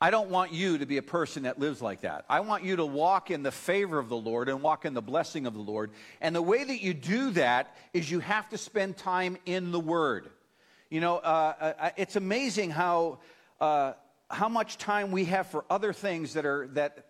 I 0.00 0.10
don't 0.10 0.30
want 0.30 0.52
you 0.52 0.78
to 0.78 0.86
be 0.86 0.96
a 0.96 1.02
person 1.02 1.44
that 1.44 1.60
lives 1.60 1.80
like 1.80 2.00
that. 2.00 2.24
I 2.28 2.40
want 2.40 2.64
you 2.64 2.74
to 2.74 2.84
walk 2.84 3.30
in 3.30 3.44
the 3.44 3.52
favor 3.52 4.00
of 4.00 4.08
the 4.08 4.16
Lord 4.16 4.48
and 4.48 4.60
walk 4.60 4.84
in 4.84 4.94
the 4.94 5.02
blessing 5.02 5.46
of 5.46 5.54
the 5.54 5.60
Lord. 5.60 5.92
And 6.20 6.34
the 6.34 6.42
way 6.42 6.64
that 6.64 6.82
you 6.82 6.92
do 6.92 7.30
that 7.32 7.76
is 7.92 8.10
you 8.10 8.18
have 8.18 8.48
to 8.48 8.58
spend 8.58 8.96
time 8.96 9.36
in 9.46 9.70
the 9.70 9.78
Word. 9.78 10.30
You 10.90 11.00
know, 11.00 11.18
uh, 11.18 11.74
uh, 11.78 11.90
it's 11.96 12.16
amazing 12.16 12.70
how, 12.70 13.20
uh, 13.60 13.92
how 14.32 14.48
much 14.48 14.78
time 14.78 15.12
we 15.12 15.26
have 15.26 15.46
for 15.46 15.64
other 15.68 15.92
things 15.92 16.34
that 16.34 16.46
are, 16.46 16.68
that 16.72 17.06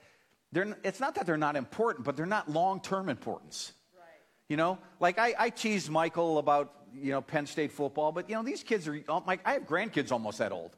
they're, 0.50 0.76
it's 0.84 1.00
not 1.00 1.14
that 1.14 1.24
they're 1.24 1.36
not 1.36 1.56
important, 1.56 2.04
but 2.04 2.16
they're 2.16 2.26
not 2.26 2.50
long 2.50 2.80
term 2.80 3.08
importance. 3.08 3.72
Right. 3.96 4.04
You 4.48 4.56
know, 4.56 4.78
like 5.00 5.18
I, 5.18 5.34
I 5.38 5.50
teased 5.50 5.88
Michael 5.88 6.38
about, 6.38 6.74
you 6.94 7.12
know, 7.12 7.22
Penn 7.22 7.46
State 7.46 7.72
football, 7.72 8.12
but, 8.12 8.28
you 8.28 8.36
know, 8.36 8.42
these 8.42 8.62
kids 8.62 8.86
are, 8.86 9.02
like, 9.26 9.40
I 9.46 9.54
have 9.54 9.66
grandkids 9.66 10.12
almost 10.12 10.38
that 10.38 10.52
old. 10.52 10.76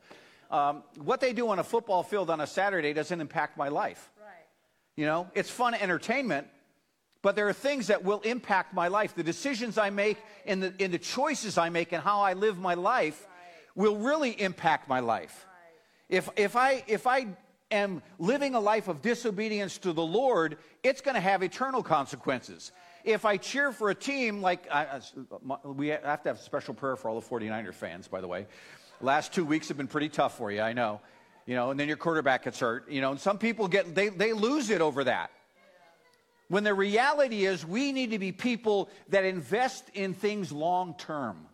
Um, 0.51 0.85
what 1.03 1.21
they 1.21 1.33
do 1.33 1.49
on 1.49 1.59
a 1.59 1.65
football 1.65 2.05
field 2.05 2.31
on 2.31 2.41
a 2.41 2.47
Saturday 2.47 2.93
doesn't 2.93 3.21
impact 3.21 3.57
my 3.57 3.69
life. 3.69 4.11
Right. 4.21 4.29
You 4.95 5.07
know, 5.07 5.29
it's 5.35 5.51
fun 5.51 5.75
entertainment, 5.75 6.47
but 7.23 7.35
there 7.35 7.49
are 7.49 7.53
things 7.55 7.89
that 7.89 8.05
will 8.05 8.21
impact 8.21 8.75
my 8.75 8.89
life. 8.89 9.17
The 9.17 9.25
decisions 9.25 9.79
I 9.79 9.91
make 9.91 10.19
and 10.47 10.63
the, 10.63 10.75
and 10.79 10.93
the 10.93 10.99
choices 10.99 11.59
I 11.59 11.71
make 11.71 11.93
and 11.93 12.03
how 12.03 12.21
I 12.21 12.35
live 12.35 12.59
my 12.59 12.75
life 12.75 13.27
right. 13.27 13.83
will 13.83 13.97
really 13.97 14.41
impact 14.41 14.89
my 14.89 15.01
life. 15.01 15.45
Right. 15.47 15.54
If, 16.15 16.31
if, 16.37 16.55
I, 16.55 16.85
if 16.87 17.09
I 17.09 17.27
am 17.73 18.01
living 18.21 18.55
a 18.55 18.61
life 18.61 18.87
of 18.87 19.03
disobedience 19.03 19.79
to 19.79 19.93
the 19.93 20.05
Lord, 20.05 20.59
it's 20.85 21.01
going 21.01 21.17
to 21.17 21.21
have 21.21 21.43
eternal 21.43 21.83
consequences. 21.83 22.71
If 23.03 23.25
I 23.25 23.37
cheer 23.37 23.73
for 23.73 23.91
a 23.91 23.97
team, 23.97 24.41
like 24.41 24.71
I, 24.71 25.01
we 25.65 25.89
have 25.89 26.23
to 26.23 26.29
have 26.29 26.39
special 26.39 26.73
prayer 26.73 26.95
for 26.95 27.09
all 27.09 27.21
the 27.21 27.27
49er 27.27 27.75
fans, 27.75 28.07
by 28.07 28.21
the 28.21 28.29
way. 28.29 28.47
Last 29.01 29.35
two 29.35 29.45
weeks 29.45 29.67
have 29.69 29.77
been 29.77 29.89
pretty 29.89 30.09
tough 30.09 30.39
for 30.39 30.53
you, 30.53 30.61
I 30.61 30.73
know. 30.73 31.01
You 31.47 31.57
know, 31.57 31.73
and 31.73 31.81
then 31.81 31.89
your 31.89 31.97
quarterback 31.97 32.45
gets 32.45 32.61
hurt. 32.61 32.89
You 32.89 33.01
know, 33.01 33.11
and 33.11 33.19
some 33.21 33.37
people 33.37 33.67
get 33.67 33.93
they, 33.93 34.09
they 34.09 34.33
lose 34.33 34.71
it 34.71 34.81
over 34.81 35.03
that. 35.05 35.33
When 36.47 36.63
the 36.63 36.75
reality 36.75 37.45
is 37.45 37.67
we 37.67 37.91
need 37.91 38.13
to 38.13 38.21
be 38.21 38.31
people 38.31 38.89
that 39.09 39.25
invest 39.25 39.91
in 39.95 40.15
things 40.15 40.53
long 40.53 40.95
term. 40.97 41.49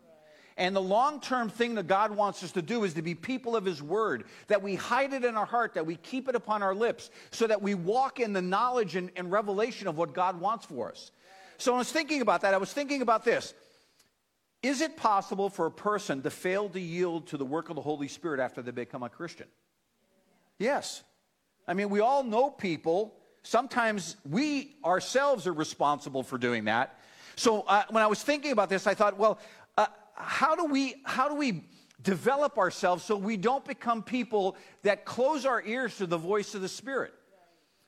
And 0.61 0.75
the 0.75 0.81
long 0.81 1.19
term 1.19 1.49
thing 1.49 1.73
that 1.73 1.87
God 1.87 2.11
wants 2.11 2.43
us 2.43 2.51
to 2.51 2.61
do 2.61 2.83
is 2.83 2.93
to 2.93 3.01
be 3.01 3.15
people 3.15 3.55
of 3.55 3.65
His 3.65 3.81
Word, 3.81 4.25
that 4.45 4.61
we 4.61 4.75
hide 4.75 5.11
it 5.11 5.25
in 5.25 5.35
our 5.35 5.45
heart, 5.47 5.73
that 5.73 5.87
we 5.87 5.95
keep 5.95 6.29
it 6.29 6.35
upon 6.35 6.61
our 6.61 6.75
lips, 6.75 7.09
so 7.31 7.47
that 7.47 7.63
we 7.63 7.73
walk 7.73 8.19
in 8.19 8.31
the 8.31 8.43
knowledge 8.43 8.95
and, 8.95 9.09
and 9.15 9.31
revelation 9.31 9.87
of 9.87 9.97
what 9.97 10.13
God 10.13 10.39
wants 10.39 10.67
for 10.67 10.91
us. 10.91 11.09
So 11.57 11.73
I 11.73 11.79
was 11.79 11.91
thinking 11.91 12.21
about 12.21 12.41
that. 12.41 12.53
I 12.53 12.57
was 12.57 12.71
thinking 12.71 13.01
about 13.01 13.25
this. 13.25 13.55
Is 14.61 14.81
it 14.81 14.97
possible 14.97 15.49
for 15.49 15.65
a 15.65 15.71
person 15.71 16.21
to 16.21 16.29
fail 16.29 16.69
to 16.69 16.79
yield 16.79 17.25
to 17.29 17.37
the 17.37 17.45
work 17.45 17.71
of 17.71 17.75
the 17.75 17.81
Holy 17.81 18.07
Spirit 18.07 18.39
after 18.39 18.61
they 18.61 18.69
become 18.69 19.01
a 19.01 19.09
Christian? 19.09 19.47
Yes. 20.59 21.01
I 21.67 21.73
mean, 21.73 21.89
we 21.89 22.01
all 22.01 22.23
know 22.23 22.51
people. 22.51 23.15
Sometimes 23.41 24.15
we 24.29 24.75
ourselves 24.85 25.47
are 25.47 25.53
responsible 25.53 26.21
for 26.21 26.37
doing 26.37 26.65
that. 26.65 26.99
So 27.35 27.61
uh, 27.61 27.83
when 27.89 28.03
I 28.03 28.07
was 28.07 28.21
thinking 28.21 28.51
about 28.51 28.69
this, 28.69 28.87
I 28.87 28.93
thought, 28.93 29.17
well, 29.17 29.39
how 30.15 30.55
do 30.55 30.65
we 30.65 30.95
how 31.05 31.29
do 31.29 31.35
we 31.35 31.63
develop 32.01 32.57
ourselves 32.57 33.03
so 33.03 33.15
we 33.15 33.37
don't 33.37 33.65
become 33.65 34.03
people 34.03 34.55
that 34.83 35.05
close 35.05 35.45
our 35.45 35.61
ears 35.63 35.97
to 35.97 36.07
the 36.07 36.17
voice 36.17 36.55
of 36.55 36.61
the 36.61 36.69
Spirit? 36.69 37.13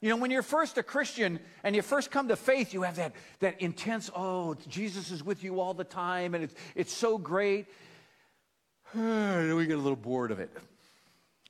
You 0.04 0.10
know, 0.10 0.18
when 0.18 0.32
you're 0.32 0.42
first 0.42 0.78
a 0.78 0.84
Christian 0.84 1.40
and 1.64 1.74
you 1.78 1.82
first 1.82 2.12
come 2.12 2.28
to 2.28 2.36
faith, 2.36 2.74
you 2.74 2.82
have 2.82 2.98
that, 2.98 3.14
that 3.40 3.62
intense, 3.62 4.12
oh, 4.14 4.56
Jesus 4.68 5.12
is 5.12 5.24
with 5.24 5.46
you 5.46 5.62
all 5.62 5.74
the 5.74 5.86
time 5.86 6.36
and 6.36 6.44
it's, 6.44 6.56
it's 6.76 6.92
so 6.92 7.18
great. 7.18 7.68
We 8.94 9.66
get 9.66 9.78
a 9.78 9.82
little 9.82 9.96
bored 9.96 10.32
of 10.32 10.42
it. 10.42 10.52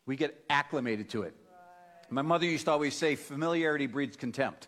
We 0.06 0.16
get 0.16 0.40
acclimated 0.52 1.10
to 1.10 1.24
it. 1.24 1.34
Right. 1.50 2.12
My 2.12 2.22
mother 2.22 2.46
used 2.46 2.66
to 2.66 2.72
always 2.72 2.94
say, 2.94 3.16
familiarity 3.16 3.88
breeds 3.88 4.16
contempt, 4.18 4.68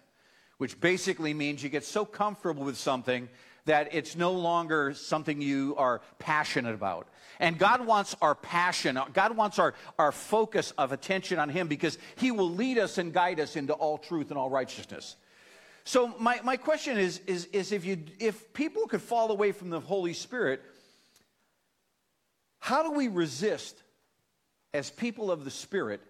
which 0.57 0.79
basically 0.81 1.35
means 1.35 1.61
you 1.61 1.69
get 1.69 1.85
so 1.85 2.05
comfortable 2.05 2.63
with 2.63 2.77
something 2.77 3.29
that 3.65 3.89
it's 3.93 4.15
no 4.15 4.31
longer 4.31 4.93
something 4.93 5.41
you 5.41 5.75
are 5.77 6.01
passionate 6.19 6.75
about. 6.75 7.07
And 7.39 7.57
God 7.57 7.85
wants 7.85 8.15
our 8.21 8.35
passion, 8.35 8.99
God 9.13 9.35
wants 9.35 9.59
our, 9.59 9.73
our 9.99 10.11
focus 10.11 10.71
of 10.77 10.91
attention 10.91 11.39
on 11.39 11.49
Him 11.49 11.67
because 11.67 11.97
He 12.15 12.31
will 12.31 12.49
lead 12.49 12.77
us 12.77 12.97
and 12.97 13.13
guide 13.13 13.39
us 13.39 13.55
into 13.55 13.73
all 13.73 13.97
truth 13.97 14.29
and 14.29 14.37
all 14.37 14.49
righteousness. 14.49 15.15
So, 15.83 16.15
my, 16.19 16.39
my 16.43 16.57
question 16.57 16.97
is, 16.97 17.19
is, 17.27 17.45
is 17.45 17.71
if, 17.71 17.85
you, 17.85 18.03
if 18.19 18.53
people 18.53 18.87
could 18.87 19.01
fall 19.01 19.31
away 19.31 19.51
from 19.51 19.69
the 19.69 19.79
Holy 19.79 20.13
Spirit, 20.13 20.61
how 22.59 22.81
do 22.81 22.91
we 22.91 23.07
resist, 23.07 23.77
as 24.73 24.89
people 24.89 25.29
of 25.31 25.45
the 25.45 25.51
Spirit, 25.51 26.01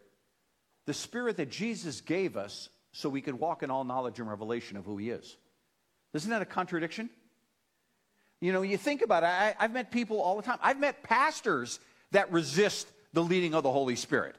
the 0.86 0.94
Spirit 0.94 1.38
that 1.38 1.49
Jesus 1.49 1.99
gave 2.02 2.38
us 2.38 2.69
so 2.94 3.10
we 3.10 3.22
could 3.22 3.38
walk 3.38 3.64
in 3.64 3.72
all 3.72 3.84
knowledge 3.84 4.19
and 4.19 4.30
revelation 4.30 4.77
of 4.77 4.86
who 4.86 4.98
He 4.98 5.10
is? 5.10 5.36
Isn't 6.14 6.30
that 6.30 6.41
a 6.41 6.45
contradiction? 6.45 7.10
You 8.41 8.53
know, 8.53 8.62
you 8.62 8.78
think 8.78 9.02
about 9.02 9.24
it, 9.24 9.28
I, 9.28 9.56
have 9.57 9.74
met 9.74 9.91
people 9.91 10.22
all 10.22 10.36
the 10.36 10.44
time. 10.44 10.60
I've 10.62 10.80
met 10.80 11.03
pastors 11.03 11.80
that 12.12 12.32
resist 12.32 12.88
the 13.14 13.24
leading 13.24 13.53
of 13.53 13.64
the 13.64 13.72
Holy 13.72 13.95
Spirit. 13.95 14.36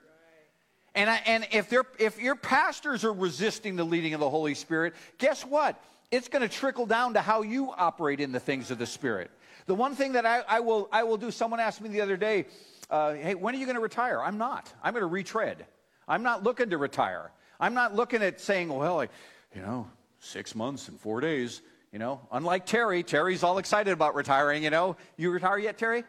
And, 0.94 1.10
I, 1.10 1.16
and 1.27 1.47
if, 1.52 1.73
if 1.98 2.20
your 2.20 2.36
pastors 2.36 3.05
are 3.05 3.12
resisting 3.12 3.77
the 3.77 3.85
leading 3.85 4.14
of 4.14 4.20
the 4.20 4.31
Holy 4.31 4.55
Spirit, 4.55 4.94
guess 5.18 5.44
what? 5.44 5.82
It's 6.10 6.28
going 6.28 6.43
to 6.43 6.48
trickle 6.48 6.86
down 6.86 7.14
to 7.14 7.20
how 7.20 7.43
you 7.43 7.73
operate 7.77 8.20
in 8.20 8.32
the 8.32 8.40
things 8.40 8.70
of 8.70 8.78
the 8.78 8.86
Spirit. 8.86 9.31
The 9.66 9.74
one 9.74 9.94
thing 9.94 10.12
that 10.12 10.24
I, 10.24 10.40
I 10.48 10.60
will, 10.60 10.89
I 10.93 11.02
will 11.02 11.16
do, 11.16 11.31
someone 11.31 11.60
asked 11.60 11.81
me 11.81 11.89
the 11.89 12.01
other 12.01 12.16
day, 12.16 12.47
uh, 12.89 13.14
hey, 13.14 13.35
when 13.35 13.55
are 13.55 13.59
you 13.59 13.66
going 13.66 13.77
to 13.77 13.82
retire? 13.82 14.20
I'm 14.23 14.39
not. 14.39 14.73
I'm 14.82 14.93
going 14.93 15.02
to 15.02 15.09
retread. 15.09 15.66
I'm 16.06 16.23
not 16.23 16.44
looking 16.44 16.70
to 16.70 16.78
retire. 16.78 17.32
I'm 17.59 17.74
not 17.74 17.94
looking 17.94 18.23
at 18.23 18.40
saying, 18.40 18.68
well, 18.68 19.01
I, 19.01 19.09
you 19.55 19.62
know, 19.62 19.90
six 20.20 20.55
months 20.55 20.89
and 20.89 21.01
four 21.01 21.20
days. 21.20 21.62
You 21.93 21.99
know, 21.99 22.21
unlike 22.31 22.67
Terry, 22.67 23.03
Terry's 23.03 23.43
all 23.43 23.59
excited 23.59 23.93
about 23.93 24.15
retiring, 24.15 24.65
you 24.65 24.71
know. 24.71 24.97
You 25.17 25.31
retire 25.31 25.59
yet, 25.59 25.79
Terry? 25.79 26.05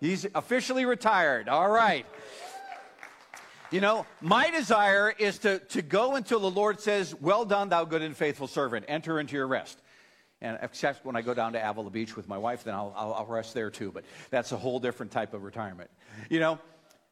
He's 0.00 0.26
officially 0.34 0.84
retired. 0.84 1.48
All 1.48 1.70
right. 1.70 2.04
You 3.70 3.80
know, 3.80 4.04
my 4.20 4.50
desire 4.50 5.14
is 5.16 5.38
to, 5.38 5.60
to 5.60 5.80
go 5.80 6.16
until 6.16 6.40
the 6.40 6.50
Lord 6.50 6.80
says, 6.80 7.14
Well 7.14 7.44
done, 7.44 7.70
thou 7.70 7.84
good 7.84 8.02
and 8.02 8.14
faithful 8.14 8.46
servant. 8.46 8.84
Enter 8.88 9.18
into 9.18 9.36
your 9.36 9.46
rest. 9.46 9.78
And 10.42 10.58
except 10.60 11.06
when 11.06 11.14
I 11.14 11.22
go 11.22 11.34
down 11.34 11.52
to 11.52 11.70
Avila 11.70 11.88
Beach 11.88 12.16
with 12.16 12.28
my 12.28 12.36
wife, 12.36 12.64
then 12.64 12.74
I'll, 12.74 12.92
I'll, 12.96 13.14
I'll 13.14 13.26
rest 13.26 13.54
there 13.54 13.70
too. 13.70 13.92
But 13.92 14.04
that's 14.30 14.50
a 14.50 14.56
whole 14.56 14.80
different 14.80 15.12
type 15.12 15.34
of 15.34 15.44
retirement. 15.44 15.88
You 16.28 16.40
know, 16.40 16.58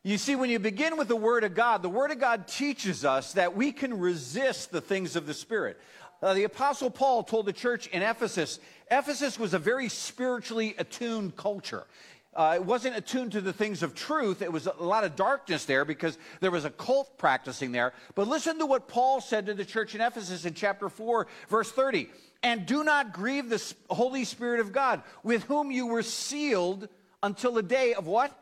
you 0.02 0.18
see, 0.18 0.34
when 0.34 0.50
you 0.50 0.58
begin 0.58 0.96
with 0.96 1.08
the 1.08 1.16
Word 1.16 1.44
of 1.44 1.54
God, 1.54 1.82
the 1.82 1.88
Word 1.88 2.10
of 2.10 2.18
God 2.18 2.48
teaches 2.48 3.04
us 3.04 3.34
that 3.34 3.54
we 3.54 3.70
can 3.70 4.00
resist 4.00 4.70
the 4.70 4.80
things 4.80 5.14
of 5.14 5.26
the 5.26 5.34
Spirit. 5.34 5.78
Uh, 6.22 6.34
the 6.34 6.44
Apostle 6.44 6.90
Paul 6.90 7.22
told 7.22 7.46
the 7.46 7.52
church 7.52 7.86
in 7.88 8.02
Ephesus, 8.02 8.60
Ephesus 8.90 9.38
was 9.38 9.54
a 9.54 9.58
very 9.58 9.88
spiritually 9.88 10.74
attuned 10.78 11.36
culture. 11.36 11.86
Uh, 12.34 12.52
it 12.56 12.64
wasn't 12.64 12.96
attuned 12.96 13.32
to 13.32 13.40
the 13.40 13.52
things 13.52 13.82
of 13.82 13.94
truth. 13.94 14.40
It 14.40 14.52
was 14.52 14.66
a 14.66 14.82
lot 14.82 15.02
of 15.02 15.16
darkness 15.16 15.64
there 15.64 15.84
because 15.84 16.16
there 16.40 16.50
was 16.50 16.64
a 16.64 16.70
cult 16.70 17.18
practicing 17.18 17.72
there. 17.72 17.92
But 18.14 18.28
listen 18.28 18.58
to 18.58 18.66
what 18.66 18.86
Paul 18.86 19.20
said 19.20 19.46
to 19.46 19.54
the 19.54 19.64
church 19.64 19.94
in 19.94 20.00
Ephesus 20.00 20.44
in 20.44 20.54
chapter 20.54 20.88
4, 20.88 21.26
verse 21.48 21.72
30. 21.72 22.08
And 22.42 22.66
do 22.66 22.84
not 22.84 23.12
grieve 23.12 23.48
the 23.48 23.74
Holy 23.88 24.24
Spirit 24.24 24.60
of 24.60 24.72
God, 24.72 25.02
with 25.22 25.44
whom 25.44 25.70
you 25.70 25.86
were 25.86 26.02
sealed 26.02 26.88
until 27.22 27.52
the 27.52 27.62
day 27.62 27.94
of 27.94 28.06
what? 28.06 28.32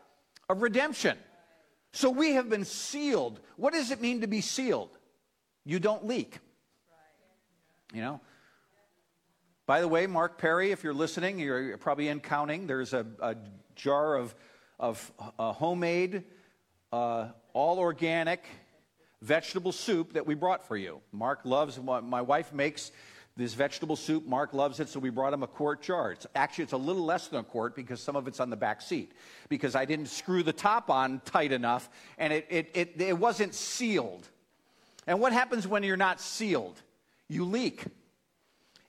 Of 0.50 0.62
redemption. 0.62 1.16
So 1.92 2.10
we 2.10 2.32
have 2.32 2.50
been 2.50 2.66
sealed. 2.66 3.40
What 3.56 3.72
does 3.72 3.90
it 3.90 4.02
mean 4.02 4.20
to 4.20 4.26
be 4.26 4.42
sealed? 4.42 4.90
You 5.64 5.78
don't 5.78 6.06
leak. 6.06 6.38
You 7.92 8.02
know? 8.02 8.20
By 9.66 9.80
the 9.80 9.88
way, 9.88 10.06
Mark 10.06 10.38
Perry, 10.38 10.72
if 10.72 10.82
you're 10.82 10.94
listening, 10.94 11.38
you're 11.38 11.76
probably 11.78 12.08
in 12.08 12.20
counting. 12.20 12.66
There's 12.66 12.94
a, 12.94 13.06
a 13.20 13.36
jar 13.76 14.16
of, 14.16 14.34
of 14.78 15.12
uh, 15.38 15.52
homemade, 15.52 16.24
uh, 16.92 17.28
all 17.52 17.78
organic 17.78 18.44
vegetable 19.20 19.72
soup 19.72 20.12
that 20.14 20.26
we 20.26 20.34
brought 20.34 20.66
for 20.66 20.76
you. 20.76 21.00
Mark 21.12 21.40
loves, 21.44 21.78
my 21.80 22.22
wife 22.22 22.52
makes 22.52 22.92
this 23.36 23.54
vegetable 23.54 23.96
soup. 23.96 24.26
Mark 24.26 24.52
loves 24.52 24.80
it, 24.80 24.88
so 24.88 24.98
we 24.98 25.10
brought 25.10 25.32
him 25.32 25.42
a 25.42 25.46
quart 25.46 25.82
jar. 25.82 26.12
It's, 26.12 26.26
actually, 26.34 26.64
it's 26.64 26.72
a 26.72 26.78
little 26.78 27.04
less 27.04 27.28
than 27.28 27.40
a 27.40 27.44
quart 27.44 27.76
because 27.76 28.00
some 28.00 28.16
of 28.16 28.26
it's 28.26 28.40
on 28.40 28.50
the 28.50 28.56
back 28.56 28.80
seat 28.80 29.12
because 29.48 29.74
I 29.74 29.84
didn't 29.84 30.06
screw 30.06 30.42
the 30.42 30.52
top 30.52 30.90
on 30.90 31.20
tight 31.24 31.52
enough 31.52 31.88
and 32.18 32.32
it, 32.32 32.46
it, 32.50 32.70
it, 32.74 33.00
it 33.00 33.18
wasn't 33.18 33.54
sealed. 33.54 34.26
And 35.06 35.20
what 35.20 35.32
happens 35.32 35.66
when 35.66 35.82
you're 35.82 35.96
not 35.96 36.20
sealed? 36.20 36.82
You 37.28 37.44
leak. 37.44 37.84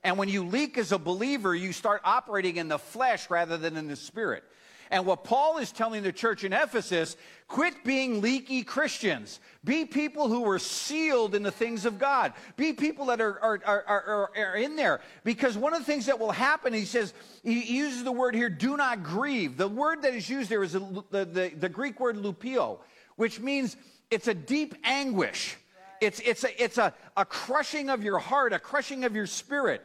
And 0.04 0.18
when 0.18 0.30
you 0.30 0.44
leak 0.46 0.78
as 0.78 0.92
a 0.92 0.98
believer, 0.98 1.54
you 1.54 1.74
start 1.74 2.02
operating 2.06 2.56
in 2.56 2.70
the 2.70 2.80
flesh 2.80 3.30
rather 3.30 3.58
than 3.58 3.76
in 3.76 3.88
the 3.88 3.96
spirit. 3.96 4.44
And 4.92 5.06
what 5.06 5.24
Paul 5.24 5.60
is 5.60 5.72
telling 5.72 6.02
the 6.02 6.12
church 6.12 6.44
in 6.44 6.52
Ephesus 6.52 7.16
quit 7.48 7.84
being 7.84 8.22
leaky 8.22 8.64
Christians. 8.64 9.40
Be 9.64 9.86
people 9.86 10.30
who 10.30 10.50
are 10.50 10.58
sealed 10.58 11.36
in 11.36 11.44
the 11.44 11.52
things 11.52 11.86
of 11.86 12.00
God. 12.00 12.34
Be 12.56 12.74
people 12.74 13.08
that 13.08 13.22
are, 13.22 13.40
are, 13.40 13.62
are, 13.66 13.84
are, 13.86 14.32
are 14.36 14.56
in 14.56 14.76
there. 14.76 15.02
Because 15.24 15.56
one 15.56 15.74
of 15.74 15.80
the 15.80 15.86
things 15.86 16.08
that 16.08 16.20
will 16.20 16.32
happen, 16.32 16.74
he 16.74 16.86
says, 16.86 17.14
he 17.44 17.78
uses 17.78 18.04
the 18.04 18.12
word 18.12 18.34
here, 18.34 18.50
do 18.50 18.78
not 18.78 19.04
grieve. 19.04 19.58
The 19.58 19.68
word 19.68 20.02
that 20.02 20.16
is 20.16 20.28
used 20.28 20.50
there 20.50 20.64
is 20.64 20.74
the, 20.74 21.04
the, 21.12 21.52
the 21.56 21.70
Greek 21.70 22.00
word 22.00 22.18
lupeo, 22.18 22.80
which 23.16 23.40
means 23.40 23.78
it's 24.10 24.28
a 24.28 24.34
deep 24.34 24.74
anguish. 24.84 25.56
It's, 26.02 26.20
it's, 26.22 26.44
a, 26.44 26.64
it's 26.64 26.78
a, 26.78 26.94
a 27.18 27.26
crushing 27.26 27.90
of 27.90 28.04
your 28.04 28.20
heart, 28.20 28.54
a 28.54 28.60
crushing 28.60 29.04
of 29.04 29.16
your 29.16 29.28
spirit. 29.28 29.82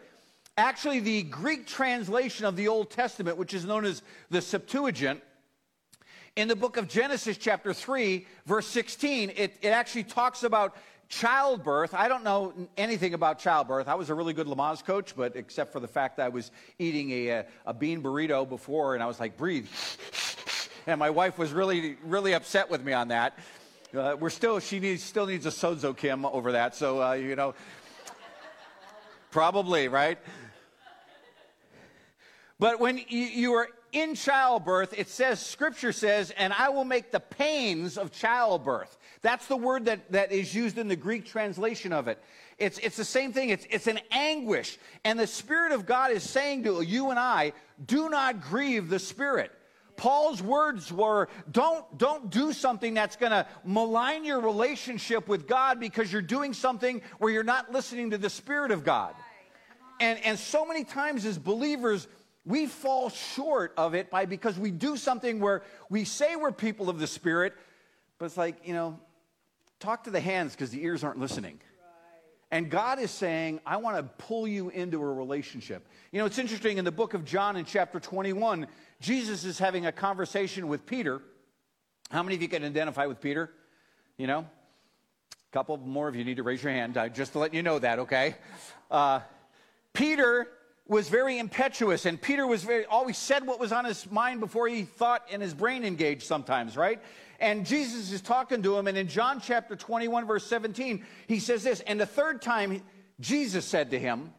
Actually, 0.56 1.00
the 1.00 1.22
Greek 1.24 1.66
translation 1.66 2.46
of 2.46 2.56
the 2.56 2.68
Old 2.68 2.90
Testament, 2.90 3.36
which 3.36 3.54
is 3.54 3.64
known 3.64 3.84
as 3.84 4.02
the 4.30 4.40
Septuagint, 4.40 5.20
in 6.36 6.48
the 6.48 6.56
book 6.56 6.76
of 6.76 6.88
Genesis, 6.88 7.36
chapter 7.36 7.72
3, 7.72 8.26
verse 8.46 8.66
16, 8.66 9.30
it, 9.36 9.56
it 9.62 9.68
actually 9.68 10.02
talks 10.02 10.42
about 10.42 10.76
childbirth. 11.08 11.94
I 11.94 12.08
don't 12.08 12.24
know 12.24 12.52
anything 12.76 13.14
about 13.14 13.38
childbirth. 13.38 13.86
I 13.86 13.94
was 13.94 14.10
a 14.10 14.14
really 14.14 14.32
good 14.32 14.48
Lamaze 14.48 14.84
coach, 14.84 15.14
but 15.16 15.36
except 15.36 15.72
for 15.72 15.78
the 15.78 15.86
fact 15.86 16.16
that 16.16 16.26
I 16.26 16.28
was 16.30 16.50
eating 16.78 17.10
a, 17.12 17.44
a 17.66 17.74
bean 17.74 18.02
burrito 18.02 18.48
before, 18.48 18.94
and 18.94 19.02
I 19.02 19.06
was 19.06 19.20
like, 19.20 19.36
breathe. 19.36 19.68
and 20.86 20.98
my 20.98 21.10
wife 21.10 21.38
was 21.38 21.52
really, 21.52 21.96
really 22.04 22.32
upset 22.32 22.68
with 22.68 22.84
me 22.84 22.92
on 22.92 23.08
that. 23.08 23.38
Uh, 23.94 24.16
we're 24.18 24.30
still, 24.30 24.58
she 24.58 24.80
needs, 24.80 25.04
still 25.04 25.26
needs 25.26 25.46
a 25.46 25.50
sozo 25.50 25.96
Kim 25.96 26.24
over 26.24 26.52
that. 26.52 26.74
So, 26.74 27.00
uh, 27.00 27.12
you 27.12 27.36
know, 27.36 27.54
probably, 29.30 29.86
right? 29.86 30.18
But 32.58 32.80
when 32.80 33.00
you 33.08 33.52
are 33.52 33.68
in 33.92 34.16
childbirth, 34.16 34.98
it 34.98 35.08
says, 35.08 35.38
Scripture 35.38 35.92
says, 35.92 36.32
and 36.32 36.52
I 36.52 36.70
will 36.70 36.84
make 36.84 37.12
the 37.12 37.20
pains 37.20 37.96
of 37.96 38.10
childbirth. 38.10 38.98
That's 39.22 39.46
the 39.46 39.56
word 39.56 39.84
that, 39.84 40.10
that 40.10 40.32
is 40.32 40.52
used 40.52 40.76
in 40.76 40.88
the 40.88 40.96
Greek 40.96 41.24
translation 41.24 41.92
of 41.92 42.08
it. 42.08 42.20
It's, 42.58 42.78
it's 42.78 42.96
the 42.96 43.04
same 43.04 43.32
thing. 43.32 43.50
It's, 43.50 43.66
it's 43.70 43.86
an 43.86 44.00
anguish. 44.10 44.76
And 45.04 45.20
the 45.20 45.26
Spirit 45.28 45.70
of 45.70 45.86
God 45.86 46.10
is 46.10 46.28
saying 46.28 46.64
to 46.64 46.80
you 46.80 47.10
and 47.10 47.18
I, 47.18 47.52
do 47.86 48.08
not 48.08 48.40
grieve 48.40 48.88
the 48.88 48.98
Spirit. 48.98 49.52
Paul's 49.96 50.42
words 50.42 50.92
were 50.92 51.28
don't, 51.50 51.98
don't 51.98 52.30
do 52.30 52.52
something 52.52 52.94
that's 52.94 53.16
going 53.16 53.32
to 53.32 53.46
malign 53.64 54.24
your 54.24 54.40
relationship 54.40 55.28
with 55.28 55.46
God 55.46 55.80
because 55.80 56.12
you're 56.12 56.22
doing 56.22 56.52
something 56.52 57.02
where 57.18 57.32
you're 57.32 57.44
not 57.44 57.72
listening 57.72 58.10
to 58.10 58.18
the 58.18 58.30
Spirit 58.30 58.70
of 58.70 58.84
God. 58.84 59.14
And, 60.00 60.18
and 60.24 60.38
so 60.38 60.66
many 60.66 60.84
times 60.84 61.24
as 61.24 61.38
believers, 61.38 62.08
we 62.44 62.66
fall 62.66 63.08
short 63.10 63.72
of 63.76 63.94
it 63.94 64.10
by 64.10 64.26
because 64.26 64.58
we 64.58 64.70
do 64.70 64.96
something 64.96 65.40
where 65.40 65.62
we 65.88 66.04
say 66.04 66.36
we're 66.36 66.52
people 66.52 66.90
of 66.90 66.98
the 66.98 67.06
Spirit, 67.06 67.54
but 68.18 68.26
it's 68.26 68.36
like, 68.36 68.66
you 68.66 68.74
know, 68.74 68.98
talk 69.80 70.04
to 70.04 70.10
the 70.10 70.20
hands 70.20 70.52
because 70.52 70.70
the 70.70 70.82
ears 70.82 71.04
aren't 71.04 71.18
listening. 71.18 71.60
And 72.50 72.70
God 72.70 73.00
is 73.00 73.10
saying, 73.10 73.58
I 73.66 73.78
want 73.78 73.96
to 73.96 74.02
pull 74.24 74.46
you 74.46 74.68
into 74.68 75.02
a 75.02 75.12
relationship. 75.12 75.88
You 76.12 76.20
know, 76.20 76.26
it's 76.26 76.38
interesting 76.38 76.78
in 76.78 76.84
the 76.84 76.92
book 76.92 77.14
of 77.14 77.24
John 77.24 77.56
in 77.56 77.64
chapter 77.64 77.98
21, 77.98 78.68
Jesus 79.04 79.44
is 79.44 79.58
having 79.58 79.84
a 79.84 79.92
conversation 79.92 80.66
with 80.66 80.86
Peter. 80.86 81.20
How 82.10 82.22
many 82.22 82.36
of 82.36 82.42
you 82.42 82.48
can 82.48 82.64
identify 82.64 83.04
with 83.04 83.20
Peter? 83.20 83.50
You 84.16 84.26
know? 84.26 84.38
A 84.40 85.52
couple 85.52 85.76
more 85.76 86.08
of 86.08 86.16
you 86.16 86.24
need 86.24 86.38
to 86.38 86.42
raise 86.42 86.62
your 86.62 86.72
hand, 86.72 86.96
uh, 86.96 87.10
just 87.10 87.32
to 87.32 87.38
let 87.38 87.52
you 87.52 87.62
know 87.62 87.78
that, 87.78 87.98
okay? 87.98 88.34
Uh, 88.90 89.20
Peter 89.92 90.48
was 90.88 91.10
very 91.10 91.38
impetuous, 91.38 92.06
and 92.06 92.18
Peter 92.20 92.46
was 92.46 92.64
very 92.64 92.86
always 92.86 93.18
said 93.18 93.46
what 93.46 93.60
was 93.60 93.72
on 93.72 93.84
his 93.84 94.10
mind 94.10 94.40
before 94.40 94.68
he 94.68 94.84
thought 94.84 95.22
and 95.30 95.42
his 95.42 95.52
brain 95.52 95.84
engaged 95.84 96.22
sometimes, 96.22 96.74
right? 96.74 97.02
And 97.40 97.66
Jesus 97.66 98.10
is 98.10 98.22
talking 98.22 98.62
to 98.62 98.78
him, 98.78 98.86
and 98.86 98.96
in 98.96 99.08
John 99.08 99.38
chapter 99.38 99.76
21, 99.76 100.26
verse 100.26 100.46
17, 100.46 101.04
he 101.26 101.40
says 101.40 101.62
this, 101.62 101.80
and 101.80 102.00
the 102.00 102.06
third 102.06 102.40
time 102.40 102.80
Jesus 103.20 103.66
said 103.66 103.90
to 103.90 103.98
him, 103.98 104.32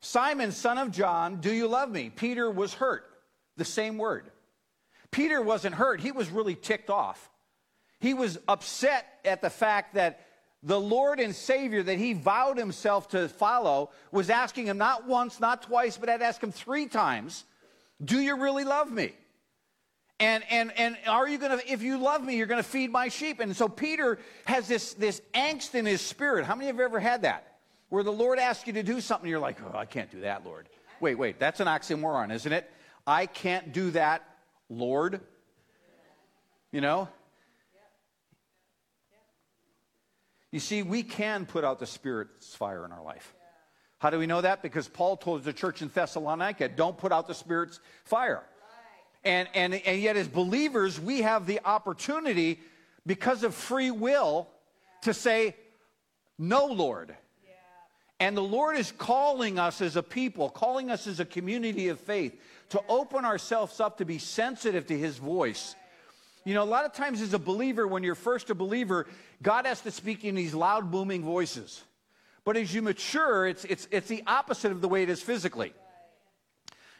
Simon, 0.00 0.50
son 0.50 0.78
of 0.78 0.90
John, 0.90 1.40
do 1.40 1.54
you 1.54 1.68
love 1.68 1.88
me? 1.88 2.10
Peter 2.10 2.50
was 2.50 2.74
hurt. 2.74 3.08
The 3.56 3.64
same 3.64 3.98
word. 3.98 4.30
Peter 5.10 5.42
wasn't 5.42 5.74
hurt, 5.74 6.00
he 6.00 6.12
was 6.12 6.30
really 6.30 6.54
ticked 6.54 6.90
off. 6.90 7.30
He 8.00 8.14
was 8.14 8.38
upset 8.48 9.06
at 9.24 9.42
the 9.42 9.50
fact 9.50 9.94
that 9.94 10.26
the 10.62 10.80
Lord 10.80 11.20
and 11.20 11.34
Savior 11.34 11.82
that 11.82 11.98
he 11.98 12.12
vowed 12.12 12.56
himself 12.56 13.08
to 13.10 13.28
follow 13.28 13.90
was 14.10 14.30
asking 14.30 14.66
him 14.66 14.78
not 14.78 15.06
once, 15.06 15.40
not 15.40 15.62
twice, 15.62 15.96
but 15.96 16.08
had 16.08 16.22
asked 16.22 16.42
him 16.42 16.52
three 16.52 16.86
times, 16.86 17.44
Do 18.02 18.18
you 18.18 18.40
really 18.40 18.64
love 18.64 18.90
me? 18.90 19.12
And, 20.22 20.44
and, 20.50 20.72
and 20.78 20.96
are 21.08 21.28
you 21.28 21.36
going 21.36 21.58
to, 21.58 21.72
if 21.72 21.82
you 21.82 21.98
love 21.98 22.24
me, 22.24 22.36
you're 22.36 22.46
going 22.46 22.62
to 22.62 22.68
feed 22.68 22.92
my 22.92 23.08
sheep. 23.08 23.40
And 23.40 23.56
so 23.56 23.68
Peter 23.68 24.20
has 24.44 24.68
this, 24.68 24.94
this 24.94 25.20
angst 25.34 25.74
in 25.74 25.84
his 25.84 26.00
spirit. 26.00 26.44
How 26.44 26.54
many 26.54 26.70
of 26.70 26.76
you 26.76 26.82
have 26.82 26.92
ever 26.92 27.00
had 27.00 27.22
that? 27.22 27.58
Where 27.88 28.04
the 28.04 28.12
Lord 28.12 28.38
asks 28.38 28.66
you 28.66 28.72
to 28.74 28.84
do 28.84 29.00
something, 29.00 29.28
you're 29.28 29.40
like, 29.40 29.58
oh, 29.62 29.76
I 29.76 29.84
can't 29.84 30.10
do 30.12 30.20
that, 30.20 30.46
Lord. 30.46 30.68
Wait, 31.00 31.16
wait, 31.16 31.40
that's 31.40 31.58
an 31.58 31.66
oxymoron, 31.66 32.32
isn't 32.32 32.52
it? 32.52 32.70
I 33.06 33.26
can't 33.26 33.72
do 33.72 33.90
that, 33.92 34.22
Lord. 34.68 35.20
You 36.70 36.80
know? 36.80 37.08
You 40.50 40.60
see, 40.60 40.82
we 40.82 41.02
can 41.02 41.46
put 41.46 41.64
out 41.64 41.78
the 41.78 41.86
Spirit's 41.86 42.54
fire 42.54 42.84
in 42.84 42.92
our 42.92 43.02
life. 43.02 43.34
How 43.98 44.10
do 44.10 44.18
we 44.18 44.26
know 44.26 44.40
that? 44.40 44.62
Because 44.62 44.88
Paul 44.88 45.16
told 45.16 45.44
the 45.44 45.52
church 45.52 45.80
in 45.80 45.88
Thessalonica, 45.88 46.68
don't 46.68 46.98
put 46.98 47.12
out 47.12 47.26
the 47.26 47.34
Spirit's 47.34 47.80
fire. 48.04 48.42
And, 49.24 49.48
and, 49.54 49.74
and 49.74 50.00
yet, 50.02 50.16
as 50.16 50.28
believers, 50.28 51.00
we 51.00 51.22
have 51.22 51.46
the 51.46 51.60
opportunity, 51.64 52.60
because 53.06 53.44
of 53.44 53.54
free 53.54 53.90
will, 53.90 54.48
to 55.02 55.14
say, 55.14 55.56
No, 56.38 56.66
Lord. 56.66 57.14
And 58.18 58.36
the 58.36 58.42
Lord 58.42 58.76
is 58.76 58.92
calling 58.92 59.58
us 59.58 59.80
as 59.80 59.96
a 59.96 60.02
people, 60.02 60.48
calling 60.48 60.90
us 60.90 61.06
as 61.06 61.18
a 61.18 61.24
community 61.24 61.88
of 61.88 61.98
faith, 61.98 62.40
to 62.72 62.82
open 62.88 63.24
ourselves 63.24 63.80
up 63.80 63.98
to 63.98 64.04
be 64.04 64.18
sensitive 64.18 64.86
to 64.88 64.98
His 64.98 65.16
voice 65.16 65.74
you 66.44 66.54
know, 66.54 66.62
a 66.62 66.64
lot 66.64 66.84
of 66.84 66.92
times 66.92 67.20
as 67.20 67.34
a 67.34 67.38
believer, 67.38 67.86
when 67.86 68.02
you're 68.02 68.14
first 68.14 68.50
a 68.50 68.54
believer, 68.54 69.06
God 69.42 69.66
has 69.66 69.80
to 69.82 69.90
speak 69.90 70.24
in 70.24 70.34
these 70.34 70.54
loud, 70.54 70.90
booming 70.90 71.22
voices. 71.22 71.82
But 72.44 72.56
as 72.56 72.74
you 72.74 72.82
mature, 72.82 73.46
it's, 73.46 73.64
it's, 73.64 73.86
it's 73.92 74.08
the 74.08 74.24
opposite 74.26 74.72
of 74.72 74.80
the 74.80 74.88
way 74.88 75.04
it 75.04 75.08
is 75.08 75.22
physically. 75.22 75.72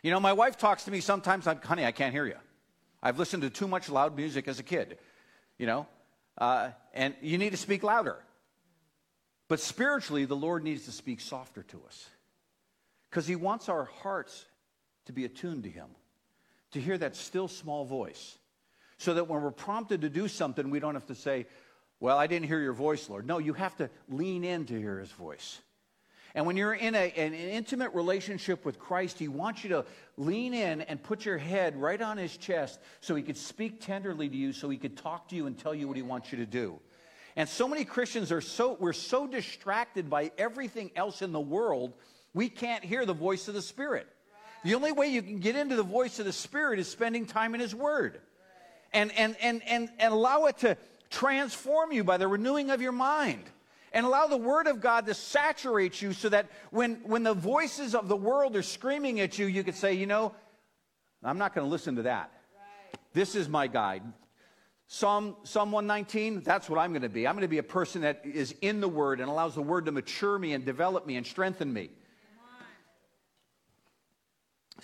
You 0.03 0.13
know, 0.13 0.21
my 0.21 0.33
wife 0.33 0.59
talks 0.59 0.85
to 0.85 0.91
me 0.91 1.01
sometimes, 1.01 1.47
I'm, 1.47 1.61
honey, 1.61 1.85
I 1.85 1.93
can't 1.93 2.13
hear 2.13 2.27
you. 2.27 2.37
I've 3.03 3.19
listened 3.19 3.43
to 3.43 3.51
too 3.51 3.67
much 3.67 3.89
loud 3.89 4.17
music 4.17 4.47
as 4.47 4.61
a 4.61 4.63
kid, 4.63 4.99
you 5.59 5.67
know, 5.67 5.89
uh, 6.39 6.71
and 6.95 7.15
you 7.21 7.37
need 7.37 7.51
to 7.51 7.57
speak 7.57 7.83
louder. 7.83 8.17
But 9.49 9.59
spiritually, 9.59 10.25
the 10.25 10.37
Lord 10.37 10.63
needs 10.63 10.85
to 10.85 10.93
speak 10.93 11.21
softer 11.21 11.65
to 11.65 11.81
us 11.87 12.09
because 13.11 13.27
He 13.27 13.35
wants 13.35 13.69
our 13.69 13.85
hearts 14.03 14.47
to 15.07 15.13
be 15.13 15.25
attuned 15.25 15.65
to 15.65 15.71
Him, 15.71 15.89
to 16.73 16.81
hear 16.81 16.99
that 16.99 17.17
still 17.17 17.49
small 17.49 17.85
voice 17.85 18.39
so 18.99 19.15
that 19.15 19.29
when 19.29 19.43
we're 19.43 19.51
prompted 19.51 20.03
to 20.03 20.09
do 20.09 20.29
something, 20.29 20.71
we 20.71 20.79
don't 20.79 20.95
have 20.95 21.07
to 21.07 21.15
say, 21.15 21.47
Well, 21.99 22.19
I 22.19 22.27
didn't 22.27 22.47
hear 22.47 22.61
your 22.61 22.73
voice, 22.73 23.09
Lord. 23.09 23.27
No, 23.27 23.39
you 23.39 23.53
have 23.55 23.77
to 23.77 23.91
lean 24.09 24.45
in 24.45 24.67
to 24.67 24.79
hear 24.79 24.99
his 24.99 25.11
voice. 25.11 25.61
And 26.35 26.47
when 26.47 26.57
you're 26.57 26.73
in 26.73 26.95
a, 26.95 27.11
an 27.11 27.35
intimate 27.35 27.93
relationship 27.95 28.65
with 28.65 28.79
Christ, 28.79 29.19
He 29.19 29.29
wants 29.29 29.65
you 29.65 29.71
to 29.71 29.85
lean 30.17 30.55
in 30.55 30.81
and 30.83 31.03
put 31.03 31.25
your 31.25 31.37
head 31.37 31.77
right 31.77 32.01
on 32.01 32.17
His 32.17 32.37
chest 32.37 32.81
so 33.01 33.15
He 33.15 33.23
could 33.23 33.37
speak 33.37 33.81
tenderly 33.81 34.29
to 34.29 34.37
you, 34.37 34.53
so 34.53 34.71
He 34.71 34.79
could 34.79 34.97
talk 34.97 35.29
to 35.29 35.37
you 35.37 35.47
and 35.47 35.59
tell 35.59 35.75
you 35.75 35.89
what 35.89 35.97
He 35.97 36.03
wants 36.03 36.33
you 36.33 36.39
to 36.39 36.47
do. 36.47 36.81
And 37.37 37.49
so 37.49 37.69
many 37.69 37.85
Christians 37.85 38.33
are 38.33 38.41
so, 38.41 38.77
we're 38.79 38.93
so 38.93 39.27
distracted 39.27 40.09
by 40.09 40.33
everything 40.39 40.91
else 40.97 41.23
in 41.23 41.33
the 41.33 41.41
world, 41.41 41.95
we 42.35 42.49
can't 42.49 42.85
hear 42.85 43.05
the 43.05 43.15
voice 43.15 43.49
of 43.49 43.55
the 43.55 43.63
Spirit. 43.63 44.07
The 44.65 44.75
only 44.75 44.93
way 44.93 45.09
you 45.09 45.23
can 45.23 45.39
get 45.39 45.57
into 45.57 45.77
the 45.77 45.83
voice 45.83 46.19
of 46.19 46.25
the 46.25 46.33
Spirit 46.33 46.79
is 46.79 46.89
spending 46.89 47.27
time 47.27 47.55
in 47.55 47.61
His 47.61 47.75
Word 47.75 48.21
and, 48.93 49.11
and, 49.13 49.37
and, 49.41 49.63
and, 49.67 49.91
and 49.99 50.13
allow 50.13 50.47
it 50.47 50.59
to 50.59 50.77
transform 51.11 51.93
you 51.93 52.05
by 52.05 52.17
the 52.17 52.29
renewing 52.29 52.71
of 52.71 52.81
your 52.81 52.93
mind. 52.93 53.45
and 53.93 54.07
allow 54.07 54.27
the 54.27 54.37
Word 54.37 54.67
of 54.67 54.81
God 54.81 55.07
to 55.07 55.15
saturate 55.15 56.01
you 56.01 56.13
so 56.13 56.29
that 56.31 56.51
when, 56.71 56.97
when 57.05 57.23
the 57.23 57.35
voices 57.35 57.95
of 57.95 58.09
the 58.09 58.17
world 58.17 58.57
are 58.57 58.63
screaming 58.63 59.21
at 59.21 59.39
you, 59.39 59.47
you 59.47 59.63
could 59.63 59.75
say, 59.75 59.93
you 59.95 60.07
know, 60.07 60.35
I'm 61.23 61.39
not 61.39 61.55
going 61.55 61.67
to 61.67 61.71
listen 61.71 61.97
to 61.97 62.03
that. 62.03 62.33
This 63.13 63.35
is 63.35 63.49
my 63.49 63.67
guide. 63.67 64.03
Psalm, 64.87 65.37
Psalm 65.45 65.73
119, 65.73 66.43
that's 66.43 66.69
what 66.69 66.79
I'm 66.79 66.93
going 66.93 67.03
to 67.03 67.09
be. 67.09 67.27
I'm 67.27 67.35
going 67.35 67.43
to 67.43 67.49
be 67.49 67.59
a 67.59 67.63
person 67.63 68.03
that 68.03 68.23
is 68.25 68.55
in 68.61 68.81
the 68.81 68.89
Word 68.89 69.21
and 69.21 69.29
allows 69.29 69.55
the 69.55 69.63
Word 69.63 69.87
to 69.87 69.93
mature 69.93 70.39
me 70.39 70.53
and 70.53 70.65
develop 70.65 71.07
me 71.07 71.17
and 71.17 71.27
strengthen 71.27 71.73
me. 71.73 71.91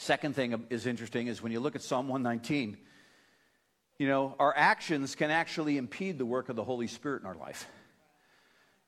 Second 0.01 0.37
thing 0.37 0.65
is 0.71 0.87
interesting 0.87 1.27
is 1.27 1.43
when 1.43 1.51
you 1.51 1.59
look 1.59 1.75
at 1.75 1.83
Psalm 1.83 2.07
119, 2.07 2.77
you 3.99 4.07
know, 4.07 4.37
our 4.39 4.55
actions 4.57 5.17
can 5.17 5.33
actually 5.33 5.77
impede 5.77 6.19
the 6.19 6.25
work 6.25 6.49
of 6.49 6.55
the 6.55 6.63
Holy 6.63 6.87
Spirit 6.87 7.23
in 7.23 7.27
our 7.27 7.35
life. 7.35 7.67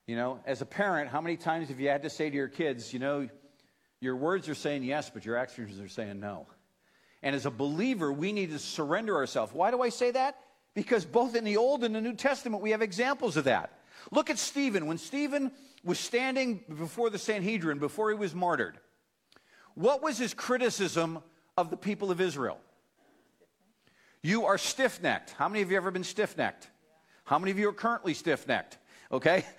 You 0.07 0.15
know, 0.15 0.39
as 0.47 0.63
a 0.63 0.67
parent, 0.67 1.11
how 1.11 1.21
many 1.21 1.37
times 1.37 1.69
have 1.69 1.81
you 1.81 1.89
had 1.89 2.05
to 2.05 2.11
say 2.11 2.31
to 2.31 2.37
your 2.37 2.47
kids, 2.47 2.93
you 2.93 3.01
know, 3.01 3.29
your 4.01 4.15
words 4.15 4.49
are 4.49 4.55
saying 4.55 4.85
yes, 4.85 5.11
but 5.11 5.25
your 5.25 5.37
actions 5.37 5.81
are 5.81 5.89
saying 5.89 6.21
no? 6.21 6.47
And 7.25 7.35
as 7.35 7.45
a 7.45 7.51
believer, 7.51 8.13
we 8.13 8.33
need 8.33 8.51
to 8.51 8.61
surrender 8.61 9.17
ourselves. 9.17 9.53
Why 9.53 9.73
do 9.73 9.83
I 9.83 9.89
say 9.89 10.13
that? 10.13 10.39
Because 10.75 11.05
both 11.05 11.35
in 11.35 11.43
the 11.43 11.57
Old 11.57 11.83
and 11.83 11.93
the 11.93 12.01
New 12.01 12.15
Testament, 12.15 12.63
we 12.63 12.71
have 12.71 12.83
examples 12.83 13.37
of 13.37 13.45
that. 13.45 13.81
Look 14.13 14.31
at 14.31 14.39
Stephen. 14.39 14.87
When 14.87 14.97
Stephen 14.97 15.51
was 15.83 15.99
standing 15.99 16.63
before 16.69 17.11
the 17.11 17.19
Sanhedrin, 17.19 17.81
before 17.81 18.11
he 18.11 18.17
was 18.17 18.33
martyred, 18.33 18.79
what 19.81 20.03
was 20.03 20.19
his 20.19 20.35
criticism 20.35 21.21
of 21.57 21.71
the 21.71 21.77
people 21.77 22.11
of 22.11 22.21
Israel? 22.21 22.59
You 24.23 24.45
are 24.45 24.59
stiff 24.59 25.03
necked. 25.03 25.31
How 25.31 25.49
many 25.49 25.63
of 25.63 25.71
you 25.71 25.77
ever 25.79 25.91
been 25.91 26.05
stiff 26.05 26.37
necked? 26.37 26.69
How 27.25 27.39
many 27.39 27.51
of 27.51 27.59
you 27.59 27.69
are 27.71 27.73
currently 27.73 28.13
stiff 28.13 28.47
necked? 28.47 28.79
Okay? 29.11 29.45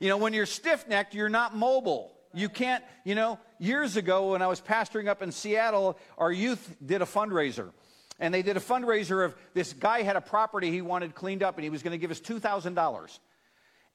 You 0.00 0.08
know, 0.08 0.16
when 0.16 0.32
you're 0.32 0.46
stiff 0.46 0.86
necked, 0.86 1.12
you're 1.12 1.28
not 1.28 1.56
mobile. 1.56 2.12
You 2.32 2.48
can't, 2.48 2.84
you 3.04 3.16
know, 3.16 3.40
years 3.58 3.96
ago 3.96 4.30
when 4.30 4.42
I 4.42 4.46
was 4.46 4.60
pastoring 4.60 5.08
up 5.08 5.22
in 5.22 5.32
Seattle, 5.32 5.98
our 6.16 6.30
youth 6.30 6.76
did 6.86 7.02
a 7.02 7.04
fundraiser 7.04 7.72
and 8.20 8.32
they 8.32 8.42
did 8.42 8.56
a 8.56 8.60
fundraiser 8.60 9.24
of 9.24 9.34
this 9.54 9.72
guy 9.72 10.02
had 10.02 10.14
a 10.14 10.20
property 10.20 10.70
he 10.70 10.82
wanted 10.82 11.16
cleaned 11.16 11.42
up 11.42 11.56
and 11.56 11.64
he 11.64 11.70
was 11.70 11.82
going 11.82 11.90
to 11.90 11.98
give 11.98 12.12
us 12.12 12.20
$2000 12.20 13.18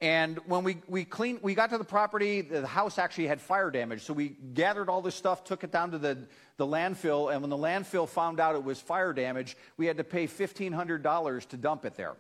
and 0.03 0.37
when 0.47 0.65
we, 0.65 0.77
we 0.89 1.05
cleaned 1.05 1.39
we 1.41 1.55
got 1.55 1.69
to 1.69 1.77
the 1.77 1.83
property 1.83 2.41
the 2.41 2.67
house 2.67 2.99
actually 2.99 3.25
had 3.25 3.39
fire 3.39 3.71
damage 3.71 4.03
so 4.03 4.13
we 4.13 4.29
gathered 4.53 4.89
all 4.89 5.01
this 5.01 5.15
stuff 5.15 5.45
took 5.45 5.63
it 5.63 5.71
down 5.71 5.91
to 5.91 5.97
the, 5.97 6.17
the 6.57 6.67
landfill 6.67 7.31
and 7.31 7.41
when 7.41 7.49
the 7.49 7.57
landfill 7.57 8.07
found 8.07 8.39
out 8.39 8.53
it 8.53 8.63
was 8.63 8.79
fire 8.79 9.13
damage 9.13 9.55
we 9.77 9.85
had 9.85 9.97
to 9.97 10.03
pay 10.03 10.27
$1500 10.27 11.47
to 11.47 11.57
dump 11.57 11.85
it 11.85 11.95
there 11.95 12.15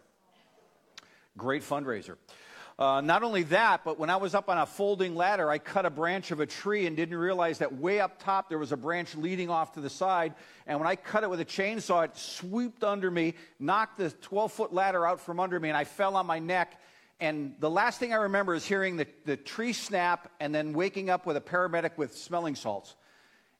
great 1.37 1.61
fundraiser 1.61 2.15
uh, 2.79 3.01
not 3.01 3.21
only 3.21 3.43
that, 3.43 3.83
but 3.85 3.99
when 3.99 4.09
I 4.09 4.15
was 4.15 4.33
up 4.33 4.49
on 4.49 4.57
a 4.57 4.65
folding 4.65 5.13
ladder, 5.13 5.51
I 5.51 5.59
cut 5.59 5.85
a 5.85 5.91
branch 5.91 6.31
of 6.31 6.39
a 6.39 6.47
tree 6.47 6.87
and 6.87 6.97
didn't 6.97 7.15
realize 7.15 7.59
that 7.59 7.75
way 7.75 7.99
up 7.99 8.17
top 8.17 8.49
there 8.49 8.57
was 8.57 8.71
a 8.71 8.77
branch 8.77 9.13
leading 9.13 9.51
off 9.51 9.73
to 9.73 9.79
the 9.79 9.91
side. 9.91 10.33
And 10.65 10.79
when 10.79 10.87
I 10.87 10.95
cut 10.95 11.21
it 11.21 11.29
with 11.29 11.39
a 11.39 11.45
chainsaw, 11.45 12.05
it 12.05 12.17
swooped 12.17 12.83
under 12.83 13.11
me, 13.11 13.35
knocked 13.59 13.99
the 13.99 14.09
12 14.09 14.51
foot 14.51 14.73
ladder 14.73 15.05
out 15.05 15.21
from 15.21 15.39
under 15.39 15.59
me, 15.59 15.69
and 15.69 15.77
I 15.77 15.83
fell 15.83 16.15
on 16.15 16.25
my 16.25 16.39
neck. 16.39 16.79
And 17.23 17.55
the 17.59 17.69
last 17.69 18.01
thing 18.01 18.11
I 18.11 18.17
remember 18.17 18.53
is 18.53 18.65
hearing 18.65 18.97
the, 18.97 19.07
the 19.23 19.37
tree 19.37 19.71
snap 19.71 20.29
and 20.41 20.53
then 20.53 20.73
waking 20.73 21.09
up 21.09 21.25
with 21.25 21.37
a 21.37 21.41
paramedic 21.41 21.91
with 21.95 22.17
smelling 22.17 22.53
salts. 22.53 22.97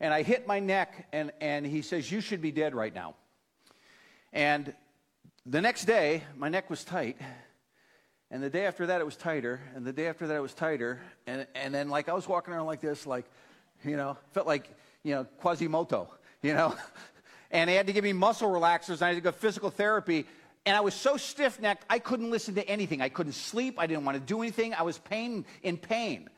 And 0.01 0.13
I 0.13 0.21
hit 0.21 0.45
my 0.45 0.59
neck, 0.59 1.07
and, 1.13 1.31
and 1.39 1.65
he 1.65 1.81
says, 1.81 2.11
You 2.11 2.19
should 2.19 2.41
be 2.41 2.51
dead 2.51 2.75
right 2.75 2.93
now. 2.93 3.15
And 4.33 4.73
the 5.45 5.61
next 5.61 5.85
day, 5.85 6.23
my 6.35 6.49
neck 6.49 6.69
was 6.69 6.83
tight. 6.83 7.15
And 8.29 8.43
the 8.43 8.49
day 8.49 8.65
after 8.65 8.87
that, 8.87 8.99
it 8.99 9.05
was 9.05 9.15
tighter. 9.15 9.61
And 9.75 9.85
the 9.85 9.93
day 9.93 10.07
after 10.07 10.27
that, 10.27 10.35
it 10.35 10.41
was 10.41 10.53
tighter. 10.53 10.99
And, 11.25 11.47
and 11.55 11.73
then, 11.73 11.87
like, 11.87 12.09
I 12.09 12.13
was 12.13 12.27
walking 12.27 12.53
around 12.53 12.65
like 12.65 12.81
this, 12.81 13.07
like, 13.07 13.31
you 13.85 13.95
know, 13.95 14.17
felt 14.33 14.45
like, 14.45 14.69
you 15.03 15.15
know, 15.15 15.23
Quasimodo, 15.39 16.09
you 16.41 16.53
know. 16.53 16.75
and 17.51 17.69
they 17.69 17.75
had 17.75 17.87
to 17.87 17.93
give 17.93 18.03
me 18.03 18.11
muscle 18.11 18.49
relaxers. 18.49 18.95
And 18.95 19.03
I 19.03 19.07
had 19.07 19.15
to 19.15 19.21
go 19.21 19.31
physical 19.31 19.69
therapy. 19.69 20.25
And 20.65 20.77
I 20.77 20.81
was 20.81 20.93
so 20.93 21.17
stiff 21.17 21.59
necked, 21.59 21.85
I 21.89 21.99
couldn't 21.99 22.31
listen 22.31 22.55
to 22.55 22.67
anything. 22.67 23.01
I 23.01 23.09
couldn't 23.09 23.33
sleep. 23.33 23.75
I 23.77 23.87
didn't 23.87 24.05
want 24.05 24.17
to 24.17 24.23
do 24.23 24.41
anything. 24.41 24.73
I 24.73 24.83
was 24.83 24.97
pain 24.97 25.45
in 25.61 25.77
pain. 25.77 26.29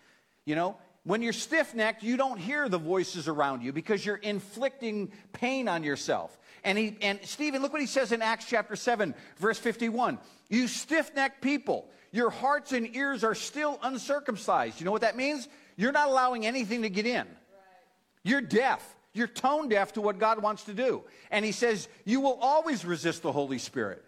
You 0.46 0.56
know, 0.56 0.78
when 1.04 1.22
you're 1.22 1.34
stiff 1.34 1.76
necked, 1.76 2.02
you 2.02 2.18
don't 2.18 2.40
hear 2.40 2.68
the 2.68 2.80
voices 2.80 3.28
around 3.28 3.62
you 3.62 3.72
because 3.72 4.04
you're 4.04 4.16
inflicting 4.16 5.12
pain 5.34 5.68
on 5.68 5.84
yourself. 5.84 6.38
And, 6.64 6.78
he, 6.78 6.98
and 7.02 7.20
Stephen, 7.24 7.62
look 7.62 7.72
what 7.72 7.82
he 7.82 7.88
says 7.88 8.12
in 8.12 8.24
Acts 8.24 8.46
chapter 8.46 8.76
7, 8.76 9.14
verse 9.38 9.60
51. 9.60 10.18
You 10.50 10.68
stiff 10.68 11.14
necked 11.16 11.42
people, 11.42 11.88
your 12.12 12.32
hearts 12.32 12.72
and 12.72 12.96
ears 12.96 13.24
are 13.24 13.36
still 13.36 13.80
uncircumcised. 13.84 14.80
You 14.80 14.86
know 14.86 14.92
what 14.92 15.02
that 15.02 15.18
means? 15.18 15.48
You're 15.76 15.92
not 15.92 16.08
allowing 16.08 16.46
anything 16.46 16.82
to 16.84 16.90
get 16.90 17.06
in. 17.06 17.28
You're 18.24 18.42
deaf. 18.42 18.96
You're 19.14 19.28
tone 19.28 19.70
deaf 19.70 19.94
to 19.94 20.02
what 20.02 20.18
God 20.18 20.42
wants 20.42 20.64
to 20.64 20.74
do. 20.74 21.04
And 21.30 21.46
he 21.46 21.52
says, 21.52 21.88
You 22.06 22.22
will 22.22 22.40
always 22.42 22.86
resist 22.86 23.22
the 23.22 23.32
Holy 23.32 23.60
Spirit. 23.60 24.05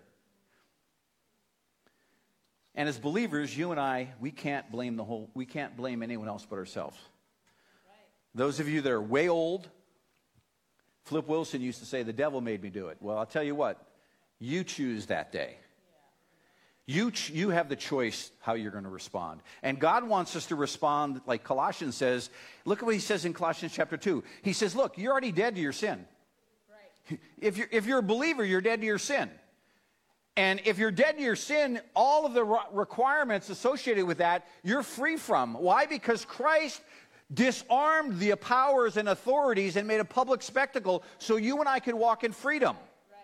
And 2.78 2.88
as 2.88 3.00
believers, 3.00 3.58
you 3.58 3.72
and 3.72 3.80
I, 3.80 4.10
we 4.20 4.30
can't 4.30 4.72
blame 4.72 4.98
the 4.98 5.04
whole, 5.04 5.32
we 5.34 5.48
can't 5.48 5.76
blame 5.76 6.04
anyone 6.04 6.28
else 6.28 6.46
but 6.48 6.58
ourselves. 6.58 6.98
Those 8.36 8.60
of 8.60 8.70
you 8.70 8.82
that 8.82 8.92
are 8.92 9.02
way 9.02 9.30
old, 9.30 9.68
Flip 11.06 11.28
Wilson 11.28 11.60
used 11.60 11.80
to 11.80 11.88
say, 11.88 12.04
The 12.04 12.14
devil 12.14 12.40
made 12.40 12.62
me 12.62 12.70
do 12.70 12.90
it. 12.90 12.98
Well, 13.02 13.18
I'll 13.18 13.26
tell 13.26 13.44
you 13.44 13.56
what, 13.56 13.84
you 14.38 14.64
choose 14.64 15.08
that 15.08 15.32
day. 15.32 15.56
You, 16.86 17.10
ch- 17.12 17.32
you 17.32 17.50
have 17.50 17.68
the 17.68 17.76
choice 17.76 18.32
how 18.40 18.54
you're 18.54 18.72
going 18.72 18.84
to 18.84 18.90
respond. 18.90 19.42
And 19.64 19.80
God 19.80 20.08
wants 20.08 20.36
us 20.36 20.46
to 20.46 20.56
respond 20.56 21.20
like 21.26 21.44
Colossians 21.44 21.96
says. 21.96 22.30
Look 22.64 22.80
at 22.80 22.86
what 22.86 22.94
he 22.94 23.02
says 23.02 23.26
in 23.26 23.34
Colossians 23.34 23.74
chapter 23.74 23.98
2. 23.98 24.24
He 24.44 24.54
says, 24.54 24.76
Look, 24.76 25.00
you're 25.00 25.12
already 25.12 25.32
dead 25.32 25.56
to 25.56 25.62
your 25.62 25.74
sin. 25.74 26.06
Right. 26.70 27.20
If, 27.42 27.58
you're, 27.58 27.70
if 27.72 27.88
you're 27.88 28.00
a 28.00 28.04
believer, 28.04 28.46
you're 28.46 28.62
dead 28.62 28.82
to 28.82 28.86
your 28.86 29.00
sin. 29.00 29.32
And 30.38 30.62
if 30.66 30.78
you're 30.78 30.92
dead 30.92 31.18
to 31.18 31.24
your 31.24 31.36
sin, 31.36 31.82
all 31.96 32.28
of 32.28 32.36
the 32.36 32.44
requirements 32.72 33.50
associated 33.50 34.06
with 34.06 34.20
that, 34.20 34.48
you're 34.64 34.84
free 34.84 35.18
from. 35.18 35.56
Why? 35.56 35.88
Because 35.88 36.24
Christ 36.26 36.80
disarmed 37.34 38.20
the 38.20 38.36
powers 38.36 38.98
and 38.98 39.10
authorities 39.10 39.76
and 39.76 39.88
made 39.88 40.00
a 40.00 40.06
public 40.06 40.44
spectacle 40.44 41.04
so 41.18 41.38
you 41.38 41.60
and 41.60 41.68
I 41.68 41.80
could 41.80 41.96
walk 41.96 42.24
in 42.24 42.32
freedom. 42.32 42.76
Right. 42.76 43.20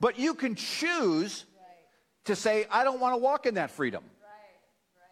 But 0.00 0.18
you 0.18 0.32
can 0.32 0.54
choose 0.54 1.44
right. 1.54 2.24
to 2.24 2.34
say, 2.34 2.66
I 2.70 2.82
don't 2.82 2.98
want 2.98 3.12
to 3.12 3.18
walk 3.18 3.44
in 3.44 3.54
that 3.54 3.70
freedom. 3.70 4.02
Right. 4.02 5.10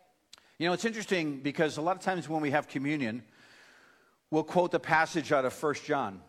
You 0.58 0.66
know, 0.68 0.72
it's 0.72 0.86
interesting 0.86 1.40
because 1.40 1.76
a 1.76 1.82
lot 1.82 1.96
of 1.96 2.02
times 2.02 2.30
when 2.30 2.40
we 2.40 2.50
have 2.50 2.66
communion, 2.66 3.22
we'll 4.30 4.42
quote 4.42 4.70
the 4.70 4.80
passage 4.80 5.32
out 5.32 5.44
of 5.44 5.52
First 5.52 5.84
John 5.84 6.22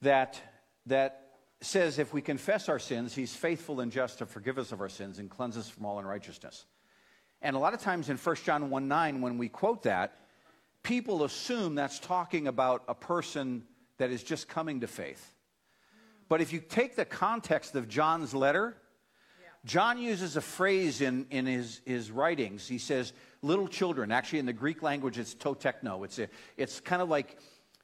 that, 0.00 0.40
that 0.86 1.23
says, 1.64 1.98
if 1.98 2.12
we 2.12 2.20
confess 2.22 2.68
our 2.68 2.78
sins, 2.78 3.14
he's 3.14 3.34
faithful 3.34 3.80
and 3.80 3.90
just 3.92 4.18
to 4.18 4.26
forgive 4.26 4.58
us 4.58 4.72
of 4.72 4.80
our 4.80 4.88
sins 4.88 5.18
and 5.18 5.30
cleanse 5.30 5.56
us 5.56 5.68
from 5.68 5.86
all 5.86 5.98
unrighteousness. 5.98 6.66
And 7.42 7.56
a 7.56 7.58
lot 7.58 7.74
of 7.74 7.80
times 7.80 8.08
in 8.08 8.16
1 8.16 8.36
John 8.44 8.70
1 8.70 8.88
9, 8.88 9.20
when 9.20 9.38
we 9.38 9.48
quote 9.48 9.82
that, 9.82 10.16
people 10.82 11.24
assume 11.24 11.74
that's 11.74 11.98
talking 11.98 12.48
about 12.48 12.84
a 12.88 12.94
person 12.94 13.64
that 13.98 14.10
is 14.10 14.22
just 14.22 14.48
coming 14.48 14.80
to 14.80 14.86
faith. 14.86 15.34
But 16.28 16.40
if 16.40 16.52
you 16.52 16.60
take 16.60 16.96
the 16.96 17.04
context 17.04 17.74
of 17.74 17.88
John's 17.88 18.34
letter, 18.34 18.76
John 19.64 19.98
uses 19.98 20.36
a 20.36 20.40
phrase 20.40 21.00
in, 21.00 21.26
in 21.30 21.46
his, 21.46 21.80
his 21.86 22.10
writings. 22.10 22.68
He 22.68 22.78
says, 22.78 23.12
little 23.40 23.68
children. 23.68 24.12
Actually, 24.12 24.40
in 24.40 24.46
the 24.46 24.52
Greek 24.52 24.82
language, 24.82 25.18
it's 25.18 25.34
to 25.34 25.54
tekno. 25.54 26.04
It's, 26.04 26.18
a, 26.18 26.28
it's 26.56 26.80
kind 26.80 27.00
of 27.00 27.08
like 27.08 27.38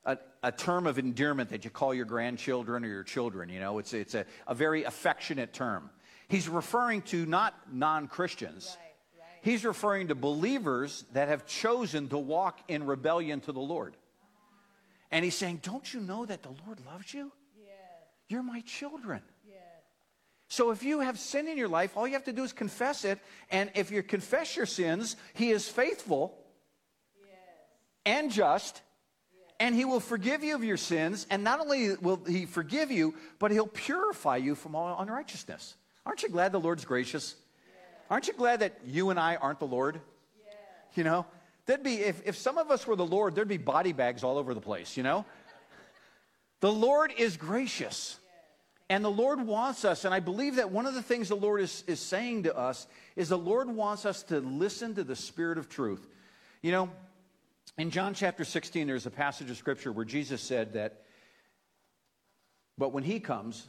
a, 0.05 0.19
a, 0.43 0.53
term 0.53 0.87
of 0.87 0.99
endearment 0.99 1.51
that 1.51 1.65
you 1.65 1.71
call 1.71 1.93
your 1.93 2.07
grandchildren 2.07 2.85
or 2.85 2.89
your 2.89 3.03
children. 3.03 3.49
You 3.49 3.61
know, 3.61 3.79
it's, 3.79 3.93
it's 3.93 4.15
a, 4.15 4.25
a 4.47 4.55
very 4.55 4.85
affectionate 4.85 5.53
term. 5.53 5.91
He's 6.29 6.49
referring 6.49 7.03
to 7.03 7.27
not 7.27 7.55
non 7.73 8.09
Christians. 8.09 8.77
Right. 8.79 8.91
He's 9.43 9.65
referring 9.65 10.09
to 10.09 10.15
believers 10.15 11.05
that 11.13 11.29
have 11.29 11.47
chosen 11.47 12.09
to 12.09 12.19
walk 12.19 12.61
in 12.69 12.87
rebellion 12.87 13.41
to 13.41 13.53
the 13.53 13.61
Lord. 13.61 13.97
And 15.11 15.25
he's 15.25 15.35
saying, 15.35 15.61
Don't 15.63 15.93
you 15.93 16.01
know 16.01 16.27
that 16.27 16.43
the 16.43 16.55
Lord 16.67 16.79
loves 16.87 17.13
you? 17.13 17.33
Yes. 17.59 17.75
You're 18.29 18.43
my 18.43 18.61
children. 18.61 19.23
Yes. 19.47 19.57
So 20.49 20.71
if 20.71 20.83
you 20.83 21.01
have 21.01 21.19
sin 21.19 21.49
in 21.49 21.57
your 21.57 21.69
life, 21.69 21.97
all 21.97 22.07
you 22.07 22.15
have 22.15 22.25
to 22.25 22.33
do 22.33 22.45
is 22.45 22.53
confess 22.53 23.05
it. 23.05 23.19
And 23.51 23.71
if 23.75 23.91
you 23.91 24.03
confess 24.03 24.57
your 24.57 24.67
sins, 24.67 25.17
he 25.35 25.51
is 25.51 25.69
faithful 25.69 26.39
yes. 27.21 27.33
and 28.05 28.31
just. 28.31 28.83
And 29.61 29.75
he 29.75 29.85
will 29.85 30.01
forgive 30.01 30.43
you 30.43 30.57
of 30.57 30.65
your 30.65 30.79
sins. 30.79 31.27
And 31.31 31.45
not 31.45 31.61
only 31.61 31.95
will 31.95 32.21
he 32.27 32.47
forgive 32.47 32.91
you, 32.91 33.15
but 33.39 33.51
he'll 33.51 33.67
purify 33.67 34.39
you 34.39 34.55
from 34.55 34.75
all 34.75 34.99
unrighteousness. 34.99 35.77
Aren't 36.05 36.23
you 36.23 36.31
glad 36.31 36.51
the 36.51 36.59
Lord's 36.59 36.85
gracious? 36.85 37.37
Aren't 38.11 38.27
you 38.27 38.33
glad 38.33 38.61
that 38.61 38.81
you 38.87 39.11
and 39.11 39.21
I 39.21 39.37
aren't 39.37 39.61
the 39.61 39.67
Lord? 39.67 40.01
You 40.95 41.05
know, 41.05 41.27
there'd 41.67 41.85
be, 41.85 41.97
if, 41.97 42.27
if 42.27 42.37
some 42.37 42.59
of 42.59 42.71
us 42.71 42.87
were 42.87 42.97
the 42.97 43.07
Lord, 43.07 43.37
there'd 43.37 43.47
be 43.47 43.59
body 43.59 43.93
bags 43.93 44.25
all 44.25 44.39
over 44.39 44.55
the 44.55 44.61
place, 44.61 44.97
you 44.97 45.05
know? 45.05 45.25
The 46.61 46.73
Lord 46.73 47.13
is 47.17 47.37
gracious. 47.37 48.19
And 48.89 49.05
the 49.05 49.11
Lord 49.11 49.47
wants 49.47 49.85
us, 49.85 50.05
and 50.05 50.13
I 50.13 50.19
believe 50.19 50.57
that 50.57 50.73
one 50.73 50.85
of 50.85 50.95
the 50.95 51.03
things 51.03 51.29
the 51.29 51.37
Lord 51.37 51.61
is, 51.61 51.85
is 51.87 52.01
saying 52.01 52.43
to 52.43 52.57
us 52.57 52.89
is 53.15 53.29
the 53.29 53.39
Lord 53.39 53.69
wants 53.69 54.05
us 54.05 54.25
to 54.25 54.41
listen 54.41 54.97
to 54.97 55.05
the 55.05 55.15
Spirit 55.15 55.59
of 55.59 55.69
truth. 55.69 56.05
You 56.61 56.73
know, 56.73 56.91
in 57.81 57.91
John 57.91 58.13
chapter 58.13 58.45
16, 58.45 58.87
there's 58.87 59.07
a 59.07 59.11
passage 59.11 59.49
of 59.49 59.57
Scripture 59.57 59.91
where 59.91 60.05
Jesus 60.05 60.43
said 60.43 60.75
that, 60.75 61.01
but 62.77 62.93
when 62.93 63.03
He 63.03 63.21
comes, 63.21 63.67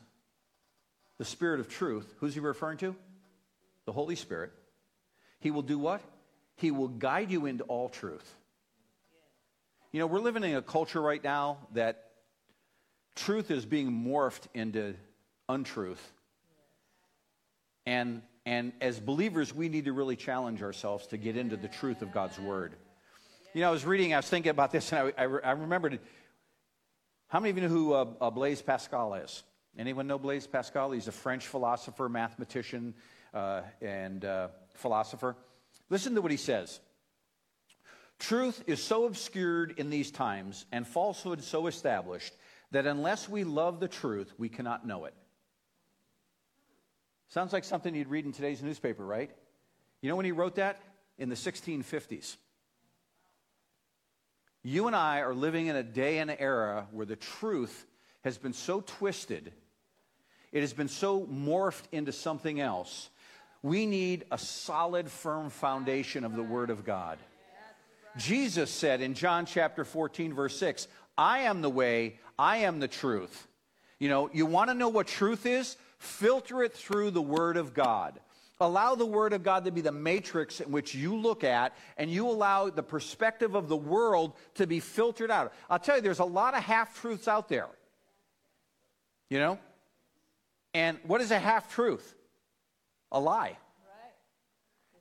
the 1.18 1.24
Spirit 1.24 1.62
of 1.62 1.70
truth, 1.70 2.14
who's 2.20 2.34
He 2.34 2.42
referring 2.42 2.78
to? 2.80 2.94
The 3.86 3.94
Holy 3.94 4.16
Spirit. 4.18 4.52
He 5.40 5.50
will 5.50 5.62
do 5.62 5.80
what? 5.80 6.02
He 6.58 6.72
will 6.72 6.90
guide 6.90 7.32
you 7.32 7.46
into 7.46 7.64
all 7.64 7.88
truth. 7.88 8.36
You 9.94 10.02
know, 10.02 10.08
we're 10.08 10.20
living 10.20 10.44
in 10.44 10.56
a 10.56 10.62
culture 10.62 11.02
right 11.02 11.24
now 11.24 11.60
that 11.74 12.12
truth 13.16 13.50
is 13.50 13.66
being 13.66 13.92
morphed 13.92 14.44
into 14.54 14.94
untruth. 15.48 16.12
And, 17.86 18.24
and 18.46 18.74
as 18.82 19.00
believers, 19.00 19.56
we 19.56 19.70
need 19.70 19.86
to 19.86 19.94
really 19.94 20.18
challenge 20.18 20.62
ourselves 20.62 21.08
to 21.08 21.18
get 21.18 21.38
into 21.38 21.56
the 21.56 21.70
truth 21.70 22.02
of 22.02 22.12
God's 22.12 22.38
Word. 22.38 22.76
You 23.54 23.62
know, 23.62 23.68
I 23.68 23.72
was 23.72 23.86
reading, 23.86 24.14
I 24.14 24.18
was 24.18 24.30
thinking 24.30 24.50
about 24.50 24.72
this, 24.72 24.94
and 24.94 25.14
I, 25.18 25.24
I, 25.24 25.26
I 25.26 25.52
remembered 25.52 26.00
how 27.28 27.42
many 27.42 27.50
of 27.50 27.58
you 27.58 27.64
know 27.64 27.70
who 27.70 27.94
uh, 27.94 28.06
uh, 28.22 28.30
Blaise 28.30 28.62
Pascal 28.62 29.14
is? 29.16 29.44
Anyone 29.78 30.08
know 30.08 30.18
Blaise 30.18 30.48
Pascal? 30.48 30.92
He's 30.92 31.10
a 31.10 31.12
French 31.12 31.48
philosopher, 31.48 32.08
mathematician, 32.08 32.94
uh, 33.34 33.64
and 33.82 34.24
uh, 34.24 34.48
philosopher. 34.76 35.36
Listen 35.90 36.16
to 36.16 36.22
what 36.22 36.32
he 36.32 36.38
says. 36.38 36.80
Truth 38.20 38.64
is 38.68 38.82
so 38.82 39.06
obscured 39.06 39.74
in 39.78 39.90
these 39.90 40.12
times 40.12 40.66
and 40.72 40.88
falsehood 40.88 41.44
so 41.44 41.68
established 41.68 42.34
that 42.72 42.86
unless 42.86 43.28
we 43.28 43.44
love 43.44 43.82
the 43.82 43.90
truth, 43.90 44.32
we 44.38 44.48
cannot 44.48 44.88
know 44.88 45.04
it. 45.06 45.14
Sounds 47.28 47.52
like 47.52 47.66
something 47.66 47.94
you'd 47.96 48.08
read 48.08 48.26
in 48.26 48.32
today's 48.32 48.64
newspaper, 48.64 49.06
right? 49.06 49.32
You 50.02 50.08
know 50.08 50.16
when 50.16 50.26
he 50.26 50.32
wrote 50.32 50.56
that? 50.56 50.82
In 51.18 51.28
the 51.28 51.36
1650s. 51.36 52.38
You 54.64 54.88
and 54.88 54.96
I 54.96 55.22
are 55.22 55.34
living 55.34 55.68
in 55.68 55.76
a 55.76 55.84
day 55.84 56.20
and 56.20 56.36
era 56.38 56.88
where 56.92 57.06
the 57.06 57.16
truth 57.16 57.86
has 58.24 58.38
been 58.38 58.54
so 58.54 58.82
twisted, 58.82 59.52
it 60.52 60.62
has 60.62 60.74
been 60.74 60.90
so 60.90 61.22
morphed 61.26 61.84
into 61.92 62.12
something 62.12 62.60
else. 62.60 63.10
We 63.64 63.86
need 63.86 64.26
a 64.32 64.38
solid, 64.38 65.10
firm 65.10 65.50
foundation 65.50 66.24
of 66.24 66.36
the 66.36 66.44
Word 66.44 66.70
of 66.70 66.84
God. 66.84 67.18
Jesus 68.18 68.70
said 68.70 69.02
in 69.02 69.14
John 69.14 69.46
chapter 69.46 69.86
14, 69.86 70.34
verse 70.34 70.58
6, 70.58 70.88
I 71.18 71.40
am 71.40 71.62
the 71.62 71.70
way, 71.70 72.20
I 72.38 72.58
am 72.58 72.80
the 72.80 72.88
truth. 72.88 73.48
You 74.00 74.10
know, 74.10 74.30
you 74.34 74.46
want 74.46 74.70
to 74.70 74.74
know 74.74 74.90
what 74.90 75.08
truth 75.08 75.46
is? 75.46 75.78
Filter 76.00 76.64
it 76.64 76.74
through 76.74 77.12
the 77.12 77.22
Word 77.22 77.56
of 77.56 77.74
God. 77.74 78.20
Allow 78.62 78.94
the 78.94 79.08
Word 79.08 79.34
of 79.34 79.42
God 79.42 79.66
to 79.66 79.72
be 79.72 79.82
the 79.82 79.92
matrix 79.92 80.62
in 80.62 80.72
which 80.72 80.94
you 80.94 81.16
look 81.16 81.44
at, 81.44 81.76
and 81.98 82.12
you 82.12 82.30
allow 82.30 82.70
the 82.70 82.84
perspective 82.84 83.56
of 83.56 83.68
the 83.68 83.76
world 83.76 84.34
to 84.56 84.68
be 84.68 84.80
filtered 84.80 85.32
out. 85.32 85.52
I'll 85.68 85.80
tell 85.80 85.96
you, 85.96 86.02
there's 86.04 86.20
a 86.20 86.26
lot 86.26 86.54
of 86.54 86.62
half 86.62 87.02
truths 87.02 87.28
out 87.28 87.50
there. 87.50 87.70
You 89.32 89.40
know? 89.40 89.60
And 90.76 91.00
what 91.08 91.22
is 91.22 91.32
a 91.32 91.40
half 91.40 91.74
truth? 91.74 92.14
A 93.12 93.20
lie. 93.20 93.58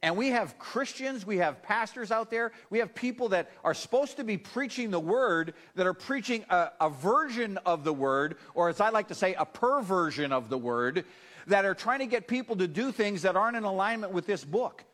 And 0.02 0.16
we 0.16 0.28
have 0.28 0.58
Christians, 0.58 1.26
we 1.26 1.36
have 1.38 1.62
pastors 1.62 2.10
out 2.10 2.30
there, 2.30 2.52
we 2.70 2.78
have 2.78 2.94
people 2.94 3.28
that 3.30 3.50
are 3.62 3.74
supposed 3.74 4.16
to 4.16 4.24
be 4.24 4.38
preaching 4.38 4.90
the 4.90 5.00
word, 5.00 5.52
that 5.74 5.86
are 5.86 5.92
preaching 5.92 6.46
a, 6.48 6.70
a, 6.80 6.88
version 6.88 7.58
of 7.66 7.84
the 7.84 7.92
word, 7.92 8.38
or 8.54 8.70
as 8.70 8.80
I 8.80 8.88
like 8.88 9.08
to 9.08 9.14
say, 9.14 9.34
a 9.34 9.44
perversion 9.44 10.32
of 10.32 10.48
the 10.48 10.56
word, 10.56 11.04
that 11.46 11.64
are 11.64 11.74
trying 11.74 12.00
to 12.00 12.06
get 12.06 12.26
people 12.28 12.56
to 12.56 12.68
do 12.68 12.92
things 12.92 13.22
that 13.22 13.36
aren't 13.36 13.56
in 13.56 13.64
alignment 13.64 14.12
with 14.12 14.26
this 14.26 14.44
book. 14.44 14.84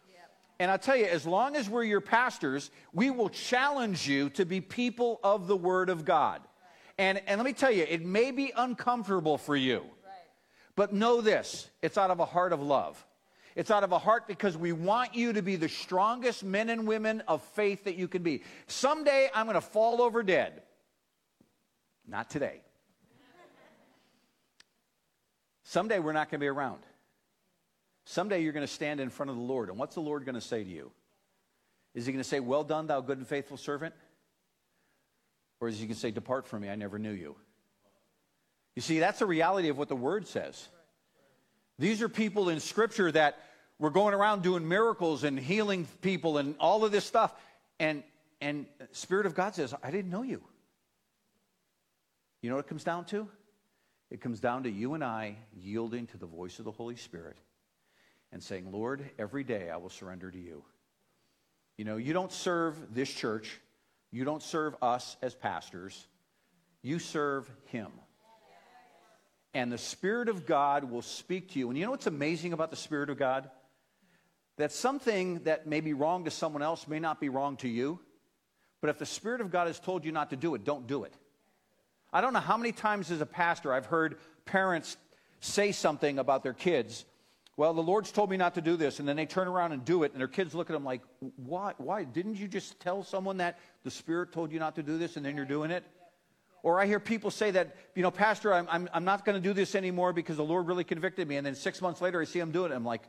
And 0.59 0.71
I 0.71 0.79
tell 0.79 0.97
you, 0.97 1.05
as 1.05 1.27
long 1.27 1.55
as 1.55 1.69
we're 1.69 1.85
your 1.85 2.01
pastors, 2.01 2.71
we 2.95 3.11
will 3.11 3.29
challenge 3.29 4.09
you 4.09 4.31
to 4.31 4.47
be 4.47 4.61
people 4.61 5.21
of 5.23 5.47
the 5.49 5.57
Word 5.57 5.91
of 5.91 6.05
God. 6.05 6.41
And, 6.99 7.21
and 7.27 7.39
let 7.39 7.45
me 7.45 7.53
tell 7.53 7.71
you, 7.71 7.85
it 7.87 8.05
may 8.05 8.31
be 8.31 8.53
uncomfortable 8.57 9.37
for 9.37 9.55
you, 9.55 9.83
but 10.75 10.95
know 10.95 11.21
this 11.21 11.69
it's 11.83 11.99
out 11.99 12.11
of 12.11 12.21
a 12.21 12.25
heart 12.25 12.53
of 12.53 12.63
love. 12.63 13.05
It's 13.55 13.71
out 13.71 13.85
of 13.85 13.93
a 13.93 13.99
heart 13.99 14.27
because 14.27 14.57
we 14.57 14.73
want 14.73 15.15
you 15.15 15.33
to 15.33 15.41
be 15.41 15.57
the 15.57 15.69
strongest 15.69 16.45
men 16.45 16.69
and 16.69 16.87
women 16.87 17.23
of 17.27 17.43
faith 17.43 17.85
that 17.85 17.97
you 17.97 18.07
can 18.07 18.23
be. 18.23 18.43
Someday 18.67 19.31
I'm 19.35 19.47
going 19.47 19.55
to 19.55 19.63
fall 19.63 20.03
over 20.03 20.23
dead. 20.23 20.63
Not 22.07 22.29
today. 22.29 22.61
Someday 25.69 25.99
we're 25.99 26.13
not 26.13 26.31
going 26.31 26.39
to 26.39 26.45
be 26.45 26.49
around. 26.49 26.79
Someday 28.05 28.41
you're 28.41 28.53
going 28.53 28.67
to 28.67 28.73
stand 28.73 29.01
in 29.01 29.11
front 29.11 29.31
of 29.31 29.37
the 29.37 29.43
Lord. 29.43 29.69
And 29.69 29.77
what's 29.77 29.97
the 29.97 30.01
Lord 30.01 30.25
going 30.25 30.37
to 30.37 30.41
say 30.41 30.63
to 30.63 30.71
you? 30.71 30.93
Is 31.93 32.07
he 32.07 32.13
going 32.13 32.23
to 32.23 32.29
say, 32.29 32.39
Well 32.39 32.63
done, 32.63 32.87
thou 32.87 33.01
good 33.01 33.19
and 33.19 33.27
faithful 33.27 33.57
servant? 33.57 33.93
Or 35.59 35.67
is 35.67 35.81
he 35.81 35.87
going 35.87 35.97
to 35.97 36.01
say, 36.01 36.13
Depart 36.13 36.47
from 36.47 36.63
me, 36.63 36.71
I 36.71 36.77
never 36.77 37.01
knew 37.01 37.11
you? 37.11 37.35
You 38.77 38.83
see, 38.83 39.01
that's 39.01 39.19
the 39.19 39.27
reality 39.27 39.69
of 39.69 39.77
what 39.77 39.89
the 39.89 39.97
Word 39.97 40.29
says. 40.29 40.69
These 41.81 42.01
are 42.01 42.09
people 42.09 42.49
in 42.49 42.61
Scripture 42.61 43.11
that 43.11 43.41
were 43.81 43.91
going 43.91 44.15
around 44.15 44.43
doing 44.43 44.69
miracles 44.69 45.25
and 45.25 45.37
healing 45.37 45.89
people 46.01 46.39
and 46.39 46.55
all 46.61 46.85
of 46.85 46.93
this 46.93 47.05
stuff. 47.05 47.35
And, 47.81 48.05
and 48.41 48.67
Spirit 48.93 49.27
of 49.27 49.35
God 49.35 49.57
says, 49.57 49.75
I 49.83 49.91
didn't 49.91 50.13
know 50.13 50.23
you. 50.23 50.45
You 52.41 52.51
know 52.51 52.57
what 52.57 52.67
it 52.67 52.69
comes 52.69 52.85
down 52.85 53.07
to? 53.07 53.29
It 54.11 54.21
comes 54.21 54.41
down 54.41 54.65
to 54.65 54.71
you 54.71 54.95
and 54.95 55.03
I 55.03 55.37
yielding 55.57 56.07
to 56.09 56.19
the 56.19 56.27
voice 56.27 56.59
of 56.59 56.65
the 56.65 56.73
Holy 56.73 56.97
Spirit 56.97 57.37
and 58.33 58.43
saying, 58.43 58.71
Lord, 58.71 59.09
every 59.19 59.45
day 59.45 59.71
I 59.71 59.77
will 59.77 59.91
surrender 59.91 60.31
to 60.31 60.39
you. 60.39 60.63
You 61.77 61.85
know, 61.85 61.97
you 61.97 62.13
don't 62.13 62.33
serve 62.33 62.95
this 62.95 63.13
church, 63.13 63.61
you 64.11 64.25
don't 64.25 64.43
serve 64.43 64.75
us 64.81 65.17
as 65.23 65.35
pastors, 65.35 66.07
you 66.83 66.99
serve 66.99 67.51
Him 67.67 67.91
and 69.57 69.73
the 69.73 69.79
Spirit 69.79 70.29
of 70.29 70.45
God 70.45 70.85
will 70.85 71.01
speak 71.01 71.53
to 71.53 71.59
you. 71.59 71.71
And 71.71 71.79
you 71.79 71.87
know 71.87 71.91
what's 71.91 72.07
amazing 72.07 72.53
about 72.53 72.69
the 72.69 72.77
Spirit 72.77 73.09
of 73.09 73.17
God? 73.17 73.49
That 74.59 74.71
something 74.71 75.45
that 75.45 75.67
may 75.67 75.81
be 75.81 75.95
wrong 75.95 76.27
to 76.27 76.31
someone 76.31 76.61
else 76.61 76.87
may 76.87 77.01
not 77.01 77.23
be 77.23 77.31
wrong 77.31 77.57
to 77.59 77.69
you. 77.69 77.99
But 78.83 78.91
if 78.91 78.99
the 78.99 79.07
Spirit 79.07 79.41
of 79.41 79.51
God 79.51 79.67
has 79.67 79.81
told 79.81 80.05
you 80.05 80.13
not 80.13 80.29
to 80.29 80.37
do 80.37 80.55
it, 80.57 80.65
don't 80.65 80.87
do 80.87 81.05
it. 81.05 81.15
I 82.13 82.21
don't 82.21 82.33
know 82.33 82.41
how 82.41 82.57
many 82.57 82.73
times 82.73 83.11
as 83.11 83.21
a 83.21 83.27
pastor 83.27 83.73
I've 83.73 83.87
heard 83.87 84.19
parents 84.45 84.97
say 85.41 85.73
something 85.73 86.19
about 86.19 86.43
their 86.43 86.53
kids. 86.55 87.05
Well, 87.57 87.73
the 87.73 87.83
Lord's 87.83 88.13
told 88.13 88.31
me 88.31 88.37
not 88.37 88.55
to 88.55 88.61
do 88.61 88.77
this. 88.77 89.01
And 89.01 89.09
then 89.09 89.17
they 89.17 89.27
turn 89.27 89.49
around 89.49 89.73
and 89.73 89.85
do 89.85 90.03
it. 90.03 90.13
And 90.13 90.21
their 90.21 90.29
kids 90.29 90.55
look 90.55 90.69
at 90.69 90.75
them 90.75 90.85
like, 90.85 91.03
why? 91.37 91.73
Why? 91.79 92.05
Didn't 92.05 92.37
you 92.37 92.49
just 92.49 92.79
tell 92.81 93.03
someone 93.03 93.39
that 93.39 93.59
the 93.83 93.91
Spirit 93.91 94.33
told 94.33 94.53
you 94.53 94.59
not 94.59 94.75
to 94.77 94.83
do 94.83 94.99
this 94.99 95.17
and 95.17 95.25
then 95.25 95.37
you're 95.37 95.47
doing 95.47 95.71
it? 95.71 95.85
Or 96.63 96.81
I 96.81 96.87
hear 96.87 97.01
people 97.01 97.31
say 97.31 97.53
that, 97.53 97.77
you 97.95 98.03
know, 98.03 98.11
Pastor, 98.11 98.53
I'm, 98.53 98.67
I'm, 98.71 98.89
I'm 98.93 99.05
not 99.05 99.25
going 99.25 99.41
to 99.41 99.49
do 99.49 99.55
this 99.55 99.75
anymore 99.75 100.13
because 100.13 100.37
the 100.37 100.45
Lord 100.45 100.67
really 100.67 100.85
convicted 100.85 101.29
me. 101.29 101.37
And 101.37 101.47
then 101.47 101.55
six 101.55 101.81
months 101.81 102.01
later, 102.01 102.21
I 102.21 102.25
see 102.25 102.41
him 102.41 102.51
doing 102.51 102.73
it. 102.73 102.75
I'm 102.75 102.85
like, 102.85 103.03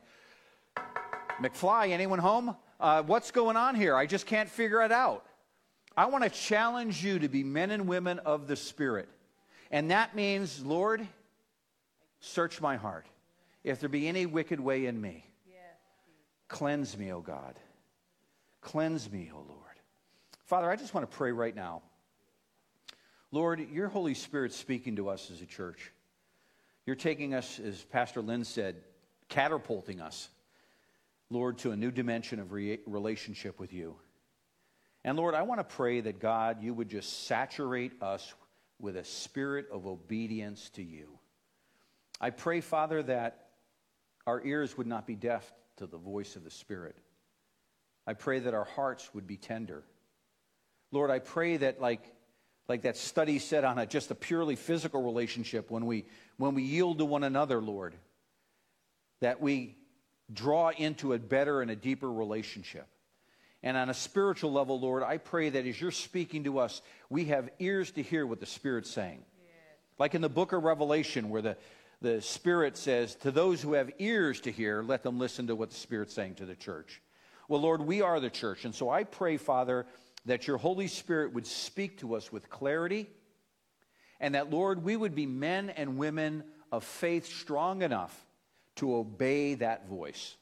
McFly, 1.42 1.90
anyone 1.90 2.18
home? 2.18 2.56
Uh, 2.80 3.02
what's 3.02 3.30
going 3.32 3.56
on 3.56 3.74
here? 3.74 3.96
I 3.96 4.06
just 4.06 4.26
can't 4.26 4.48
figure 4.48 4.82
it 4.82 4.92
out. 4.92 5.26
I 5.98 6.06
want 6.06 6.22
to 6.22 6.30
challenge 6.30 7.04
you 7.04 7.18
to 7.18 7.28
be 7.28 7.42
men 7.42 7.72
and 7.72 7.88
women 7.88 8.20
of 8.20 8.46
the 8.46 8.54
Spirit. 8.54 9.08
And 9.72 9.90
that 9.90 10.14
means, 10.14 10.64
Lord, 10.64 11.04
search 12.20 12.60
my 12.60 12.76
heart. 12.76 13.04
If 13.64 13.80
there 13.80 13.88
be 13.88 14.06
any 14.06 14.24
wicked 14.24 14.60
way 14.60 14.86
in 14.86 15.00
me, 15.00 15.24
cleanse 16.46 16.96
me, 16.96 17.12
O 17.12 17.20
God. 17.20 17.58
Cleanse 18.60 19.10
me, 19.10 19.32
O 19.34 19.38
Lord. 19.38 19.58
Father, 20.44 20.70
I 20.70 20.76
just 20.76 20.94
want 20.94 21.10
to 21.10 21.16
pray 21.16 21.32
right 21.32 21.54
now 21.54 21.82
Lord, 23.32 23.68
your 23.72 23.88
Holy 23.88 24.14
Spirit 24.14 24.52
speaking 24.52 24.94
to 24.96 25.08
us 25.08 25.32
as 25.32 25.42
a 25.42 25.46
church. 25.46 25.90
You're 26.86 26.94
taking 26.94 27.34
us, 27.34 27.58
as 27.58 27.82
Pastor 27.82 28.22
Lynn 28.22 28.44
said, 28.44 28.76
catapulting 29.28 30.00
us, 30.00 30.28
Lord, 31.28 31.58
to 31.58 31.72
a 31.72 31.76
new 31.76 31.90
dimension 31.90 32.38
of 32.38 32.52
re- 32.52 32.78
relationship 32.86 33.58
with 33.58 33.72
you. 33.72 33.96
And 35.04 35.16
Lord, 35.16 35.34
I 35.34 35.42
want 35.42 35.60
to 35.60 35.76
pray 35.76 36.00
that 36.00 36.20
God, 36.20 36.62
you 36.62 36.74
would 36.74 36.88
just 36.88 37.26
saturate 37.26 38.02
us 38.02 38.34
with 38.80 38.96
a 38.96 39.04
spirit 39.04 39.66
of 39.72 39.86
obedience 39.86 40.70
to 40.70 40.82
you. 40.82 41.18
I 42.20 42.30
pray, 42.30 42.60
Father, 42.60 43.02
that 43.04 43.48
our 44.26 44.44
ears 44.44 44.76
would 44.76 44.86
not 44.86 45.06
be 45.06 45.14
deaf 45.14 45.50
to 45.76 45.86
the 45.86 45.96
voice 45.96 46.36
of 46.36 46.44
the 46.44 46.50
Spirit. 46.50 46.96
I 48.06 48.14
pray 48.14 48.40
that 48.40 48.54
our 48.54 48.64
hearts 48.64 49.08
would 49.14 49.26
be 49.26 49.36
tender. 49.36 49.84
Lord, 50.90 51.10
I 51.10 51.18
pray 51.18 51.58
that, 51.58 51.80
like 51.80 52.02
like 52.68 52.82
that 52.82 52.96
study 52.96 53.38
said 53.38 53.64
on 53.64 53.78
a, 53.78 53.86
just 53.86 54.10
a 54.10 54.14
purely 54.14 54.54
physical 54.54 55.02
relationship, 55.02 55.70
when 55.70 55.86
we, 55.86 56.04
when 56.36 56.54
we 56.54 56.62
yield 56.62 56.98
to 56.98 57.04
one 57.04 57.24
another, 57.24 57.62
Lord, 57.62 57.94
that 59.20 59.40
we 59.40 59.74
draw 60.32 60.68
into 60.68 61.14
a 61.14 61.18
better 61.18 61.62
and 61.62 61.70
a 61.70 61.76
deeper 61.76 62.12
relationship. 62.12 62.86
And 63.62 63.76
on 63.76 63.88
a 63.90 63.94
spiritual 63.94 64.52
level, 64.52 64.78
Lord, 64.78 65.02
I 65.02 65.18
pray 65.18 65.50
that 65.50 65.66
as 65.66 65.80
you're 65.80 65.90
speaking 65.90 66.44
to 66.44 66.58
us, 66.58 66.80
we 67.10 67.26
have 67.26 67.50
ears 67.58 67.90
to 67.92 68.02
hear 68.02 68.26
what 68.26 68.40
the 68.40 68.46
Spirit's 68.46 68.90
saying. 68.90 69.24
Like 69.98 70.14
in 70.14 70.20
the 70.20 70.28
book 70.28 70.52
of 70.52 70.62
Revelation, 70.62 71.28
where 71.28 71.42
the, 71.42 71.56
the 72.00 72.22
Spirit 72.22 72.76
says, 72.76 73.16
To 73.16 73.32
those 73.32 73.60
who 73.60 73.72
have 73.72 73.90
ears 73.98 74.40
to 74.42 74.52
hear, 74.52 74.82
let 74.82 75.02
them 75.02 75.18
listen 75.18 75.48
to 75.48 75.56
what 75.56 75.70
the 75.70 75.76
Spirit's 75.76 76.14
saying 76.14 76.36
to 76.36 76.46
the 76.46 76.54
church. 76.54 77.02
Well, 77.48 77.60
Lord, 77.60 77.80
we 77.80 78.02
are 78.02 78.20
the 78.20 78.30
church. 78.30 78.64
And 78.64 78.74
so 78.74 78.90
I 78.90 79.02
pray, 79.02 79.38
Father, 79.38 79.86
that 80.26 80.46
your 80.46 80.58
Holy 80.58 80.86
Spirit 80.86 81.32
would 81.32 81.46
speak 81.46 81.98
to 81.98 82.14
us 82.14 82.30
with 82.30 82.48
clarity, 82.50 83.08
and 84.20 84.34
that, 84.34 84.50
Lord, 84.50 84.84
we 84.84 84.96
would 84.96 85.14
be 85.14 85.26
men 85.26 85.70
and 85.70 85.96
women 85.96 86.44
of 86.70 86.84
faith 86.84 87.26
strong 87.26 87.82
enough 87.82 88.26
to 88.76 88.94
obey 88.94 89.54
that 89.54 89.88
voice. 89.88 90.36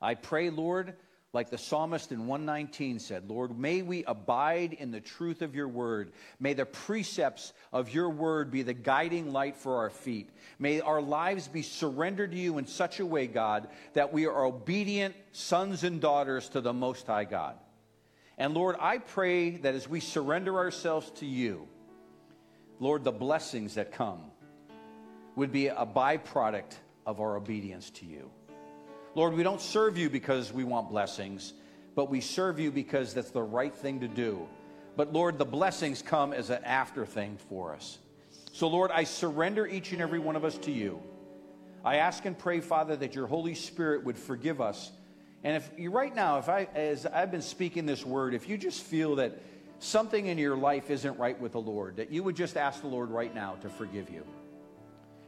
I 0.00 0.14
pray, 0.14 0.50
Lord, 0.50 0.94
like 1.34 1.50
the 1.50 1.58
psalmist 1.58 2.12
in 2.12 2.26
119 2.26 3.00
said, 3.00 3.28
Lord, 3.28 3.58
may 3.58 3.82
we 3.82 4.04
abide 4.04 4.72
in 4.72 4.92
the 4.92 5.00
truth 5.00 5.42
of 5.42 5.54
your 5.54 5.66
word. 5.66 6.12
May 6.38 6.54
the 6.54 6.64
precepts 6.64 7.52
of 7.72 7.92
your 7.92 8.08
word 8.08 8.52
be 8.52 8.62
the 8.62 8.72
guiding 8.72 9.32
light 9.32 9.56
for 9.56 9.78
our 9.78 9.90
feet. 9.90 10.30
May 10.60 10.80
our 10.80 11.02
lives 11.02 11.48
be 11.48 11.62
surrendered 11.62 12.30
to 12.30 12.38
you 12.38 12.58
in 12.58 12.66
such 12.66 13.00
a 13.00 13.06
way, 13.06 13.26
God, 13.26 13.68
that 13.94 14.12
we 14.12 14.26
are 14.26 14.44
obedient 14.44 15.16
sons 15.32 15.82
and 15.82 16.00
daughters 16.00 16.48
to 16.50 16.60
the 16.60 16.72
Most 16.72 17.08
High 17.08 17.24
God. 17.24 17.56
And 18.38 18.54
Lord, 18.54 18.76
I 18.78 18.98
pray 18.98 19.56
that 19.58 19.74
as 19.74 19.88
we 19.88 20.00
surrender 20.00 20.56
ourselves 20.56 21.10
to 21.16 21.26
you, 21.26 21.68
Lord, 22.78 23.02
the 23.02 23.12
blessings 23.12 23.74
that 23.74 23.92
come 23.92 24.30
would 25.36 25.50
be 25.50 25.66
a 25.66 25.86
byproduct 25.86 26.74
of 27.06 27.20
our 27.20 27.36
obedience 27.36 27.90
to 27.90 28.06
you. 28.06 28.30
Lord, 29.14 29.34
we 29.34 29.42
don't 29.42 29.60
serve 29.60 29.96
you 29.96 30.10
because 30.10 30.52
we 30.52 30.64
want 30.64 30.90
blessings, 30.90 31.52
but 31.94 32.10
we 32.10 32.20
serve 32.20 32.58
you 32.58 32.70
because 32.70 33.14
that's 33.14 33.30
the 33.30 33.42
right 33.42 33.74
thing 33.74 34.00
to 34.00 34.08
do. 34.08 34.48
But 34.96 35.12
Lord, 35.12 35.38
the 35.38 35.44
blessings 35.44 36.02
come 36.02 36.32
as 36.32 36.50
an 36.50 36.64
after 36.64 37.06
thing 37.06 37.38
for 37.48 37.74
us. 37.74 37.98
So, 38.52 38.68
Lord, 38.68 38.90
I 38.92 39.04
surrender 39.04 39.66
each 39.66 39.92
and 39.92 40.00
every 40.00 40.18
one 40.18 40.36
of 40.36 40.44
us 40.44 40.56
to 40.58 40.72
you. 40.72 41.02
I 41.84 41.96
ask 41.96 42.24
and 42.24 42.38
pray, 42.38 42.60
Father, 42.60 42.96
that 42.96 43.14
your 43.14 43.26
Holy 43.26 43.54
Spirit 43.54 44.04
would 44.04 44.16
forgive 44.16 44.60
us. 44.60 44.90
And 45.42 45.56
if 45.56 45.70
you 45.76 45.90
right 45.90 46.14
now, 46.14 46.38
if 46.38 46.48
I 46.48 46.68
as 46.74 47.04
I've 47.04 47.30
been 47.30 47.42
speaking 47.42 47.84
this 47.84 48.06
word, 48.06 48.34
if 48.34 48.48
you 48.48 48.56
just 48.56 48.82
feel 48.82 49.16
that 49.16 49.38
something 49.80 50.26
in 50.26 50.38
your 50.38 50.56
life 50.56 50.90
isn't 50.90 51.18
right 51.18 51.38
with 51.38 51.52
the 51.52 51.60
Lord, 51.60 51.96
that 51.96 52.10
you 52.10 52.22
would 52.22 52.36
just 52.36 52.56
ask 52.56 52.80
the 52.80 52.88
Lord 52.88 53.10
right 53.10 53.34
now 53.34 53.56
to 53.62 53.68
forgive 53.68 54.08
you. 54.08 54.24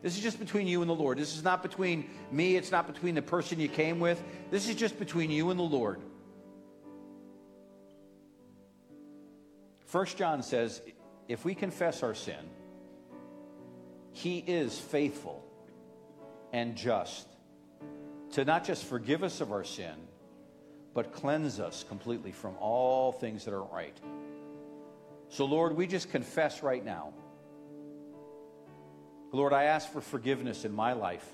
This 0.03 0.17
is 0.17 0.23
just 0.23 0.39
between 0.39 0.67
you 0.67 0.83
and 0.83 0.91
the 0.91 0.95
Lord. 0.95 1.19
This 1.19 1.37
is 1.37 1.43
not 1.43 1.63
between 1.63 2.09
me, 2.31 2.57
it's 2.57 2.71
not 2.71 2.87
between 2.87 3.15
the 3.15 3.23
person 3.23 3.59
you 3.59 3.69
came 3.69 3.99
with. 3.99 4.23
This 4.51 4.69
is 4.69 4.75
just 4.75 4.99
between 4.99 5.31
you 5.31 5.51
and 5.51 5.59
the 5.59 5.65
Lord. 5.65 6.01
First 9.87 10.17
John 10.17 10.43
says, 10.43 10.83
if 11.29 11.45
we 11.45 11.55
confess 11.55 12.03
our 12.03 12.15
sin, 12.15 12.51
he 14.13 14.39
is 14.39 14.79
faithful 14.79 15.45
and 16.53 16.77
just 16.77 17.27
to 18.33 18.45
not 18.45 18.65
just 18.65 18.85
forgive 18.85 19.23
us 19.23 19.41
of 19.41 19.53
our 19.53 19.65
sin, 19.65 19.95
but 20.95 21.13
cleanse 21.13 21.61
us 21.61 21.85
completely 21.89 22.33
from 22.33 22.57
all 22.59 23.13
things 23.13 23.45
that 23.45 23.55
aren't 23.55 23.73
right. 23.73 23.97
So, 25.29 25.45
Lord, 25.45 25.77
we 25.77 25.87
just 25.87 26.11
confess 26.11 26.63
right 26.63 26.85
now 26.85 27.13
Lord, 29.37 29.53
I 29.53 29.65
ask 29.65 29.93
for 29.93 30.01
forgiveness 30.01 30.65
in 30.65 30.73
my 30.73 30.95
life. 30.95 31.27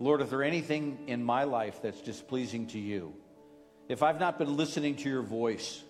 Lord, 0.00 0.20
if 0.20 0.30
there 0.30 0.42
anything 0.42 0.98
in 1.06 1.22
my 1.22 1.44
life 1.44 1.80
that's 1.80 2.00
displeasing 2.00 2.66
to 2.68 2.78
you, 2.78 3.14
if 3.88 4.02
I've 4.02 4.18
not 4.18 4.36
been 4.36 4.56
listening 4.56 4.96
to 4.96 5.08
your 5.08 5.22
voice, 5.22 5.80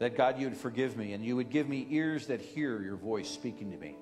that 0.00 0.16
God, 0.16 0.40
you 0.40 0.48
would 0.48 0.56
forgive 0.56 0.96
me 0.96 1.12
and 1.12 1.24
you 1.24 1.36
would 1.36 1.48
give 1.48 1.68
me 1.68 1.86
ears 1.90 2.26
that 2.26 2.40
hear 2.40 2.82
your 2.82 2.96
voice 2.96 3.30
speaking 3.30 3.70
to 3.70 3.78
me. 3.78 3.94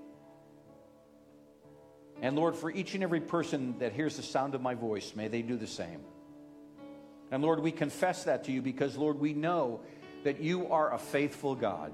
And 2.23 2.37
Lord, 2.37 2.57
for 2.57 2.71
each 2.71 2.95
and 2.95 3.05
every 3.05 3.21
person 3.21 3.79
that 3.81 3.93
hears 3.93 4.17
the 4.17 4.23
sound 4.23 4.55
of 4.55 4.63
my 4.63 4.75
voice, 4.75 5.13
may 5.15 5.29
they 5.29 5.43
do 5.43 5.59
the 5.59 5.67
same. 5.67 6.01
And 7.31 7.43
Lord, 7.43 7.61
we 7.61 7.71
confess 7.71 8.25
that 8.25 8.45
to 8.45 8.53
you 8.53 8.63
because, 8.63 8.97
Lord, 8.97 9.21
we 9.21 9.35
know 9.35 9.83
that 10.23 10.41
you 10.41 10.73
are 10.73 10.95
a 10.95 10.99
faithful 10.99 11.55
God. 11.55 11.93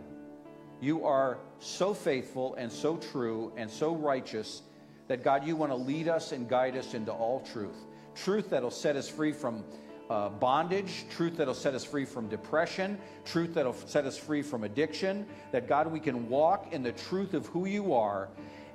You 0.80 1.04
are 1.04 1.38
so 1.58 1.92
faithful 1.92 2.54
and 2.54 2.72
so 2.72 2.96
true 2.96 3.52
and 3.56 3.70
so 3.70 3.94
righteous 3.94 4.62
that, 5.08 5.22
God, 5.22 5.46
you 5.46 5.54
want 5.54 5.72
to 5.72 5.76
lead 5.76 6.08
us 6.08 6.32
and 6.32 6.48
guide 6.48 6.76
us 6.76 6.94
into 6.94 7.12
all 7.12 7.40
truth. 7.40 7.76
Truth 8.14 8.50
that'll 8.50 8.70
set 8.70 8.96
us 8.96 9.08
free 9.08 9.32
from 9.32 9.62
uh, 10.08 10.30
bondage, 10.30 11.04
truth 11.10 11.36
that'll 11.36 11.54
set 11.54 11.74
us 11.74 11.84
free 11.84 12.04
from 12.04 12.28
depression, 12.28 12.98
truth 13.24 13.54
that'll 13.54 13.74
set 13.74 14.06
us 14.06 14.16
free 14.16 14.40
from 14.40 14.64
addiction. 14.64 15.26
That, 15.52 15.68
God, 15.68 15.86
we 15.86 16.00
can 16.00 16.28
walk 16.28 16.72
in 16.72 16.82
the 16.82 16.92
truth 16.92 17.34
of 17.34 17.46
who 17.46 17.66
you 17.66 17.92
are 17.92 18.28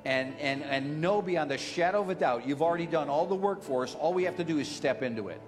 and, 0.05 0.35
and, 0.39 0.61
and 0.63 1.01
know 1.01 1.23
beyond 1.23 1.49
the 1.49 1.57
shadow 1.57 2.01
of 2.01 2.09
a 2.09 2.15
doubt 2.15 2.47
you've 2.47 2.61
already 2.61 2.85
done 2.85 3.09
all 3.09 3.25
the 3.25 3.35
work 3.35 3.63
for 3.63 3.83
us. 3.83 3.95
All 3.95 4.13
we 4.13 4.25
have 4.25 4.37
to 4.37 4.43
do 4.43 4.59
is 4.59 4.67
step 4.67 5.01
into 5.01 5.29
it. 5.29 5.41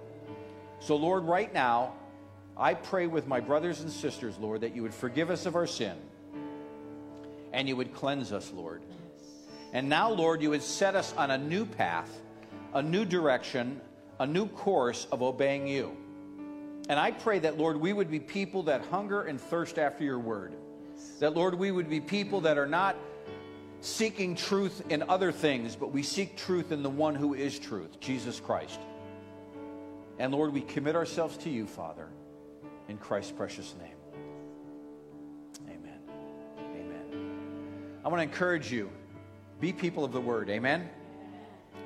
So, 0.80 0.96
Lord, 0.96 1.24
right 1.24 1.52
now, 1.54 1.94
I 2.56 2.74
pray 2.74 3.06
with 3.06 3.28
my 3.28 3.38
brothers 3.38 3.80
and 3.80 3.90
sisters, 3.90 4.36
Lord, 4.38 4.62
that 4.62 4.74
you 4.74 4.82
would 4.82 4.94
forgive 4.94 5.30
us 5.30 5.46
of 5.46 5.54
our 5.54 5.66
sin 5.66 5.96
and 7.58 7.68
you 7.68 7.74
would 7.74 7.92
cleanse 7.92 8.32
us, 8.32 8.52
Lord. 8.54 8.82
And 9.72 9.88
now, 9.88 10.12
Lord, 10.12 10.40
you 10.40 10.50
would 10.50 10.62
set 10.62 10.94
us 10.94 11.12
on 11.16 11.32
a 11.32 11.36
new 11.36 11.66
path, 11.66 12.08
a 12.72 12.80
new 12.80 13.04
direction, 13.04 13.80
a 14.20 14.26
new 14.28 14.46
course 14.46 15.08
of 15.10 15.22
obeying 15.22 15.66
you. 15.66 15.90
And 16.88 17.00
I 17.00 17.10
pray 17.10 17.40
that, 17.40 17.58
Lord, 17.58 17.76
we 17.76 17.92
would 17.92 18.12
be 18.12 18.20
people 18.20 18.62
that 18.62 18.86
hunger 18.86 19.22
and 19.22 19.40
thirst 19.40 19.76
after 19.76 20.04
your 20.04 20.20
word. 20.20 20.54
That, 21.18 21.34
Lord, 21.34 21.56
we 21.56 21.72
would 21.72 21.90
be 21.90 22.00
people 22.00 22.42
that 22.42 22.58
are 22.58 22.66
not 22.66 22.94
seeking 23.80 24.36
truth 24.36 24.84
in 24.88 25.02
other 25.08 25.32
things, 25.32 25.74
but 25.74 25.90
we 25.90 26.04
seek 26.04 26.36
truth 26.36 26.70
in 26.70 26.84
the 26.84 26.90
one 26.90 27.16
who 27.16 27.34
is 27.34 27.58
truth, 27.58 27.98
Jesus 27.98 28.38
Christ. 28.38 28.78
And 30.20 30.32
Lord, 30.32 30.52
we 30.52 30.60
commit 30.60 30.94
ourselves 30.94 31.36
to 31.38 31.50
you, 31.50 31.66
Father, 31.66 32.06
in 32.88 32.98
Christ's 32.98 33.32
precious 33.32 33.74
name. 33.80 33.97
I 38.08 38.10
want 38.10 38.20
to 38.20 38.22
encourage 38.22 38.72
you 38.72 38.90
be 39.60 39.70
people 39.70 40.02
of 40.02 40.12
the 40.12 40.20
word. 40.22 40.48
Amen. 40.48 40.88